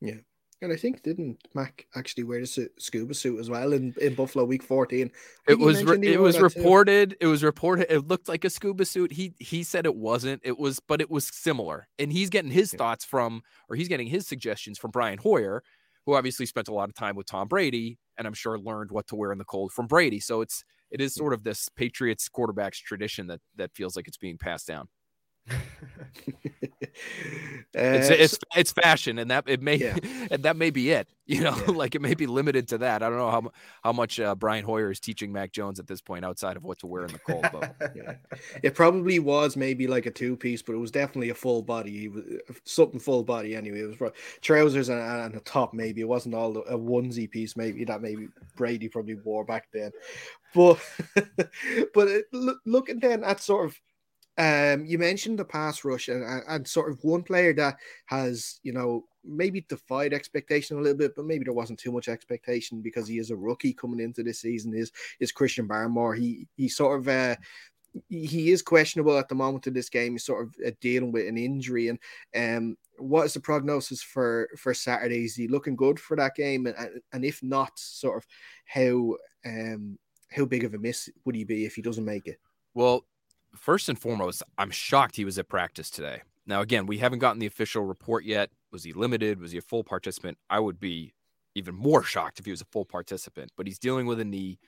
Yeah. 0.00 0.20
And 0.60 0.72
I 0.72 0.76
think 0.76 1.02
didn't 1.04 1.38
Mac 1.54 1.86
actually 1.94 2.24
wear 2.24 2.40
the 2.40 2.68
scuba 2.78 3.14
suit 3.14 3.38
as 3.38 3.48
well 3.48 3.72
in, 3.72 3.94
in 4.00 4.14
Buffalo 4.14 4.44
Week 4.44 4.62
14? 4.62 5.10
It 5.46 5.58
was 5.58 5.84
re- 5.84 6.04
it 6.04 6.20
was 6.20 6.40
reported. 6.40 7.10
Too. 7.10 7.16
It 7.20 7.26
was 7.26 7.44
reported. 7.44 7.86
It 7.92 8.08
looked 8.08 8.28
like 8.28 8.44
a 8.44 8.50
scuba 8.50 8.84
suit. 8.84 9.12
He 9.12 9.34
he 9.38 9.62
said 9.62 9.86
it 9.86 9.94
wasn't. 9.94 10.42
It 10.44 10.58
was, 10.58 10.80
but 10.80 11.00
it 11.00 11.10
was 11.10 11.28
similar. 11.28 11.86
And 11.98 12.12
he's 12.12 12.28
getting 12.28 12.50
his 12.50 12.72
yeah. 12.72 12.78
thoughts 12.78 13.04
from, 13.04 13.42
or 13.68 13.76
he's 13.76 13.88
getting 13.88 14.08
his 14.08 14.26
suggestions 14.26 14.78
from 14.78 14.90
Brian 14.90 15.18
Hoyer, 15.18 15.62
who 16.06 16.14
obviously 16.14 16.46
spent 16.46 16.66
a 16.66 16.74
lot 16.74 16.88
of 16.88 16.94
time 16.94 17.14
with 17.14 17.26
Tom 17.26 17.46
Brady, 17.46 17.98
and 18.16 18.26
I'm 18.26 18.34
sure 18.34 18.58
learned 18.58 18.90
what 18.90 19.06
to 19.08 19.16
wear 19.16 19.30
in 19.30 19.38
the 19.38 19.44
cold 19.44 19.70
from 19.70 19.86
Brady. 19.86 20.18
So 20.18 20.40
it's 20.40 20.64
it 20.90 21.00
is 21.00 21.14
sort 21.14 21.34
of 21.34 21.44
this 21.44 21.68
Patriots 21.68 22.28
quarterbacks 22.28 22.82
tradition 22.82 23.28
that 23.28 23.40
that 23.56 23.72
feels 23.74 23.94
like 23.94 24.08
it's 24.08 24.16
being 24.16 24.38
passed 24.38 24.66
down. 24.66 24.88
it's 27.74 28.10
Uh, 28.10 28.14
it's 28.14 28.38
it's 28.56 28.72
fashion, 28.72 29.18
and 29.18 29.30
that 29.30 29.44
it 29.46 29.60
may 29.62 29.76
Yeah. 29.76 29.96
and 30.30 30.42
that 30.42 30.56
may 30.56 30.70
be 30.70 30.90
it. 30.90 31.08
You 31.28 31.42
know, 31.42 31.54
Yeah. 31.66 31.72
like 31.72 31.94
it 31.94 32.00
may 32.00 32.14
be 32.14 32.26
limited 32.26 32.68
to 32.68 32.78
that. 32.78 33.02
I 33.02 33.10
don't 33.10 33.18
know 33.18 33.30
how 33.30 33.52
how 33.84 33.92
much 33.92 34.18
uh, 34.18 34.34
Brian 34.34 34.64
Hoyer 34.64 34.90
is 34.90 34.98
teaching 34.98 35.30
Mac 35.30 35.52
Jones 35.52 35.78
at 35.78 35.86
this 35.86 36.00
point 36.00 36.24
outside 36.24 36.56
of 36.56 36.64
what 36.64 36.78
to 36.78 36.86
wear 36.86 37.04
in 37.04 37.12
the 37.12 37.18
cold. 37.18 37.44
But 37.52 37.76
Yeah. 37.94 38.14
It 38.62 38.74
probably 38.74 39.18
was 39.18 39.54
maybe 39.54 39.86
like 39.86 40.06
a 40.06 40.10
two 40.10 40.36
piece, 40.38 40.62
but 40.62 40.72
it 40.72 40.78
was 40.78 40.90
definitely 40.90 41.28
a 41.28 41.34
full 41.34 41.60
body. 41.60 42.08
Was 42.08 42.24
something 42.64 42.98
full 42.98 43.24
body 43.24 43.54
anyway. 43.54 43.80
It 43.80 44.00
was 44.00 44.12
trousers 44.40 44.88
and, 44.88 45.00
and 45.00 45.34
a 45.34 45.40
top. 45.40 45.74
Maybe 45.74 46.00
it 46.00 46.08
wasn't 46.08 46.34
all 46.34 46.56
a 46.56 46.78
onesie 46.78 47.30
piece. 47.30 47.58
Maybe 47.58 47.84
that 47.84 48.00
maybe 48.00 48.28
Brady 48.56 48.88
probably 48.88 49.16
wore 49.16 49.44
back 49.44 49.68
then. 49.70 49.90
But 50.54 50.78
but 51.92 52.08
it, 52.08 52.24
look, 52.32 52.58
looking 52.64 53.00
then 53.00 53.22
at 53.22 53.40
sort 53.42 53.66
of 53.66 53.78
um, 54.38 54.86
you 54.86 54.98
mentioned 54.98 55.38
the 55.38 55.44
pass 55.44 55.84
rush 55.84 56.08
and, 56.08 56.24
and, 56.48 56.66
sort 56.66 56.92
of 56.92 57.02
one 57.02 57.24
player 57.24 57.52
that 57.54 57.76
has, 58.06 58.60
you 58.62 58.72
know, 58.72 59.04
maybe 59.24 59.66
defied 59.68 60.14
expectation 60.14 60.78
a 60.78 60.80
little 60.80 60.96
bit, 60.96 61.16
but 61.16 61.24
maybe 61.24 61.44
there 61.44 61.52
wasn't 61.52 61.80
too 61.80 61.90
much 61.90 62.08
expectation 62.08 62.80
because 62.80 63.08
he 63.08 63.18
is 63.18 63.30
a 63.30 63.36
rookie 63.36 63.72
coming 63.72 63.98
into 63.98 64.22
this 64.22 64.40
season. 64.40 64.74
Is 64.74 64.92
is 65.18 65.32
Christian 65.32 65.66
Barmore? 65.66 66.16
He 66.16 66.46
he 66.56 66.68
sort 66.68 67.00
of 67.00 67.08
uh, 67.08 67.34
he 68.08 68.52
is 68.52 68.62
questionable 68.62 69.18
at 69.18 69.28
the 69.28 69.34
moment 69.34 69.66
of 69.66 69.74
this 69.74 69.88
game. 69.88 70.12
He's 70.12 70.24
sort 70.24 70.46
of 70.46 70.54
uh, 70.64 70.70
dealing 70.80 71.10
with 71.10 71.26
an 71.26 71.36
injury, 71.36 71.88
and 71.88 71.98
um, 72.36 72.76
what 72.98 73.26
is 73.26 73.34
the 73.34 73.40
prognosis 73.40 74.02
for 74.02 74.48
for 74.56 74.72
Saturday? 74.72 75.24
Is 75.24 75.34
he 75.34 75.48
looking 75.48 75.74
good 75.74 75.98
for 75.98 76.16
that 76.16 76.36
game? 76.36 76.66
And, 76.66 77.00
and 77.12 77.24
if 77.24 77.42
not, 77.42 77.76
sort 77.76 78.18
of 78.18 78.26
how 78.66 79.16
um 79.44 79.98
how 80.30 80.44
big 80.44 80.62
of 80.62 80.74
a 80.74 80.78
miss 80.78 81.08
would 81.24 81.34
he 81.34 81.42
be 81.42 81.64
if 81.64 81.74
he 81.74 81.82
doesn't 81.82 82.04
make 82.04 82.28
it? 82.28 82.38
Well, 82.74 83.07
first 83.54 83.88
and 83.88 83.98
foremost, 83.98 84.42
I'm 84.56 84.70
shocked 84.70 85.16
he 85.16 85.24
was 85.24 85.38
at 85.38 85.48
practice 85.48 85.90
today. 85.90 86.22
Now, 86.46 86.60
again, 86.60 86.86
we 86.86 86.98
haven't 86.98 87.18
gotten 87.18 87.38
the 87.38 87.46
official 87.46 87.84
report 87.84 88.24
yet. 88.24 88.50
Was 88.72 88.84
he 88.84 88.92
limited? 88.92 89.40
Was 89.40 89.52
he 89.52 89.58
a 89.58 89.62
full 89.62 89.84
participant? 89.84 90.38
I 90.48 90.60
would 90.60 90.80
be 90.80 91.12
even 91.54 91.74
more 91.74 92.02
shocked 92.02 92.38
if 92.38 92.44
he 92.44 92.50
was 92.50 92.60
a 92.60 92.66
full 92.66 92.84
participant, 92.84 93.52
but 93.56 93.66
he's 93.66 93.78
dealing 93.78 94.06
with 94.06 94.20
a 94.20 94.24
knee. 94.24 94.58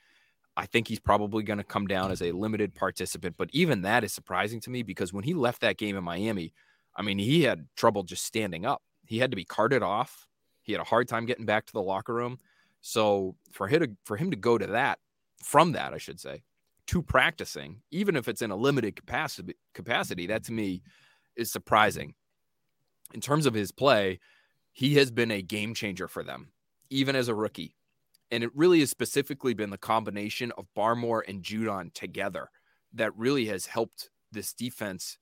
I 0.57 0.65
think 0.65 0.87
he's 0.87 0.99
probably 0.99 1.43
going 1.43 1.57
to 1.57 1.63
come 1.63 1.87
down 1.87 2.11
as 2.11 2.21
a 2.21 2.33
limited 2.33 2.75
participant, 2.75 3.35
but 3.37 3.49
even 3.53 3.81
that 3.83 4.03
is 4.03 4.13
surprising 4.13 4.59
to 4.61 4.69
me 4.69 4.83
because 4.83 5.13
when 5.13 5.23
he 5.23 5.33
left 5.33 5.61
that 5.61 5.77
game 5.77 5.95
in 5.95 6.03
Miami, 6.03 6.53
I 6.95 7.01
mean, 7.01 7.17
he 7.17 7.43
had 7.43 7.67
trouble 7.77 8.03
just 8.03 8.25
standing 8.25 8.65
up. 8.65 8.81
He 9.05 9.19
had 9.19 9.31
to 9.31 9.37
be 9.37 9.45
carted 9.45 9.81
off. 9.81 10.27
He 10.61 10.73
had 10.73 10.81
a 10.81 10.85
hard 10.85 11.07
time 11.07 11.25
getting 11.25 11.45
back 11.45 11.65
to 11.65 11.73
the 11.73 11.81
locker 11.81 12.13
room. 12.13 12.37
So 12.81 13.35
for 13.51 13.67
him 13.67 13.79
to, 13.81 13.91
for 14.03 14.17
him 14.17 14.31
to 14.31 14.37
go 14.37 14.57
to 14.57 14.67
that, 14.67 14.99
from 15.41 15.71
that, 15.71 15.93
I 15.93 15.97
should 15.97 16.19
say, 16.19 16.43
to 16.91 17.01
practicing, 17.01 17.81
even 17.89 18.17
if 18.17 18.27
it's 18.27 18.41
in 18.41 18.51
a 18.51 18.55
limited 18.55 18.97
capacity, 18.97 19.55
capacity, 19.73 20.27
that 20.27 20.43
to 20.43 20.51
me 20.51 20.81
is 21.37 21.49
surprising. 21.49 22.13
In 23.13 23.21
terms 23.21 23.45
of 23.45 23.53
his 23.53 23.71
play, 23.71 24.19
he 24.73 24.95
has 24.95 25.09
been 25.09 25.31
a 25.31 25.41
game 25.41 25.73
changer 25.73 26.09
for 26.09 26.21
them, 26.21 26.51
even 26.89 27.15
as 27.15 27.29
a 27.29 27.33
rookie. 27.33 27.77
And 28.29 28.43
it 28.43 28.51
really 28.53 28.81
has 28.81 28.89
specifically 28.89 29.53
been 29.53 29.69
the 29.69 29.77
combination 29.77 30.51
of 30.57 30.67
Barmore 30.75 31.21
and 31.29 31.41
Judon 31.41 31.93
together 31.93 32.49
that 32.93 33.15
really 33.15 33.45
has 33.45 33.67
helped 33.67 34.09
this 34.33 34.53
defense 34.53 35.17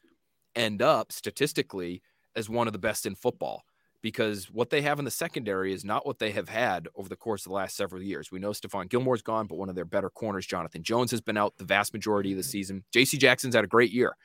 end 0.55 0.81
up 0.81 1.11
statistically 1.11 2.01
as 2.35 2.49
one 2.49 2.65
of 2.65 2.73
the 2.73 2.79
best 2.79 3.05
in 3.05 3.13
football 3.13 3.63
because 4.01 4.45
what 4.45 4.69
they 4.69 4.81
have 4.81 4.99
in 4.99 5.05
the 5.05 5.11
secondary 5.11 5.73
is 5.73 5.83
not 5.83 6.05
what 6.05 6.19
they 6.19 6.31
have 6.31 6.49
had 6.49 6.87
over 6.95 7.09
the 7.09 7.15
course 7.15 7.45
of 7.45 7.49
the 7.49 7.55
last 7.55 7.75
several 7.75 8.01
years. 8.01 8.31
We 8.31 8.39
know 8.39 8.51
Stephon 8.51 8.89
Gilmore's 8.89 9.21
gone, 9.21 9.47
but 9.47 9.57
one 9.57 9.69
of 9.69 9.75
their 9.75 9.85
better 9.85 10.09
corners, 10.09 10.45
Jonathan 10.45 10.83
Jones, 10.83 11.11
has 11.11 11.21
been 11.21 11.37
out 11.37 11.57
the 11.57 11.65
vast 11.65 11.93
majority 11.93 12.31
of 12.31 12.37
the 12.37 12.43
mm-hmm. 12.43 12.49
season. 12.49 12.83
JC 12.93 13.19
Jackson's 13.19 13.55
had 13.55 13.63
a 13.63 13.67
great 13.67 13.91
year. 13.91 14.15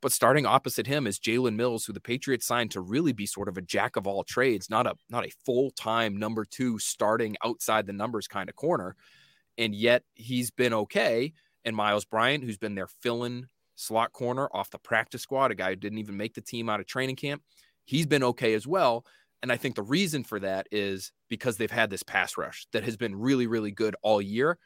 But 0.00 0.10
starting 0.10 0.46
opposite 0.46 0.88
him 0.88 1.06
is 1.06 1.20
Jalen 1.20 1.54
Mills, 1.54 1.84
who 1.84 1.92
the 1.92 2.00
Patriots 2.00 2.44
signed 2.44 2.72
to 2.72 2.80
really 2.80 3.12
be 3.12 3.24
sort 3.24 3.48
of 3.48 3.56
a 3.56 3.62
jack 3.62 3.94
of 3.94 4.04
all 4.04 4.24
trades, 4.24 4.68
not 4.68 4.84
a 4.84 4.94
not 5.08 5.24
a 5.24 5.30
full-time 5.46 6.16
number 6.16 6.44
two 6.44 6.80
starting 6.80 7.36
outside 7.44 7.86
the 7.86 7.92
numbers 7.92 8.26
kind 8.26 8.48
of 8.48 8.56
corner. 8.56 8.96
And 9.56 9.72
yet 9.72 10.02
he's 10.14 10.50
been 10.50 10.74
okay. 10.74 11.32
And 11.64 11.76
Myles 11.76 12.04
Bryant, 12.04 12.42
who's 12.42 12.58
been 12.58 12.74
their 12.74 12.88
fill-in 12.88 13.46
slot 13.76 14.12
corner 14.12 14.48
off 14.52 14.70
the 14.70 14.78
practice 14.78 15.22
squad, 15.22 15.52
a 15.52 15.54
guy 15.54 15.70
who 15.70 15.76
didn't 15.76 15.98
even 15.98 16.16
make 16.16 16.34
the 16.34 16.40
team 16.40 16.68
out 16.68 16.80
of 16.80 16.86
training 16.86 17.16
camp, 17.16 17.42
he's 17.84 18.06
been 18.06 18.22
okay 18.22 18.54
as 18.54 18.66
well. 18.66 19.04
And 19.42 19.50
I 19.50 19.56
think 19.56 19.74
the 19.74 19.82
reason 19.82 20.22
for 20.22 20.38
that 20.40 20.68
is 20.70 21.12
because 21.28 21.56
they've 21.56 21.70
had 21.70 21.90
this 21.90 22.02
pass 22.02 22.36
rush 22.36 22.66
that 22.72 22.84
has 22.84 22.96
been 22.96 23.16
really, 23.16 23.46
really 23.46 23.72
good 23.72 23.96
all 24.02 24.22
year 24.22 24.58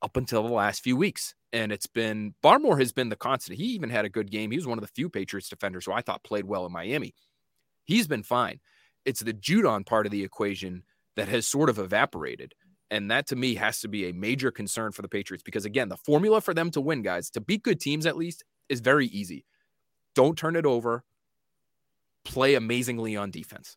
up 0.00 0.16
until 0.16 0.42
the 0.42 0.52
last 0.52 0.82
few 0.82 0.96
weeks. 0.96 1.34
And 1.52 1.70
it's 1.70 1.86
been 1.86 2.34
Barmore 2.42 2.78
has 2.78 2.92
been 2.92 3.10
the 3.10 3.16
constant. 3.16 3.58
He 3.58 3.66
even 3.66 3.90
had 3.90 4.04
a 4.04 4.10
good 4.10 4.30
game. 4.30 4.50
He 4.50 4.56
was 4.56 4.66
one 4.66 4.78
of 4.78 4.82
the 4.82 4.92
few 4.94 5.08
Patriots 5.08 5.48
defenders 5.48 5.84
who 5.84 5.92
I 5.92 6.00
thought 6.00 6.24
played 6.24 6.46
well 6.46 6.66
in 6.66 6.72
Miami. 6.72 7.14
He's 7.84 8.08
been 8.08 8.22
fine. 8.22 8.60
It's 9.04 9.20
the 9.20 9.34
Judon 9.34 9.84
part 9.84 10.06
of 10.06 10.12
the 10.12 10.24
equation 10.24 10.84
that 11.16 11.28
has 11.28 11.46
sort 11.46 11.68
of 11.68 11.78
evaporated. 11.78 12.54
And 12.90 13.10
that 13.10 13.26
to 13.28 13.36
me 13.36 13.54
has 13.56 13.80
to 13.80 13.88
be 13.88 14.08
a 14.08 14.12
major 14.12 14.50
concern 14.50 14.92
for 14.92 15.02
the 15.02 15.08
Patriots 15.08 15.42
because, 15.42 15.64
again, 15.64 15.88
the 15.88 15.96
formula 15.96 16.40
for 16.40 16.54
them 16.54 16.70
to 16.72 16.80
win, 16.80 17.02
guys, 17.02 17.30
to 17.30 17.40
beat 17.40 17.62
good 17.62 17.80
teams 17.80 18.06
at 18.06 18.16
least, 18.16 18.44
is 18.68 18.80
very 18.80 19.06
easy. 19.06 19.44
Don't 20.14 20.38
turn 20.38 20.56
it 20.56 20.66
over, 20.66 21.04
play 22.24 22.54
amazingly 22.54 23.16
on 23.16 23.30
defense. 23.30 23.76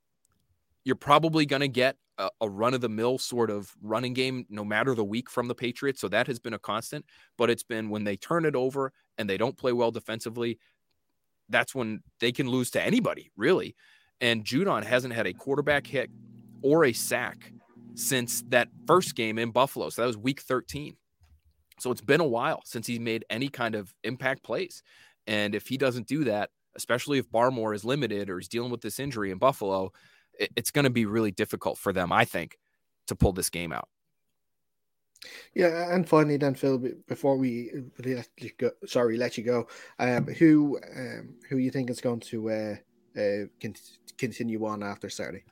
You're 0.84 0.96
probably 0.96 1.46
going 1.46 1.62
to 1.62 1.68
get 1.68 1.98
a, 2.18 2.30
a 2.42 2.50
run 2.50 2.74
of 2.74 2.82
the 2.82 2.90
mill 2.90 3.18
sort 3.18 3.50
of 3.50 3.72
running 3.82 4.14
game 4.14 4.46
no 4.50 4.64
matter 4.64 4.96
the 4.96 5.04
week 5.04 5.30
from 5.30 5.48
the 5.48 5.56
Patriots. 5.56 6.02
So 6.02 6.08
that 6.10 6.28
has 6.28 6.40
been 6.40 6.54
a 6.54 6.60
constant, 6.60 7.06
but 7.38 7.50
it's 7.50 7.64
been 7.64 7.90
when 7.90 8.04
they 8.04 8.16
turn 8.16 8.46
it 8.46 8.56
over 8.56 8.94
and 9.18 9.30
they 9.30 9.38
don't 9.38 9.58
play 9.58 9.74
well 9.74 9.92
defensively, 9.92 10.60
that's 11.50 11.76
when 11.76 12.02
they 12.20 12.32
can 12.32 12.50
lose 12.50 12.72
to 12.72 12.82
anybody, 12.82 13.32
really. 13.36 13.76
And 14.20 14.44
Judon 14.44 14.84
hasn't 14.84 15.14
had 15.14 15.28
a 15.28 15.34
quarterback 15.34 15.88
hit 15.88 16.10
or 16.62 16.86
a 16.86 16.94
sack 16.94 17.52
since 17.96 18.44
that 18.50 18.70
first 18.86 19.16
game 19.16 19.38
in 19.38 19.52
Buffalo. 19.52 19.90
So 19.90 20.02
that 20.02 20.08
was 20.08 20.18
week 20.18 20.42
13. 20.42 20.96
So 21.80 21.92
it's 21.92 22.02
been 22.02 22.22
a 22.22 22.28
while 22.28 22.62
since 22.66 22.88
he's 22.88 23.00
made 23.00 23.26
any 23.30 23.50
kind 23.50 23.76
of 23.76 23.94
impact 24.04 24.44
plays. 24.44 24.82
And 25.28 25.54
if 25.54 25.68
he 25.68 25.78
doesn't 25.78 26.08
do 26.08 26.24
that, 26.24 26.50
especially 26.78 27.18
if 27.18 27.30
Barmore 27.30 27.76
is 27.76 27.84
limited 27.84 28.30
or 28.30 28.38
he's 28.38 28.48
dealing 28.48 28.72
with 28.72 28.82
this 28.82 29.00
injury 29.00 29.32
in 29.32 29.38
Buffalo, 29.38 29.92
it, 30.40 30.52
it's 30.56 30.72
going 30.72 30.86
to 30.86 30.92
be 30.92 31.06
really 31.06 31.32
difficult 31.32 31.78
for 31.78 31.92
them, 31.92 32.12
I 32.12 32.26
think, 32.26 32.58
to 33.08 33.16
pull 33.16 33.34
this 33.34 33.50
game 33.50 33.74
out. 33.74 33.90
Yeah, 35.54 35.94
and 35.94 36.08
finally, 36.08 36.38
then 36.38 36.54
Phil, 36.54 36.78
before 37.08 37.38
we 37.38 37.72
let 37.98 38.30
you 38.38 38.52
go, 38.58 38.72
sorry, 38.86 39.18
let 39.18 39.38
you 39.38 39.44
go, 39.44 39.68
um, 39.98 40.26
who 40.26 40.80
um, 40.96 41.36
who 41.50 41.58
you 41.58 41.72
think 41.72 41.90
is 41.90 42.00
going 42.00 42.20
to 42.20 42.50
uh, 42.50 42.76
uh, 43.20 43.46
con- 43.60 43.74
continue 44.18 44.64
on 44.66 44.84
after 44.84 45.10
Saturday? 45.10 45.44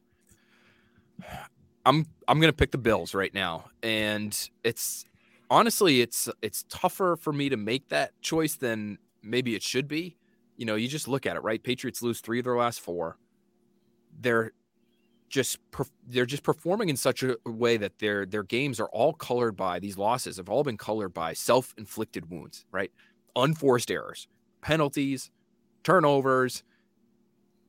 I'm 1.86 2.06
I'm 2.28 2.40
gonna 2.40 2.54
pick 2.54 2.72
the 2.72 2.78
Bills 2.78 3.16
right 3.16 3.34
now, 3.34 3.66
and 3.82 4.50
it's 4.64 5.06
honestly 5.50 6.02
it's 6.02 6.30
it's 6.42 6.64
tougher 6.70 7.16
for 7.20 7.34
me 7.34 7.50
to 7.50 7.58
make 7.58 7.90
that 7.90 8.12
choice 8.22 8.56
than 8.56 9.00
maybe 9.24 9.56
it 9.56 9.64
should 9.64 9.88
be. 9.88 10.18
You 10.58 10.66
know, 10.66 10.76
you 10.76 10.88
just 10.88 11.08
look 11.08 11.26
at 11.26 11.36
it, 11.36 11.42
right? 11.42 11.62
Patriots 11.62 12.02
lose 12.02 12.22
three 12.22 12.40
of 12.40 12.46
their 12.46 12.58
last 12.58 12.80
four. 12.80 13.18
They're 14.20 14.54
just 15.28 15.58
they're 16.08 16.26
just 16.26 16.44
performing 16.44 16.90
in 16.90 16.96
such 16.96 17.24
a 17.24 17.36
way 17.46 17.78
that 17.78 18.00
their 18.00 18.26
their 18.26 18.44
games 18.44 18.80
are 18.80 18.90
all 18.90 19.14
colored 19.14 19.56
by 19.58 19.80
these 19.80 19.98
losses 19.98 20.38
have 20.38 20.50
all 20.50 20.64
been 20.64 20.78
colored 20.78 21.14
by 21.14 21.34
self-inflicted 21.34 22.30
wounds, 22.30 22.66
right? 22.72 22.92
Unforced 23.36 23.92
errors, 23.92 24.28
penalties, 24.62 25.32
turnovers, 25.84 26.64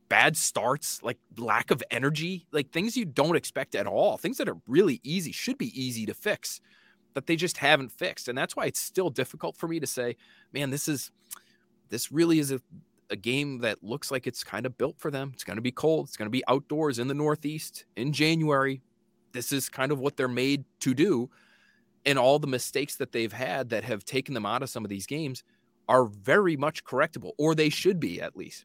bad 0.09 0.37
starts, 0.37 1.03
like 1.03 1.19
lack 1.37 1.71
of 1.71 1.83
energy, 1.91 2.47
like 2.53 2.71
things 2.71 2.97
you 2.97 3.05
don't 3.05 3.37
expect 3.37 3.75
at 3.75 3.87
all, 3.87 4.17
things 4.17 4.39
that 4.39 4.49
are 4.49 4.59
really 4.67 5.01
easy, 5.03 5.33
should 5.33 5.59
be 5.59 5.79
easy 5.81 6.07
to 6.07 6.15
fix, 6.15 6.61
that 7.15 7.27
they 7.27 7.37
just 7.37 7.59
haven't 7.59 7.91
fixed. 7.91 8.29
And 8.29 8.37
that's 8.37 8.55
why 8.55 8.67
it's 8.67 8.81
still 8.81 9.11
difficult 9.11 9.57
for 9.57 9.67
me 9.67 9.81
to 9.81 9.87
say, 9.87 10.17
man, 10.53 10.71
this 10.71 10.89
is 10.89 11.11
this 11.89 12.11
really 12.13 12.39
is 12.39 12.53
a, 12.53 12.61
a 13.11 13.17
game 13.17 13.59
that 13.59 13.83
looks 13.83 14.11
like 14.11 14.27
it's 14.27 14.45
kind 14.45 14.67
of 14.67 14.77
built 14.77 14.99
for 14.99 15.11
them. 15.11 15.31
It's 15.35 15.45
going 15.45 15.57
to 15.57 15.63
be 15.63 15.73
cold. 15.73 16.07
It's 16.09 16.17
going 16.17 16.27
to 16.27 16.31
be 16.31 16.45
outdoors 16.49 16.99
in 16.99 17.09
the 17.09 17.15
Northeast 17.15 17.85
in 17.97 18.13
January. 18.13 18.83
This 19.33 19.53
is 19.53 19.69
kind 19.69 19.93
of 19.93 19.99
what 19.99 20.17
they're 20.17 20.29
made 20.29 20.65
to 20.81 20.95
do. 20.95 21.31
And 22.05 22.19
all 22.19 22.39
the 22.39 22.47
mistakes 22.47 22.97
that 22.97 23.13
they've 23.13 23.33
had 23.33 23.71
that 23.71 23.85
have 23.85 24.05
taken 24.05 24.35
them 24.35 24.47
out 24.47 24.63
of 24.63 24.71
some 24.71 24.85
of 24.85 24.89
these 24.89 25.07
games 25.07 25.43
are 25.89 26.05
very 26.05 26.57
much 26.57 26.85
correctable, 26.85 27.33
or 27.39 27.55
they 27.55 27.69
should 27.69 28.01
be 28.01 28.21
at 28.21 28.37
least 28.37 28.65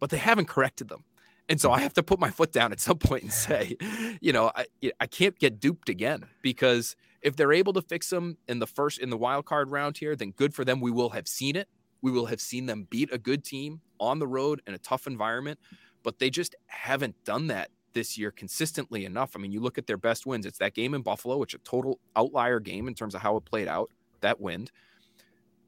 but 0.00 0.10
they 0.10 0.16
haven't 0.16 0.48
corrected 0.48 0.88
them. 0.88 1.04
And 1.48 1.60
so 1.60 1.70
I 1.70 1.80
have 1.80 1.92
to 1.94 2.02
put 2.02 2.18
my 2.18 2.30
foot 2.30 2.52
down 2.52 2.72
at 2.72 2.80
some 2.80 2.98
point 2.98 3.24
and 3.24 3.32
say, 3.32 3.76
you 4.20 4.32
know, 4.32 4.50
I, 4.56 4.66
I 4.98 5.06
can't 5.06 5.38
get 5.38 5.60
duped 5.60 5.88
again 5.88 6.24
because 6.42 6.96
if 7.22 7.36
they're 7.36 7.52
able 7.52 7.72
to 7.74 7.82
fix 7.82 8.08
them 8.10 8.38
in 8.48 8.58
the 8.58 8.66
first 8.66 8.98
in 8.98 9.10
the 9.10 9.16
wild 9.16 9.44
card 9.44 9.70
round 9.70 9.98
here, 9.98 10.16
then 10.16 10.30
good 10.30 10.54
for 10.54 10.64
them. 10.64 10.80
We 10.80 10.90
will 10.90 11.10
have 11.10 11.28
seen 11.28 11.54
it. 11.54 11.68
We 12.02 12.10
will 12.10 12.26
have 12.26 12.40
seen 12.40 12.66
them 12.66 12.86
beat 12.90 13.12
a 13.12 13.18
good 13.18 13.44
team 13.44 13.80
on 13.98 14.18
the 14.18 14.26
road 14.26 14.62
in 14.66 14.74
a 14.74 14.78
tough 14.78 15.06
environment, 15.06 15.58
but 16.02 16.18
they 16.18 16.30
just 16.30 16.54
haven't 16.66 17.14
done 17.24 17.48
that 17.48 17.70
this 17.92 18.16
year 18.16 18.30
consistently 18.30 19.04
enough. 19.04 19.32
I 19.34 19.38
mean, 19.38 19.52
you 19.52 19.60
look 19.60 19.78
at 19.78 19.86
their 19.86 19.96
best 19.96 20.26
wins. 20.26 20.46
It's 20.46 20.58
that 20.58 20.74
game 20.74 20.94
in 20.94 21.02
Buffalo, 21.02 21.36
which 21.36 21.54
a 21.54 21.58
total 21.58 21.98
outlier 22.16 22.60
game 22.60 22.88
in 22.88 22.94
terms 22.94 23.14
of 23.14 23.20
how 23.20 23.36
it 23.36 23.44
played 23.44 23.68
out, 23.68 23.90
that 24.20 24.40
win. 24.40 24.68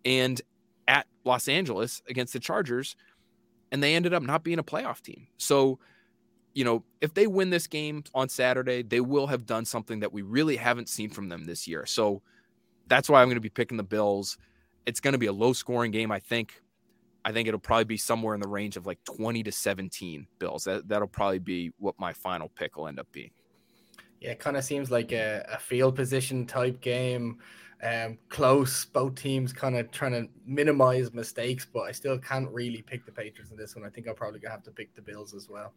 And 0.04 0.40
at 0.88 1.06
Los 1.24 1.48
Angeles 1.48 2.02
against 2.08 2.32
the 2.32 2.40
Chargers, 2.40 2.96
and 3.70 3.82
they 3.82 3.94
ended 3.94 4.12
up 4.12 4.22
not 4.22 4.44
being 4.44 4.58
a 4.58 4.64
playoff 4.64 5.00
team. 5.00 5.26
So, 5.38 5.78
you 6.54 6.64
know, 6.64 6.84
if 7.00 7.14
they 7.14 7.26
win 7.26 7.50
this 7.50 7.66
game 7.66 8.04
on 8.14 8.28
Saturday, 8.28 8.82
they 8.82 9.00
will 9.00 9.26
have 9.26 9.46
done 9.46 9.64
something 9.64 10.00
that 10.00 10.12
we 10.12 10.22
really 10.22 10.56
haven't 10.56 10.88
seen 10.88 11.08
from 11.08 11.28
them 11.28 11.44
this 11.44 11.66
year. 11.66 11.86
So 11.86 12.22
that's 12.88 13.08
why 13.08 13.22
I'm 13.22 13.28
going 13.28 13.36
to 13.36 13.40
be 13.40 13.48
picking 13.48 13.78
the 13.78 13.82
Bills. 13.82 14.36
It's 14.86 15.00
going 15.00 15.12
to 15.12 15.18
be 15.18 15.26
a 15.26 15.32
low 15.32 15.52
scoring 15.52 15.90
game, 15.90 16.10
I 16.10 16.18
think. 16.18 16.60
I 17.24 17.32
think 17.32 17.46
it'll 17.48 17.60
probably 17.60 17.84
be 17.84 17.96
somewhere 17.96 18.34
in 18.34 18.40
the 18.40 18.48
range 18.48 18.76
of 18.76 18.86
like 18.86 19.02
20 19.04 19.42
to 19.44 19.52
17 19.52 20.26
Bills. 20.38 20.64
That, 20.64 20.88
that'll 20.88 21.08
probably 21.08 21.38
be 21.38 21.70
what 21.78 21.94
my 21.98 22.12
final 22.12 22.48
pick 22.48 22.76
will 22.76 22.88
end 22.88 22.98
up 22.98 23.06
being. 23.12 23.30
Yeah, 24.20 24.30
it 24.30 24.38
kind 24.38 24.56
of 24.56 24.64
seems 24.64 24.90
like 24.90 25.12
a, 25.12 25.44
a 25.52 25.58
field 25.58 25.96
position 25.96 26.46
type 26.46 26.80
game. 26.80 27.38
Um, 27.82 28.18
close, 28.28 28.84
both 28.84 29.16
teams 29.16 29.52
kind 29.52 29.76
of 29.76 29.90
trying 29.90 30.12
to 30.12 30.28
minimize 30.46 31.12
mistakes, 31.12 31.66
but 31.66 31.80
I 31.80 31.92
still 31.92 32.16
can't 32.16 32.48
really 32.50 32.80
pick 32.82 33.04
the 33.04 33.10
Patriots 33.10 33.50
in 33.50 33.56
this 33.56 33.74
one. 33.74 33.84
I 33.84 33.88
think 33.88 34.06
I'll 34.06 34.14
probably 34.14 34.38
gonna 34.38 34.52
have 34.52 34.62
to 34.64 34.70
pick 34.70 34.94
the 34.94 35.02
Bills 35.02 35.34
as 35.34 35.48
well. 35.48 35.74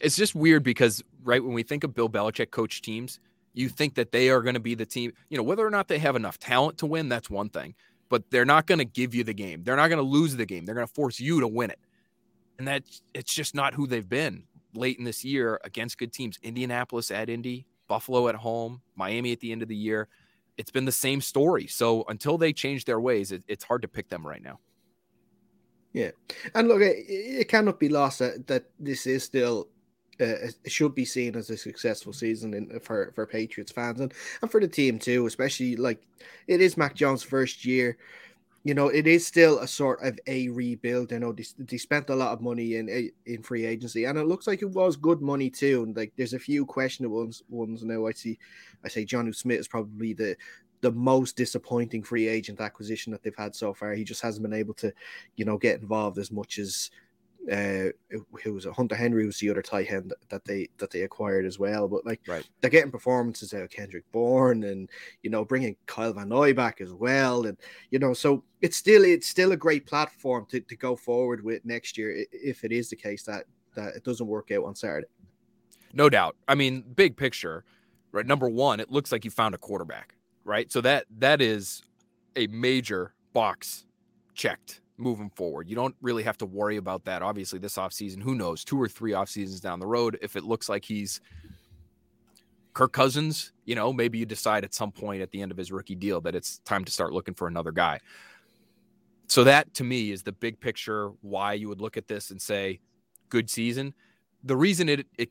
It's 0.00 0.16
just 0.16 0.34
weird 0.34 0.62
because, 0.62 1.04
right, 1.22 1.44
when 1.44 1.52
we 1.52 1.62
think 1.62 1.84
of 1.84 1.94
Bill 1.94 2.08
Belichick 2.08 2.50
coach 2.50 2.80
teams, 2.80 3.20
you 3.52 3.68
think 3.68 3.94
that 3.96 4.12
they 4.12 4.30
are 4.30 4.40
going 4.40 4.54
to 4.54 4.60
be 4.60 4.74
the 4.74 4.86
team, 4.86 5.12
you 5.28 5.36
know, 5.36 5.42
whether 5.42 5.66
or 5.66 5.70
not 5.70 5.88
they 5.88 5.98
have 5.98 6.16
enough 6.16 6.38
talent 6.38 6.78
to 6.78 6.86
win, 6.86 7.10
that's 7.10 7.28
one 7.28 7.50
thing 7.50 7.74
but 8.12 8.30
they're 8.30 8.44
not 8.44 8.66
going 8.66 8.78
to 8.78 8.84
give 8.84 9.14
you 9.14 9.24
the 9.24 9.32
game. 9.32 9.64
They're 9.64 9.74
not 9.74 9.88
going 9.88 9.96
to 9.96 10.06
lose 10.06 10.36
the 10.36 10.44
game. 10.44 10.66
They're 10.66 10.74
going 10.74 10.86
to 10.86 10.92
force 10.92 11.18
you 11.18 11.40
to 11.40 11.48
win 11.48 11.70
it. 11.70 11.78
And 12.58 12.68
that 12.68 12.82
it's 13.14 13.32
just 13.32 13.54
not 13.54 13.72
who 13.72 13.86
they've 13.86 14.06
been 14.06 14.42
late 14.74 14.98
in 14.98 15.04
this 15.04 15.24
year 15.24 15.58
against 15.64 15.96
good 15.96 16.12
teams. 16.12 16.38
Indianapolis 16.42 17.10
at 17.10 17.30
Indy, 17.30 17.64
Buffalo 17.88 18.28
at 18.28 18.34
home, 18.34 18.82
Miami 18.96 19.32
at 19.32 19.40
the 19.40 19.50
end 19.50 19.62
of 19.62 19.68
the 19.68 19.74
year. 19.74 20.08
It's 20.58 20.70
been 20.70 20.84
the 20.84 20.92
same 20.92 21.22
story. 21.22 21.66
So 21.66 22.04
until 22.08 22.36
they 22.36 22.52
change 22.52 22.84
their 22.84 23.00
ways, 23.00 23.32
it, 23.32 23.44
it's 23.48 23.64
hard 23.64 23.80
to 23.80 23.88
pick 23.88 24.10
them 24.10 24.26
right 24.26 24.42
now. 24.42 24.58
Yeah. 25.94 26.10
And 26.54 26.68
look, 26.68 26.82
it, 26.82 27.06
it 27.08 27.48
cannot 27.48 27.80
be 27.80 27.88
lost 27.88 28.18
that, 28.18 28.46
that 28.46 28.64
this 28.78 29.06
is 29.06 29.24
still 29.24 29.68
uh, 30.22 30.48
should 30.66 30.94
be 30.94 31.04
seen 31.04 31.36
as 31.36 31.50
a 31.50 31.56
successful 31.56 32.12
season 32.12 32.54
in, 32.54 32.80
for 32.80 33.12
for 33.14 33.26
Patriots 33.26 33.72
fans 33.72 34.00
and 34.00 34.14
and 34.40 34.50
for 34.50 34.60
the 34.60 34.68
team 34.68 34.98
too. 34.98 35.26
Especially 35.26 35.76
like 35.76 36.02
it 36.46 36.60
is 36.60 36.76
Mac 36.76 36.94
Jones' 36.94 37.22
first 37.22 37.64
year. 37.64 37.98
You 38.64 38.74
know, 38.74 38.88
it 38.88 39.08
is 39.08 39.26
still 39.26 39.58
a 39.58 39.66
sort 39.66 40.00
of 40.04 40.20
a 40.28 40.48
rebuild. 40.48 41.12
I 41.12 41.18
know 41.18 41.32
they, 41.32 41.44
they 41.58 41.78
spent 41.78 42.10
a 42.10 42.14
lot 42.14 42.32
of 42.32 42.40
money 42.40 42.76
in 42.76 43.10
in 43.26 43.42
free 43.42 43.66
agency, 43.66 44.04
and 44.04 44.16
it 44.16 44.26
looks 44.26 44.46
like 44.46 44.62
it 44.62 44.70
was 44.70 44.96
good 44.96 45.20
money 45.20 45.50
too. 45.50 45.82
And 45.82 45.96
like, 45.96 46.12
there's 46.16 46.34
a 46.34 46.38
few 46.38 46.64
questionable 46.64 47.18
ones. 47.18 47.42
Ones 47.48 47.82
now. 47.82 48.06
I 48.06 48.12
see. 48.12 48.38
I 48.84 48.88
say 48.88 49.04
Jonnu 49.04 49.34
Smith 49.34 49.58
is 49.58 49.68
probably 49.68 50.12
the 50.12 50.36
the 50.82 50.92
most 50.92 51.36
disappointing 51.36 52.02
free 52.02 52.28
agent 52.28 52.60
acquisition 52.60 53.12
that 53.12 53.22
they've 53.22 53.34
had 53.36 53.54
so 53.54 53.72
far. 53.72 53.94
He 53.94 54.04
just 54.04 54.20
hasn't 54.20 54.42
been 54.42 54.52
able 54.52 54.74
to, 54.74 54.92
you 55.36 55.44
know, 55.44 55.56
get 55.56 55.80
involved 55.80 56.18
as 56.18 56.30
much 56.30 56.58
as 56.58 56.90
uh, 57.50 57.88
who 58.42 58.54
was 58.54 58.66
a 58.66 58.72
Hunter 58.72 58.94
Henry 58.94 59.26
was 59.26 59.38
the 59.38 59.50
other 59.50 59.62
tight 59.62 59.90
end 59.90 60.14
that 60.28 60.44
they 60.44 60.68
that 60.78 60.90
they 60.90 61.02
acquired 61.02 61.44
as 61.44 61.58
well. 61.58 61.88
But 61.88 62.06
like, 62.06 62.20
right. 62.26 62.46
they're 62.60 62.70
getting 62.70 62.92
performances 62.92 63.52
out 63.52 63.62
of 63.62 63.70
Kendrick 63.70 64.04
Bourne 64.12 64.62
and 64.64 64.88
you 65.22 65.30
know 65.30 65.44
bringing 65.44 65.76
Kyle 65.86 66.12
Van 66.12 66.28
Noy 66.28 66.54
back 66.54 66.80
as 66.80 66.92
well, 66.92 67.46
and 67.46 67.58
you 67.90 67.98
know 67.98 68.14
so 68.14 68.44
it's 68.60 68.76
still 68.76 69.04
it's 69.04 69.26
still 69.26 69.52
a 69.52 69.56
great 69.56 69.86
platform 69.86 70.46
to, 70.50 70.60
to 70.60 70.76
go 70.76 70.94
forward 70.94 71.42
with 71.42 71.64
next 71.64 71.98
year 71.98 72.24
if 72.30 72.62
it 72.64 72.70
is 72.70 72.90
the 72.90 72.96
case 72.96 73.24
that 73.24 73.46
that 73.74 73.96
it 73.96 74.04
doesn't 74.04 74.26
work 74.26 74.50
out 74.52 74.64
on 74.64 74.76
Saturday. 74.76 75.08
No 75.92 76.08
doubt. 76.08 76.36
I 76.46 76.54
mean, 76.54 76.84
big 76.94 77.16
picture, 77.16 77.64
right? 78.12 78.26
Number 78.26 78.48
one, 78.48 78.78
it 78.78 78.90
looks 78.90 79.10
like 79.10 79.24
you 79.24 79.30
found 79.30 79.54
a 79.54 79.58
quarterback, 79.58 80.14
right? 80.44 80.70
So 80.70 80.80
that 80.82 81.06
that 81.18 81.40
is 81.40 81.82
a 82.36 82.46
major 82.46 83.14
box 83.32 83.84
checked 84.34 84.81
moving 84.96 85.30
forward. 85.30 85.68
You 85.68 85.76
don't 85.76 85.94
really 86.00 86.22
have 86.22 86.38
to 86.38 86.46
worry 86.46 86.76
about 86.76 87.04
that. 87.04 87.22
Obviously, 87.22 87.58
this 87.58 87.76
offseason, 87.76 88.22
who 88.22 88.34
knows, 88.34 88.64
two 88.64 88.80
or 88.80 88.88
three 88.88 89.12
off 89.12 89.28
seasons 89.28 89.60
down 89.60 89.80
the 89.80 89.86
road, 89.86 90.18
if 90.22 90.36
it 90.36 90.44
looks 90.44 90.68
like 90.68 90.84
he's 90.84 91.20
Kirk 92.74 92.92
Cousins, 92.92 93.52
you 93.64 93.74
know, 93.74 93.92
maybe 93.92 94.18
you 94.18 94.26
decide 94.26 94.64
at 94.64 94.74
some 94.74 94.92
point 94.92 95.22
at 95.22 95.30
the 95.30 95.42
end 95.42 95.50
of 95.50 95.58
his 95.58 95.70
rookie 95.70 95.94
deal 95.94 96.20
that 96.22 96.34
it's 96.34 96.58
time 96.58 96.84
to 96.84 96.92
start 96.92 97.12
looking 97.12 97.34
for 97.34 97.46
another 97.46 97.72
guy. 97.72 98.00
So 99.28 99.44
that 99.44 99.72
to 99.74 99.84
me 99.84 100.10
is 100.10 100.22
the 100.22 100.32
big 100.32 100.60
picture 100.60 101.10
why 101.20 101.54
you 101.54 101.68
would 101.68 101.80
look 101.80 101.96
at 101.96 102.06
this 102.06 102.30
and 102.30 102.40
say 102.40 102.80
good 103.28 103.48
season. 103.48 103.94
The 104.44 104.56
reason 104.56 104.88
it 104.88 105.06
it 105.16 105.30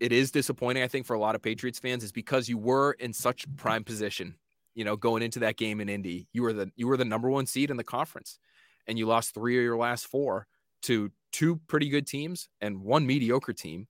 it 0.00 0.12
is 0.12 0.30
disappointing 0.30 0.82
I 0.82 0.88
think 0.88 1.06
for 1.06 1.14
a 1.14 1.18
lot 1.18 1.34
of 1.34 1.42
Patriots 1.42 1.78
fans 1.78 2.04
is 2.04 2.12
because 2.12 2.48
you 2.48 2.58
were 2.58 2.92
in 2.92 3.12
such 3.12 3.46
prime 3.56 3.82
position, 3.82 4.34
you 4.74 4.84
know, 4.84 4.96
going 4.96 5.22
into 5.22 5.38
that 5.40 5.56
game 5.56 5.80
in 5.80 5.88
Indy. 5.88 6.28
You 6.32 6.42
were 6.42 6.52
the 6.52 6.70
you 6.76 6.86
were 6.86 6.96
the 6.96 7.04
number 7.04 7.30
1 7.30 7.46
seed 7.46 7.70
in 7.70 7.76
the 7.76 7.84
conference 7.84 8.38
and 8.86 8.98
you 8.98 9.06
lost 9.06 9.34
three 9.34 9.56
of 9.56 9.62
your 9.62 9.76
last 9.76 10.06
four 10.06 10.46
to 10.82 11.10
two 11.32 11.56
pretty 11.66 11.88
good 11.88 12.06
teams 12.06 12.48
and 12.60 12.82
one 12.82 13.06
mediocre 13.06 13.52
team. 13.52 13.86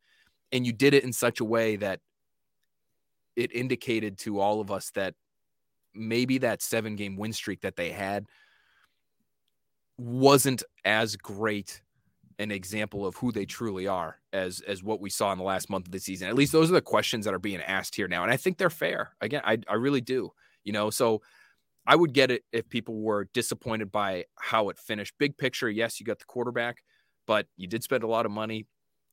And 0.52 0.64
you 0.64 0.72
did 0.72 0.94
it 0.94 1.04
in 1.04 1.12
such 1.12 1.40
a 1.40 1.44
way 1.44 1.76
that 1.76 2.00
it 3.36 3.52
indicated 3.52 4.18
to 4.18 4.38
all 4.38 4.60
of 4.60 4.70
us 4.70 4.90
that 4.92 5.14
maybe 5.92 6.38
that 6.38 6.62
seven 6.62 6.96
game 6.96 7.16
win 7.16 7.32
streak 7.32 7.60
that 7.62 7.76
they 7.76 7.90
had 7.90 8.26
wasn't 9.96 10.62
as 10.84 11.16
great 11.16 11.80
an 12.38 12.50
example 12.50 13.06
of 13.06 13.14
who 13.16 13.30
they 13.30 13.44
truly 13.44 13.86
are 13.86 14.18
as 14.32 14.60
as 14.62 14.82
what 14.82 15.00
we 15.00 15.08
saw 15.08 15.30
in 15.30 15.38
the 15.38 15.44
last 15.44 15.70
month 15.70 15.86
of 15.86 15.92
the 15.92 16.00
season. 16.00 16.28
At 16.28 16.34
least 16.34 16.52
those 16.52 16.68
are 16.70 16.74
the 16.74 16.80
questions 16.80 17.24
that 17.24 17.34
are 17.34 17.38
being 17.38 17.60
asked 17.60 17.94
here 17.94 18.08
now. 18.08 18.22
And 18.24 18.32
I 18.32 18.36
think 18.36 18.58
they're 18.58 18.70
fair. 18.70 19.14
Again, 19.20 19.42
I, 19.44 19.58
I 19.68 19.74
really 19.74 20.00
do. 20.00 20.32
You 20.64 20.72
know, 20.72 20.90
so 20.90 21.22
I 21.86 21.96
would 21.96 22.12
get 22.14 22.30
it 22.30 22.44
if 22.52 22.68
people 22.68 23.00
were 23.00 23.28
disappointed 23.34 23.92
by 23.92 24.24
how 24.38 24.68
it 24.70 24.78
finished. 24.78 25.14
Big 25.18 25.36
picture, 25.36 25.68
yes, 25.68 26.00
you 26.00 26.06
got 26.06 26.18
the 26.18 26.24
quarterback, 26.24 26.82
but 27.26 27.46
you 27.56 27.66
did 27.66 27.82
spend 27.82 28.02
a 28.02 28.08
lot 28.08 28.26
of 28.26 28.32
money. 28.32 28.66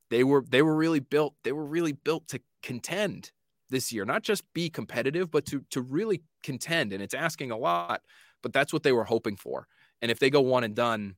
They 0.10 0.24
were 0.24 0.44
they 0.48 0.62
were 0.62 0.76
really 0.76 1.00
built. 1.00 1.36
They 1.44 1.52
were 1.52 1.66
really 1.66 1.94
built 1.94 2.28
to 2.30 2.42
contend 2.64 3.32
this 3.70 3.92
year, 3.92 4.06
not 4.06 4.24
just 4.24 4.44
be 4.54 4.70
competitive, 4.70 5.32
but 5.32 5.46
to 5.48 5.64
to 5.72 5.82
really 5.82 6.24
contend. 6.44 6.94
And 6.94 7.02
it's 7.02 7.14
asking 7.14 7.52
a 7.52 7.58
lot, 7.58 8.02
but 8.42 8.54
that's 8.54 8.74
what 8.74 8.84
they 8.84 8.92
were 8.92 9.06
hoping 9.06 9.38
for. 9.38 9.68
And 10.02 10.12
if 10.12 10.20
they 10.20 10.30
go 10.30 10.42
one 10.42 10.64
and 10.64 10.76
done, 10.76 11.16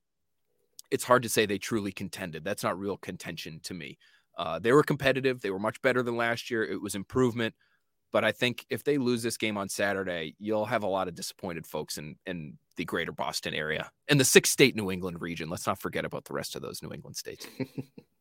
it's 0.92 1.04
hard 1.04 1.24
to 1.24 1.30
say 1.30 1.46
they 1.46 1.58
truly 1.58 1.92
contended. 1.92 2.44
That's 2.44 2.64
not 2.64 2.78
real 2.78 2.98
contention 2.98 3.60
to 3.64 3.74
me. 3.74 3.98
Uh, 4.38 4.60
they 4.60 4.72
were 4.72 4.84
competitive. 4.84 5.42
They 5.42 5.52
were 5.52 5.60
much 5.60 5.82
better 5.82 6.04
than 6.04 6.18
last 6.18 6.52
year. 6.52 6.64
It 6.64 6.82
was 6.82 6.96
improvement. 6.96 7.56
But 8.14 8.24
I 8.24 8.32
think 8.32 8.66
if 8.70 8.84
they 8.84 8.98
lose 8.98 9.24
this 9.24 9.38
game 9.38 9.58
on 9.58 9.68
Saturday, 9.68 10.36
you'll 10.40 10.66
have 10.66 10.84
a 10.84 10.88
lot 10.88 11.08
of 11.08 11.16
disappointed 11.16 11.66
folks 11.66 11.98
in, 11.98 12.16
in 12.26 12.60
the 12.78 12.86
greater 12.86 13.12
Boston 13.12 13.56
area 13.56 13.90
and 14.08 14.20
the 14.20 14.26
six 14.26 14.52
state 14.52 14.76
New 14.76 14.92
England 14.92 15.20
region. 15.20 15.50
Let's 15.50 15.68
not 15.68 15.80
forget 15.80 16.06
about 16.06 16.26
the 16.26 16.34
rest 16.34 16.56
of 16.56 16.62
those 16.62 16.82
New 16.82 16.94
England 16.94 17.18
states. 17.18 17.48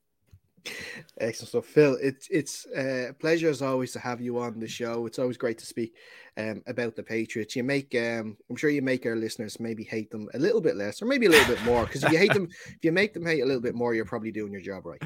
Excellent 1.18 1.48
stuff, 1.48 1.66
Phil. 1.66 1.96
It's 2.00 2.28
it's 2.30 2.66
uh, 2.76 3.08
a 3.10 3.12
pleasure 3.12 3.48
as 3.48 3.62
always 3.62 3.92
to 3.92 3.98
have 3.98 4.20
you 4.20 4.38
on 4.38 4.58
the 4.58 4.68
show. 4.68 5.06
It's 5.06 5.18
always 5.18 5.36
great 5.36 5.58
to 5.58 5.66
speak 5.66 5.94
um, 6.36 6.62
about 6.66 6.96
the 6.96 7.02
Patriots. 7.02 7.56
You 7.56 7.64
make, 7.64 7.94
um, 7.94 8.36
I'm 8.48 8.56
sure 8.56 8.70
you 8.70 8.82
make 8.82 9.04
our 9.06 9.16
listeners 9.16 9.60
maybe 9.60 9.84
hate 9.84 10.10
them 10.10 10.28
a 10.34 10.38
little 10.38 10.60
bit 10.60 10.76
less, 10.76 11.02
or 11.02 11.06
maybe 11.06 11.26
a 11.26 11.30
little 11.30 11.54
bit 11.54 11.62
more. 11.64 11.84
Because 11.84 12.04
if 12.04 12.12
you 12.12 12.18
hate 12.18 12.32
them, 12.32 12.48
if 12.66 12.78
you 12.82 12.92
make 12.92 13.14
them 13.14 13.26
hate 13.26 13.40
a 13.40 13.46
little 13.46 13.60
bit 13.60 13.74
more, 13.74 13.94
you're 13.94 14.04
probably 14.04 14.32
doing 14.32 14.52
your 14.52 14.62
job 14.62 14.86
right. 14.86 15.02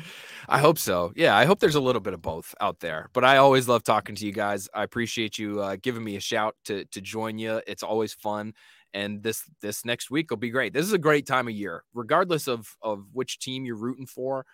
I 0.49 0.59
hope 0.59 0.79
so. 0.79 1.13
Yeah, 1.17 1.37
I 1.37 1.45
hope 1.45 1.61
there's 1.61 1.75
a 1.75 1.81
little 1.81 2.01
bit 2.01 2.15
of 2.15 2.23
both 2.23 2.55
out 2.61 2.81
there. 2.81 3.09
But 3.13 3.25
I 3.25 3.39
always 3.39 3.69
love 3.69 3.83
talking 3.83 4.15
to 4.17 4.27
you 4.27 4.33
guys. 4.33 4.69
I 4.75 4.83
appreciate 4.83 5.39
you 5.39 5.61
uh, 5.61 5.77
giving 5.81 6.05
me 6.05 6.17
a 6.17 6.21
shout 6.21 6.57
to 6.67 6.85
to 6.87 7.01
join 7.01 7.39
you. 7.39 7.61
It's 7.67 7.83
always 7.83 8.13
fun 8.13 8.55
and 8.95 9.23
this 9.23 9.43
this 9.61 9.85
next 9.85 10.11
week 10.11 10.31
will 10.31 10.39
be 10.39 10.49
great. 10.49 10.73
This 10.73 10.87
is 10.87 10.95
a 10.95 10.99
great 10.99 11.27
time 11.27 11.49
of 11.49 11.55
year, 11.55 11.85
regardless 11.93 12.49
of 12.49 12.77
of 12.81 13.05
which 13.13 13.39
team 13.39 13.67
you're 13.67 13.77
rooting 13.77 14.07
for 14.07 14.47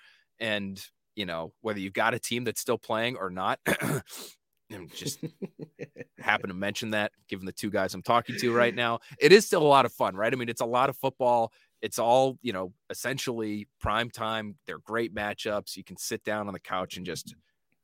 and 0.43 0.85
you 1.15 1.25
know 1.25 1.53
whether 1.63 1.79
you've 1.79 1.95
got 1.95 2.13
a 2.13 2.19
team 2.19 2.45
that's 2.45 2.61
still 2.61 2.79
playing 2.79 3.17
or 3.17 3.31
not 3.31 3.59
and 4.71 4.93
just 4.95 5.23
happen 6.19 6.49
to 6.49 6.55
mention 6.55 6.91
that 6.91 7.13
given 7.29 7.47
the 7.47 7.53
two 7.53 7.71
guys 7.71 7.95
i'm 7.95 8.03
talking 8.03 8.37
to 8.37 8.55
right 8.55 8.75
now 8.75 8.99
it 9.19 9.33
is 9.33 9.47
still 9.47 9.63
a 9.63 9.65
lot 9.65 9.87
of 9.87 9.93
fun 9.93 10.17
right? 10.17 10.33
I 10.33 10.37
mean 10.37 10.49
it's 10.49 10.61
a 10.61 10.67
lot 10.67 10.89
of 10.89 10.97
football. 10.97 11.53
It's 11.81 11.99
all 11.99 12.39
you 12.43 12.53
know 12.53 12.73
essentially 12.91 13.67
prime 13.81 14.11
time. 14.11 14.57
They're 14.67 14.79
great 14.79 15.15
matchups. 15.15 15.77
You 15.77 15.85
can 15.85 15.97
sit 15.97 16.25
down 16.25 16.47
on 16.47 16.53
the 16.53 16.61
couch 16.61 16.97
and 16.97 17.05
just 17.05 17.35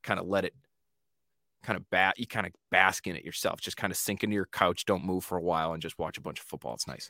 kind 0.03 0.19
of 0.19 0.27
let 0.27 0.45
it 0.45 0.53
kind 1.61 1.75
of 1.75 1.89
bat 1.89 2.17
you 2.17 2.25
kind 2.25 2.47
of 2.47 2.53
bask 2.71 3.07
in 3.07 3.15
it 3.15 3.25
yourself. 3.25 3.59
Just 3.59 3.77
kind 3.77 3.91
of 3.91 3.97
sink 3.97 4.23
into 4.23 4.35
your 4.35 4.45
couch 4.45 4.85
don't 4.85 5.05
move 5.05 5.23
for 5.23 5.37
a 5.37 5.41
while 5.41 5.73
and 5.73 5.81
just 5.81 5.99
watch 5.99 6.17
a 6.17 6.21
bunch 6.21 6.39
of 6.39 6.45
football. 6.45 6.73
It's 6.73 6.87
nice 6.87 7.09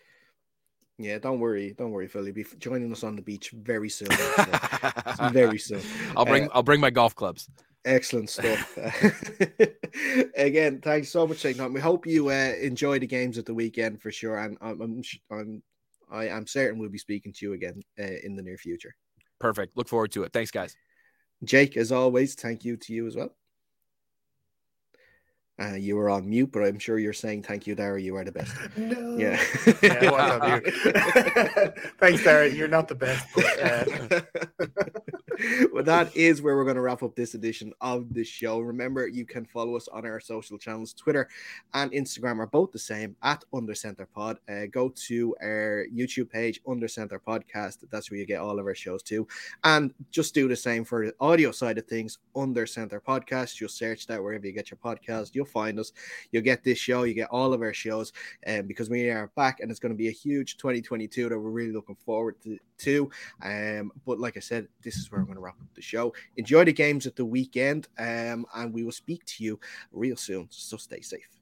yeah, 1.00 1.18
don't 1.18 1.40
worry, 1.40 1.74
don't 1.78 1.92
worry, 1.92 2.10
Phil. 2.10 2.26
You'll 2.26 2.36
be 2.36 2.46
joining 2.58 2.92
us 2.92 3.06
on 3.06 3.16
the 3.16 3.22
beach 3.22 3.52
very 3.52 3.90
soon. 3.90 4.10
very 5.32 5.58
soon. 5.58 5.82
I'll 6.18 6.26
bring 6.26 6.44
uh, 6.44 6.50
I'll 6.54 6.64
bring 6.64 6.82
my 6.82 6.90
golf 6.90 7.16
clubs. 7.16 7.50
Excellent 7.86 8.30
stuff. 8.30 8.78
Again, 10.36 10.82
thanks 10.82 11.10
so 11.10 11.26
much 11.26 11.42
time. 11.42 11.74
We 11.74 11.80
hope 11.80 12.06
you 12.06 12.30
uh, 12.30 12.54
enjoy 12.62 13.00
the 13.00 13.08
games 13.08 13.38
at 13.38 13.46
the 13.46 13.54
weekend 13.54 14.02
for 14.02 14.12
sure, 14.12 14.38
and 14.40 14.58
I'm 14.60 14.82
I'm 14.82 15.02
I'm 15.32 15.64
I 16.12 16.28
am 16.28 16.46
certain 16.46 16.78
we'll 16.78 16.90
be 16.90 16.98
speaking 16.98 17.32
to 17.32 17.46
you 17.46 17.54
again 17.54 17.82
uh, 17.98 18.18
in 18.24 18.36
the 18.36 18.44
near 18.44 18.58
future. 18.58 18.94
Perfect. 19.40 19.78
Look 19.78 19.88
forward 19.88 20.12
to 20.12 20.24
it. 20.24 20.34
Thanks, 20.34 20.52
guys. 20.52 20.76
Jake, 21.46 21.78
as 21.78 21.94
always, 21.94 22.36
thank 22.36 22.66
you 22.66 22.76
to 22.76 22.94
you 22.94 23.08
as 23.08 23.16
well. 23.16 23.34
Uh, 25.60 25.74
you 25.74 25.98
were 25.98 26.10
on 26.10 26.30
mute, 26.30 26.52
but 26.52 26.64
I'm 26.64 26.80
sure 26.80 26.98
you're 26.98 27.12
saying 27.12 27.44
thank 27.44 27.68
you, 27.68 27.76
Dara. 27.76 28.02
You 28.02 28.16
are 28.16 28.24
the 28.24 28.32
best. 28.32 28.56
No. 28.78 29.18
Yeah. 29.18 29.42
yeah 29.82 30.10
well 30.10 30.62
Thanks, 32.00 32.24
Dara. 32.24 32.50
You're 32.50 32.70
not 32.70 32.88
the 32.88 32.96
best. 32.96 33.28
But, 33.36 33.60
uh... 33.60 35.26
well, 35.74 35.84
that 35.84 36.16
is 36.16 36.42
where 36.42 36.56
we're 36.56 36.64
going 36.64 36.76
to 36.76 36.82
wrap 36.82 37.04
up 37.04 37.16
this 37.16 37.34
edition 37.34 37.74
of 37.82 38.14
the 38.14 38.24
show. 38.24 38.60
Remember, 38.60 39.08
you 39.08 39.26
can 39.26 39.46
follow 39.46 39.76
us 39.76 39.88
on 39.88 40.06
our 40.06 40.20
social 40.20 40.58
channels. 40.58 40.94
Twitter 40.94 41.30
and 41.74 41.92
Instagram 41.92 42.40
are 42.40 42.48
both 42.48 42.72
the 42.72 42.80
same 42.80 43.16
at 43.24 43.44
Under 43.54 43.76
Center 43.76 44.06
Pod. 44.06 44.40
Uh, 44.50 44.66
go 44.72 44.90
to 44.90 45.36
our 45.42 45.86
YouTube 45.94 46.30
page, 46.30 46.62
Under 46.68 46.88
Center 46.88 47.20
Podcast. 47.20 47.78
That's 47.90 48.12
where 48.12 48.20
you 48.20 48.26
get 48.26 48.40
all 48.40 48.60
of 48.60 48.66
our 48.66 48.76
shows 48.76 49.04
too. 49.04 49.28
And 49.64 49.94
just 50.12 50.34
do 50.34 50.48
the 50.48 50.56
same 50.56 50.84
for 50.84 51.06
the 51.06 51.16
audio 51.20 51.52
side 51.52 51.78
of 51.78 51.86
things, 51.86 52.18
Under 52.36 52.66
Center 52.66 53.00
Podcast. 53.00 53.56
Just 53.56 53.78
search 53.78 54.08
that 54.08 54.22
wherever 54.22 54.46
you 54.46 54.54
get 54.54 54.72
your 54.72 54.80
podcast. 54.84 55.36
You'll 55.36 55.46
find 55.46 55.80
us. 55.80 55.94
You'll 56.32 56.44
get 56.44 56.64
this 56.64 56.78
show. 56.78 57.04
You 57.04 57.14
get 57.14 57.30
all 57.30 57.54
of 57.54 57.62
our 57.62 57.74
shows 57.74 58.12
um, 58.48 58.64
because 58.64 58.90
we 58.90 59.10
are 59.10 59.32
back 59.36 59.60
and 59.60 59.72
it's 59.72 59.80
going 59.80 59.94
to 59.94 59.98
be 59.98 60.08
a 60.08 60.12
huge 60.12 60.58
2022 60.58 61.30
that 61.30 61.40
we're 61.40 61.50
really 61.50 61.72
looking 61.72 61.96
forward 61.96 62.36
to. 62.44 62.58
To. 62.80 63.10
Um, 63.44 63.92
but 64.06 64.20
like 64.20 64.38
I 64.38 64.42
said, 64.42 64.68
this 64.82 64.96
is 64.96 65.12
where 65.12 65.20
I'm 65.20 65.26
going 65.26 65.38
to 65.38 65.42
wrap 65.42 65.60
up 65.60 65.74
the 65.76 65.82
show. 65.82 66.14
Enjoy 66.38 66.64
the 66.66 66.74
games 66.74 67.08
at 67.08 67.16
the 67.16 67.26
weekend 67.26 67.88
um, 67.98 68.46
and 68.56 68.74
we 68.74 68.84
will 68.84 68.92
speak 68.92 69.26
to 69.26 69.44
you 69.44 69.60
real 69.92 70.18
soon. 70.18 70.48
So 70.52 70.78
stay 70.78 71.02
safe. 71.02 71.39